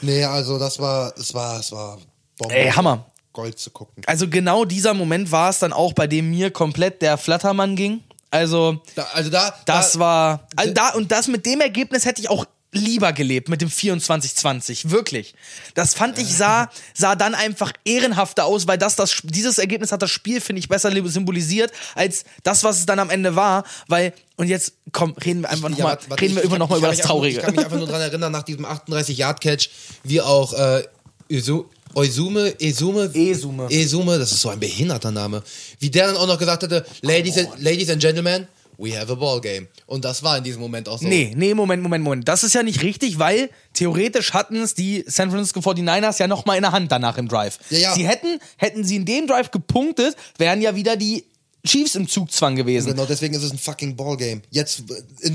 nee, 0.00 0.24
also 0.24 0.58
das 0.58 0.78
war, 0.80 1.12
es 1.16 1.32
war, 1.32 1.60
es 1.60 1.70
war 1.72 1.98
Bombe. 2.38 2.54
Ey, 2.54 2.70
Hammer. 2.72 3.06
Gold 3.40 3.58
zu 3.58 3.70
gucken. 3.70 4.02
Also 4.06 4.28
genau 4.28 4.64
dieser 4.64 4.94
Moment 4.94 5.30
war 5.32 5.50
es 5.50 5.58
dann 5.58 5.72
auch, 5.72 5.92
bei 5.92 6.06
dem 6.06 6.30
mir 6.30 6.50
komplett 6.50 7.02
der 7.02 7.16
Flattermann 7.18 7.76
ging. 7.76 8.02
Also 8.30 8.80
Da, 8.94 9.06
also 9.14 9.28
da, 9.30 9.54
das 9.66 9.92
da, 9.94 9.98
war 9.98 10.48
also 10.56 10.72
da 10.72 10.90
und 10.90 11.10
das 11.10 11.26
mit 11.26 11.44
dem 11.46 11.60
Ergebnis 11.60 12.04
hätte 12.04 12.20
ich 12.20 12.30
auch 12.30 12.44
lieber 12.72 13.12
gelebt 13.12 13.48
mit 13.48 13.60
dem 13.62 13.68
24-20, 13.68 14.90
wirklich. 14.90 15.34
Das 15.74 15.94
fand 15.94 16.18
ich 16.20 16.28
sah 16.32 16.70
sah 16.94 17.16
dann 17.16 17.34
einfach 17.34 17.72
ehrenhafter 17.84 18.44
aus, 18.44 18.68
weil 18.68 18.78
das 18.78 18.94
das 18.94 19.22
dieses 19.24 19.58
Ergebnis 19.58 19.90
hat 19.90 20.02
das 20.02 20.10
Spiel 20.12 20.40
finde 20.40 20.60
ich 20.60 20.68
besser 20.68 20.92
symbolisiert 21.08 21.72
als 21.96 22.22
das 22.44 22.62
was 22.62 22.78
es 22.78 22.86
dann 22.86 23.00
am 23.00 23.10
Ende 23.10 23.34
war, 23.34 23.64
weil 23.88 24.12
und 24.36 24.46
jetzt 24.46 24.74
komm, 24.92 25.14
reden 25.24 25.40
wir 25.42 25.50
einfach 25.50 25.68
noch 25.68 25.78
Ja, 25.78 25.98
reden 26.20 26.36
wir 26.36 26.42
ich- 26.44 26.48
über 26.48 26.58
kann 26.58 26.78
über 26.78 26.86
das 26.88 26.98
nur- 26.98 27.06
traurige. 27.06 27.38
Ich 27.38 27.44
kann 27.44 27.56
mich 27.56 27.64
einfach 27.64 27.76
nur 27.78 27.88
daran 27.88 28.02
erinnern, 28.02 28.30
nach 28.30 28.44
diesem 28.44 28.64
38-Yard-Catch, 28.64 29.70
wie 30.04 30.20
auch 30.20 30.52
äh, 30.52 30.84
Isu- 31.28 31.64
Oizume, 31.94 32.54
Esume, 32.60 33.10
Esume. 33.14 33.68
Esume, 33.70 34.18
das 34.18 34.32
ist 34.32 34.40
so 34.40 34.48
ein 34.48 34.60
behinderter 34.60 35.10
Name, 35.10 35.42
wie 35.78 35.90
der 35.90 36.06
dann 36.08 36.16
auch 36.16 36.26
noch 36.26 36.38
gesagt 36.38 36.62
hatte, 36.62 36.84
Ladies 37.02 37.38
and, 37.38 37.48
Ladies 37.58 37.90
and 37.90 38.00
Gentlemen, 38.00 38.46
we 38.78 38.98
have 38.98 39.12
a 39.12 39.14
ball 39.14 39.40
game. 39.40 39.68
Und 39.86 40.04
das 40.04 40.22
war 40.22 40.38
in 40.38 40.44
diesem 40.44 40.60
Moment 40.60 40.88
auch 40.88 40.98
so. 40.98 41.06
Nee, 41.06 41.32
nee, 41.36 41.54
Moment, 41.54 41.82
Moment, 41.82 42.02
Moment. 42.02 42.28
Das 42.28 42.44
ist 42.44 42.54
ja 42.54 42.62
nicht 42.62 42.82
richtig, 42.82 43.18
weil 43.18 43.50
theoretisch 43.74 44.32
hatten 44.32 44.56
es 44.56 44.74
die 44.74 45.04
San 45.06 45.30
Francisco 45.30 45.60
49ers 45.60 46.18
ja 46.18 46.26
noch 46.26 46.46
mal 46.46 46.56
in 46.56 46.62
der 46.62 46.72
Hand 46.72 46.90
danach 46.90 47.18
im 47.18 47.28
Drive. 47.28 47.58
Ja, 47.70 47.78
ja. 47.78 47.94
Sie 47.94 48.06
hätten, 48.06 48.40
hätten 48.56 48.84
sie 48.84 48.96
in 48.96 49.04
dem 49.04 49.26
Drive 49.26 49.50
gepunktet, 49.50 50.16
wären 50.38 50.62
ja 50.62 50.74
wieder 50.74 50.96
die 50.96 51.24
Chiefs 51.66 51.94
im 51.94 52.08
Zugzwang 52.08 52.56
gewesen. 52.56 52.92
Genau, 52.92 53.04
deswegen 53.04 53.34
ist 53.34 53.42
es 53.42 53.52
ein 53.52 53.58
fucking 53.58 53.96
Ballgame. 53.96 54.40
Jetzt, 54.50 54.84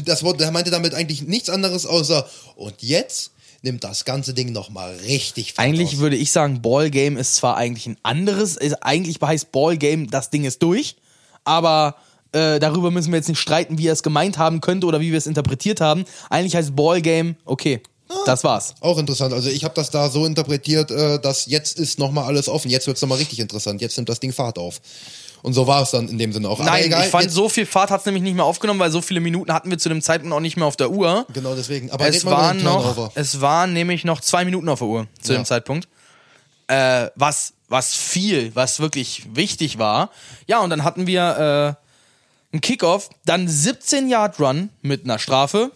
das 0.06 0.24
Wort, 0.24 0.42
er 0.42 0.52
meinte 0.52 0.72
damit 0.72 0.96
eigentlich 0.96 1.22
nichts 1.22 1.50
anderes 1.50 1.86
außer, 1.86 2.28
und 2.56 2.82
jetzt 2.82 3.32
nimmt 3.66 3.84
das 3.84 4.06
ganze 4.06 4.34
Ding 4.34 4.54
nochmal 4.54 4.96
richtig 5.06 5.54
Fahrt 5.54 5.68
Eigentlich 5.68 5.96
auf. 5.96 6.00
würde 6.00 6.16
ich 6.16 6.32
sagen, 6.32 6.62
Ballgame 6.62 7.20
ist 7.20 7.36
zwar 7.36 7.58
eigentlich 7.58 7.88
ein 7.88 7.98
anderes, 8.04 8.56
ist, 8.56 8.76
eigentlich 8.82 9.20
heißt 9.22 9.52
Ballgame, 9.52 10.08
das 10.08 10.30
Ding 10.30 10.46
ist 10.46 10.64
durch, 10.64 10.96
aber 11.44 11.96
äh, 12.32 12.60
darüber 12.60 12.92
müssen 12.92 13.12
wir 13.12 13.18
jetzt 13.18 13.28
nicht 13.28 13.40
streiten, 13.40 13.78
wie 13.78 13.88
er 13.88 13.94
es 13.94 14.04
gemeint 14.04 14.38
haben 14.38 14.62
könnte 14.62 14.88
oder 14.88 15.02
wie 15.02 15.12
wir 15.12 15.18
es 15.18 15.28
interpretiert 15.28 15.82
haben. 15.82 16.06
Eigentlich 16.30 16.56
heißt 16.56 16.76
Ballgame, 16.76 17.36
okay, 17.44 17.82
das 18.26 18.44
war's. 18.44 18.76
Auch 18.82 18.98
interessant. 18.98 19.34
Also 19.34 19.50
ich 19.50 19.64
habe 19.64 19.74
das 19.74 19.90
da 19.90 20.10
so 20.10 20.26
interpretiert, 20.26 20.92
äh, 20.92 21.20
dass 21.20 21.48
jetzt 21.48 21.80
ist 21.80 21.98
nochmal 21.98 22.26
alles 22.26 22.48
offen. 22.48 22.70
Jetzt 22.70 22.88
wird's 22.88 23.02
noch 23.02 23.08
nochmal 23.08 23.18
richtig 23.20 23.40
interessant. 23.40 23.82
Jetzt 23.82 23.98
nimmt 23.98 24.10
das 24.10 24.20
Ding 24.20 24.32
Fahrt 24.32 24.60
auf. 24.60 24.80
Und 25.46 25.54
so 25.54 25.68
war 25.68 25.84
es 25.84 25.92
dann 25.92 26.08
in 26.10 26.18
dem 26.18 26.34
Sinne 26.34 26.50
auch. 26.50 26.58
Nein, 26.60 26.86
egal, 26.86 27.04
ich 27.06 27.12
fand, 27.12 27.30
so 27.32 27.50
viel 27.50 27.66
Fahrt 27.68 27.92
hat's 27.92 28.06
nämlich 28.06 28.24
nicht 28.24 28.34
mehr 28.36 28.46
aufgenommen, 28.46 28.80
weil 28.80 28.90
so 28.90 29.00
viele 29.02 29.20
Minuten 29.20 29.54
hatten 29.54 29.70
wir 29.70 29.78
zu 29.78 29.90
dem 29.90 30.02
Zeitpunkt 30.02 30.36
auch 30.36 30.40
nicht 30.40 30.58
mehr 30.58 30.66
auf 30.66 30.76
der 30.76 30.90
Uhr. 30.90 31.28
Genau 31.34 31.54
deswegen. 31.56 31.92
Aber 31.92 32.08
Es 32.08 32.26
waren 32.26 32.64
noch, 32.64 33.12
es 33.16 33.42
waren 33.42 33.72
nämlich 33.74 34.04
noch 34.06 34.22
zwei 34.22 34.44
Minuten 34.44 34.68
auf 34.70 34.80
der 34.80 34.88
Uhr 34.88 35.08
zu 35.22 35.34
Ja. 35.34 35.40
dem 35.40 35.46
Zeitpunkt. 35.46 35.88
Äh, 36.68 37.10
was, 37.16 37.54
was 37.70 37.94
viel, 37.94 38.56
was 38.56 38.80
wirklich 38.80 39.24
wichtig 39.36 39.78
war. 39.78 40.10
Ja, 40.48 40.62
und 40.62 40.72
dann 40.72 40.84
hatten 40.84 41.06
wir 41.06 41.78
äh, 42.52 42.54
einen 42.54 42.62
Kickoff, 42.62 43.10
dann 43.26 43.48
17 43.48 44.10
Yard 44.10 44.40
Run 44.40 44.70
mit 44.82 45.04
einer 45.04 45.20
Strafe. 45.20 45.72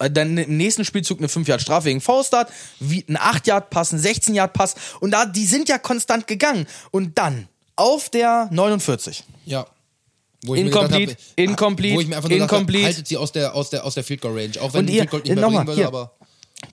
Äh, 0.00 0.10
Dann 0.10 0.36
im 0.36 0.56
nächsten 0.56 0.84
Spielzug 0.84 1.18
eine 1.18 1.28
5 1.28 1.46
Yard 1.46 1.62
Strafe 1.62 1.86
wegen 1.86 2.00
Foulstart, 2.00 2.50
wie 2.80 3.04
ein 3.08 3.16
8 3.16 3.46
Yard 3.46 3.70
Pass, 3.70 3.92
ein 3.92 3.98
16 4.00 4.34
Yard 4.34 4.52
Pass 4.52 4.74
und 5.00 5.12
da 5.12 5.24
die 5.26 5.46
sind 5.46 5.68
ja 5.68 5.78
konstant 5.78 6.26
gegangen 6.26 6.66
und 6.90 7.16
dann 7.18 7.48
auf 7.76 8.08
der 8.10 8.48
49 8.50 9.24
Ja. 9.44 9.66
Wo 10.44 10.54
Incomplete, 10.54 11.12
hab, 11.12 11.18
incomplete, 11.36 11.96
wo 11.96 12.00
ich 12.00 12.06
mir 12.08 12.16
einfach 12.16 12.28
nur 12.28 12.38
incomplete. 12.38 12.82
Dachte, 12.82 12.94
haltet 12.94 13.08
sie 13.08 13.16
aus 13.16 13.32
der, 13.32 13.54
aus 13.54 13.70
der, 13.70 13.84
aus 13.84 13.94
der 13.94 14.04
Field 14.04 14.20
Goal 14.20 14.38
Range. 14.38 14.52
Auch 14.60 14.72
wenn 14.74 14.80
Und 14.80 14.86
die 14.86 14.94
ihr- 14.94 15.00
Field 15.02 15.10
Goal 15.10 15.22
nicht 15.22 15.34
mehr 15.34 15.42
nochmal, 15.42 15.64
bringen 15.64 15.78
würde, 15.78 15.80
hier. 15.80 15.88
aber. 15.88 16.12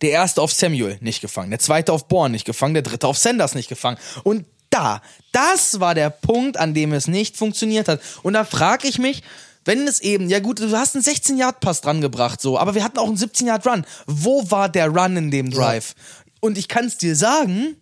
Der 0.01 0.11
erste 0.11 0.41
auf 0.41 0.51
Samuel 0.53 0.97
nicht 1.01 1.21
gefangen, 1.21 1.49
der 1.49 1.59
zweite 1.59 1.91
auf 1.91 2.07
Bourne 2.07 2.31
nicht 2.33 2.45
gefangen, 2.45 2.73
der 2.73 2.83
dritte 2.83 3.07
auf 3.07 3.17
Sanders 3.17 3.55
nicht 3.55 3.69
gefangen. 3.69 3.97
Und 4.23 4.45
da, 4.69 5.01
das 5.31 5.79
war 5.79 5.93
der 5.95 6.09
Punkt, 6.09 6.57
an 6.57 6.73
dem 6.73 6.93
es 6.93 7.07
nicht 7.07 7.35
funktioniert 7.37 7.87
hat. 7.87 7.99
Und 8.21 8.33
da 8.33 8.43
frage 8.45 8.87
ich 8.87 8.97
mich, 8.99 9.23
wenn 9.65 9.87
es 9.87 9.99
eben, 10.01 10.29
ja 10.29 10.39
gut, 10.39 10.59
du 10.59 10.71
hast 10.77 10.95
einen 10.95 11.03
16-Yard-Pass 11.03 11.81
dran 11.81 12.01
gebracht, 12.01 12.41
so, 12.41 12.57
aber 12.59 12.75
wir 12.75 12.83
hatten 12.83 12.97
auch 12.97 13.07
einen 13.07 13.17
17-Yard-Run. 13.17 13.85
Wo 14.07 14.49
war 14.51 14.67
der 14.69 14.87
Run 14.89 15.15
in 15.17 15.31
dem 15.31 15.49
Drive? 15.51 15.95
Und 16.41 16.57
ich 16.57 16.67
kann 16.67 16.85
es 16.85 16.97
dir 16.97 17.15
sagen, 17.15 17.75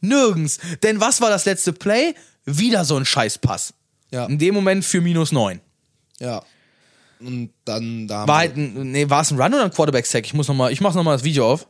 nirgends. 0.00 0.58
Denn 0.82 1.00
was 1.00 1.20
war 1.20 1.28
das 1.30 1.44
letzte 1.44 1.72
Play? 1.72 2.14
Wieder 2.56 2.84
so 2.84 2.96
ein 2.96 3.04
Scheißpass. 3.04 3.74
Ja. 4.10 4.26
In 4.26 4.38
dem 4.38 4.54
Moment 4.54 4.84
für 4.84 5.00
minus 5.00 5.32
9. 5.32 5.60
Ja. 6.18 6.42
Und 7.20 7.50
dann 7.64 8.06
da 8.06 8.26
War 8.26 8.38
halt 8.38 8.56
ein, 8.56 8.92
nee, 8.92 9.10
war 9.10 9.22
es 9.22 9.30
ein 9.30 9.40
Run 9.40 9.52
oder 9.52 9.64
ein 9.64 9.72
Quarterback-Sack? 9.72 10.24
Ich 10.24 10.34
muss 10.34 10.48
noch 10.48 10.54
mal, 10.54 10.72
ich 10.72 10.80
mach 10.80 10.94
nochmal 10.94 11.16
das 11.16 11.24
Video 11.24 11.50
auf. 11.52 11.66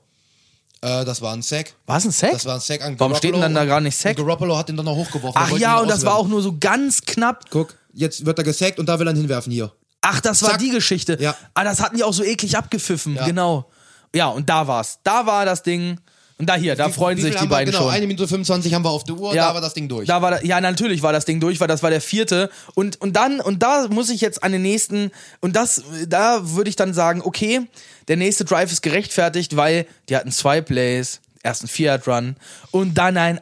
Äh, 0.81 1.05
das 1.05 1.21
war 1.21 1.33
ein 1.33 1.43
Sack. 1.43 1.75
War 1.87 1.97
es 1.97 2.05
ein 2.05 2.13
Sack? 2.13 2.33
Das 2.33 2.45
war 2.45 2.55
ein 2.55 2.61
Sack 2.61 2.83
an 2.83 3.01
Warum 3.01 3.15
steht 3.17 3.35
denn 3.35 3.41
dann 3.41 3.55
da 3.55 3.65
gar 3.65 3.81
nicht 3.81 3.97
Sack? 3.97 4.19
Und 4.19 4.27
Garoppolo 4.27 4.57
hat 4.57 4.69
ihn 4.69 4.77
dann 4.77 4.85
noch 4.85 4.95
hochgeworfen. 4.95 5.41
Ach 5.43 5.51
ja, 5.59 5.81
und 5.81 5.89
das 5.89 6.05
war 6.05 6.15
auch 6.15 6.29
nur 6.29 6.43
so 6.43 6.57
ganz 6.59 7.03
knapp. 7.03 7.47
Guck, 7.51 7.75
jetzt 7.93 8.25
wird 8.25 8.39
er 8.39 8.45
gesackt 8.45 8.79
und 8.79 8.87
da 8.89 8.99
will 8.99 9.09
er 9.09 9.13
ihn 9.13 9.17
hinwerfen 9.17 9.53
hier. 9.53 9.73
Ach, 10.03 10.21
das 10.21 10.43
war 10.43 10.51
Zack. 10.51 10.61
die 10.61 10.71
Geschichte. 10.71 11.17
Ja. 11.21 11.37
Ah, 11.55 11.65
das 11.65 11.81
hatten 11.81 11.97
die 11.97 12.05
auch 12.05 12.13
so 12.13 12.23
eklig 12.23 12.57
abgepfiffen. 12.57 13.17
Ja. 13.17 13.27
Genau. 13.27 13.69
Ja, 14.15 14.29
und 14.29 14.49
da 14.49 14.67
war's. 14.69 15.01
Da 15.03 15.27
war 15.27 15.45
das 15.45 15.63
Ding. 15.63 15.99
Und 16.41 16.49
da 16.49 16.55
hier, 16.55 16.77
da 16.77 16.87
Wie- 16.87 16.93
freuen 16.93 17.19
wie 17.19 17.23
sich 17.23 17.33
die 17.33 17.39
haben 17.39 17.47
wir? 17.47 17.57
beiden 17.57 17.73
genau, 17.73 17.85
schon. 17.87 17.93
eine 17.93 18.07
Minute 18.07 18.29
25 18.29 18.73
haben 18.73 18.85
wir 18.85 18.91
auf 18.91 19.03
der 19.05 19.17
Uhr, 19.17 19.35
da 19.35 19.53
war 19.55 19.61
das 19.61 19.75
Ding 19.75 19.89
durch. 19.89 20.07
Da 20.07 20.23
war, 20.23 20.31
da- 20.31 20.43
ja, 20.43 20.61
natürlich 20.61 21.03
war 21.03 21.13
das 21.13 21.25
Ding 21.25 21.41
durch, 21.41 21.59
weil 21.59 21.67
das 21.69 21.83
war 21.83 21.91
der 21.91 22.01
vierte. 22.01 22.49
Und, 22.75 23.01
und 23.01 23.15
dann, 23.17 23.41
und 23.41 23.63
da 23.63 23.89
muss 23.89 24.09
ich 24.09 24.21
jetzt 24.21 24.43
an 24.45 24.53
den 24.53 24.63
nächsten, 24.63 25.11
und 25.41 25.57
das, 25.57 25.83
da 26.07 26.41
würde 26.55 26.71
ich 26.71 26.77
dann 26.77 26.95
sagen, 26.95 27.23
okay, 27.25 27.63
der 28.07 28.17
nächste 28.17 28.45
Drive 28.45 28.71
ist 28.71 28.83
gerechtfertigt, 28.83 29.57
weil 29.57 29.87
die 30.09 30.15
hatten 30.17 30.31
zwei 30.31 30.61
Plays, 30.61 31.21
erst 31.43 31.65
ein 31.65 31.69
4-Yard-Run 31.69 32.37
und 32.71 32.95
dann 32.95 33.17
ein 33.17 33.41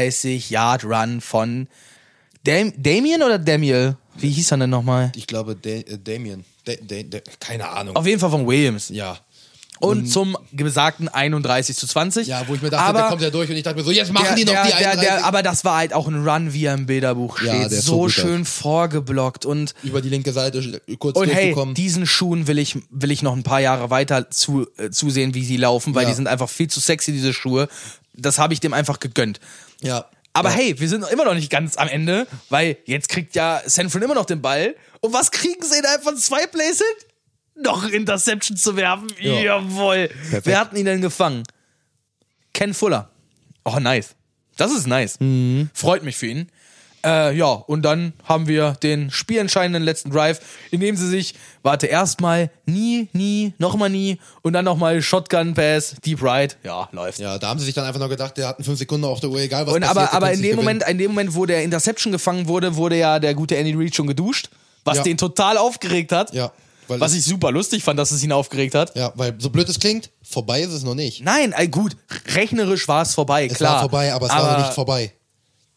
38-Yard-Run 0.00 1.20
von 1.20 1.68
Dam 2.44 2.72
Damien 2.76 3.22
oder 3.22 3.38
Damiel? 3.38 3.96
Wie 4.16 4.30
hieß 4.30 4.52
er 4.52 4.58
denn 4.58 4.70
nochmal? 4.70 5.12
ich 5.16 5.26
glaube, 5.26 5.56
da 5.56 5.70
äh, 5.70 5.98
Damien. 6.02 6.44
Da 6.64 6.72
da 6.82 7.02
da 7.02 7.18
keine 7.38 7.68
Ahnung. 7.68 7.96
Auf 7.96 8.06
jeden 8.06 8.20
Fall 8.20 8.30
von 8.30 8.46
Williams. 8.46 8.88
ja. 8.90 9.18
Und 9.80 10.06
zum 10.06 10.36
besagten 10.52 11.08
31 11.08 11.76
zu 11.76 11.86
20. 11.86 12.26
Ja, 12.26 12.46
wo 12.46 12.54
ich 12.54 12.62
mir 12.62 12.70
dachte, 12.70 12.84
aber 12.84 12.98
der 13.00 13.08
kommt 13.08 13.22
ja 13.22 13.30
durch 13.30 13.48
und 13.50 13.56
ich 13.56 13.62
dachte 13.62 13.78
mir 13.78 13.84
so, 13.84 13.90
jetzt 13.90 14.12
machen 14.12 14.26
der, 14.26 14.34
die 14.36 14.44
noch 14.44 14.52
der, 14.52 14.62
die 14.64 14.68
der, 14.70 14.78
31. 14.90 15.00
der, 15.08 15.24
Aber 15.24 15.42
das 15.42 15.64
war 15.64 15.78
halt 15.78 15.92
auch 15.94 16.06
ein 16.06 16.28
Run, 16.28 16.52
wie 16.52 16.64
er 16.66 16.74
im 16.74 16.86
Bilderbuch 16.86 17.38
steht. 17.38 17.48
Ja, 17.48 17.68
so 17.68 17.80
so 17.80 18.08
schön 18.08 18.44
vorgeblockt 18.44 19.46
und 19.46 19.74
über 19.82 20.00
die 20.02 20.08
linke 20.10 20.32
Seite 20.32 20.80
kurz 20.98 21.16
und 21.16 21.28
hey, 21.28 21.54
diesen 21.74 22.06
Schuhen 22.06 22.46
will 22.46 22.58
ich, 22.58 22.76
will 22.90 23.10
ich 23.10 23.22
noch 23.22 23.34
ein 23.34 23.42
paar 23.42 23.60
Jahre 23.60 23.90
weiter 23.90 24.30
zu, 24.30 24.66
äh, 24.76 24.90
zusehen, 24.90 25.34
wie 25.34 25.44
sie 25.44 25.56
laufen, 25.56 25.94
weil 25.94 26.02
Ja. 26.04 26.10
die 26.10 26.14
sind 26.14 26.28
einfach 26.28 26.48
viel 26.48 26.68
zu 26.68 26.80
sexy, 26.80 27.12
diese 27.12 27.32
Schuhe. 27.32 27.68
Das 28.14 28.38
habe 28.38 28.52
ich 28.52 28.60
dem 28.60 28.72
einfach 28.74 29.00
gegönnt. 29.00 29.40
ja. 29.80 30.04
Aber 30.32 30.50
ja. 30.50 30.56
hey, 30.56 30.78
wir 30.78 30.88
sind 30.88 31.04
immer 31.10 31.24
noch 31.24 31.34
nicht 31.34 31.50
ganz 31.50 31.76
am 31.76 31.88
Ende, 31.88 32.24
weil 32.50 32.76
jetzt 32.84 33.08
kriegt 33.08 33.34
ja 33.34 33.60
Sanford 33.66 34.04
immer 34.04 34.14
noch 34.14 34.26
den 34.26 34.40
Ball. 34.40 34.76
Und 35.00 35.12
was 35.12 35.32
kriegen 35.32 35.60
sie 35.60 35.76
innerhalb 35.76 36.04
von 36.04 36.16
zwei 36.16 36.46
Plays 36.46 36.78
hin? 36.78 37.06
Noch 37.62 37.88
Interception 37.88 38.56
zu 38.56 38.76
werfen. 38.76 39.08
Ja. 39.20 39.34
Jawohl. 39.40 40.08
Perfekt. 40.08 40.46
Wer 40.46 40.60
hat 40.60 40.72
ihn 40.74 40.84
denn 40.84 41.00
gefangen? 41.00 41.42
Ken 42.52 42.74
Fuller. 42.74 43.10
Oh, 43.64 43.78
nice. 43.80 44.14
Das 44.56 44.72
ist 44.72 44.86
nice. 44.86 45.18
Mhm. 45.20 45.70
Freut 45.74 46.02
mich 46.02 46.16
für 46.16 46.26
ihn. 46.26 46.48
Äh, 47.02 47.34
ja, 47.34 47.46
und 47.46 47.80
dann 47.82 48.12
haben 48.28 48.46
wir 48.46 48.72
den 48.82 49.10
spielentscheidenden 49.10 49.82
letzten 49.82 50.10
Drive, 50.10 50.40
in 50.70 50.80
dem 50.80 50.96
sie 50.96 51.08
sich, 51.08 51.34
warte, 51.62 51.86
erstmal 51.86 52.50
nie, 52.66 53.08
nie, 53.14 53.54
nochmal 53.56 53.88
nie 53.88 54.18
und 54.42 54.52
dann 54.52 54.66
nochmal 54.66 55.00
Shotgun 55.00 55.54
Pass, 55.54 55.96
Deep 56.04 56.22
Right. 56.22 56.58
Ja, 56.62 56.90
läuft. 56.92 57.18
Ja, 57.18 57.38
da 57.38 57.48
haben 57.48 57.58
sie 57.58 57.64
sich 57.64 57.74
dann 57.74 57.86
einfach 57.86 58.00
noch 58.00 58.10
gedacht, 58.10 58.36
der 58.36 58.48
hat 58.48 58.58
einen 58.58 58.66
5 58.66 58.78
Sekunden 58.80 59.06
auf 59.06 59.18
der 59.20 59.30
Uhr, 59.30 59.40
egal 59.40 59.66
was 59.66 59.72
Und 59.74 59.80
passiert. 59.80 59.96
aber, 59.96 60.12
aber 60.12 60.32
in 60.32 60.42
dem. 60.42 60.56
Moment, 60.56 60.86
in 60.86 60.98
dem 60.98 61.12
Moment, 61.12 61.34
wo 61.34 61.46
der 61.46 61.62
Interception 61.64 62.12
gefangen 62.12 62.48
wurde, 62.48 62.76
wurde 62.76 62.98
ja 62.98 63.18
der 63.18 63.32
gute 63.34 63.56
Andy 63.56 63.72
Reid 63.74 63.94
schon 63.96 64.06
geduscht, 64.06 64.50
was 64.84 64.98
Ja. 64.98 65.02
den 65.04 65.16
total 65.16 65.56
aufgeregt 65.56 66.12
hat. 66.12 66.34
Ja, 66.34 66.52
weil 66.90 67.00
Was 67.00 67.12
es- 67.12 67.18
ich 67.18 67.24
super 67.24 67.50
lustig 67.52 67.82
fand, 67.82 67.98
dass 67.98 68.10
es 68.10 68.22
ihn 68.22 68.32
aufgeregt 68.32 68.74
hat. 68.74 68.94
Ja, 68.96 69.12
weil 69.16 69.34
so 69.38 69.48
blöd 69.50 69.68
es 69.68 69.78
klingt, 69.80 70.10
vorbei 70.22 70.60
ist 70.62 70.72
es 70.72 70.82
noch 70.82 70.94
nicht. 70.94 71.22
Nein, 71.22 71.54
gut, 71.70 71.96
rechnerisch 72.34 72.86
war 72.88 73.02
es 73.02 73.14
vorbei, 73.14 73.46
Es 73.46 73.54
klar. 73.56 73.74
war 73.74 73.80
vorbei, 73.82 74.12
aber 74.12 74.26
es 74.26 74.32
war 74.32 74.52
noch 74.58 74.64
nicht 74.64 74.74
vorbei. 74.74 75.12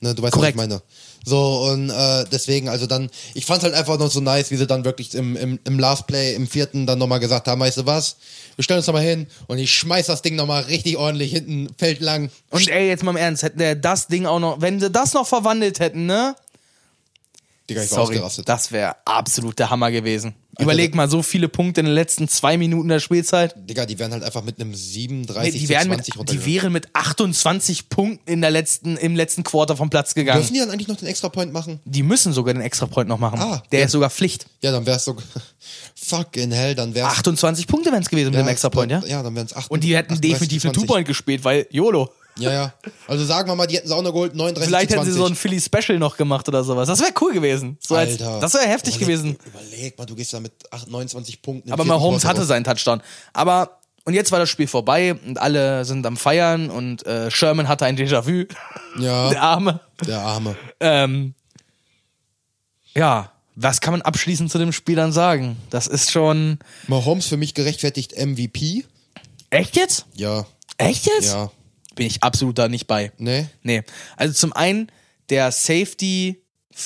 Ne, 0.01 0.13
du 0.13 0.21
weißt, 0.21 0.33
Korrekt. 0.33 0.57
was 0.57 0.63
ich 0.65 0.69
meine. 0.69 0.81
So, 1.25 1.69
und 1.71 1.89
äh, 1.89 2.25
deswegen, 2.29 2.67
also 2.67 2.85
dann, 2.85 3.09
ich 3.33 3.45
fand's 3.45 3.63
halt 3.63 3.73
einfach 3.73 3.97
noch 3.97 4.11
so 4.11 4.19
nice, 4.19 4.51
wie 4.51 4.57
sie 4.57 4.67
dann 4.67 4.83
wirklich 4.83 5.15
im, 5.15 5.37
im, 5.37 5.57
im 5.63 5.79
Last 5.79 6.05
Play, 6.07 6.35
im 6.35 6.45
vierten, 6.47 6.85
dann 6.85 6.99
nochmal 6.99 7.21
gesagt 7.21 7.47
haben, 7.47 7.61
weißt 7.61 7.77
du 7.77 7.85
was, 7.85 8.17
wir 8.57 8.63
stellen 8.63 8.79
uns 8.79 8.87
nochmal 8.87 9.03
hin 9.03 9.27
und 9.47 9.57
ich 9.57 9.71
schmeiß 9.73 10.07
das 10.07 10.21
Ding 10.21 10.35
nochmal 10.35 10.63
richtig 10.63 10.97
ordentlich 10.97 11.31
hinten, 11.31 11.69
Feld 11.77 12.01
lang. 12.01 12.29
Und 12.49 12.67
ey, 12.67 12.89
jetzt 12.89 13.03
mal 13.03 13.11
im 13.11 13.17
Ernst, 13.17 13.43
hätten 13.43 13.59
der 13.59 13.75
das 13.75 14.07
Ding 14.07 14.25
auch 14.25 14.39
noch, 14.39 14.59
wenn 14.59 14.81
sie 14.81 14.89
das 14.91 15.13
noch 15.13 15.25
verwandelt 15.25 15.79
hätten, 15.79 16.05
ne? 16.07 16.35
Digga, 17.69 17.81
ich 17.81 17.91
war 17.91 18.05
Sorry, 18.05 18.15
ausgerastet. 18.15 18.49
das 18.49 18.71
wäre 18.71 18.95
absolut 19.05 19.57
der 19.57 19.69
Hammer 19.69 19.89
gewesen. 19.89 20.35
Überleg 20.59 20.93
mal, 20.93 21.09
so 21.09 21.23
viele 21.23 21.47
Punkte 21.47 21.79
in 21.79 21.87
den 21.87 21.95
letzten 21.95 22.27
zwei 22.27 22.57
Minuten 22.57 22.89
der 22.89 22.99
Spielzeit. 22.99 23.55
Digga, 23.57 23.85
die 23.85 23.97
wären 23.97 24.11
halt 24.11 24.23
einfach 24.23 24.43
mit 24.43 24.59
einem 24.59 24.75
37 24.75 25.53
Nee, 25.53 25.59
die, 25.59 25.69
wären 25.69 25.89
mit, 25.89 26.05
20 26.05 26.25
die 26.25 26.45
wären 26.45 26.71
mit 26.71 26.93
28 26.93 27.89
Punkten 27.89 28.29
in 28.29 28.41
der 28.41 28.51
letzten, 28.51 28.97
im 28.97 29.15
letzten 29.15 29.43
Quarter 29.43 29.77
vom 29.77 29.89
Platz 29.89 30.13
gegangen. 30.13 30.41
Dürfen 30.41 30.53
die 30.53 30.59
dann 30.59 30.69
eigentlich 30.69 30.89
noch 30.89 30.97
den 30.97 31.07
Extra-Point 31.07 31.53
machen? 31.53 31.79
Die 31.85 32.03
müssen 32.03 32.33
sogar 32.33 32.53
den 32.53 32.61
Extrapoint 32.61 33.09
noch 33.09 33.17
machen. 33.17 33.39
Ah, 33.39 33.63
der 33.71 33.79
ja. 33.79 33.85
ist 33.85 33.93
sogar 33.93 34.09
Pflicht. 34.09 34.45
Ja, 34.61 34.71
dann 34.71 34.85
wär's 34.85 35.05
so. 35.05 35.15
Fuck 35.95 36.35
in 36.37 36.51
hell, 36.51 36.75
dann 36.75 36.93
wär's. 36.93 37.17
28 37.17 37.65
Punkte 37.65 37.91
wären 37.91 38.03
es 38.03 38.09
gewesen 38.09 38.31
mit 38.31 38.39
dem 38.39 38.47
Extrapoint, 38.47 38.91
ja? 38.91 39.01
Ja, 39.07 39.23
dann 39.23 39.33
wären's 39.35 39.55
8. 39.55 39.71
Und 39.71 39.83
die 39.83 39.95
hätten 39.95 40.19
definitiv 40.19 40.65
eine 40.65 40.73
Two-Point 40.73 41.07
gespielt, 41.07 41.43
weil 41.45 41.65
YOLO. 41.71 42.11
Ja, 42.37 42.51
ja. 42.51 42.73
Also 43.07 43.25
sagen 43.25 43.47
wir 43.49 43.55
mal, 43.55 43.67
die 43.67 43.77
hätten 43.77 43.91
auch 43.91 44.01
noch 44.01 44.11
geholt, 44.11 44.33
39 44.35 44.67
Vielleicht 44.67 44.89
hätten 44.91 45.03
20. 45.03 45.13
sie 45.13 45.19
so 45.19 45.25
ein 45.25 45.35
Philly 45.35 45.61
Special 45.61 45.99
noch 45.99 46.17
gemacht 46.17 46.47
oder 46.47 46.63
sowas. 46.63 46.87
Das 46.87 46.99
wäre 46.99 47.11
cool 47.21 47.33
gewesen. 47.33 47.77
So 47.79 47.95
als, 47.95 48.11
Alter. 48.13 48.39
das 48.39 48.53
wäre 48.55 48.65
heftig 48.67 48.95
überleg, 48.95 49.17
gewesen. 49.17 49.37
Überleg 49.45 49.97
mal, 49.97 50.05
du 50.05 50.15
gehst 50.15 50.33
da 50.33 50.39
mit 50.39 50.51
8, 50.71 50.89
29 50.89 51.41
Punkten. 51.41 51.71
Aber 51.71 51.85
Mahomes 51.85 52.25
hatte 52.25 52.43
seinen 52.45 52.63
Touchdown. 52.63 53.01
Aber, 53.33 53.77
und 54.05 54.13
jetzt 54.15 54.31
war 54.31 54.39
das 54.39 54.49
Spiel 54.49 54.67
vorbei 54.67 55.13
und 55.13 55.37
alle 55.39 55.85
sind 55.85 56.05
am 56.07 56.17
Feiern 56.17 56.69
und 56.71 57.05
äh, 57.05 57.29
Sherman 57.29 57.67
hatte 57.67 57.85
ein 57.85 57.97
Déjà-vu. 57.97 58.45
Ja, 58.99 59.29
Der 59.31 59.41
Arme. 59.43 59.79
der 60.07 60.19
Arme. 60.19 60.55
Ähm, 60.79 61.35
ja, 62.95 63.31
was 63.55 63.79
kann 63.81 63.93
man 63.93 64.01
abschließend 64.01 64.51
zu 64.51 64.57
dem 64.57 64.71
Spiel 64.71 64.95
dann 64.95 65.11
sagen? 65.11 65.57
Das 65.69 65.85
ist 65.87 66.11
schon. 66.11 66.57
Mahomes 66.87 67.27
für 67.27 67.37
mich 67.37 67.53
gerechtfertigt 67.53 68.13
MVP. 68.17 68.85
Echt 69.51 69.75
jetzt? 69.75 70.07
Ja, 70.15 70.45
Echt 70.77 71.05
jetzt? 71.05 71.27
ja. 71.27 71.51
Bin 71.95 72.07
ich 72.07 72.23
absolut 72.23 72.57
da 72.57 72.67
nicht 72.67 72.87
bei. 72.87 73.11
Nee? 73.17 73.45
Nee. 73.61 73.83
Also 74.17 74.33
zum 74.33 74.53
einen, 74.53 74.91
der 75.29 75.51
Safety, 75.51 76.41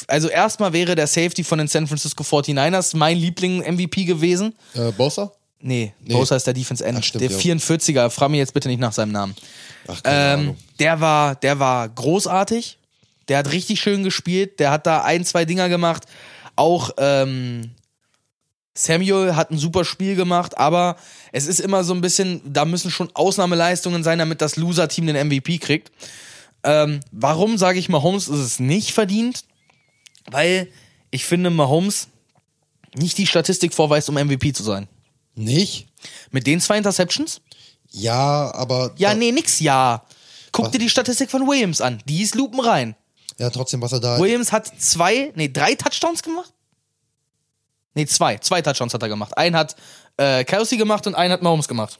also 0.07 0.27
erstmal 0.27 0.73
wäre 0.73 0.95
der 0.95 1.07
Safety 1.07 1.43
von 1.43 1.59
den 1.59 1.67
San 1.67 1.87
Francisco 1.87 2.23
49ers 2.23 2.95
mein 2.95 3.17
Liebling-MVP 3.17 4.05
gewesen. 4.05 4.53
Äh, 4.73 4.91
Bosa? 4.91 5.31
Nee, 5.59 5.93
Bosa 6.07 6.35
ist 6.35 6.45
der 6.45 6.53
Defense 6.53 6.85
End. 6.85 6.99
Ach, 6.99 7.03
stimmt, 7.03 7.23
der 7.23 7.31
ja. 7.31 7.37
44er, 7.37 8.09
frag 8.09 8.29
mich 8.29 8.37
jetzt 8.37 8.53
bitte 8.53 8.67
nicht 8.67 8.79
nach 8.79 8.93
seinem 8.93 9.11
Namen. 9.11 9.35
Ach, 9.87 10.03
keine 10.03 10.41
Ähm, 10.43 10.55
der 10.79 10.99
war, 10.99 11.35
der 11.35 11.59
war 11.59 11.89
großartig. 11.89 12.77
Der 13.27 13.39
hat 13.39 13.51
richtig 13.51 13.81
schön 13.81 14.03
gespielt. 14.03 14.59
Der 14.59 14.71
hat 14.71 14.85
da 14.85 15.01
ein, 15.01 15.25
zwei 15.25 15.45
Dinger 15.45 15.67
gemacht. 15.67 16.03
Auch 16.55 16.91
ähm, 16.97 17.71
Samuel 18.77 19.35
hat 19.35 19.51
ein 19.51 19.57
super 19.57 19.83
Spiel 19.83 20.15
gemacht, 20.15 20.57
aber 20.57 20.97
es 21.31 21.47
ist 21.47 21.59
immer 21.59 21.83
so 21.83 21.93
ein 21.93 22.01
bisschen, 22.01 22.41
da 22.45 22.63
müssen 22.63 22.91
schon 22.91 23.09
Ausnahmeleistungen 23.13 24.03
sein, 24.03 24.19
damit 24.19 24.41
das 24.41 24.55
Loser-Team 24.55 25.07
den 25.07 25.27
MVP 25.27 25.57
kriegt. 25.57 25.91
Ähm, 26.63 26.99
warum 27.11 27.57
sage 27.57 27.79
ich 27.79 27.89
Mahomes 27.89 28.27
ist 28.27 28.39
es 28.39 28.59
nicht 28.59 28.93
verdient? 28.93 29.45
Weil 30.29 30.67
ich 31.09 31.25
finde, 31.25 31.49
Mahomes 31.49 32.07
nicht 32.95 33.17
die 33.17 33.27
Statistik 33.27 33.73
vorweist, 33.73 34.09
um 34.09 34.15
MVP 34.15 34.53
zu 34.53 34.63
sein. 34.63 34.87
Nicht? 35.35 35.87
Mit 36.31 36.45
den 36.45 36.61
zwei 36.61 36.77
Interceptions? 36.77 37.41
Ja, 37.89 38.53
aber. 38.53 38.93
Ja, 38.97 39.13
nee, 39.13 39.31
nix 39.31 39.59
ja. 39.59 40.03
Guck 40.51 40.71
dir 40.71 40.79
die 40.79 40.89
Statistik 40.89 41.29
von 41.29 41.47
Williams 41.47 41.81
an. 41.81 42.01
Die 42.05 42.21
ist 42.21 42.35
lupenrein. 42.35 42.95
Ja, 43.37 43.49
trotzdem, 43.49 43.81
was 43.81 43.91
er 43.91 43.99
da. 43.99 44.19
Williams 44.19 44.51
hat 44.51 44.71
zwei, 44.79 45.31
nee, 45.35 45.47
drei 45.47 45.75
Touchdowns 45.75 46.23
gemacht? 46.23 46.51
Nee, 47.97 48.05
zwei. 48.05 48.37
Zwei 48.37 48.61
Touchdowns 48.61 48.93
hat 48.93 49.01
er 49.01 49.09
gemacht. 49.09 49.35
Einen 49.37 49.55
hat 49.55 49.75
äh, 50.17 50.43
Kelsey 50.43 50.77
gemacht 50.77 51.07
und 51.07 51.15
einen 51.15 51.33
hat 51.33 51.41
Mahomes 51.41 51.67
gemacht. 51.67 51.97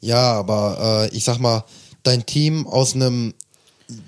Ja, 0.00 0.32
aber 0.34 1.08
äh, 1.12 1.16
ich 1.16 1.24
sag 1.24 1.38
mal, 1.38 1.64
dein 2.04 2.24
Team 2.24 2.66
aus 2.68 2.94
einem 2.94 3.34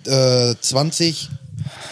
äh, 0.06 0.54
20, 0.60 1.28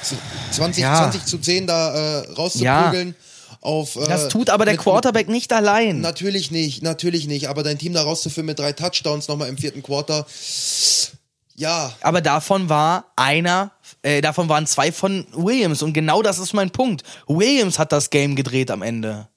zu, 0.03 0.17
20, 0.53 0.83
Ja. 0.83 0.97
20 1.11 1.25
zu 1.27 1.39
10 1.39 1.67
da 1.67 1.95
äh, 2.21 2.33
rauszuprügeln 2.33 3.17
auf. 3.61 3.97
Äh, 3.97 4.07
Das 4.07 4.29
tut 4.29 4.51
aber 4.51 4.67
der 4.67 4.75
mit- 4.75 4.83
Quarterback 4.83 5.29
nicht 5.29 5.53
allein. 5.53 6.01
Natürlich 6.01 6.51
nicht, 6.53 6.83
natürlich 6.83 7.27
nicht. 7.27 7.49
Aber 7.49 7.63
dein 7.65 7.79
Team 7.79 7.93
da 7.93 8.03
rauszuführen 8.03 8.47
mit 8.47 8.59
drei 8.61 8.73
Touchdowns 8.73 9.27
nochmal 9.27 9.49
im 9.49 9.59
vierten 9.59 9.83
Quarter. 9.83 10.27
Ja, 11.57 11.93
Aber 12.01 12.21
davon 12.21 12.69
war 12.69 13.07
einer, 13.17 13.71
äh, 14.05 14.21
davon 14.21 14.49
waren 14.51 14.67
zwei 14.67 14.93
von 14.93 15.27
Williams. 15.33 15.83
Und 15.83 15.95
genau 15.95 16.23
das 16.23 16.39
ist 16.39 16.53
mein 16.53 16.71
Punkt. 16.71 17.03
Williams 17.27 17.79
hat 17.79 17.91
das 17.91 18.11
Game 18.11 18.37
gedreht 18.37 18.71
am 18.71 18.83
Ende. 18.83 19.29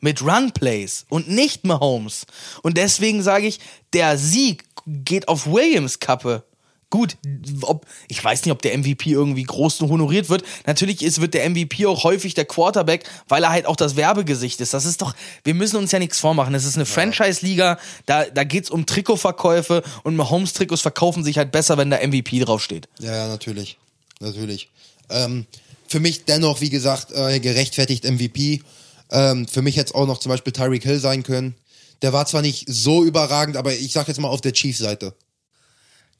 Mit 0.00 0.20
Runplays 0.22 1.06
und 1.08 1.30
nicht 1.30 1.64
Mahomes. 1.64 2.26
Und 2.62 2.76
deswegen 2.76 3.22
sage 3.22 3.46
ich, 3.46 3.58
der 3.94 4.18
Sieg 4.18 4.64
geht 4.86 5.28
auf 5.28 5.46
Williams 5.46 5.98
Kappe. 5.98 6.44
Gut, 6.90 7.16
ob, 7.62 7.86
ich 8.08 8.22
weiß 8.22 8.44
nicht, 8.44 8.52
ob 8.52 8.60
der 8.60 8.76
MVP 8.76 9.12
irgendwie 9.12 9.44
groß 9.44 9.80
honoriert 9.80 10.28
wird. 10.28 10.44
Natürlich 10.66 11.02
ist, 11.02 11.22
wird 11.22 11.32
der 11.32 11.48
MVP 11.48 11.86
auch 11.86 12.04
häufig 12.04 12.34
der 12.34 12.44
Quarterback, 12.44 13.04
weil 13.28 13.44
er 13.44 13.50
halt 13.50 13.64
auch 13.64 13.76
das 13.76 13.96
Werbegesicht 13.96 14.60
ist. 14.60 14.74
Das 14.74 14.84
ist 14.84 15.00
doch, 15.00 15.14
wir 15.42 15.54
müssen 15.54 15.76
uns 15.76 15.90
ja 15.90 15.98
nichts 15.98 16.18
vormachen. 16.18 16.54
Es 16.54 16.66
ist 16.66 16.76
eine 16.76 16.84
Franchise-Liga, 16.84 17.78
da, 18.04 18.24
da 18.26 18.44
geht's 18.44 18.68
um 18.68 18.84
Trikotverkäufe 18.84 19.82
und 20.02 20.16
Mahomes-Trikots 20.16 20.82
verkaufen 20.82 21.24
sich 21.24 21.38
halt 21.38 21.50
besser, 21.50 21.78
wenn 21.78 21.88
da 21.88 21.96
MVP 22.06 22.40
draufsteht. 22.40 22.90
ja, 22.98 23.16
ja, 23.16 23.28
natürlich. 23.28 23.78
Natürlich. 24.22 24.70
Ähm, 25.10 25.46
für 25.88 26.00
mich 26.00 26.24
dennoch, 26.24 26.60
wie 26.60 26.70
gesagt, 26.70 27.12
äh, 27.12 27.38
gerechtfertigt 27.40 28.04
MVP. 28.04 28.62
Ähm, 29.10 29.46
für 29.46 29.60
mich 29.62 29.76
hätte 29.76 29.88
es 29.90 29.94
auch 29.94 30.06
noch 30.06 30.18
zum 30.18 30.30
Beispiel 30.30 30.52
Tyreek 30.52 30.82
Hill 30.84 30.98
sein 30.98 31.22
können. 31.22 31.54
Der 32.00 32.12
war 32.12 32.24
zwar 32.26 32.40
nicht 32.42 32.64
so 32.68 33.04
überragend, 33.04 33.56
aber 33.56 33.72
ich 33.74 33.92
sag 33.92 34.08
jetzt 34.08 34.18
mal 34.20 34.28
auf 34.28 34.40
der 34.40 34.52
Chiefs-Seite. 34.52 35.14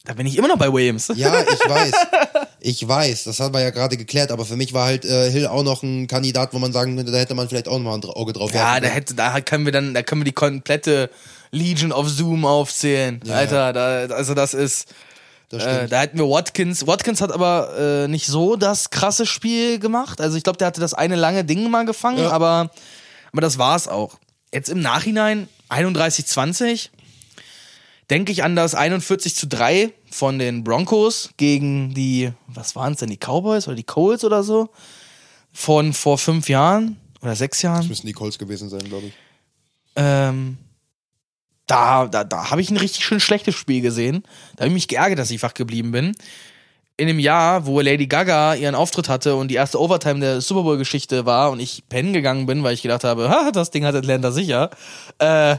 Da 0.04 0.14
bin 0.14 0.26
ich 0.26 0.36
immer 0.36 0.48
noch 0.48 0.58
bei 0.58 0.72
Williams. 0.72 1.10
Ja, 1.14 1.40
ich 1.42 1.46
weiß. 1.68 1.92
Ich 2.60 2.86
weiß, 2.86 3.24
das 3.24 3.40
haben 3.40 3.54
wir 3.54 3.60
ja 3.60 3.70
gerade 3.70 3.96
geklärt, 3.96 4.30
aber 4.30 4.44
für 4.44 4.56
mich 4.56 4.72
war 4.72 4.84
halt 4.86 5.04
äh, 5.04 5.30
Hill 5.30 5.46
auch 5.46 5.62
noch 5.64 5.82
ein 5.82 6.06
Kandidat, 6.06 6.52
wo 6.54 6.58
man 6.58 6.72
sagen 6.72 6.96
könnte, 6.96 7.10
da 7.12 7.18
hätte 7.18 7.34
man 7.34 7.48
vielleicht 7.48 7.66
auch 7.68 7.78
noch 7.78 7.84
mal 7.84 7.94
ein 7.94 8.04
Auge 8.04 8.32
drauf 8.32 8.52
Ja, 8.52 8.74
da 8.74 8.80
können. 8.80 8.92
hätte, 8.92 9.14
da 9.14 9.40
können 9.40 9.64
wir 9.64 9.72
dann, 9.72 9.94
da 9.94 10.02
können 10.02 10.20
wir 10.20 10.24
die 10.26 10.32
komplette 10.32 11.10
Legion 11.50 11.92
of 11.92 12.08
Zoom 12.08 12.44
aufzählen. 12.44 13.20
Ja, 13.24 13.34
Alter, 13.34 13.72
da, 13.72 14.14
also 14.14 14.34
das 14.34 14.54
ist, 14.54 14.86
äh, 15.52 15.88
da 15.88 16.00
hätten 16.00 16.18
wir 16.18 16.28
Watkins. 16.28 16.86
Watkins 16.86 17.20
hat 17.20 17.32
aber 17.32 18.04
äh, 18.04 18.08
nicht 18.08 18.26
so 18.26 18.56
das 18.56 18.90
krasse 18.90 19.26
Spiel 19.26 19.78
gemacht. 19.78 20.20
Also 20.20 20.36
ich 20.36 20.42
glaube, 20.44 20.58
der 20.58 20.66
hatte 20.68 20.80
das 20.80 20.94
eine 20.94 21.16
lange 21.16 21.44
Ding 21.44 21.70
mal 21.70 21.84
gefangen, 21.84 22.18
Ja. 22.18 22.30
aber, 22.30 22.70
aber 23.32 23.40
das 23.40 23.58
war's 23.58 23.88
auch. 23.88 24.18
Jetzt 24.52 24.68
im 24.68 24.80
Nachhinein 24.80 25.48
31-20 25.70 26.90
denke 28.10 28.32
ich 28.32 28.42
an 28.44 28.56
das 28.56 28.74
41 28.74 29.34
zu 29.34 29.46
3 29.46 29.92
von 30.10 30.38
den 30.38 30.64
Broncos 30.64 31.30
gegen 31.38 31.94
die, 31.94 32.32
was 32.46 32.76
waren 32.76 32.92
es 32.92 32.98
denn, 32.98 33.08
die 33.08 33.16
Cowboys 33.16 33.66
oder 33.68 33.76
die 33.76 33.84
Colts 33.84 34.24
oder 34.24 34.42
so? 34.42 34.68
Von 35.52 35.92
vor 35.92 36.18
fünf 36.18 36.48
Jahren 36.48 36.96
oder 37.22 37.36
sechs 37.36 37.62
Jahren. 37.62 37.78
Das 37.80 37.88
müssen 37.88 38.06
die 38.06 38.12
Colts 38.12 38.38
gewesen 38.38 38.68
sein, 38.68 38.80
glaube 38.84 39.06
ich. 39.06 39.12
Ähm, 39.96 40.58
da 41.72 42.06
da, 42.06 42.24
da 42.24 42.50
habe 42.50 42.60
ich 42.60 42.70
ein 42.70 42.76
richtig 42.76 43.04
schön 43.04 43.20
schlechtes 43.20 43.54
Spiel 43.54 43.80
gesehen. 43.80 44.22
Da 44.56 44.62
habe 44.62 44.68
ich 44.68 44.74
mich 44.74 44.88
geärgert, 44.88 45.18
dass 45.18 45.30
ich 45.30 45.42
wach 45.42 45.54
geblieben 45.54 45.92
bin. 45.92 46.14
In 46.96 47.06
dem 47.06 47.18
Jahr, 47.18 47.66
wo 47.66 47.80
Lady 47.80 48.06
Gaga 48.06 48.54
ihren 48.54 48.74
Auftritt 48.74 49.08
hatte 49.08 49.34
und 49.34 49.48
die 49.48 49.54
erste 49.54 49.80
Overtime 49.80 50.20
der 50.20 50.40
Super 50.40 50.62
Bowl-Geschichte 50.62 51.24
war 51.24 51.50
und 51.50 51.58
ich 51.58 51.84
pennen 51.88 52.12
gegangen 52.12 52.46
bin, 52.46 52.62
weil 52.62 52.74
ich 52.74 52.82
gedacht 52.82 53.02
habe, 53.02 53.30
ha, 53.30 53.50
das 53.50 53.70
Ding 53.70 53.84
hat 53.84 53.94
Atlanta 53.94 54.30
sicher, 54.30 54.70
äh, 55.18 55.56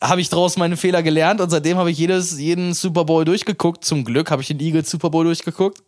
habe 0.00 0.20
ich 0.20 0.28
draus 0.28 0.56
meine 0.56 0.76
Fehler 0.76 1.02
gelernt 1.02 1.40
und 1.40 1.50
seitdem 1.50 1.78
habe 1.78 1.90
ich 1.90 1.98
jedes, 1.98 2.38
jeden 2.38 2.74
Super 2.74 3.04
Bowl 3.04 3.24
durchgeguckt. 3.24 3.84
Zum 3.84 4.04
Glück 4.04 4.30
habe 4.30 4.42
ich 4.42 4.48
den 4.48 4.60
Eagles 4.60 4.90
Super 4.90 5.10
Bowl 5.10 5.24
durchgeguckt. 5.24 5.82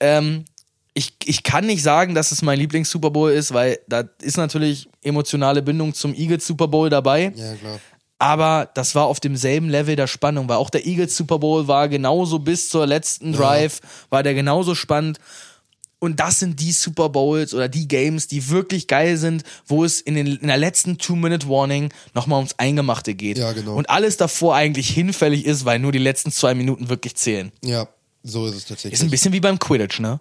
Ähm, 0.00 0.44
ich, 0.92 1.14
ich 1.24 1.42
kann 1.42 1.66
nicht 1.66 1.82
sagen, 1.82 2.14
dass 2.14 2.32
es 2.32 2.42
mein 2.42 2.58
Lieblings-Super 2.58 3.10
Bowl 3.10 3.30
ist, 3.30 3.54
weil 3.54 3.78
da 3.88 4.04
ist 4.20 4.36
natürlich 4.36 4.88
emotionale 5.02 5.62
Bindung 5.62 5.94
zum 5.94 6.14
Eagles 6.14 6.46
Super 6.46 6.68
Bowl 6.68 6.90
dabei. 6.90 7.32
Ja, 7.34 7.54
klar. 7.54 7.80
Aber 8.24 8.70
das 8.72 8.94
war 8.94 9.04
auf 9.04 9.20
demselben 9.20 9.68
Level 9.68 9.96
der 9.96 10.06
Spannung, 10.06 10.48
weil 10.48 10.56
auch 10.56 10.70
der 10.70 10.86
Eagles 10.86 11.14
Super 11.14 11.38
Bowl 11.38 11.68
war 11.68 11.90
genauso 11.90 12.38
bis 12.38 12.70
zur 12.70 12.86
letzten 12.86 13.34
Drive, 13.34 13.82
war 14.08 14.22
der 14.22 14.32
genauso 14.32 14.74
spannend. 14.74 15.18
Und 15.98 16.20
das 16.20 16.38
sind 16.38 16.58
die 16.58 16.72
Super 16.72 17.10
Bowls 17.10 17.52
oder 17.52 17.68
die 17.68 17.86
Games, 17.86 18.26
die 18.26 18.48
wirklich 18.48 18.86
geil 18.86 19.18
sind, 19.18 19.42
wo 19.66 19.84
es 19.84 20.00
in, 20.00 20.14
den, 20.14 20.26
in 20.36 20.46
der 20.46 20.56
letzten 20.56 20.96
Two-Minute-Warning 20.96 21.92
nochmal 22.14 22.38
ums 22.38 22.58
Eingemachte 22.58 23.14
geht. 23.14 23.36
Ja, 23.36 23.52
genau. 23.52 23.74
Und 23.74 23.90
alles 23.90 24.16
davor 24.16 24.54
eigentlich 24.54 24.88
hinfällig 24.88 25.44
ist, 25.44 25.66
weil 25.66 25.78
nur 25.78 25.92
die 25.92 25.98
letzten 25.98 26.32
zwei 26.32 26.54
Minuten 26.54 26.88
wirklich 26.88 27.16
zählen. 27.16 27.52
Ja, 27.62 27.88
so 28.22 28.46
ist 28.46 28.54
es 28.54 28.64
tatsächlich. 28.64 28.94
Ist 28.94 29.02
ein 29.02 29.10
bisschen 29.10 29.34
wie 29.34 29.40
beim 29.40 29.58
Quidditch, 29.58 30.00
ne? 30.00 30.18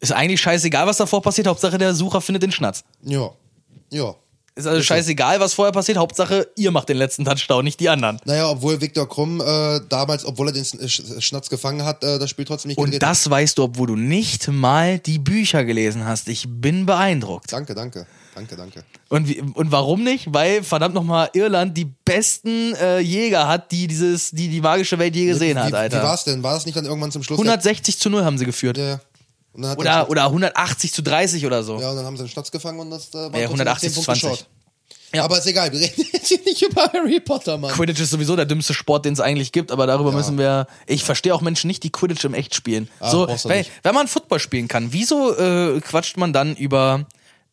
Ist 0.00 0.12
eigentlich 0.12 0.40
scheißegal, 0.40 0.86
was 0.86 0.96
davor 0.96 1.20
passiert, 1.20 1.46
Hauptsache 1.46 1.76
der 1.76 1.94
Sucher 1.94 2.22
findet 2.22 2.42
den 2.42 2.52
Schnatz. 2.52 2.84
ja, 3.02 3.30
ja. 3.90 4.14
Ist 4.54 4.66
also 4.66 4.82
scheißegal, 4.82 5.40
was 5.40 5.54
vorher 5.54 5.72
passiert, 5.72 5.96
Hauptsache 5.96 6.46
ihr 6.56 6.70
macht 6.70 6.88
den 6.90 6.98
letzten 6.98 7.24
Touchdown, 7.24 7.64
nicht 7.64 7.80
die 7.80 7.88
anderen. 7.88 8.18
Naja, 8.26 8.50
obwohl 8.50 8.80
Viktor 8.82 9.08
Krumm 9.08 9.40
äh, 9.40 9.80
damals, 9.88 10.26
obwohl 10.26 10.48
er 10.48 10.52
den 10.52 10.64
Sch- 10.64 11.20
Schnatz 11.22 11.48
gefangen 11.48 11.84
hat, 11.84 12.04
äh, 12.04 12.18
das 12.18 12.28
Spiel 12.28 12.44
trotzdem 12.44 12.68
nicht 12.68 12.78
Und 12.78 13.02
das 13.02 13.30
weißt 13.30 13.56
du, 13.56 13.62
obwohl 13.64 13.86
du 13.86 13.96
nicht 13.96 14.48
mal 14.48 14.98
die 14.98 15.18
Bücher 15.18 15.64
gelesen 15.64 16.04
hast. 16.04 16.28
Ich 16.28 16.44
bin 16.48 16.84
beeindruckt. 16.84 17.50
Danke, 17.50 17.74
danke. 17.74 18.06
Danke, 18.34 18.56
danke. 18.56 18.82
Und, 19.10 19.28
wie, 19.28 19.40
und 19.42 19.72
warum 19.72 20.04
nicht? 20.04 20.32
Weil 20.32 20.62
verdammt 20.62 20.94
nochmal 20.94 21.28
Irland 21.34 21.76
die 21.76 21.84
besten 22.04 22.74
äh, 22.76 22.98
Jäger 23.00 23.46
hat, 23.46 23.70
die 23.72 23.86
dieses, 23.86 24.30
die 24.30 24.48
die 24.48 24.60
magische 24.62 24.98
Welt 24.98 25.14
je 25.14 25.26
gesehen 25.26 25.56
wie, 25.56 25.60
hat, 25.60 25.72
Wie 25.72 25.76
Alter. 25.76 26.02
war 26.02 26.14
es 26.14 26.24
denn? 26.24 26.42
War 26.42 26.54
das 26.54 26.64
nicht 26.64 26.76
dann 26.76 26.86
irgendwann 26.86 27.12
zum 27.12 27.22
Schluss? 27.22 27.38
160 27.38 27.98
zu 27.98 28.08
0 28.08 28.24
haben 28.24 28.38
sie 28.38 28.46
geführt. 28.46 28.78
Der, 28.78 28.86
ja, 28.86 29.00
Er 29.54 29.78
Oder, 29.78 30.08
oder 30.10 30.24
180 30.24 30.92
zu 30.92 31.02
30 31.02 31.44
oder 31.46 31.62
so. 31.62 31.78
Ja, 31.80 31.90
und 31.90 31.96
dann 31.96 32.04
haben 32.06 32.16
sie 32.16 32.22
einen 32.22 32.30
Schnatz 32.30 32.50
gefangen 32.50 32.80
und 32.80 32.90
das 32.90 33.10
äh, 33.10 33.14
war 33.14 33.22
Ja, 33.22 33.28
trotzdem 33.30 33.42
noch 33.42 33.50
180 33.50 33.92
10 33.92 34.02
zu 34.02 34.06
Punkte 34.06 34.20
20. 34.20 34.38
short. 34.38 34.48
Ja. 35.14 35.24
Aber 35.24 35.38
ist 35.38 35.46
egal, 35.46 35.70
wir 35.72 35.80
reden 35.80 36.06
jetzt 36.12 36.28
hier 36.28 36.40
nicht 36.42 36.62
über 36.62 36.84
Harry 36.90 37.20
Potter, 37.20 37.58
Mann. 37.58 37.70
Quidditch 37.72 38.00
ist 38.00 38.10
sowieso 38.10 38.34
der 38.34 38.46
dümmste 38.46 38.72
Sport, 38.72 39.04
den 39.04 39.12
es 39.12 39.20
eigentlich 39.20 39.52
gibt, 39.52 39.70
aber 39.70 39.86
darüber 39.86 40.10
müssen 40.10 40.38
wir. 40.38 40.66
Ich 40.86 41.04
verstehe 41.04 41.34
auch 41.34 41.42
Menschen 41.42 41.66
nicht, 41.68 41.82
die 41.82 41.90
Quidditch 41.90 42.24
im 42.24 42.32
Echt 42.32 42.54
spielen. 42.54 42.88
so, 43.00 43.26
brauchst 43.26 43.44
du 43.44 43.50
wenn, 43.50 43.66
wenn 43.82 43.94
man 43.94 44.08
Football 44.08 44.38
spielen 44.40 44.68
kann, 44.68 44.94
wieso 44.94 45.36
äh, 45.36 45.80
quatscht 45.80 46.16
man 46.16 46.32
dann 46.32 46.56
über. 46.56 47.04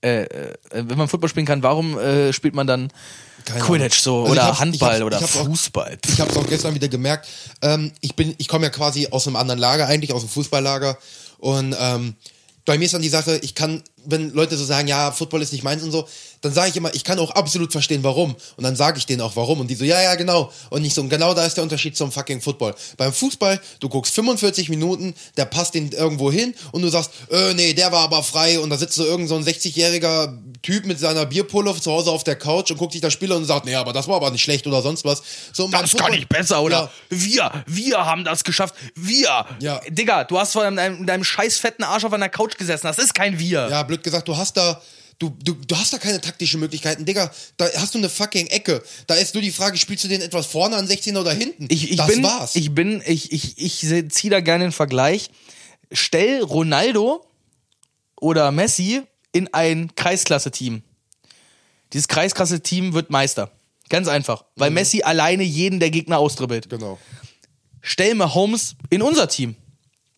Äh, 0.01 0.21
äh, 0.23 0.53
wenn 0.71 0.97
man 0.97 1.09
Football 1.09 1.27
spielen 1.29 1.45
kann, 1.45 1.61
warum 1.61 1.99
äh, 1.99 2.31
spielt 2.31 2.55
man 2.55 2.65
dann 2.65 2.89
Keine 3.43 3.59
Quidditch 3.59 3.99
so. 3.99 4.21
Also 4.21 4.31
oder 4.31 4.51
ich 4.53 4.59
Handball 4.61 5.03
oder 5.03 5.17
ich 5.17 5.23
hab's 5.23 5.35
auch- 5.35 5.43
Fußball? 5.45 5.97
Ich 6.07 6.21
habe 6.21 6.31
es 6.31 6.37
auch 6.37 6.47
gestern 6.47 6.73
wieder 6.73 6.87
gemerkt. 6.87 7.27
Ähm, 7.61 7.91
ich 7.99 8.15
bin, 8.15 8.33
ich 8.37 8.47
komme 8.47 8.63
ja 8.67 8.69
quasi 8.69 9.09
aus 9.11 9.27
einem 9.27 9.35
anderen 9.35 9.59
Lager 9.59 9.87
eigentlich, 9.87 10.13
aus 10.13 10.21
dem 10.21 10.29
Fußballlager. 10.29 10.97
Und 11.39 11.75
ähm, 11.79 12.15
bei 12.65 12.77
mir 12.77 12.85
ist 12.85 12.93
dann 12.93 13.01
die 13.01 13.09
Sache, 13.09 13.39
ich 13.41 13.55
kann, 13.55 13.83
wenn 14.05 14.31
Leute 14.31 14.55
so 14.55 14.63
sagen, 14.63 14.87
ja, 14.87 15.11
Football 15.11 15.41
ist 15.41 15.53
nicht 15.53 15.63
meins 15.63 15.81
und 15.81 15.91
so, 15.91 16.07
dann 16.41 16.53
sage 16.53 16.69
ich 16.69 16.77
immer, 16.77 16.93
ich 16.93 17.03
kann 17.03 17.19
auch 17.19 17.31
absolut 17.31 17.71
verstehen, 17.71 18.03
warum. 18.03 18.35
Und 18.55 18.63
dann 18.63 18.75
sage 18.75 18.97
ich 18.97 19.05
denen 19.05 19.21
auch, 19.21 19.35
warum. 19.35 19.59
Und 19.59 19.67
die 19.67 19.75
so, 19.75 19.83
ja, 19.83 20.01
ja, 20.01 20.15
genau. 20.15 20.51
Und 20.69 20.85
ich 20.85 20.93
so, 20.93 21.01
und 21.01 21.09
genau 21.09 21.33
da 21.33 21.45
ist 21.45 21.55
der 21.57 21.63
Unterschied 21.63 21.97
zum 21.97 22.11
fucking 22.11 22.41
Football. 22.41 22.75
Beim 22.97 23.11
Fußball, 23.13 23.59
du 23.79 23.89
guckst 23.89 24.13
45 24.15 24.69
Minuten, 24.69 25.13
der 25.37 25.45
passt 25.45 25.73
den 25.73 25.91
irgendwo 25.91 26.31
hin 26.31 26.53
und 26.71 26.81
du 26.81 26.89
sagst, 26.89 27.11
äh, 27.31 27.53
nee, 27.53 27.73
der 27.73 27.91
war 27.91 28.01
aber 28.03 28.23
frei. 28.23 28.59
Und 28.59 28.69
da 28.69 28.77
sitzt 28.77 28.95
so 28.95 29.05
irgend 29.05 29.27
so 29.29 29.35
ein 29.35 29.43
60-jähriger 29.43 30.37
Typ 30.61 30.85
mit 30.85 30.99
seiner 30.99 31.25
Bierpulle 31.25 31.73
zu 31.79 31.91
Hause 31.91 32.11
auf 32.11 32.23
der 32.23 32.35
Couch 32.35 32.71
und 32.71 32.77
guckt 32.77 32.93
sich 32.93 33.01
das 33.01 33.13
Spiel 33.13 33.31
an 33.31 33.39
und 33.39 33.45
sagt, 33.45 33.65
nee, 33.65 33.75
aber 33.75 33.93
das 33.93 34.07
war 34.07 34.15
aber 34.15 34.31
nicht 34.31 34.41
schlecht 34.43 34.67
oder 34.67 34.81
sonst 34.81 35.05
was. 35.05 35.21
So, 35.53 35.67
Das 35.67 35.71
kann 35.81 35.87
Football- 35.89 36.11
nicht 36.11 36.29
besser, 36.29 36.61
oder? 36.61 36.89
Ja, 37.09 37.17
Wir, 37.17 37.63
wir 37.67 38.05
haben 38.05 38.23
das 38.23 38.43
geschafft. 38.43 38.75
Wir. 38.95 39.45
Ja. 39.59 39.81
Digga, 39.89 40.23
du 40.23 40.39
hast 40.39 40.53
vor 40.53 40.63
deinem, 40.69 41.05
deinem 41.05 41.23
scheiß 41.23 41.57
fetten 41.57 41.83
Arsch 41.83 42.03
auf 42.05 42.13
einer 42.13 42.29
Couch 42.29 42.57
gesessen. 42.57 42.87
Das 42.87 42.97
ist 42.97 43.13
kein 43.13 43.39
Wir. 43.39 43.67
Ja, 43.69 43.83
blöd 43.83 44.03
gesagt, 44.03 44.27
du 44.27 44.35
hast 44.37 44.55
da. 44.57 44.81
Du, 45.19 45.35
du, 45.43 45.53
du 45.53 45.75
hast 45.75 45.91
da 45.91 45.97
keine 45.97 46.21
taktischen 46.21 46.61
Möglichkeiten, 46.61 47.05
Digga. 47.05 47.29
Da 47.57 47.67
hast 47.75 47.93
du 47.93 47.97
eine 47.97 48.07
fucking 48.07 48.47
Ecke. 48.47 48.81
Da 49.05 49.15
ist 49.15 49.33
nur 49.33 49.43
die 49.43 49.51
Frage, 49.51 49.77
spielst 49.77 50.05
du 50.05 50.07
den 50.07 50.21
etwas 50.21 50.45
vorne 50.45 50.77
an 50.77 50.87
16 50.87 51.17
oder 51.17 51.33
hinten? 51.33 51.67
Ich, 51.69 51.91
ich 51.91 51.97
das 51.97 52.07
bin, 52.07 52.23
war's. 52.23 52.55
Ich 52.55 52.73
bin, 52.73 53.03
ich, 53.05 53.33
ich, 53.33 53.57
ich 53.57 54.09
ziehe 54.11 54.31
da 54.31 54.39
gerne 54.39 54.63
einen 54.65 54.73
Vergleich. 54.73 55.29
Stell 55.91 56.41
Ronaldo 56.41 57.25
oder 58.21 58.51
Messi 58.51 59.01
in 59.33 59.53
ein 59.53 59.93
Kreisklasse-Team. 59.95 60.83
Dieses 61.91 62.07
Kreisklasse-Team 62.07 62.93
wird 62.93 63.09
Meister. 63.09 63.51
Ganz 63.89 64.07
einfach. 64.07 64.45
Weil 64.55 64.71
Messi 64.71 65.01
alleine 65.01 65.43
jeden 65.43 65.81
der 65.81 65.89
Gegner 65.89 66.19
austribbelt. 66.19 66.69
genau. 66.69 66.97
Stell 67.81 68.13
Mahomes 68.15 68.75
in 68.89 69.01
unser 69.01 69.27
Team. 69.27 69.55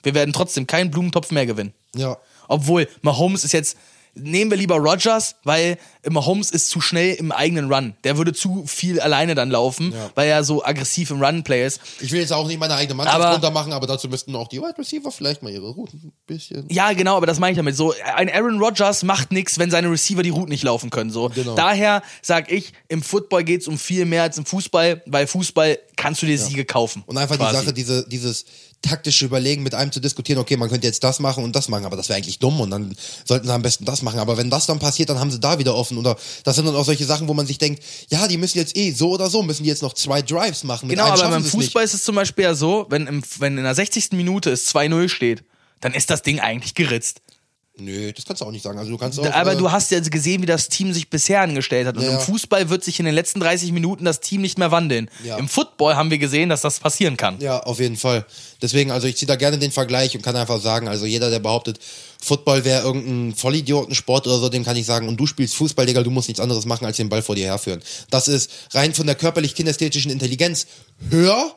Wir 0.04 0.14
werden 0.14 0.34
trotzdem 0.34 0.68
keinen 0.68 0.92
Blumentopf 0.92 1.32
mehr 1.32 1.46
gewinnen. 1.46 1.74
Ja. 1.96 2.18
Obwohl, 2.48 2.88
Mahomes 3.02 3.44
ist 3.44 3.54
jetzt. 3.54 3.78
Nehmen 4.14 4.52
wir 4.52 4.58
lieber 4.58 4.76
Rogers, 4.76 5.36
weil 5.46 5.78
Mahomes 6.10 6.52
ist 6.52 6.68
zu 6.70 6.82
schnell 6.82 7.16
im 7.16 7.32
eigenen 7.32 7.72
Run. 7.72 7.94
Der 8.04 8.18
würde 8.18 8.34
zu 8.34 8.66
viel 8.68 9.00
alleine 9.00 9.36
dann 9.36 9.50
laufen, 9.50 9.94
Ja. 9.94 10.10
weil 10.16 10.28
er 10.28 10.44
so 10.44 10.66
aggressiv 10.66 11.12
im 11.12 11.24
Run-Play 11.24 11.66
ist. 11.66 11.80
Ich 12.02 12.12
will 12.12 12.20
jetzt 12.20 12.34
auch 12.34 12.46
nicht 12.46 12.60
meine 12.60 12.74
eigene 12.76 12.96
Mannschaft 12.96 13.16
Aber- 13.22 13.32
runtermachen, 13.34 13.72
aber 13.72 13.88
dazu 13.88 14.10
müssten 14.10 14.36
auch 14.36 14.50
die 14.50 14.60
Wide 14.60 14.78
Receiver 14.78 15.12
vielleicht 15.12 15.44
mal 15.44 15.52
ihre 15.52 15.70
Routen 15.70 16.00
ein 16.04 16.12
bisschen. 16.28 16.66
Ja, 16.70 16.92
genau, 16.92 17.16
aber 17.16 17.26
das 17.26 17.40
meine 17.40 17.52
ich 17.54 17.58
damit. 17.58 17.78
So, 17.78 17.94
ein 18.16 18.30
Aaron 18.30 18.60
Rodgers 18.62 19.04
macht 19.04 19.32
nichts, 19.32 19.58
wenn 19.60 19.72
seine 19.72 19.90
Receiver 19.90 20.24
die 20.24 20.30
Route 20.30 20.50
nicht 20.50 20.64
laufen 20.64 20.90
können. 20.90 21.10
So. 21.10 21.30
Genau. 21.34 21.56
Daher 21.56 22.02
sag 22.22 22.52
ich, 22.52 22.74
im 22.90 23.02
Football 23.02 23.46
geht's 23.46 23.68
um 23.70 23.78
viel 23.78 24.04
mehr 24.06 24.24
als 24.24 24.38
im 24.38 24.46
Fußball, 24.46 25.04
weil 25.06 25.26
Fußball 25.26 25.80
kannst 25.96 26.22
du 26.22 26.26
dir 26.26 26.38
Siege 26.38 26.66
kaufen. 26.66 27.04
Und 27.06 27.18
einfach 27.18 27.38
quasi. 27.38 27.52
die 27.56 27.62
Sache, 27.64 27.74
diese, 27.74 28.08
dieses 28.10 28.46
taktische 28.82 29.26
Überlegen 29.26 29.64
mit 29.64 29.76
einem 29.76 29.92
zu 29.92 30.00
diskutieren, 30.00 30.40
okay, 30.40 30.58
man 30.58 30.70
könnte 30.70 30.88
jetzt 30.88 31.04
das 31.04 31.20
machen 31.20 31.44
und 31.44 31.56
das 31.56 31.70
machen, 31.70 31.86
aber 31.86 31.96
das 31.96 32.10
wäre 32.10 32.18
eigentlich 32.18 32.40
dumm 32.40 32.60
und 32.60 32.72
dann 32.72 32.96
sollten 33.26 33.48
sie 33.48 33.54
am 33.54 33.62
besten 33.62 33.86
das 33.86 34.02
machen. 34.02 34.20
Aber 34.20 34.38
wenn 34.38 34.50
das 34.50 34.66
dann 34.66 34.80
passiert, 34.80 35.10
dann 35.10 35.20
haben 35.20 35.32
sie 35.32 35.40
da 35.40 35.60
wieder 35.60 35.76
offen. 35.76 35.98
Oder 35.98 36.18
das 36.44 36.56
sind 36.56 36.66
dann 36.66 36.76
auch 36.76 36.86
solche 36.86 37.06
Sachen, 37.06 37.28
wo 37.28 37.34
man 37.34 37.46
sich 37.46 37.58
denkt, 37.58 37.84
ja, 38.10 38.28
die 38.28 38.38
müssen 38.38 38.58
jetzt 38.58 38.76
eh 38.76 38.92
so 38.92 39.12
oder 39.12 39.30
so, 39.30 39.44
müssen 39.44 39.64
die 39.64 39.70
jetzt 39.70 39.84
noch 39.84 39.94
zwei 39.94 40.22
Drives 40.22 40.64
machen. 40.64 40.88
Mit 40.88 40.98
Genau, 40.98 41.10
aber 41.10 41.30
beim 41.30 41.42
es 41.42 41.54
nicht. 41.54 41.66
Fußball 41.66 41.84
ist 41.84 41.94
es 41.94 42.04
zum 42.04 42.16
Beispiel 42.16 42.46
ja 42.46 42.56
so, 42.56 42.88
wenn, 42.90 43.08
im, 43.08 43.24
wenn 43.40 43.58
in 43.58 43.64
der 43.64 43.76
60. 43.76 44.12
Minute 44.14 44.52
es 44.52 44.74
2-0 44.74 45.10
steht, 45.10 45.44
dann 45.80 45.94
ist 45.94 46.10
das 46.10 46.22
Ding 46.22 46.40
eigentlich 46.40 46.76
geritzt. 46.76 47.22
Nö, 47.78 48.12
das 48.12 48.26
kannst 48.26 48.42
du 48.42 48.46
auch 48.46 48.52
nicht 48.52 48.64
sagen. 48.64 48.78
Also 48.78 48.92
du 48.92 48.98
kannst 48.98 49.18
auch, 49.20 49.26
Aber 49.34 49.54
äh, 49.54 49.58
du 49.58 49.72
hast 49.72 49.92
ja 49.92 50.00
gesehen, 50.02 50.42
wie 50.42 50.46
das 50.46 50.68
Team 50.68 50.92
sich 50.94 51.10
bisher 51.10 51.42
angestellt 51.42 51.88
hat. 51.88 51.96
Und 51.98 52.04
Ja. 52.04 52.12
im 52.16 52.20
Fußball 52.20 52.70
wird 52.70 52.84
sich 52.84 53.00
in 53.00 53.06
den 53.06 53.16
letzten 53.16 53.40
30 53.40 53.72
Minuten 53.72 54.04
das 54.04 54.20
Team 54.20 54.42
nicht 54.42 54.58
mehr 54.58 54.72
wandeln. 54.72 55.10
Ja. 55.24 55.38
Im 55.38 55.48
Football 55.48 55.96
haben 55.96 56.12
wir 56.12 56.18
gesehen, 56.18 56.50
dass 56.50 56.62
das 56.62 56.80
passieren 56.82 57.16
kann. 57.16 57.40
Ja, 57.40 57.62
auf 57.62 57.80
jeden 57.80 57.96
Fall. 57.96 58.26
Deswegen, 58.62 58.92
also 58.92 59.08
ich 59.08 59.16
ziehe 59.16 59.28
da 59.28 59.36
gerne 59.38 59.58
den 59.58 59.72
Vergleich 59.72 60.16
und 60.16 60.22
kann 60.22 60.36
einfach 60.36 60.60
sagen, 60.62 60.90
also 60.90 61.06
jeder, 61.06 61.30
der 61.30 61.40
behauptet, 61.40 61.80
Football 62.22 62.66
wäre 62.66 62.84
irgendein 62.84 63.36
Vollidiotensport 63.36 64.28
oder 64.28 64.38
so, 64.40 64.50
dem 64.50 64.66
kann 64.66 64.76
ich 64.76 64.86
sagen, 64.86 65.08
und 65.08 65.18
du 65.18 65.26
spielst 65.26 65.56
Fußball, 65.56 65.86
Digga, 65.86 66.04
du 66.04 66.12
musst 66.12 66.28
nichts 66.28 66.42
anderes 66.42 66.66
machen, 66.66 66.86
als 66.86 66.98
den 66.98 67.10
Ball 67.10 67.22
vor 67.22 67.36
dir 67.36 67.46
herführen. 67.46 67.82
Das 68.10 68.28
ist 68.28 68.52
rein 68.74 68.94
von 68.94 69.08
der 69.08 69.16
körperlich-kinästhetischen 69.16 70.12
Intelligenz 70.12 70.68
höher, 71.10 71.56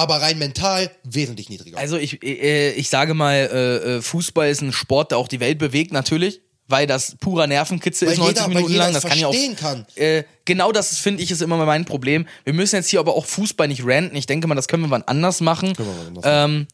aber 0.00 0.16
rein 0.22 0.38
mental 0.38 0.90
wesentlich 1.04 1.48
niedriger. 1.48 1.78
Also 1.78 1.96
ich, 1.96 2.22
äh, 2.22 2.72
ich 2.72 2.88
sage 2.88 3.14
mal, 3.14 3.34
äh, 3.36 3.96
äh, 3.96 4.02
Fußball 4.02 4.48
ist 4.50 4.60
ein 4.62 4.72
Sport, 4.72 5.10
der 5.12 5.18
auch 5.18 5.28
die 5.28 5.40
Welt 5.40 5.58
bewegt, 5.58 5.92
natürlich. 5.92 6.40
Weil 6.68 6.86
das 6.86 7.16
purer 7.16 7.48
Nervenkitzel 7.48 8.06
Weil 8.06 8.12
ist 8.12 8.18
90 8.20 8.36
jeder- 8.36 8.48
Minuten 8.48 8.74
lang. 8.74 8.92
Das 8.92 9.02
kann 9.04 9.18
ja 9.18 9.26
auch. 9.26 9.32
verstehen 9.32 9.56
kann. 9.56 9.86
Äh, 9.96 10.22
genau 10.44 10.70
das 10.70 10.98
finde 10.98 11.20
ich, 11.20 11.30
ist 11.32 11.42
immer 11.42 11.56
mein 11.66 11.84
Problem. 11.84 12.28
Wir 12.44 12.52
müssen 12.52 12.76
jetzt 12.76 12.88
hier 12.88 13.00
aber 13.00 13.16
auch 13.16 13.26
Fußball 13.26 13.66
nicht 13.66 13.84
ranten. 13.84 14.14
Ich 14.14 14.26
denke 14.26 14.46
mal, 14.46 14.54
das 14.54 14.68
können 14.68 14.84
wir 14.84 14.90
wann 14.90 15.02
anders 15.02 15.40
machen. 15.40 15.74
Können 15.74 15.88
wir 15.88 15.96
wann 15.98 16.06
anders 16.06 16.24
ähm, 16.26 16.66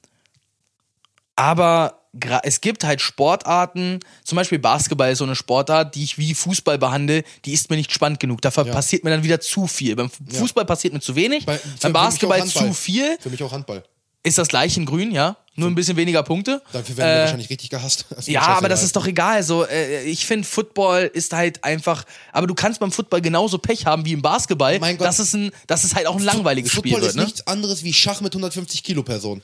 aber 1.34 2.02
es 2.42 2.60
gibt 2.60 2.84
halt 2.84 3.00
Sportarten, 3.00 4.00
zum 4.24 4.36
Beispiel 4.36 4.58
Basketball 4.58 5.12
ist 5.12 5.18
so 5.18 5.24
eine 5.24 5.36
Sportart, 5.36 5.94
die 5.94 6.04
ich 6.04 6.18
wie 6.18 6.34
Fußball 6.34 6.78
behandle, 6.78 7.24
die 7.44 7.52
ist 7.52 7.70
mir 7.70 7.76
nicht 7.76 7.92
spannend 7.92 8.20
genug. 8.20 8.40
Da 8.42 8.50
passiert 8.50 9.04
mir 9.04 9.10
dann 9.10 9.22
wieder 9.22 9.40
zu 9.40 9.66
viel. 9.66 9.96
Beim 9.96 10.10
Fu- 10.10 10.22
Fußball 10.30 10.64
passiert 10.64 10.94
mir 10.94 11.00
zu 11.00 11.14
wenig, 11.16 11.44
Bei- 11.46 11.60
beim 11.82 11.92
Basketball 11.92 12.44
zu 12.46 12.72
viel. 12.72 13.16
Für 13.20 13.30
mich 13.30 13.42
auch 13.42 13.52
Handball. 13.52 13.82
Ist 14.22 14.38
das 14.38 14.48
gleich 14.48 14.76
in 14.76 14.86
grün, 14.86 15.12
ja? 15.12 15.36
Nur 15.54 15.70
ein 15.70 15.74
bisschen 15.76 15.96
weniger 15.96 16.22
Punkte. 16.24 16.60
Dafür 16.72 16.96
werden 16.96 17.08
wir 17.08 17.16
Äh, 17.16 17.20
wahrscheinlich 17.22 17.48
richtig 17.48 17.70
gehasst. 17.70 18.06
Das 18.10 18.18
ist 18.20 18.28
ja, 18.28 18.42
aber 18.42 18.68
das 18.68 18.82
ist 18.82 18.94
doch 18.96 19.06
egal. 19.06 19.42
So, 19.42 19.64
äh, 19.64 20.02
ich 20.02 20.26
finde, 20.26 20.46
Football 20.46 21.10
ist 21.14 21.32
halt 21.32 21.62
einfach. 21.64 22.04
Aber 22.32 22.46
du 22.48 22.54
kannst 22.54 22.80
beim 22.80 22.90
Football 22.92 23.20
genauso 23.22 23.56
Pech 23.58 23.86
haben 23.86 24.04
wie 24.04 24.12
im 24.12 24.20
Basketball. 24.22 24.78
Mein 24.80 24.98
Gott. 24.98 25.06
dass 25.06 25.18
es 25.20 25.32
ein, 25.32 25.50
dass 25.68 25.84
es 25.84 25.94
halt 25.94 26.08
auch 26.08 26.16
ein 26.16 26.22
langweiliges 26.24 26.72
Football 26.72 26.90
Spiel 26.90 27.00
wird. 27.02 27.10
ist 27.10 27.16
Ne? 27.16 27.24
nichts 27.24 27.46
anderes 27.46 27.84
wie 27.84 27.92
Schach 27.92 28.20
mit 28.20 28.32
150 28.34 28.82
Kilo 28.82 29.02
Person. 29.04 29.42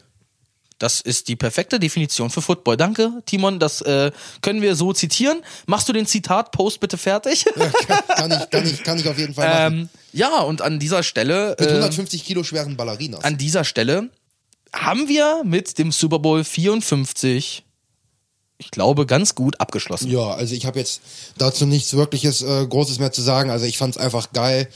Das 0.83 1.01
ist 1.01 1.29
die 1.29 1.37
perfekte 1.37 1.79
Definition 1.79 2.29
für 2.29 2.43
Football. 2.43 2.77
Danke, 2.77 3.23
Timon. 3.25 3.61
Das 3.61 3.83
äh, 3.83 4.11
können 4.41 4.63
wir 4.63 4.75
so 4.75 4.93
zitieren. 4.93 5.43
Machst 5.67 5.89
du 5.89 5.93
den 5.93 6.07
Zitat-Post 6.07 6.81
bitte 6.81 6.99
fertig? 6.99 7.45
Kann 8.09 8.33
ich, 8.33 8.51
kann 8.51 8.67
ich, 8.67 8.83
kann 8.83 8.99
ich 8.99 9.09
auf 9.09 9.17
jeden 9.17 9.33
Fall 9.33 9.49
machen. 9.49 9.79
ähm, 9.81 9.89
ja, 10.13 10.41
und 10.41 10.61
an 10.61 10.81
dieser 10.81 11.05
Stelle. 11.05 11.55
mit 11.59 11.69
Äh, 11.69 11.75
150 11.75 12.25
Kilo 12.25 12.43
schweren 12.43 12.77
Ballerinas. 12.77 13.23
an 13.23 13.39
dieser 13.39 13.63
Stelle 13.65 14.11
haben 14.75 15.07
wir 15.07 15.43
mit 15.45 15.79
dem 15.79 15.93
Super 15.93 16.19
Bowl 16.19 16.43
54, 16.43 17.63
ich 18.59 18.71
glaube, 18.73 19.07
ganz 19.07 19.35
gut 19.37 19.61
abgeschlossen. 19.61 20.11
Ja, 20.11 20.33
also 20.35 20.55
ich 20.55 20.67
habe 20.67 20.79
jetzt 20.81 21.01
dazu 21.39 21.65
nichts 21.67 21.93
wirkliches 21.95 22.43
äh, 22.43 22.67
Großes 22.67 22.99
mehr 22.99 23.13
zu 23.13 23.23
sagen. 23.23 23.51
Also 23.51 23.67
ich 23.67 23.79
fand 23.79 23.95
es 23.97 24.01
einfach 24.03 24.33
geil. 24.33 24.69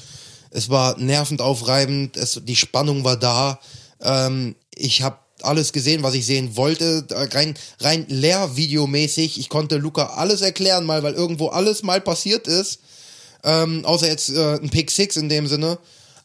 Es 0.51 0.71
war 0.71 0.97
nervend 0.99 1.41
aufreibend. 1.41 2.17
Es, 2.17 2.41
die 2.45 2.57
Spannung 2.57 3.03
war 3.05 3.17
da. 3.17 3.59
Ähm, 4.01 4.55
ich 4.75 5.03
habe 5.03 5.19
alles 5.43 5.73
gesehen, 5.73 6.03
was 6.03 6.15
ich 6.15 6.27
sehen 6.27 6.57
wollte. 6.57 7.07
Rein, 7.11 7.55
rein 7.81 8.07
Lehrvideomäßig. 8.09 9.39
Ich 9.39 9.49
konnte 9.49 9.77
Luca 9.77 10.15
alles 10.17 10.41
erklären, 10.41 10.85
mal, 10.85 11.03
weil 11.03 11.15
irgendwo 11.15 11.49
alles 11.49 11.83
mal 11.83 12.01
passiert 12.01 12.47
ist. 12.47 12.81
Ähm, 13.45 13.85
außer 13.85 14.09
jetzt 14.09 14.31
äh, 14.31 14.55
ein 14.55 14.71
Pick 14.71 14.91
Six 14.91 15.17
in 15.17 15.29
dem 15.29 15.47
Sinne. 15.47 15.79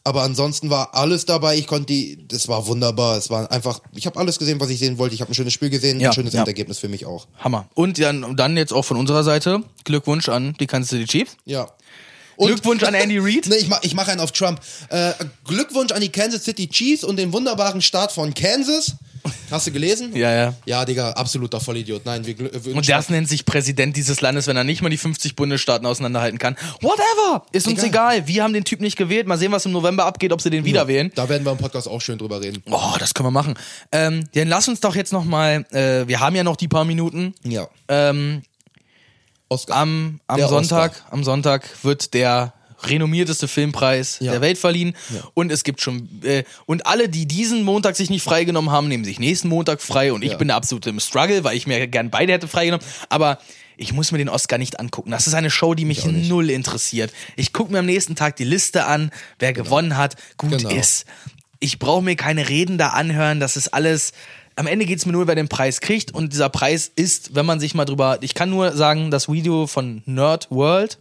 Aber 0.04 0.22
ansonsten 0.22 0.68
war 0.68 0.94
alles 0.94 1.26
dabei. 1.26 1.56
Ich 1.56 1.68
konnte 1.68 1.86
die, 1.86 2.26
das 2.26 2.48
war 2.48 2.66
wunderbar. 2.66 3.16
Es 3.16 3.30
war 3.30 3.50
einfach, 3.52 3.80
ich 3.94 4.06
habe 4.06 4.18
alles 4.18 4.38
gesehen, 4.38 4.58
was 4.58 4.68
ich 4.70 4.80
sehen 4.80 4.98
wollte. 4.98 5.14
Ich 5.14 5.20
habe 5.20 5.30
ein 5.30 5.34
schönes 5.34 5.52
Spiel 5.52 5.70
gesehen, 5.70 6.00
Ja, 6.00 6.10
ein 6.10 6.14
schönes 6.14 6.32
ja. 6.32 6.40
Endergebnis 6.40 6.78
für 6.78 6.88
mich 6.88 7.06
auch. 7.06 7.28
Hammer. 7.38 7.68
Und 7.74 8.00
dann, 8.00 8.36
dann 8.36 8.56
jetzt 8.56 8.72
auch 8.72 8.84
von 8.84 8.96
unserer 8.96 9.22
Seite 9.22 9.62
Glückwunsch 9.84 10.28
an 10.28 10.56
die 10.58 10.66
Kansas 10.66 10.90
City 10.90 11.04
Chiefs. 11.06 11.36
Ja. 11.44 11.68
Glückwunsch 12.36 12.82
an 12.82 12.94
Andy 12.94 13.18
Reid. 13.18 13.46
Nee, 13.48 13.56
ich 13.56 13.68
mach, 13.68 13.82
ich 13.82 13.94
mach 13.94 14.08
einen 14.08 14.20
auf 14.20 14.32
Trump. 14.32 14.60
Äh, 14.88 15.12
Glückwunsch 15.44 15.92
an 15.92 16.00
die 16.00 16.08
Kansas 16.08 16.42
City 16.42 16.66
Chiefs 16.68 17.04
und 17.04 17.16
den 17.16 17.32
wunderbaren 17.32 17.80
Start 17.82 18.10
von 18.10 18.34
Kansas. 18.34 18.96
Hast 19.50 19.66
du 19.66 19.72
gelesen? 19.72 20.16
Ja, 20.16 20.32
ja. 20.32 20.54
Ja, 20.66 20.84
Digga, 20.84 21.10
absoluter 21.12 21.60
Vollidiot. 21.60 22.04
Nein, 22.04 22.26
wir, 22.26 22.38
wir 22.38 22.74
Und 22.74 22.88
das 22.88 23.08
nennt 23.08 23.28
sich 23.28 23.44
Präsident 23.44 23.96
dieses 23.96 24.20
Landes, 24.20 24.46
wenn 24.46 24.56
er 24.56 24.64
nicht 24.64 24.82
mal 24.82 24.88
die 24.88 24.96
50 24.96 25.36
Bundesstaaten 25.36 25.86
auseinanderhalten 25.86 26.38
kann. 26.38 26.56
Whatever! 26.80 27.46
Ist 27.52 27.68
uns 27.68 27.82
Egal. 27.82 28.16
egal. 28.16 28.28
Wir 28.28 28.42
haben 28.42 28.52
den 28.52 28.64
Typ 28.64 28.80
nicht 28.80 28.96
gewählt. 28.96 29.26
Mal 29.26 29.38
sehen, 29.38 29.52
was 29.52 29.66
im 29.66 29.72
November 29.72 30.06
abgeht, 30.06 30.32
ob 30.32 30.40
sie 30.40 30.50
den 30.50 30.64
wieder 30.64 30.88
wählen. 30.88 31.12
Da 31.14 31.28
werden 31.28 31.44
wir 31.44 31.52
im 31.52 31.58
Podcast 31.58 31.88
auch 31.88 32.00
schön 32.00 32.18
drüber 32.18 32.40
reden. 32.40 32.62
Oh, 32.70 32.94
das 32.98 33.14
können 33.14 33.26
wir 33.26 33.30
machen. 33.30 33.54
Ähm, 33.92 34.28
dann 34.34 34.48
lass 34.48 34.68
uns 34.68 34.80
doch 34.80 34.96
jetzt 34.96 35.12
noch 35.12 35.24
mal, 35.24 35.64
äh, 35.70 36.08
wir 36.08 36.20
haben 36.20 36.34
ja 36.34 36.44
noch 36.44 36.56
die 36.56 36.68
paar 36.68 36.84
Minuten. 36.84 37.34
Ja. 37.44 37.68
Ähm, 37.88 38.42
Oscar. 39.48 39.76
am 39.76 40.20
am 40.26 40.40
Sonntag, 40.48 40.92
Oscar. 40.92 41.12
am 41.12 41.24
Sonntag 41.24 41.68
wird 41.84 42.14
der 42.14 42.54
renommierteste 42.88 43.48
Filmpreis 43.48 44.18
Ja. 44.20 44.32
der 44.32 44.40
Welt 44.40 44.58
verliehen. 44.58 44.94
Und 45.34 45.50
es 45.52 45.64
gibt 45.64 45.80
schon, 45.80 46.08
äh, 46.24 46.44
und 46.66 46.86
alle, 46.86 47.08
die 47.08 47.26
diesen 47.26 47.62
Montag 47.64 47.96
sich 47.96 48.10
nicht 48.10 48.22
freigenommen 48.22 48.70
haben, 48.70 48.88
nehmen 48.88 49.04
sich 49.04 49.18
nächsten 49.18 49.48
Montag 49.48 49.80
frei. 49.82 50.12
Und 50.12 50.22
ich 50.24 50.32
Ja. 50.32 50.36
bin 50.36 50.50
absolut 50.50 50.86
im 50.86 51.00
Struggle, 51.00 51.44
weil 51.44 51.56
ich 51.56 51.66
mir 51.66 51.86
gern 51.88 52.10
beide 52.10 52.32
hätte 52.32 52.48
freigenommen. 52.48 52.84
Aber 53.08 53.38
ich 53.76 53.92
muss 53.92 54.12
mir 54.12 54.18
den 54.18 54.28
Oscar 54.28 54.58
nicht 54.58 54.78
angucken. 54.78 55.10
Das 55.10 55.26
ist 55.26 55.34
eine 55.34 55.50
Show, 55.50 55.74
die 55.74 55.84
mich 55.84 56.04
null 56.04 56.50
interessiert. 56.50 57.12
Ich 57.36 57.52
gucke 57.52 57.72
mir 57.72 57.78
am 57.80 57.86
nächsten 57.86 58.14
Tag 58.14 58.36
die 58.36 58.44
Liste 58.44 58.84
an, 58.86 59.10
wer 59.38 59.52
gewonnen 59.52 59.96
hat. 59.96 60.16
Gut 60.36 60.50
Genau. 60.58 60.68
ist. 60.70 61.06
Ich 61.58 61.78
brauche 61.78 62.02
mir 62.02 62.16
keine 62.16 62.48
Reden 62.48 62.76
da 62.78 62.88
anhören. 62.88 63.40
Das 63.40 63.56
ist 63.56 63.68
alles. 63.74 64.12
Am 64.54 64.66
Ende 64.66 64.84
geht's 64.84 65.06
mir 65.06 65.12
nur, 65.12 65.26
wer 65.26 65.34
den 65.34 65.48
Preis 65.48 65.80
kriegt. 65.80 66.12
Und 66.12 66.32
dieser 66.34 66.50
Preis 66.50 66.90
ist, 66.94 67.34
wenn 67.34 67.46
man 67.46 67.58
sich 67.58 67.74
mal 67.74 67.86
drüber. 67.86 68.18
Ich 68.20 68.34
kann 68.34 68.50
nur 68.50 68.72
sagen, 68.76 69.10
das 69.10 69.30
Video 69.32 69.66
von 69.66 70.02
Nerd 70.04 70.48
World 70.50 70.98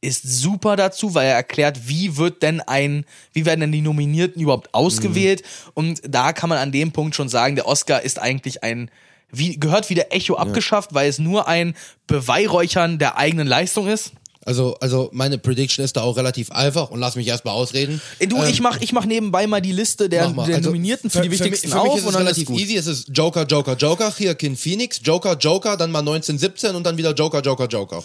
ist 0.00 0.22
super 0.22 0.76
dazu, 0.76 1.14
weil 1.14 1.26
er 1.26 1.34
erklärt, 1.34 1.88
wie 1.88 2.16
wird 2.16 2.42
denn 2.42 2.60
ein, 2.60 3.04
wie 3.32 3.44
werden 3.44 3.60
denn 3.60 3.72
die 3.72 3.80
Nominierten 3.80 4.40
überhaupt 4.40 4.74
ausgewählt? 4.74 5.42
Und 5.74 6.02
da 6.06 6.32
kann 6.32 6.48
man 6.48 6.58
an 6.58 6.72
dem 6.72 6.92
Punkt 6.92 7.14
schon 7.14 7.28
sagen, 7.28 7.56
der 7.56 7.66
Oscar 7.66 8.02
ist 8.02 8.20
eigentlich 8.20 8.62
ein, 8.62 8.90
wie, 9.30 9.58
gehört 9.58 9.90
wieder 9.90 10.12
Echo 10.12 10.36
abgeschafft, 10.36 10.94
weil 10.94 11.08
es 11.08 11.18
nur 11.18 11.48
ein 11.48 11.74
Beweihräuchern 12.06 12.98
der 12.98 13.16
eigenen 13.16 13.46
Leistung 13.46 13.88
ist. 13.88 14.12
Also, 14.46 14.76
also 14.80 15.10
meine 15.12 15.38
Prediction 15.38 15.84
ist 15.84 15.96
da 15.96 16.02
auch 16.02 16.16
relativ 16.16 16.52
einfach 16.52 16.92
und 16.92 17.00
lass 17.00 17.16
mich 17.16 17.26
erstmal 17.26 17.52
ausreden. 17.54 18.00
Du, 18.28 18.36
Ähm, 18.36 18.48
ich 18.48 18.60
mach, 18.60 18.80
ich 18.80 18.92
mach 18.92 19.04
nebenbei 19.04 19.48
mal 19.48 19.60
die 19.60 19.72
Liste 19.72 20.08
der, 20.08 20.28
der 20.28 20.56
Also, 20.56 20.68
Nominierten 20.68 21.10
für, 21.10 21.20
die 21.20 21.32
wichtigsten 21.32 21.66
mich, 21.68 21.76
für 21.76 21.82
mich 21.82 21.90
auf 21.90 21.98
ist 21.98 22.04
und 22.04 22.08
es 22.10 22.14
dann 22.14 22.22
relativ 22.22 22.50
ist 22.50 22.56
easy. 22.60 22.76
Es 22.76 22.86
ist 22.86 23.08
Joker, 23.12 23.44
Joker, 23.44 23.74
Joker, 23.74 24.14
Joaquin 24.16 24.56
Phoenix, 24.56 25.00
Joker, 25.02 25.36
Joker, 25.36 25.76
dann 25.76 25.90
mal 25.90 25.98
1917 25.98 26.76
und 26.76 26.84
dann 26.84 26.96
wieder 26.96 27.12
Joker, 27.12 27.40
Joker, 27.40 27.66
Joker. 27.66 28.04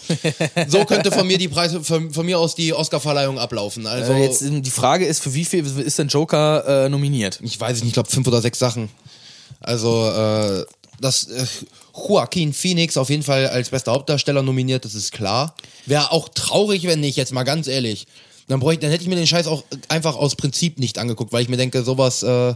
so 0.66 0.84
könnte 0.84 1.12
von 1.12 1.28
mir 1.28 1.38
die 1.38 1.46
Preise, 1.48 1.80
von, 1.80 2.12
von 2.12 2.26
mir 2.26 2.40
aus 2.40 2.56
die 2.56 2.74
Oscarverleihung 2.74 3.38
ablaufen. 3.38 3.86
Also 3.86 4.12
Äh, 4.12 4.24
jetzt, 4.24 4.42
ähm, 4.42 4.64
die 4.64 4.70
Frage 4.70 5.06
ist, 5.06 5.22
für 5.22 5.32
wie 5.34 5.44
viel 5.44 5.64
ist 5.78 6.00
denn 6.00 6.08
Joker 6.08 6.86
äh, 6.86 6.88
nominiert? 6.88 7.38
ich 7.40 7.60
weiß 7.60 7.76
nicht, 7.78 7.86
ich 7.88 7.92
glaube 7.94 8.10
fünf 8.10 8.26
oder 8.26 8.40
sechs 8.40 8.58
Sachen. 8.58 8.88
Also 9.60 10.08
äh, 10.10 10.64
das 11.00 11.28
äh, 11.28 11.44
Joaquin 11.94 12.52
Phoenix 12.52 12.96
auf 12.96 13.10
jeden 13.10 13.22
Fall 13.22 13.48
als 13.48 13.70
bester 13.70 13.92
Hauptdarsteller 13.92 14.42
nominiert, 14.42 14.84
das 14.84 14.94
ist 14.94 15.12
klar. 15.12 15.54
Wäre 15.86 16.12
auch 16.12 16.28
traurig, 16.28 16.86
wenn 16.86 17.00
nicht, 17.00 17.16
jetzt 17.16 17.32
mal 17.32 17.44
ganz 17.44 17.66
ehrlich. 17.66 18.06
Dann, 18.48 18.60
bräuchte, 18.60 18.82
dann 18.82 18.90
hätte 18.90 19.02
ich 19.02 19.08
mir 19.08 19.16
den 19.16 19.26
Scheiß 19.26 19.46
auch 19.46 19.64
einfach 19.88 20.16
aus 20.16 20.36
Prinzip 20.36 20.78
nicht 20.78 20.98
angeguckt, 20.98 21.32
weil 21.32 21.42
ich 21.42 21.48
mir 21.48 21.56
denke, 21.56 21.82
sowas, 21.82 22.22
äh, 22.22 22.54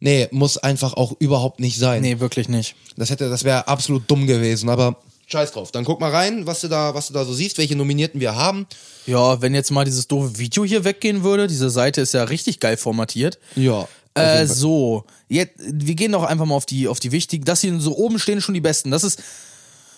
nee, 0.00 0.28
muss 0.30 0.58
einfach 0.58 0.94
auch 0.94 1.12
überhaupt 1.18 1.60
nicht 1.60 1.78
sein. 1.78 2.02
Nee, 2.02 2.20
wirklich 2.20 2.48
nicht. 2.48 2.74
Das 2.96 3.10
hätte, 3.10 3.28
das 3.28 3.44
wäre 3.44 3.68
absolut 3.68 4.10
dumm 4.10 4.26
gewesen, 4.26 4.68
aber 4.68 4.96
scheiß 5.26 5.52
drauf. 5.52 5.72
Dann 5.72 5.84
guck 5.84 6.00
mal 6.00 6.10
rein, 6.10 6.46
was 6.46 6.60
du 6.60 6.68
da, 6.68 6.94
was 6.94 7.08
du 7.08 7.14
da 7.14 7.24
so 7.24 7.32
siehst, 7.32 7.58
welche 7.58 7.76
Nominierten 7.76 8.20
wir 8.20 8.34
haben. 8.34 8.66
Ja, 9.06 9.40
wenn 9.40 9.54
jetzt 9.54 9.70
mal 9.70 9.84
dieses 9.84 10.08
doofe 10.08 10.38
Video 10.38 10.64
hier 10.64 10.84
weggehen 10.84 11.22
würde, 11.22 11.46
diese 11.46 11.70
Seite 11.70 12.00
ist 12.00 12.14
ja 12.14 12.24
richtig 12.24 12.60
geil 12.60 12.76
formatiert. 12.76 13.38
Ja. 13.56 13.88
Äh, 14.14 14.46
so, 14.46 15.04
jetzt, 15.28 15.52
wir 15.58 15.94
gehen 15.94 16.12
doch 16.12 16.24
einfach 16.24 16.44
mal 16.44 16.54
auf 16.54 16.66
die, 16.66 16.88
auf 16.88 16.98
die 17.00 17.12
wichtigen. 17.12 17.44
Das 17.44 17.60
hier 17.60 17.78
so 17.80 17.96
oben 17.96 18.18
stehen 18.18 18.40
schon 18.40 18.54
die 18.54 18.60
besten. 18.60 18.90
Das 18.90 19.04
ist 19.04 19.22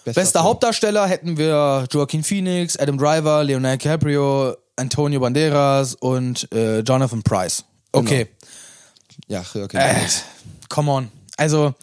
bester 0.05 0.43
Hauptdarsteller 0.43 1.07
hätten 1.07 1.37
wir 1.37 1.87
Joaquin 1.91 2.23
Phoenix, 2.25 2.77
Adam 2.77 2.99
Driver, 2.99 3.45
Leonardo 3.45 3.79
DiCaprio, 3.79 4.57
Antonio 4.77 5.21
Banderas 5.21 5.95
und 5.95 6.51
äh, 6.53 6.81
Jonathan 6.81 7.23
Price. 7.23 7.65
Okay, 7.93 8.29
Ja, 9.29 9.43
okay. 9.55 9.79
äh, 9.79 9.95
come 10.69 10.91
on. 10.91 11.13
Also 11.37 11.75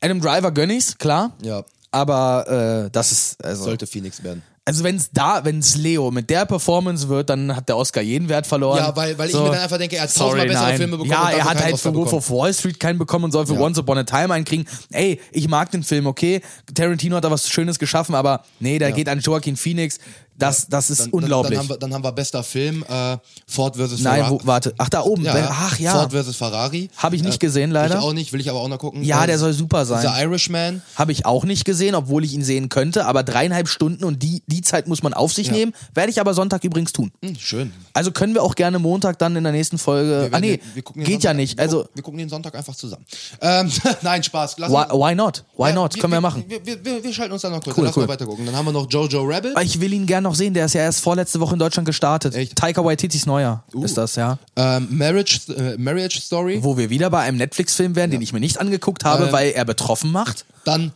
Adam 0.00 0.20
Driver 0.20 0.50
gönn 0.52 0.70
ich's, 0.70 0.96
klar. 0.98 1.32
ja, 1.42 1.64
Aber 1.90 2.84
äh, 2.86 2.90
das 2.90 3.12
ist 3.12 3.44
also 3.44 3.64
sollte 3.64 3.86
Phoenix 3.86 4.22
werden. 4.22 4.42
Also 4.64 4.84
wenn 4.84 4.94
es 4.96 5.10
da, 5.10 5.44
wenn 5.44 5.58
es 5.58 5.76
Leo 5.76 6.12
mit 6.12 6.30
der 6.30 6.46
Performance 6.46 7.08
wird, 7.08 7.30
dann 7.30 7.56
hat 7.56 7.68
der 7.68 7.76
Oscar 7.76 8.00
jeden 8.00 8.28
Wert 8.28 8.46
verloren. 8.46 8.78
Ja, 8.78 8.94
weil, 8.94 9.18
weil 9.18 9.26
ich 9.28 9.32
So. 9.34 9.42
mir 9.42 9.50
dann 9.50 9.60
einfach 9.60 9.78
denke, 9.78 9.96
er 9.96 10.02
hat 10.02 10.14
tausendmal 10.14 10.46
bessere 10.46 10.64
nein. 10.66 10.76
Filme 10.76 10.92
bekommen. 10.98 11.10
Ja, 11.10 11.30
er 11.30 11.44
hat 11.44 11.62
halt 11.62 11.74
Oscar 11.74 11.90
für 11.90 11.98
Wolf 11.98 12.12
of 12.12 12.30
Wall 12.30 12.54
Street 12.54 12.78
keinen 12.78 12.98
bekommen 12.98 13.24
und 13.24 13.32
soll 13.32 13.44
für 13.46 13.54
Ja. 13.54 13.60
Once 13.60 13.78
Upon 13.78 13.98
a 13.98 14.04
Time 14.04 14.32
einen 14.32 14.44
kriegen. 14.44 14.64
Ey, 14.92 15.20
ich 15.32 15.48
mag 15.48 15.70
den 15.72 15.82
Film, 15.82 16.06
okay. 16.06 16.42
Tarantino 16.74 17.16
hat 17.16 17.24
da 17.24 17.30
was 17.32 17.48
Schönes 17.48 17.78
geschaffen, 17.80 18.14
aber 18.14 18.44
nee, 18.60 18.78
der 18.78 18.92
geht 18.92 19.08
an 19.08 19.18
Joaquin 19.18 19.56
Phoenix. 19.56 19.98
Das, 20.38 20.66
das 20.68 20.90
ist 20.90 21.00
Dann- 21.02 21.10
unglaublich. 21.10 21.52
Dann, 21.58 21.58
haben 21.60 21.68
wir, 21.68 21.76
dann 21.78 21.94
haben 21.94 22.02
wir 22.04 22.12
bester 22.12 22.42
Film, 22.42 22.84
äh, 22.88 23.16
Ford 23.46 23.76
vs. 23.76 24.00
Nein, 24.00 24.16
Ferrari. 24.24 24.30
wo, 24.30 24.40
warte. 24.44 24.74
Ach, 24.78 24.88
da 24.88 25.02
oben. 25.02 25.22
Ja, 25.24 25.48
Ach 25.50 25.78
ja. 25.78 25.92
Ford 25.92 26.12
vs. 26.12 26.34
Ferrari. 26.36 26.90
Habe 26.96 27.16
ich 27.16 27.22
nicht 27.22 27.36
Äh, 27.36 27.46
gesehen, 27.46 27.70
leider. 27.70 27.96
Ich 27.98 28.00
auch 28.02 28.12
nicht, 28.12 28.32
will 28.32 28.40
ich 28.40 28.50
aber 28.50 28.60
auch 28.60 28.68
noch 28.68 28.78
gucken. 28.78 29.04
Ja, 29.04 29.24
Äh, 29.24 29.26
der 29.28 29.38
soll 29.38 29.52
super 29.52 29.84
sein. 29.84 30.02
The 30.02 30.22
Irishman. 30.22 30.82
Habe 30.96 31.12
ich 31.12 31.26
auch 31.26 31.44
nicht 31.44 31.64
gesehen, 31.64 31.94
obwohl 31.94 32.24
ich 32.24 32.32
ihn 32.34 32.42
sehen 32.42 32.68
könnte. 32.68 33.06
Aber 33.06 33.22
dreieinhalb 33.22 33.68
Stunden 33.68 34.04
und 34.04 34.22
die, 34.22 34.42
die 34.46 34.62
Zeit 34.62 34.88
muss 34.88 35.02
man 35.02 35.14
auf 35.14 35.32
sich 35.32 35.48
Ja. 35.48 35.52
nehmen. 35.52 35.74
Werde 35.94 36.10
ich 36.10 36.20
aber 36.20 36.34
Sonntag 36.34 36.64
übrigens 36.64 36.92
tun. 36.92 37.12
Hm, 37.22 37.36
schön. 37.38 37.72
Also 37.92 38.10
können 38.10 38.34
wir 38.34 38.42
auch 38.42 38.54
gerne 38.54 38.78
Montag 38.78 39.18
dann 39.18 39.36
in 39.36 39.44
der 39.44 39.52
nächsten 39.52 39.78
Folge. 39.78 40.28
Wir 40.30 40.34
ah 40.36 40.40
nee, 40.40 40.60
geht 40.96 41.22
ja 41.22 41.30
Sonntag- 41.30 41.36
nicht. 41.36 41.56
Wir, 41.58 41.62
Also 41.62 41.76
gucken, 41.78 41.90
wir 41.94 42.02
gucken 42.02 42.18
den 42.18 42.28
Sonntag 42.28 42.54
einfach 42.54 42.74
zusammen. 42.74 43.04
Ähm, 43.40 43.70
nein, 44.02 44.22
Spaß. 44.22 44.56
Lass 44.58 44.70
why, 44.72 44.84
why 44.92 45.14
not? 45.14 45.44
Why 45.56 45.68
Ja, 45.68 45.74
not? 45.74 45.98
Können 46.00 46.12
wir 46.14 46.20
machen. 46.20 46.44
Wir, 46.48 46.64
wir, 46.84 47.04
wir, 47.04 47.12
schalten 47.12 47.32
uns 47.32 47.42
dann 47.42 47.52
noch 47.52 47.62
kurz. 47.62 47.76
Cool, 47.76 47.84
Lass 47.84 47.96
cool. 47.96 48.04
mal 48.06 48.12
weiter 48.14 48.26
gucken. 48.26 48.46
Dann 48.46 48.56
haben 48.56 48.64
wir 48.64 48.72
noch 48.72 48.90
Jojo 48.90 49.22
Rabbit. 49.24 49.52
Ich 49.62 49.80
will 49.80 49.92
ihn 49.92 50.06
gern 50.06 50.21
noch 50.22 50.34
sehen. 50.34 50.54
Der 50.54 50.66
ist 50.66 50.74
ja 50.74 50.82
erst 50.82 51.00
vorletzte 51.00 51.40
Woche 51.40 51.54
in 51.54 51.58
Deutschland 51.58 51.86
gestartet. 51.86 52.34
Echt? 52.34 52.56
Taika 52.56 52.84
Waititis 52.84 53.26
Neuer 53.26 53.64
ist 53.82 53.96
das, 53.96 54.16
ja. 54.16 54.38
Ähm, 54.56 54.88
Marriage, 54.90 55.40
äh, 55.52 55.76
Marriage 55.76 56.20
Story. 56.20 56.58
Wo 56.62 56.76
wir 56.76 56.90
wieder 56.90 57.10
bei 57.10 57.20
einem 57.20 57.38
Netflix-Film 57.38 57.96
wären, 57.96 58.10
den 58.10 58.22
ich 58.22 58.32
mir 58.32 58.40
nicht 58.40 58.58
angeguckt 58.58 59.04
habe, 59.04 59.26
Ähm, 59.26 59.32
weil 59.32 59.50
er 59.50 59.64
betroffen 59.64 60.10
macht. 60.12 60.44
Dann 60.64 60.92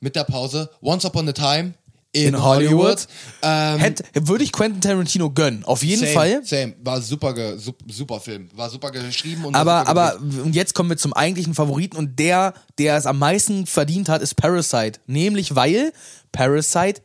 mit 0.00 0.16
der 0.16 0.24
Pause 0.24 0.70
Once 0.80 1.04
Upon 1.04 1.28
a 1.28 1.32
Time 1.32 1.74
in, 2.12 2.28
In 2.34 2.42
Hollywood. 2.42 3.06
Hollywood. 3.42 4.02
Ähm, 4.14 4.26
würde 4.28 4.42
ich 4.42 4.50
Quentin 4.50 4.80
Tarantino 4.80 5.30
gönnen. 5.30 5.62
Auf 5.64 5.82
jeden 5.82 6.00
same, 6.00 6.12
Fall. 6.12 6.40
Same. 6.44 6.74
War 6.82 7.02
super, 7.02 7.34
ge, 7.34 7.58
sup, 7.58 7.76
super 7.86 8.18
Film. 8.18 8.48
War 8.54 8.70
super 8.70 8.90
geschrieben. 8.90 9.44
Und 9.44 9.54
Aber, 9.54 9.80
super 9.80 9.90
aber, 9.90 10.20
und 10.20 10.54
jetzt 10.54 10.74
kommen 10.74 10.88
wir 10.88 10.96
zum 10.96 11.12
eigentlichen 11.12 11.54
Favoriten 11.54 11.96
und 11.96 12.18
der, 12.18 12.54
der 12.78 12.96
es 12.96 13.04
am 13.04 13.18
meisten 13.18 13.66
verdient 13.66 14.08
hat, 14.08 14.22
ist 14.22 14.36
Parasite. 14.36 15.00
Nämlich 15.06 15.54
weil 15.54 15.92
Parasite 16.32 17.02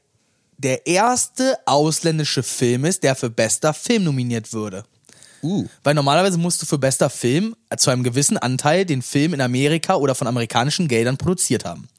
der 0.64 0.88
erste 0.88 1.57
ausländische 1.65 2.41
Film 2.41 2.85
ist, 2.85 3.03
der 3.03 3.15
für 3.15 3.30
bester 3.30 3.73
Film 3.73 4.06
nominiert 4.06 4.53
würde. 4.53 4.85
Uh. 5.41 5.68
Weil 5.84 5.94
normalerweise 5.94 6.38
musst 6.38 6.61
du 6.61 6.65
für 6.65 6.77
bester 6.77 7.10
Film 7.10 7.56
zu 7.77 7.90
einem 7.90 8.03
gewissen 8.03 8.38
Anteil 8.38 8.85
den 8.85 9.02
Film 9.02 9.34
in 9.34 9.41
Amerika 9.41 9.95
oder 9.95 10.15
von 10.15 10.27
amerikanischen 10.27 10.88
Geldern 10.88 11.18
produziert 11.18 11.65
haben. 11.65 11.90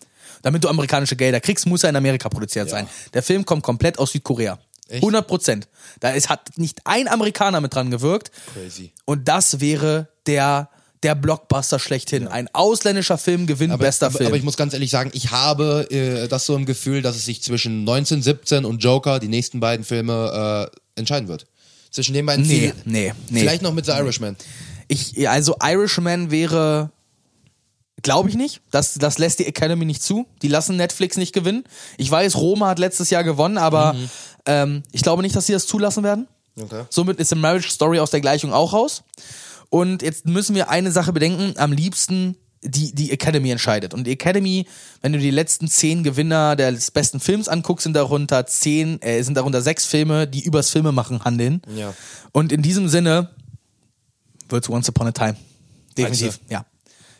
Damit 0.42 0.64
du 0.64 0.68
amerikanische 0.68 1.16
Gelder 1.16 1.40
kriegst, 1.40 1.66
muss 1.66 1.84
er 1.84 1.90
in 1.90 1.96
Amerika 1.96 2.28
produziert 2.28 2.68
sein. 2.68 2.88
Der 3.12 3.22
Film 3.22 3.44
kommt 3.44 3.62
komplett 3.62 3.98
aus 3.98 4.12
Südkorea. 4.12 4.58
Echt? 4.88 5.02
100 5.02 5.26
Prozent. 5.26 5.68
Da 6.00 6.10
ist, 6.10 6.28
hat 6.28 6.58
nicht 6.58 6.80
ein 6.84 7.08
Amerikaner 7.08 7.60
mit 7.60 7.74
dran 7.74 7.90
gewirkt. 7.90 8.30
Crazy. 8.52 8.92
Und 9.06 9.28
das 9.28 9.60
wäre 9.60 10.08
der, 10.26 10.68
der 11.04 11.14
Blockbuster 11.14 11.78
schlechthin. 11.78 12.26
Ein 12.26 12.48
ausländischer 12.52 13.18
Film 13.18 13.46
gewinnt 13.46 13.72
Aber, 13.72 13.84
bester 13.84 14.06
aber, 14.06 14.16
Film. 14.18 14.28
aber 14.28 14.36
ich 14.36 14.42
muss 14.42 14.56
ganz 14.56 14.72
ehrlich 14.72 14.90
sagen, 14.90 15.10
ich 15.14 15.30
habe 15.30 15.86
äh, 15.90 16.26
das 16.28 16.46
so 16.46 16.56
im 16.56 16.64
Gefühl, 16.66 17.02
dass 17.02 17.14
es 17.16 17.24
sich 17.24 17.42
zwischen 17.42 17.80
1917 17.80 18.64
und 18.64 18.78
Joker, 18.82 19.20
die 19.20 19.28
nächsten 19.28 19.60
beiden 19.60 19.84
Filme, 19.84 20.70
äh, 20.72 20.98
entscheiden 21.00 21.28
wird. 21.28 21.46
Zwischen 21.90 22.14
den 22.14 22.26
beiden 22.26 22.44
Nee, 22.46 22.58
viel- 22.60 22.74
nee, 22.86 23.14
nee. 23.30 23.40
Vielleicht 23.40 23.62
noch 23.62 23.72
mit 23.72 23.86
The 23.86 23.92
Irishman. 23.92 24.36
Ich, 24.88 25.28
also 25.28 25.56
Irishman 25.62 26.30
wäre, 26.30 26.90
glaube 28.02 28.28
ich 28.28 28.34
nicht. 28.34 28.60
Das, 28.70 28.94
das 28.94 29.18
lässt 29.18 29.38
die 29.38 29.46
Academy 29.46 29.84
nicht 29.84 30.02
zu. 30.02 30.26
Die 30.42 30.48
lassen 30.48 30.76
Netflix 30.76 31.16
nicht 31.16 31.32
gewinnen. 31.32 31.64
Ich 31.96 32.10
weiß, 32.10 32.36
Roma 32.36 32.68
hat 32.68 32.78
letztes 32.78 33.10
Jahr 33.10 33.24
gewonnen, 33.24 33.58
aber 33.58 33.94
ähm, 34.46 34.82
ich 34.92 35.02
glaube 35.02 35.22
nicht, 35.22 35.36
dass 35.36 35.46
sie 35.46 35.52
das 35.52 35.66
zulassen 35.66 36.02
werden. 36.02 36.26
Okay. 36.60 36.84
Somit 36.90 37.18
ist 37.18 37.30
The 37.30 37.34
Marriage 37.36 37.68
Story 37.70 37.98
aus 37.98 38.10
der 38.10 38.20
Gleichung 38.20 38.52
auch 38.52 38.72
raus. 38.72 39.02
Und 39.74 40.02
jetzt 40.02 40.26
müssen 40.26 40.54
wir 40.54 40.68
eine 40.70 40.92
Sache 40.92 41.12
bedenken. 41.12 41.54
Am 41.58 41.72
liebsten 41.72 42.36
die, 42.62 42.94
die 42.94 43.10
Academy 43.10 43.50
entscheidet. 43.50 43.92
Und 43.92 44.06
die 44.06 44.12
Academy, 44.12 44.66
wenn 45.02 45.12
du 45.12 45.18
die 45.18 45.32
letzten 45.32 45.66
zehn 45.66 46.04
Gewinner 46.04 46.54
des 46.54 46.92
besten 46.92 47.18
Films 47.18 47.48
anguckst, 47.48 47.82
sind 47.82 47.94
darunter 47.94 48.46
zehn, 48.46 49.02
äh, 49.02 49.20
sind 49.24 49.34
darunter 49.36 49.60
sechs 49.62 49.84
Filme, 49.84 50.28
die 50.28 50.44
übers 50.44 50.70
Filmemachen 50.70 51.24
handeln. 51.24 51.60
Ja. 51.74 51.92
Und 52.30 52.52
in 52.52 52.62
diesem 52.62 52.88
Sinne 52.88 53.30
wird's 54.48 54.68
Once 54.68 54.88
Upon 54.88 55.08
a 55.08 55.12
Time. 55.12 55.34
Definitiv, 55.98 56.38
Meinst 56.38 56.40
ja. 56.50 56.64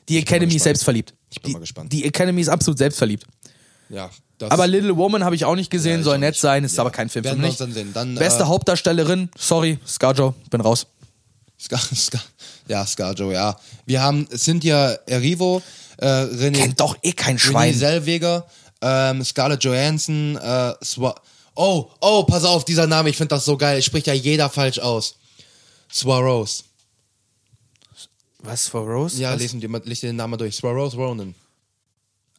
Die 0.08 0.18
Academy 0.18 0.54
ist 0.54 0.62
selbstverliebt. 0.62 1.12
Ich 1.30 1.42
bin 1.42 1.48
die, 1.48 1.52
mal 1.54 1.58
gespannt. 1.58 1.92
Die 1.92 2.04
Academy 2.04 2.40
ist 2.40 2.48
absolut 2.50 2.78
selbstverliebt. 2.78 3.26
Ja. 3.88 4.10
Aber 4.48 4.66
Little 4.68 4.96
Woman 4.96 5.24
habe 5.24 5.34
ich 5.34 5.44
auch 5.44 5.56
nicht 5.56 5.70
gesehen, 5.70 5.98
Ja, 5.98 6.04
soll 6.04 6.18
nett 6.18 6.34
nicht. 6.34 6.40
sein, 6.40 6.62
ist 6.64 6.76
Ja. 6.76 6.82
aber 6.82 6.90
kein 6.90 7.08
Film 7.08 7.24
Werden 7.24 7.40
für 7.40 7.46
mich. 7.46 7.56
dann 7.56 7.72
sehen. 7.72 7.90
Dann, 7.92 8.14
Beste 8.14 8.44
äh, 8.44 8.46
Hauptdarstellerin, 8.46 9.28
sorry, 9.36 9.78
Scarjo, 9.86 10.34
bin 10.50 10.60
raus. 10.60 10.86
Ska, 11.64 11.78
Ska, 11.78 12.18
ja, 12.68 12.84
Scarjo, 12.84 13.32
ja. 13.32 13.58
Wir 13.86 14.02
haben 14.02 14.28
Cynthia 14.36 14.98
Erivo, 15.06 15.62
äh, 15.96 16.06
René, 16.06 16.58
Kennt 16.58 16.80
doch 16.80 16.96
eh 17.02 17.12
kein 17.12 17.38
Schwein. 17.38 17.74
Zellweger, 17.74 18.46
ähm, 18.82 19.24
Scarlett 19.24 19.64
Johansson, 19.64 20.36
äh, 20.36 20.74
Swa 20.84 21.14
Oh, 21.56 21.88
oh, 22.00 22.24
pass 22.24 22.44
auf, 22.44 22.64
dieser 22.64 22.86
Name, 22.86 23.08
ich 23.08 23.16
finde 23.16 23.28
das 23.28 23.44
so 23.44 23.56
geil. 23.56 23.80
Spricht 23.80 24.08
ja 24.08 24.12
jeder 24.12 24.50
falsch 24.50 24.78
aus. 24.78 25.14
Swaros. 25.90 26.64
Was 28.40 28.74
Rose? 28.74 29.18
Ja, 29.18 29.32
lesen 29.34 29.60
dir 29.60 29.68
den 29.68 30.16
Namen 30.16 30.36
durch. 30.36 30.56
Swaros 30.56 30.94
Ronan. 30.96 31.34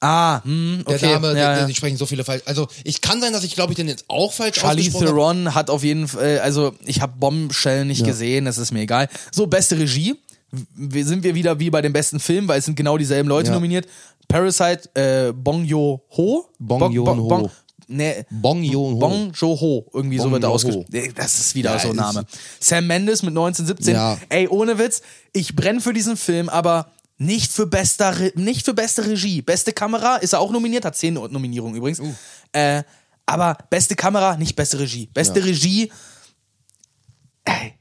Ah, 0.05 0.41
hm, 0.43 0.83
Der 0.87 0.95
okay. 0.95 1.11
Dame, 1.13 1.27
ja, 1.29 1.33
der, 1.33 1.57
ja. 1.61 1.65
die 1.65 1.73
sprechen 1.75 1.97
so 1.97 2.05
viele 2.05 2.23
falsch. 2.23 2.43
Also 2.45 2.67
ich 2.83 3.01
kann 3.01 3.19
sein, 3.21 3.33
dass 3.33 3.43
ich 3.43 3.55
glaube 3.55 3.73
ich 3.73 3.75
den 3.77 3.87
jetzt 3.87 4.05
auch 4.07 4.31
falsch 4.31 4.57
Charlize 4.59 4.89
ausgesprochen 4.89 5.07
habe. 5.07 5.17
Theron 5.17 5.55
hat 5.55 5.69
auf 5.69 5.83
jeden 5.83 6.07
Fall, 6.07 6.39
also 6.39 6.75
ich 6.85 7.01
habe 7.01 7.13
Bombshell 7.19 7.85
nicht 7.85 8.01
Ja. 8.01 8.07
gesehen, 8.07 8.45
das 8.45 8.57
ist 8.57 8.71
mir 8.71 8.81
egal. 8.81 9.09
So, 9.31 9.47
beste 9.47 9.77
Regie. 9.79 10.15
Sind 10.77 11.23
wir 11.23 11.35
wieder 11.35 11.59
wie 11.59 11.69
bei 11.69 11.81
den 11.81 11.91
besten 11.91 12.19
Filmen, 12.19 12.47
weil 12.47 12.59
es 12.59 12.65
sind 12.65 12.75
genau 12.75 12.97
dieselben 12.97 13.27
Leute 13.27 13.49
Ja. 13.49 13.55
nominiert. 13.55 13.87
Parasite, 14.27 14.89
äh, 14.95 15.33
Bong 15.33 15.65
Joon-ho. 15.65 16.45
Bong 16.59 16.91
Joon-ho. 16.91 17.27
Bong, 17.27 17.49
nee, 17.87 18.25
Bong 18.29 18.63
Joon-ho. 18.63 18.97
Bong 18.99 19.31
Joon-ho, 19.33 19.85
irgendwie 19.93 20.17
so 20.17 20.23
Bong 20.25 20.33
wird 20.33 20.43
er 20.43 20.49
ausgesprochen. 20.49 20.87
Nee, 20.91 21.11
Das 21.13 21.37
ist 21.39 21.55
wieder 21.55 21.73
Ja, 21.73 21.79
so 21.79 21.89
ein 21.89 21.95
Name. 21.95 22.25
Sam 22.59 22.87
Mendes 22.87 23.21
mit 23.23 23.31
1917. 23.31 23.93
Ja. 23.95 24.17
Ey, 24.29 24.47
ohne 24.47 24.77
Witz, 24.79 25.01
ich 25.33 25.55
brenne 25.55 25.81
für 25.81 25.93
diesen 25.93 26.15
Film, 26.17 26.47
aber 26.49 26.87
nicht 27.17 27.51
für, 27.51 27.65
bester, 27.67 28.19
Re- 28.19 28.31
nicht 28.35 28.65
für 28.65 28.73
beste 28.73 29.05
Regie. 29.05 29.41
Beste 29.41 29.71
Kamera 29.73 30.17
ist 30.17 30.33
er 30.33 30.39
auch 30.39 30.51
nominiert, 30.51 30.85
hat 30.85 30.95
zehn 30.97 31.13
Nominierungen 31.13 31.75
übrigens. 31.77 31.99
Uh. 31.99 32.13
Äh, 32.51 32.83
aber 33.25 33.57
beste 33.69 33.95
Kamera, 33.95 34.35
nicht 34.37 34.55
beste 34.55 34.79
Regie. 34.79 35.09
Beste 35.13 35.39
Ja. 35.39 35.45
Regie, 35.45 35.91
ey, 37.45 37.73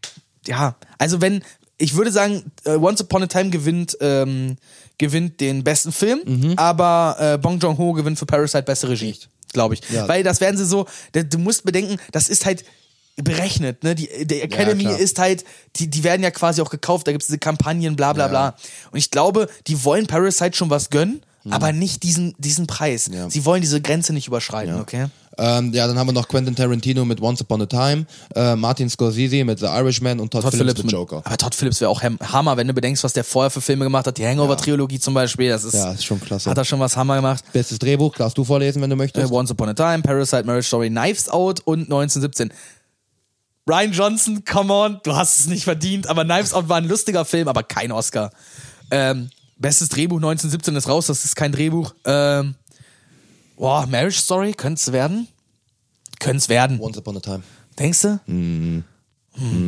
ja, 0.47 0.77
also 0.98 1.20
wenn, 1.20 1.43
ich 1.78 1.94
würde 1.94 2.12
sagen, 2.12 2.52
äh, 2.65 2.77
Once 2.77 3.01
Upon 3.02 3.24
a 3.24 3.27
Time 3.27 3.51
gewinnt, 3.51 3.97
ähm, 4.01 4.56
gewinnt 4.98 5.40
den 5.40 5.65
besten 5.65 5.93
Film, 5.93 6.20
Mhm. 6.24 6.55
aber 6.56 7.16
äh, 7.19 7.39
Bong 7.39 7.59
Joon-ho 7.59 7.93
gewinnt 7.93 8.19
für 8.19 8.27
Parasite 8.27 8.62
beste 8.62 8.89
Regie, 8.89 9.16
glaube 9.52 9.74
ich. 9.74 9.82
Ja. 9.90 10.06
Weil 10.06 10.23
das 10.23 10.40
werden 10.40 10.56
sie 10.56 10.65
so, 10.66 10.86
du 11.12 11.39
musst 11.39 11.65
bedenken, 11.65 11.97
das 12.12 12.28
ist 12.28 12.47
halt 12.47 12.65
berechnet, 13.16 13.85
ne? 13.85 13.95
Die, 13.95 14.09
die 14.27 14.41
Academy 14.41 14.85
klar. 14.85 14.99
ist 14.99 15.19
halt, 15.19 15.45
die, 15.77 15.89
die 15.89 16.03
werden 16.05 16.23
ja 16.23 16.31
quasi 16.31 16.61
auch 16.61 16.70
gekauft, 16.70 17.07
da 17.07 17.12
gibt 17.12 17.23
es 17.23 17.28
diese 17.28 17.39
Kampagnen, 17.39 17.97
bla 17.97 18.12
bla 18.12 18.24
Ja. 18.24 18.28
bla. 18.28 18.55
Und 18.91 18.99
ich 18.99 19.11
glaube, 19.11 19.49
die 19.66 19.85
wollen 19.85 20.07
Parasite 20.07 20.57
schon 20.57 20.70
was 20.70 20.91
gönnen, 20.91 21.20
aber 21.51 21.73
nicht 21.73 22.03
diesen, 22.03 22.35
diesen 22.39 22.66
Preis. 22.66 23.11
Ja. 23.12 23.28
Sie 23.31 23.45
wollen 23.45 23.61
diese 23.61 23.81
Grenze 23.81 24.12
nicht 24.15 24.27
überschreiten, 24.28 24.81
okay? 24.81 25.07
Ähm, 25.36 25.73
ja, 25.74 25.89
dann 25.89 25.99
haben 25.99 26.07
wir 26.07 26.12
noch 26.12 26.28
Quentin 26.28 26.55
Tarantino 26.55 27.05
mit 27.05 27.20
Once 27.20 27.41
Upon 27.43 27.61
a 27.62 27.66
Time, 27.66 28.07
äh, 28.36 28.55
Martin 28.55 28.89
Scorsese 28.89 29.45
mit 29.45 29.59
The 29.59 29.66
Irishman 29.66 30.20
und 30.20 30.31
Todd, 30.31 30.43
Todd 30.43 30.53
Phillips, 30.55 30.74
Phillips 30.81 30.82
mit 30.85 30.93
Joker. 30.93 31.23
Aber 31.24 31.36
Todd 31.36 31.55
Phillips 31.57 31.81
wäre 31.81 31.91
auch 31.91 32.01
Ham- 32.05 32.20
Hammer, 32.20 32.57
wenn 32.57 32.69
du 32.69 32.73
bedenkst, 32.73 33.03
was 33.03 33.15
der 33.15 33.24
vorher 33.24 33.51
für 33.51 33.61
Filme 33.61 33.85
gemacht 33.85 34.07
hat. 34.07 34.16
Die 34.16 34.24
Hangover-Trilogie 34.24 35.01
zum 35.01 35.12
Beispiel, 35.12 35.49
das 35.51 35.65
ist, 35.65 35.74
Ja, 35.74 35.91
ist 35.91 36.05
schon 36.05 36.20
klasse. 36.20 36.49
hat 36.49 36.57
er 36.57 36.65
schon 36.65 36.78
was 36.78 36.97
Hammer 36.97 37.16
gemacht. 37.16 37.43
Bestes 37.53 37.81
Drehbuch, 37.81 38.15
darfst 38.15 38.39
du 38.39 38.45
vorlesen, 38.45 38.81
wenn 38.81 38.91
du 38.91 38.95
Äh, 38.95 38.99
möchtest. 38.99 39.32
Once 39.32 39.51
Upon 39.51 39.69
a 39.70 39.74
Time, 39.74 40.03
Parasite, 40.03 40.45
Marriage 40.45 40.69
Story, 40.69 40.89
Knives 40.89 41.28
Out 41.28 41.61
und 41.65 41.81
1917. 41.91 42.53
Ryan 43.69 43.93
Johnson, 43.93 44.45
come 44.45 44.73
on, 44.73 45.01
du 45.03 45.16
hast 45.16 45.41
es 45.41 45.47
nicht 45.47 45.65
verdient, 45.65 46.07
aber 46.07 46.24
Knives 46.24 46.53
Out 46.53 46.69
war 46.69 46.77
ein 46.77 46.86
lustiger 46.86 47.24
Film, 47.24 47.49
aber 47.49 47.62
kein 47.62 47.93
Oscar. 47.93 48.31
Ähm, 48.91 49.31
bestes 49.57 49.89
Drehbuch 49.89 50.19
1917 50.19 50.77
ist 50.77 50.89
raus, 50.89 51.07
das 51.07 51.24
ist 51.24 51.35
kein 51.35 51.53
Drehbuch. 51.53 51.95
Ähm, 52.05 52.57
boah, 53.57 53.86
Marriage 53.86 54.19
Story, 54.19 54.53
könnte 54.53 54.81
es 54.81 54.93
werden? 54.93 55.28
Könnte 56.19 56.39
es 56.39 56.49
werden. 56.51 56.78
Once 56.78 56.99
Upon 56.99 57.16
a 57.16 57.20
Time. 57.20 57.43
Denkst 57.78 58.03
du? 58.03 58.20
Hm. 58.27 58.85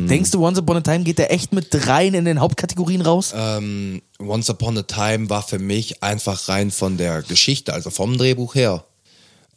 Denkst 0.07 0.31
du, 0.31 0.45
Once 0.45 0.59
Upon 0.59 0.77
a 0.77 0.81
Time 0.81 1.03
geht 1.03 1.17
der 1.17 1.31
echt 1.31 1.51
mit 1.51 1.87
rein 1.87 2.13
in 2.13 2.23
den 2.23 2.39
Hauptkategorien 2.39 3.01
raus? 3.01 3.33
Ähm, 3.35 4.01
Once 4.19 4.49
Upon 4.49 4.77
a 4.77 4.83
Time 4.83 5.29
war 5.29 5.41
für 5.41 5.59
mich 5.59 6.03
einfach 6.03 6.47
rein 6.47 6.71
von 6.71 6.97
der 6.97 7.23
Geschichte, 7.23 7.73
also 7.73 7.89
vom 7.89 8.17
Drehbuch 8.17 8.55
her, 8.55 8.85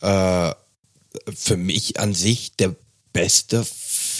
äh, 0.01 0.53
für 1.33 1.57
mich 1.57 2.01
an 2.01 2.15
sich 2.15 2.57
der 2.57 2.75
beste 3.13 3.65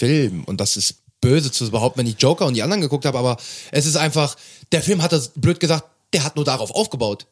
Film. 0.01 0.43
Und 0.45 0.59
das 0.59 0.77
ist 0.77 0.95
böse 1.21 1.51
zu 1.51 1.69
behaupten, 1.69 1.99
wenn 1.99 2.07
ich 2.07 2.19
Joker 2.19 2.47
und 2.47 2.55
die 2.55 2.63
anderen 2.63 2.81
geguckt 2.81 3.05
habe, 3.05 3.19
aber 3.19 3.37
es 3.71 3.85
ist 3.85 3.97
einfach, 3.97 4.35
der 4.71 4.81
Film 4.81 5.03
hat 5.03 5.11
das, 5.11 5.29
blöd 5.35 5.59
gesagt, 5.59 5.85
der 6.13 6.23
hat 6.23 6.35
nur 6.35 6.45
darauf 6.45 6.71
aufgebaut. 6.71 7.27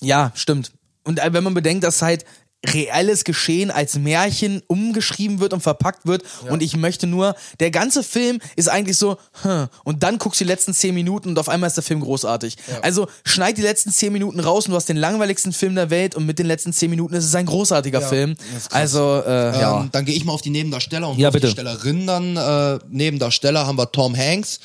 Ja, 0.00 0.32
stimmt. 0.34 0.72
Und 1.04 1.20
äh, 1.20 1.32
wenn 1.32 1.44
man 1.44 1.54
bedenkt, 1.54 1.84
dass 1.84 2.02
halt 2.02 2.24
reelles 2.66 3.24
Geschehen 3.24 3.70
als 3.70 3.96
Märchen 3.98 4.62
umgeschrieben 4.66 5.40
wird 5.40 5.54
und 5.54 5.62
verpackt 5.62 6.06
wird 6.06 6.22
und 6.50 6.62
ich 6.62 6.76
möchte 6.76 7.06
nur, 7.06 7.34
der 7.58 7.70
ganze 7.70 8.02
Film 8.02 8.38
ist 8.54 8.68
eigentlich 8.68 8.98
so, 8.98 9.16
hm, 9.42 9.68
und 9.84 10.02
dann 10.02 10.18
guckst 10.18 10.40
du 10.40 10.44
die 10.44 10.50
letzten 10.50 10.74
zehn 10.74 10.94
Minuten 10.94 11.30
und 11.30 11.38
auf 11.38 11.48
einmal 11.48 11.68
ist 11.68 11.76
der 11.76 11.82
Film 11.84 12.00
großartig. 12.00 12.56
Also 12.82 13.08
schneid 13.24 13.56
die 13.56 13.62
letzten 13.62 13.90
zehn 13.92 14.12
Minuten 14.12 14.40
raus 14.40 14.66
und 14.66 14.72
du 14.72 14.76
hast 14.76 14.90
den 14.90 14.98
langweiligsten 14.98 15.52
Film 15.54 15.74
der 15.74 15.88
Welt 15.88 16.14
und 16.14 16.26
mit 16.26 16.38
den 16.38 16.46
letzten 16.46 16.74
zehn 16.74 16.90
Minuten 16.90 17.14
ist 17.14 17.24
es 17.24 17.34
ein 17.34 17.46
großartiger 17.46 18.02
Film. 18.02 18.36
Also, 18.70 19.22
äh, 19.26 19.58
ja. 19.58 19.80
Ähm, 19.80 19.88
dann 19.92 20.04
gehe 20.04 20.14
ich 20.14 20.24
mal 20.26 20.32
auf 20.34 20.42
die 20.42 20.50
Nebendarsteller 20.50 21.08
und 21.08 21.18
Ja, 21.18 21.28
auf 21.28 21.34
die 21.34 21.40
bitte. 21.40 21.52
Stellerinnen 21.52 22.06
dann. 22.06 22.36
Äh, 22.36 22.78
Nebendarsteller 22.90 23.66
haben 23.66 23.78
wir 23.78 23.90
Tom 23.90 24.14
Hanks, 24.16 24.60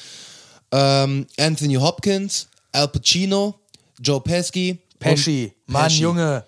ähm, 0.71 1.27
Anthony 1.39 1.75
Hopkins, 1.75 2.47
Al 2.73 2.89
Pacino, 2.89 3.55
Joe 4.01 4.19
Pesci. 4.19 4.79
Pesci, 4.99 5.53
Mann, 5.67 5.83
Pesci. 5.83 6.01
Junge. 6.01 6.43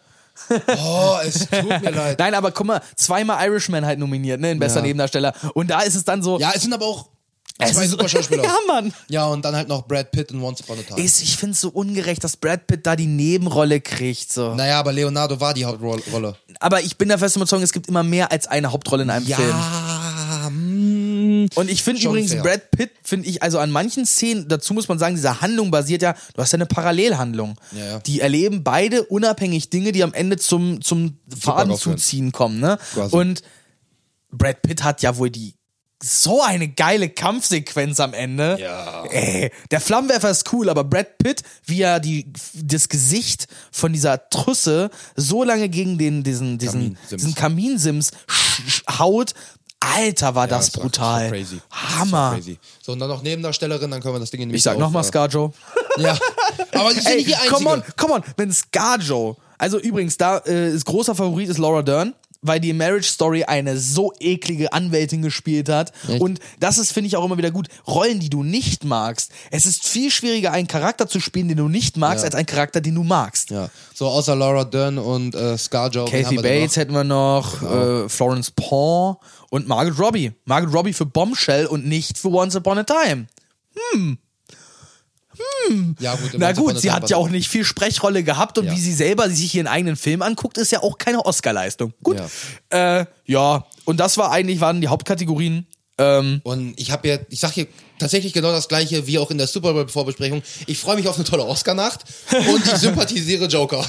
Oh, 0.50 1.18
es 1.26 1.48
tut 1.48 1.82
mir 1.82 1.92
leid. 1.92 2.20
Nein, 2.20 2.34
aber 2.34 2.52
guck 2.52 2.68
mal, 2.68 2.82
zweimal 2.96 3.46
Irishman 3.48 3.86
halt 3.86 4.00
nominiert, 4.00 4.40
ne, 4.40 4.52
in 4.52 4.60
bester 4.60 4.80
Ja. 4.80 4.86
Nebendarsteller. 4.86 5.34
Und 5.54 5.70
da 5.70 5.82
ist 5.82 5.96
es 5.96 6.04
dann 6.06 6.22
so. 6.24 6.40
Ja, 6.40 6.52
es 6.56 6.62
sind 6.62 6.74
aber 6.74 6.86
auch 6.86 7.08
zwei 7.60 7.88
super 7.88 8.08
Schauspieler. 8.08 8.44
ja, 8.46 8.56
Mann. 8.68 8.94
Ja, 9.10 9.26
und 9.26 9.44
dann 9.44 9.56
halt 9.56 9.68
noch 9.68 9.88
Brad 9.88 10.12
Pitt 10.12 10.32
in 10.32 10.42
Once 10.42 10.62
Upon 10.62 10.80
a 10.80 10.82
Time. 10.84 11.02
Ist, 11.02 11.22
ich 11.22 11.38
finde 11.38 11.54
es 11.54 11.62
so 11.62 11.70
ungerecht, 11.70 12.24
dass 12.24 12.38
Brad 12.38 12.68
Pitt 12.68 12.86
da 12.86 12.96
die 12.96 13.08
Nebenrolle 13.08 13.82
kriegt. 13.82 14.32
So. 14.32 14.54
naja, 14.56 14.80
aber 14.80 14.94
Leonardo 14.94 15.40
war 15.40 15.54
die 15.54 15.66
Hauptrolle. 15.66 16.36
Aber 16.60 16.82
ich 16.82 16.98
bin 16.98 17.10
der 17.10 17.18
festen 17.18 17.40
Überzeugung, 17.40 17.64
es 17.64 17.74
gibt 17.74 17.88
immer 17.88 18.04
mehr 18.04 18.32
als 18.32 18.48
eine 18.48 18.72
Hauptrolle 18.72 19.04
in 19.04 19.10
einem 19.10 19.26
Film. 19.26 19.50
Ja, 19.50 20.50
mm, 21.46 21.50
Und 21.56 21.70
ich 21.70 21.84
finde 21.84 22.02
übrigens, 22.02 22.32
fair. 22.32 22.44
Brad 22.44 22.72
Pitt, 22.72 22.92
finde 23.04 23.28
ich, 23.28 23.44
also 23.44 23.60
an 23.60 23.72
manchen 23.72 24.06
Szenen, 24.06 24.48
dazu 24.48 24.74
muss 24.74 24.88
man 24.88 25.00
sagen, 25.00 25.16
diese 25.16 25.42
Handlung 25.42 25.72
basiert 25.72 26.02
ja, 26.02 26.16
du 26.34 26.42
hast 26.42 26.52
ja 26.52 26.58
eine 26.58 26.66
Parallelhandlung. 26.66 27.56
Ja, 27.72 27.86
ja. 27.86 28.00
Die 28.00 28.22
erleben 28.22 28.64
beide 28.64 29.04
unabhängig 29.04 29.70
Dinge, 29.70 29.92
die 29.92 30.04
am 30.04 30.14
Ende 30.14 30.38
zum, 30.38 30.82
zum 30.82 31.18
Faden 31.40 31.76
zuziehen 31.76 32.32
kommen. 32.32 32.60
Ne? 32.60 32.78
Quasi. 32.94 33.16
Und 33.16 33.42
Brad 34.32 34.62
Pitt 34.62 34.84
hat 34.84 35.02
ja 35.02 35.18
wohl 35.18 35.30
die 35.30 35.58
so 36.02 36.44
eine 36.44 36.68
geile 36.68 37.10
Kampfsequenz 37.10 38.00
am 38.00 38.14
Ende. 38.14 38.58
Ja. 38.60 39.04
Ey, 39.06 39.52
der 39.72 39.82
Flammenwerfer 39.82 40.30
ist 40.30 40.52
cool, 40.54 40.70
aber 40.70 40.84
Brad 40.84 41.18
Pitt, 41.18 41.42
wie 41.66 41.82
er 41.82 42.00
die, 42.00 42.32
das 42.54 42.88
Gesicht 42.90 43.48
von 43.72 43.94
dieser 43.94 44.30
Trusse 44.30 44.92
so 45.16 45.44
lange 45.44 45.70
gegen 45.70 45.98
den, 45.98 46.24
diesen, 46.24 46.60
diesen, 46.60 46.94
Kaminsims. 46.94 47.10
diesen 47.10 47.36
Kaminsims 47.36 48.12
haut, 49.00 49.34
Alter, 49.80 50.36
war 50.36 50.48
das 50.48 50.68
das 50.72 50.76
war- 50.78 50.84
brutal. 50.84 51.22
Das 51.24 51.32
war 51.32 51.38
crazy. 51.38 51.62
Hammer. 51.72 52.32
Das 52.36 52.46
crazy. 52.46 52.60
So, 52.84 52.92
und 52.94 53.00
dann 53.00 53.10
noch 53.10 53.22
Nebendarstellerin, 53.22 53.92
dann 53.92 54.02
können 54.02 54.16
wir 54.16 54.20
das 54.20 54.32
Ding 54.32 54.42
in 54.42 54.50
die 54.50 54.56
Ich 54.56 54.64
sag 54.64 54.74
Mitte 54.74 54.84
nochmal 54.84 55.04
äh, 55.04 55.08
Scarjo. 55.08 55.54
Ja, 56.00 56.16
aber 56.74 56.90
die 56.94 57.00
sind 57.00 57.08
Ey, 57.08 57.16
nicht 57.18 57.28
die 57.30 57.36
einzige. 57.36 57.54
come 57.56 57.70
on, 57.72 57.84
come 57.98 58.14
on, 58.14 58.24
wenn 58.38 58.52
Scarjo, 58.54 59.36
also 59.58 59.80
übrigens, 59.80 60.16
da 60.18 60.38
äh, 60.46 60.70
ist 60.70 60.86
großer 60.86 61.16
Favorit 61.16 61.50
ist 61.50 61.58
Laura 61.58 61.82
Dern, 61.82 62.14
weil 62.44 62.60
die 62.60 62.72
Marriage 62.72 63.08
Story 63.10 63.44
eine 63.46 63.80
so 63.80 64.14
eklige 64.20 64.72
Anwältin 64.72 65.24
gespielt 65.24 65.70
hat. 65.70 65.92
Und 66.20 66.40
das 66.60 66.78
ist, 66.78 66.92
finde 66.94 67.08
ich, 67.08 67.18
auch 67.18 67.26
immer 67.26 67.40
wieder 67.40 67.50
gut. 67.50 67.68
Rollen, 67.88 68.20
die 68.20 68.30
du 68.30 68.44
nicht 68.44 68.84
magst. 68.84 69.32
Es 69.50 69.66
ist 69.66 69.88
viel 69.88 70.12
schwieriger, 70.12 70.52
einen 70.52 70.68
Charakter 70.68 71.08
zu 71.08 71.20
spielen, 71.20 71.48
den 71.48 71.58
du 71.58 71.68
nicht 71.68 71.98
magst, 71.98 72.20
Ja. 72.24 72.26
als 72.28 72.36
einen 72.36 72.46
Charakter, 72.46 72.80
den 72.80 72.94
du 72.94 73.04
magst. 73.04 73.50
Ja, 73.50 73.70
so 73.96 74.06
außer 74.08 74.36
Laura 74.36 74.66
Dern 74.66 75.00
und 75.00 75.34
äh, 75.34 75.58
Scarjo. 75.58 76.06
Kathy 76.06 76.36
Bates 76.36 76.76
hätten 76.76 76.94
wir 76.94 77.04
noch, 77.04 77.64
äh, 77.64 78.08
Florence 78.08 78.52
Pugh 78.52 79.18
und 79.50 79.68
Margaret 79.68 80.00
Robbie. 80.00 80.32
Margaret 80.46 80.74
Robbie 80.74 80.94
für 80.94 81.06
Bombshell 81.06 81.66
und 81.66 81.86
nicht 81.86 82.18
für 82.18 82.30
Once 82.30 82.56
Upon 82.56 82.78
a 82.80 82.84
Time. 82.84 83.28
noch? 83.94 84.18
Ja, 86.00 86.16
gut, 86.16 86.32
Na 86.38 86.52
gut, 86.52 86.80
sie 86.80 86.92
hat 86.92 87.10
ja 87.10 87.18
auch 87.18 87.30
nicht 87.30 87.48
viel 87.48 87.64
Sprechrolle 87.64 88.24
gehabt 88.24 88.58
und 88.58 88.66
Ja. 88.66 88.72
wie 88.72 88.80
sie 88.80 88.94
selber 88.94 89.30
sich 89.30 89.54
ihren 89.54 89.68
eigenen 89.68 89.96
Film 89.96 90.22
anguckt, 90.24 90.58
ist 90.58 90.72
ja 90.72 90.82
auch 90.82 90.98
keine 90.98 91.26
Oscarleistung. 91.26 91.94
Gut. 92.02 92.20
Ja. 92.72 93.02
Äh, 93.02 93.06
ja, 93.26 93.66
und 93.86 94.00
das 94.00 94.18
war 94.18 94.32
eigentlich, 94.32 94.62
waren 94.62 94.82
die 94.82 94.88
Hauptkategorien. 94.88 95.68
Ähm, 96.00 96.42
Und 96.44 96.80
ich 96.80 96.92
habe 96.92 97.08
ja, 97.08 97.18
ich 97.30 97.40
sag 97.40 97.52
hier 97.54 97.68
tatsächlich 98.00 98.34
genau 98.34 98.52
das 98.52 98.68
gleiche 98.68 99.06
wie 99.08 99.18
auch 99.20 99.30
in 99.32 99.38
der 99.38 99.48
Super 99.48 99.74
Bowl 99.74 99.88
Vorbesprechung. 99.88 100.42
Ich 100.66 100.80
freue 100.80 100.96
mich 100.96 101.08
auf 101.08 101.16
eine 101.16 101.24
tolle 101.26 101.46
Oscar-Nacht 101.46 102.06
und 102.32 102.66
ich 102.66 102.72
sympathisiere 102.78 103.46
Joker. 103.46 103.86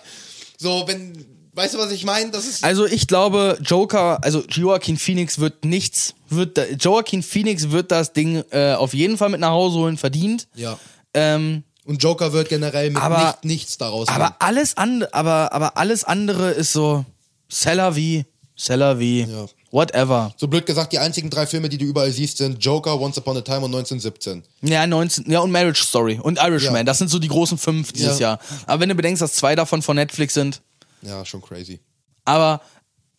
so, 0.58 0.84
wenn, 0.86 1.24
weißt 1.54 1.74
du, 1.74 1.78
was 1.78 1.90
ich 1.92 2.04
meine? 2.04 2.30
Das 2.30 2.46
ist 2.46 2.64
also 2.64 2.86
ich 2.86 3.06
glaube, 3.06 3.58
Joker, 3.62 4.22
also 4.22 4.42
Joaquin 4.48 4.96
Phoenix 4.96 5.38
wird 5.38 5.64
nichts, 5.64 6.14
wird 6.28 6.56
da, 6.58 6.64
Joaquin 6.66 7.22
Phoenix 7.22 7.70
wird 7.70 7.90
das 7.90 8.12
Ding 8.12 8.42
äh, 8.50 8.74
auf 8.74 8.94
jeden 8.94 9.16
Fall 9.18 9.28
mit 9.28 9.40
nach 9.40 9.50
Hause 9.50 9.78
holen, 9.78 9.96
verdient. 9.98 10.48
ja. 10.54 10.78
Ähm, 11.14 11.62
Und 11.84 12.02
Joker 12.02 12.32
wird 12.32 12.48
generell 12.48 12.88
mit 12.90 13.02
Aber- 13.02 13.18
nicht, 13.26 13.44
nichts 13.44 13.76
daraus 13.78 14.08
aber 14.08 14.36
alles 14.38 14.76
andere, 14.78 15.12
aber, 15.12 15.52
aber 15.52 15.76
alles 15.76 16.04
andere 16.04 16.50
ist 16.52 16.72
so 16.72 17.04
Seller 17.50 17.96
wie, 17.96 18.24
Seller 18.56 18.98
wie, 18.98 19.22
Ja. 19.22 19.46
whatever. 19.72 20.32
So 20.38 20.48
blöd 20.48 20.64
gesagt, 20.64 20.92
die 20.92 20.98
einzigen 20.98 21.28
drei 21.28 21.46
Filme, 21.46 21.68
die 21.68 21.76
du 21.78 21.84
überall 21.84 22.10
siehst, 22.10 22.38
sind 22.38 22.64
Joker, 22.64 22.98
Once 23.00 23.18
Upon 23.18 23.36
a 23.36 23.40
Time 23.42 23.58
und 23.60 23.72
1917. 23.74 24.42
Ja, 24.62 24.86
19, 24.86 25.30
ja, 25.30 25.40
und 25.40 25.50
Marriage 25.50 25.82
Story 25.82 26.18
und 26.22 26.38
Irishman, 26.38 26.76
Ja. 26.76 26.84
das 26.84 26.98
sind 26.98 27.08
so 27.08 27.18
die 27.18 27.28
großen 27.28 27.58
fünf 27.58 27.92
dieses 27.92 28.18
Ja. 28.20 28.28
Jahr. 28.32 28.38
Aber 28.66 28.80
wenn 28.80 28.88
du 28.88 28.94
bedenkst, 28.94 29.20
dass 29.20 29.34
zwei 29.34 29.54
davon 29.54 29.82
von 29.82 29.96
Netflix 29.96 30.32
sind, 30.34 30.62
Ja, 31.02 31.24
schon 31.24 31.42
crazy. 31.42 31.80
aber 32.24 32.60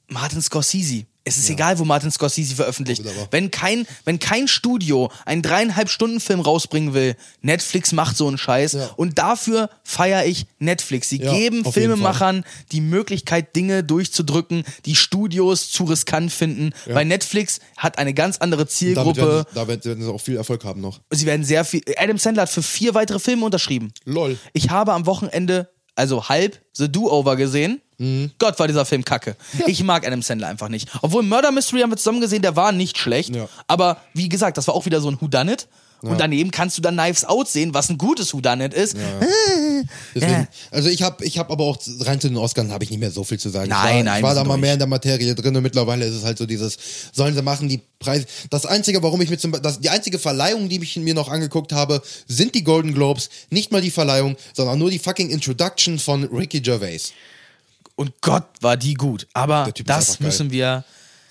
Martin 0.09 0.41
Scorsese, 0.41 1.05
Es 1.23 1.37
ist 1.37 1.49
egal, 1.49 1.79
wo 1.79 1.85
Martin 1.85 2.11
Scorsese 2.11 2.53
veröffentlicht. 2.55 3.01
Wenn 3.31 3.49
kein, 3.49 3.87
wenn 4.03 4.19
kein 4.19 4.47
Studio 4.49 5.09
einen 5.25 5.41
dreieinhalb 5.41 5.89
Stunden 5.89 6.19
Film 6.19 6.41
rausbringen 6.41 6.93
will, 6.93 7.15
Netflix 7.41 7.93
macht 7.93 8.17
so 8.17 8.27
einen 8.27 8.37
Scheiß. 8.37 8.73
Ja. 8.73 8.89
Und 8.97 9.17
dafür 9.17 9.69
feiere 9.83 10.25
ich 10.25 10.45
Netflix. 10.59 11.09
Sie 11.09 11.21
Ja, 11.21 11.33
geben 11.33 11.63
Filmemachern 11.63 12.43
die 12.73 12.81
Möglichkeit, 12.81 13.55
Dinge 13.55 13.83
durchzudrücken, 13.83 14.65
die 14.85 14.95
Studios 14.95 15.71
zu 15.71 15.85
riskant 15.85 16.31
finden. 16.31 16.73
Weil 16.85 17.05
Netflix 17.05 17.61
hat 17.77 17.97
eine 17.97 18.13
ganz 18.13 18.37
andere 18.39 18.67
Zielgruppe. 18.67 19.45
damit 19.55 19.85
werden 19.85 20.03
sie 20.03 20.11
auch 20.11 20.21
viel 20.21 20.35
Erfolg 20.35 20.65
haben 20.65 20.81
noch. 20.81 20.99
Sie 21.09 21.25
werden 21.25 21.45
sehr 21.45 21.63
viel. 21.63 21.81
Adam 21.97 22.17
Sandler 22.17 22.43
hat 22.43 22.49
für 22.49 22.61
vier 22.63 22.93
weitere 22.93 23.19
Filme 23.19 23.45
unterschrieben. 23.45 23.93
Lol. 24.03 24.37
Ich 24.51 24.69
habe 24.69 24.91
am 24.93 25.05
Wochenende, 25.05 25.69
also 25.95 26.29
halb, 26.29 26.59
The 26.73 26.91
Do-Over 26.91 27.35
gesehen. 27.35 27.81
Mhm. 27.97 28.31
Gott, 28.39 28.57
war 28.59 28.67
dieser 28.67 28.85
Film 28.85 29.05
kacke. 29.05 29.35
Ich 29.67 29.83
mag 29.83 30.05
Adam 30.05 30.21
Sandler 30.21 30.47
einfach 30.47 30.69
nicht. 30.69 30.89
Obwohl 31.01 31.23
Murder 31.23 31.51
Mystery 31.51 31.81
haben 31.81 31.91
wir 31.91 31.97
zusammen 31.97 32.21
gesehen, 32.21 32.41
der 32.41 32.55
war 32.55 32.71
nicht 32.71 32.97
schlecht. 32.97 33.35
Ja. 33.35 33.47
Aber 33.67 33.97
wie 34.13 34.29
gesagt, 34.29 34.57
das 34.57 34.67
war 34.67 34.75
auch 34.75 34.85
wieder 34.85 35.01
so 35.01 35.09
ein 35.09 35.21
Whodunit. 35.21 35.67
Und 36.01 36.19
daneben 36.19 36.51
kannst 36.51 36.77
du 36.77 36.81
dann 36.81 36.97
Knives 36.97 37.23
Out 37.23 37.47
sehen, 37.47 37.73
was 37.73 37.89
ein 37.89 37.97
gutes 37.97 38.33
Whodunit 38.33 38.73
ist. 38.73 38.97
Deswegen, 40.15 40.31
Ja. 40.31 40.47
Also 40.71 40.89
ich 40.89 41.01
habe 41.01 41.23
ich 41.25 41.37
hab 41.37 41.51
aber 41.51 41.63
auch 41.63 41.77
rein 42.01 42.19
zu 42.19 42.27
den 42.27 42.37
Oscars 42.37 42.69
habe 42.69 42.83
ich 42.83 42.89
nicht 42.89 42.99
mehr 42.99 43.11
so 43.11 43.23
viel 43.23 43.39
zu 43.39 43.49
sagen. 43.49 43.69
Nein, 43.69 43.79
ich 43.79 43.95
war, 43.95 44.03
nein, 44.03 44.17
ich 44.17 44.23
war 44.23 44.35
da 44.35 44.43
mal 44.43 44.53
durch. 44.55 44.61
mehr 44.61 44.73
in 44.73 44.79
der 44.79 44.87
Materie 44.87 45.35
drin 45.35 45.55
und 45.55 45.63
mittlerweile 45.63 46.05
ist 46.05 46.15
es 46.15 46.23
halt 46.23 46.37
so 46.37 46.45
dieses, 46.45 46.77
sollen 47.11 47.35
sie 47.35 47.41
machen, 47.41 47.69
die 47.69 47.81
Preise. 47.99 48.25
Das 48.49 48.65
Einzige, 48.65 49.01
warum 49.03 49.21
ich 49.21 49.29
mir 49.29 49.37
zum 49.37 49.51
das, 49.51 49.79
die 49.79 49.89
einzige 49.89 50.19
Verleihung, 50.19 50.69
die 50.69 50.81
ich 50.81 50.95
mir 50.97 51.13
noch 51.13 51.29
angeguckt 51.29 51.73
habe, 51.73 52.01
sind 52.27 52.55
die 52.55 52.63
Golden 52.63 52.93
Globes. 52.93 53.29
Nicht 53.49 53.71
mal 53.71 53.81
die 53.81 53.91
Verleihung, 53.91 54.35
sondern 54.53 54.79
nur 54.79 54.89
die 54.89 54.99
fucking 54.99 55.29
Introduction 55.29 55.99
von 55.99 56.23
Ricky 56.25 56.61
Gervais. 56.61 57.13
Und 57.95 58.11
Gott, 58.21 58.45
war 58.61 58.77
die 58.77 58.95
gut. 58.95 59.27
Aber 59.33 59.71
das 59.85 60.19
müssen 60.19 60.51
wir 60.51 60.83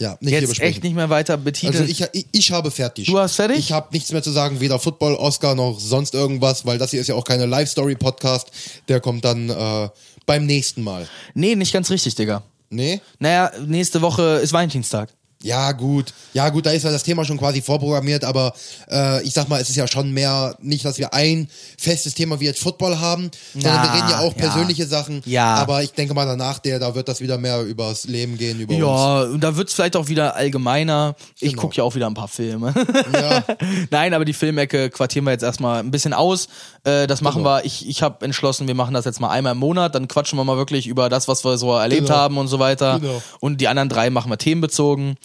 Ja, 0.03 0.17
nicht 0.19 0.33
jetzt 0.33 0.59
echt 0.59 0.83
nicht 0.83 0.97
mehr 0.97 1.11
weiter 1.11 1.37
betiteln. 1.37 1.81
Also 1.81 1.85
ich, 1.85 2.05
ich, 2.13 2.27
ich 2.33 2.51
habe 2.51 2.73
fertig. 2.73 3.07
Du 3.07 3.21
hast 3.21 3.37
fertig? 3.37 3.57
Ich 3.57 3.71
habe 3.71 3.87
nichts 3.93 4.11
mehr 4.11 4.21
zu 4.21 4.33
sagen, 4.33 4.59
weder 4.59 4.81
Football, 4.81 5.15
Oscar 5.15 5.55
noch 5.55 5.79
sonst 5.79 6.15
irgendwas, 6.15 6.67
weil 6.67 6.77
das 6.77 6.91
hier 6.91 7.01
ist 7.01 7.07
ja 7.07 7.15
auch 7.15 7.23
keine 7.23 7.47
Live-Story-Podcast. 7.47 8.51
Der 8.89 8.99
kommt 8.99 9.25
dann 9.25 9.49
äh, 9.49 9.89
beim 10.27 10.45
nächsten 10.45 10.83
Mal. 10.83 11.09
nee, 11.35 11.55
nicht 11.55 11.73
ganz 11.73 11.89
richtig, 11.89 12.17
Digga. 12.17 12.43
Nee? 12.69 13.01
Naja, 13.21 13.53
nächste 13.65 14.03
Woche 14.03 14.41
ist 14.43 14.53
Valentinstag. 14.53 15.11
Ja, 15.43 15.73
gut. 15.73 16.13
Ja, 16.35 16.49
gut, 16.49 16.67
da 16.67 16.71
ist 16.71 16.85
ja 16.85 16.91
das 16.91 17.03
Thema 17.03 17.25
schon 17.25 17.37
quasi 17.39 17.61
vorprogrammiert, 17.63 18.25
aber 18.25 18.55
äh, 18.91 19.23
ich 19.23 19.33
sag 19.35 19.49
mal, 19.49 19.61
es 19.61 19.69
ist 19.69 19.77
ja 19.77 19.87
schon 19.89 20.13
mehr, 20.13 20.57
nicht, 20.61 20.85
dass 20.85 20.99
wir 20.99 21.13
ein 21.13 21.49
festes 21.79 22.15
Thema 22.15 22.39
wie 22.41 22.45
jetzt 22.47 22.61
Football 22.61 22.99
haben, 23.01 23.31
sondern 23.53 23.83
wir 23.83 23.87
Ja, 23.89 23.95
reden 23.95 24.09
ja 24.11 24.19
auch 24.21 24.33
ja. 24.37 24.39
persönliche 24.39 24.87
Sachen. 24.87 25.23
Ja. 25.27 25.55
Aber 25.57 25.83
ich 25.83 25.93
denke 25.93 26.15
mal 26.15 26.27
danach, 26.27 26.59
der, 26.61 26.79
da 26.79 26.95
wird 26.95 27.09
das 27.09 27.21
wieder 27.21 27.39
mehr 27.39 27.61
übers 27.63 28.05
Leben 28.05 28.39
gehen, 28.39 28.61
über 28.61 28.73
uns. 28.75 28.81
Ja, 28.83 29.23
und 29.23 29.41
da 29.41 29.57
wird's 29.57 29.75
vielleicht 29.75 29.97
auch 29.97 30.09
wieder 30.09 30.37
allgemeiner. 30.37 31.15
Ich 31.41 31.51
Genau. 31.51 31.63
guck 31.63 31.77
ja 31.77 31.85
auch 31.85 31.95
wieder 31.95 32.07
ein 32.07 32.15
paar 32.15 32.29
Filme. 32.29 32.73
Ja. 33.13 33.45
Nein, 33.91 34.15
aber 34.15 34.25
die 34.25 34.33
Filmecke 34.33 34.91
quartieren 34.91 35.25
wir 35.27 35.33
jetzt 35.33 35.43
erstmal 35.43 35.81
ein 35.81 35.91
bisschen 35.91 36.13
aus. 36.15 36.49
Äh, 36.85 37.07
das 37.07 37.21
machen 37.21 37.43
Genau. 37.43 37.57
wir. 37.57 37.65
Ich, 37.65 37.89
ich 37.89 38.03
habe 38.03 38.25
entschlossen, 38.25 38.69
wir 38.69 38.75
machen 38.75 38.95
das 38.95 39.05
jetzt 39.05 39.21
mal 39.21 39.31
einmal 39.31 39.53
im 39.53 39.59
Monat. 39.59 39.95
Dann 39.95 40.09
quatschen 40.09 40.39
wir 40.39 40.45
mal 40.45 40.57
wirklich 40.57 40.87
über 40.87 41.09
das, 41.09 41.29
was 41.29 41.45
wir 41.45 41.59
so 41.59 41.73
erlebt 41.75 42.07
Genau. 42.07 42.15
haben 42.17 42.39
und 42.39 42.49
so 42.49 42.59
weiter. 42.59 43.01
Genau. 43.01 43.23
Und 43.41 43.61
die 43.61 43.69
anderen 43.69 43.89
drei 43.89 44.09
machen 44.11 44.31
wir 44.31 44.39
themenbezogen. 44.39 45.17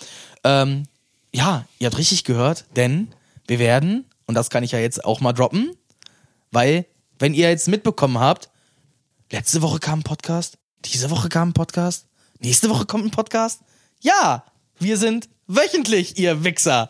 Ähm, 0.48 0.84
ja, 1.34 1.65
ihr 1.78 1.88
habt 1.88 1.98
richtig 1.98 2.24
gehört, 2.24 2.65
denn 2.78 3.10
wir 3.48 3.60
werden, 3.60 4.06
und 4.28 4.36
das 4.36 4.49
kann 4.49 4.64
ich 4.64 4.72
ja 4.72 4.80
jetzt 4.80 5.03
auch 5.03 5.19
mal 5.19 5.34
droppen, 5.34 5.76
weil, 6.52 6.86
wenn 7.19 7.34
ihr 7.34 7.49
jetzt 7.49 7.68
mitbekommen 7.68 8.18
habt, 8.18 8.49
letzte 9.30 9.61
Woche 9.61 9.80
kam 9.80 9.99
ein 9.99 10.03
Podcast, 10.03 10.57
diese 10.86 11.10
Woche 11.10 11.28
kam 11.28 11.49
ein 11.49 11.53
Podcast, 11.53 12.07
nächste 12.40 12.69
Woche 12.69 12.86
kommt 12.86 13.03
ein 13.03 13.11
Podcast. 13.11 13.60
Ja, 13.99 14.45
wir 14.80 14.98
sind 14.98 15.28
wöchentlich, 15.48 16.18
ihr 16.18 16.44
Wichser. 16.44 16.88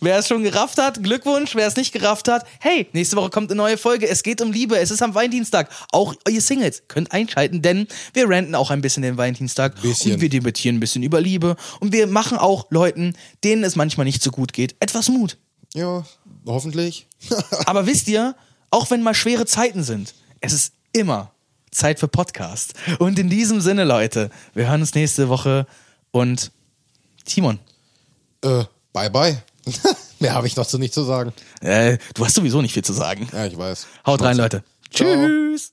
Wer 0.00 0.18
es 0.18 0.28
schon 0.28 0.42
gerafft 0.42 0.78
hat, 0.78 1.02
Glückwunsch. 1.02 1.54
Wer 1.54 1.66
es 1.66 1.76
nicht 1.76 1.92
gerafft 1.92 2.28
hat, 2.28 2.46
hey, 2.60 2.88
nächste 2.92 3.16
Woche 3.16 3.30
kommt 3.30 3.50
eine 3.50 3.56
neue 3.56 3.78
Folge. 3.78 4.08
Es 4.08 4.22
geht 4.22 4.40
um 4.40 4.50
Liebe. 4.50 4.78
Es 4.78 4.90
ist 4.90 5.02
am 5.02 5.14
Valentinstag. 5.14 5.70
Auch 5.92 6.14
ihr 6.28 6.40
Singles 6.40 6.82
könnt 6.88 7.12
einschalten, 7.12 7.62
denn 7.62 7.86
wir 8.14 8.28
ranten 8.28 8.54
auch 8.54 8.70
ein 8.70 8.80
bisschen 8.80 9.02
den 9.02 9.16
Valentinstag. 9.16 9.80
Bisschen. 9.80 10.14
Und 10.14 10.20
wir 10.20 10.28
debattieren 10.28 10.76
ein 10.76 10.80
bisschen 10.80 11.02
über 11.02 11.20
Liebe. 11.20 11.56
Und 11.80 11.92
wir 11.92 12.06
machen 12.06 12.38
auch 12.38 12.66
Leuten, 12.70 13.14
denen 13.44 13.64
es 13.64 13.76
manchmal 13.76 14.04
nicht 14.06 14.22
so 14.22 14.30
gut 14.30 14.52
geht, 14.52 14.74
etwas 14.80 15.08
Mut. 15.08 15.36
ja, 15.74 16.04
hoffentlich. 16.46 17.06
Aber 17.66 17.86
wisst 17.86 18.08
ihr, 18.08 18.34
auch 18.70 18.90
wenn 18.90 19.02
mal 19.02 19.14
schwere 19.14 19.46
Zeiten 19.46 19.82
sind, 19.82 20.14
es 20.40 20.52
ist 20.52 20.72
immer 20.92 21.32
Zeit 21.70 22.00
für 22.00 22.08
Podcast. 22.08 22.74
Und 22.98 23.18
in 23.18 23.28
diesem 23.28 23.60
Sinne, 23.60 23.84
Leute, 23.84 24.30
wir 24.54 24.68
hören 24.68 24.80
uns 24.80 24.94
nächste 24.94 25.28
Woche 25.28 25.66
und 26.10 26.50
Timon, 27.24 27.58
äh, 28.44 28.64
bye 28.92 29.10
bye. 29.10 29.42
Mehr 30.18 30.34
habe 30.34 30.46
ich 30.46 30.54
dazu 30.54 30.78
nicht 30.78 30.94
zu 30.94 31.02
sagen. 31.02 31.32
äh, 31.60 31.98
du 32.14 32.24
hast 32.24 32.34
sowieso 32.34 32.62
nicht 32.62 32.72
viel 32.74 32.84
zu 32.84 32.92
sagen. 32.92 33.28
Ja, 33.32 33.46
ich 33.46 33.56
weiß. 33.56 33.86
Haut 34.06 34.22
rein. 34.22 34.36
Leute. 34.36 34.64
Ciao. 34.92 35.08
Tschüss. 35.08 35.72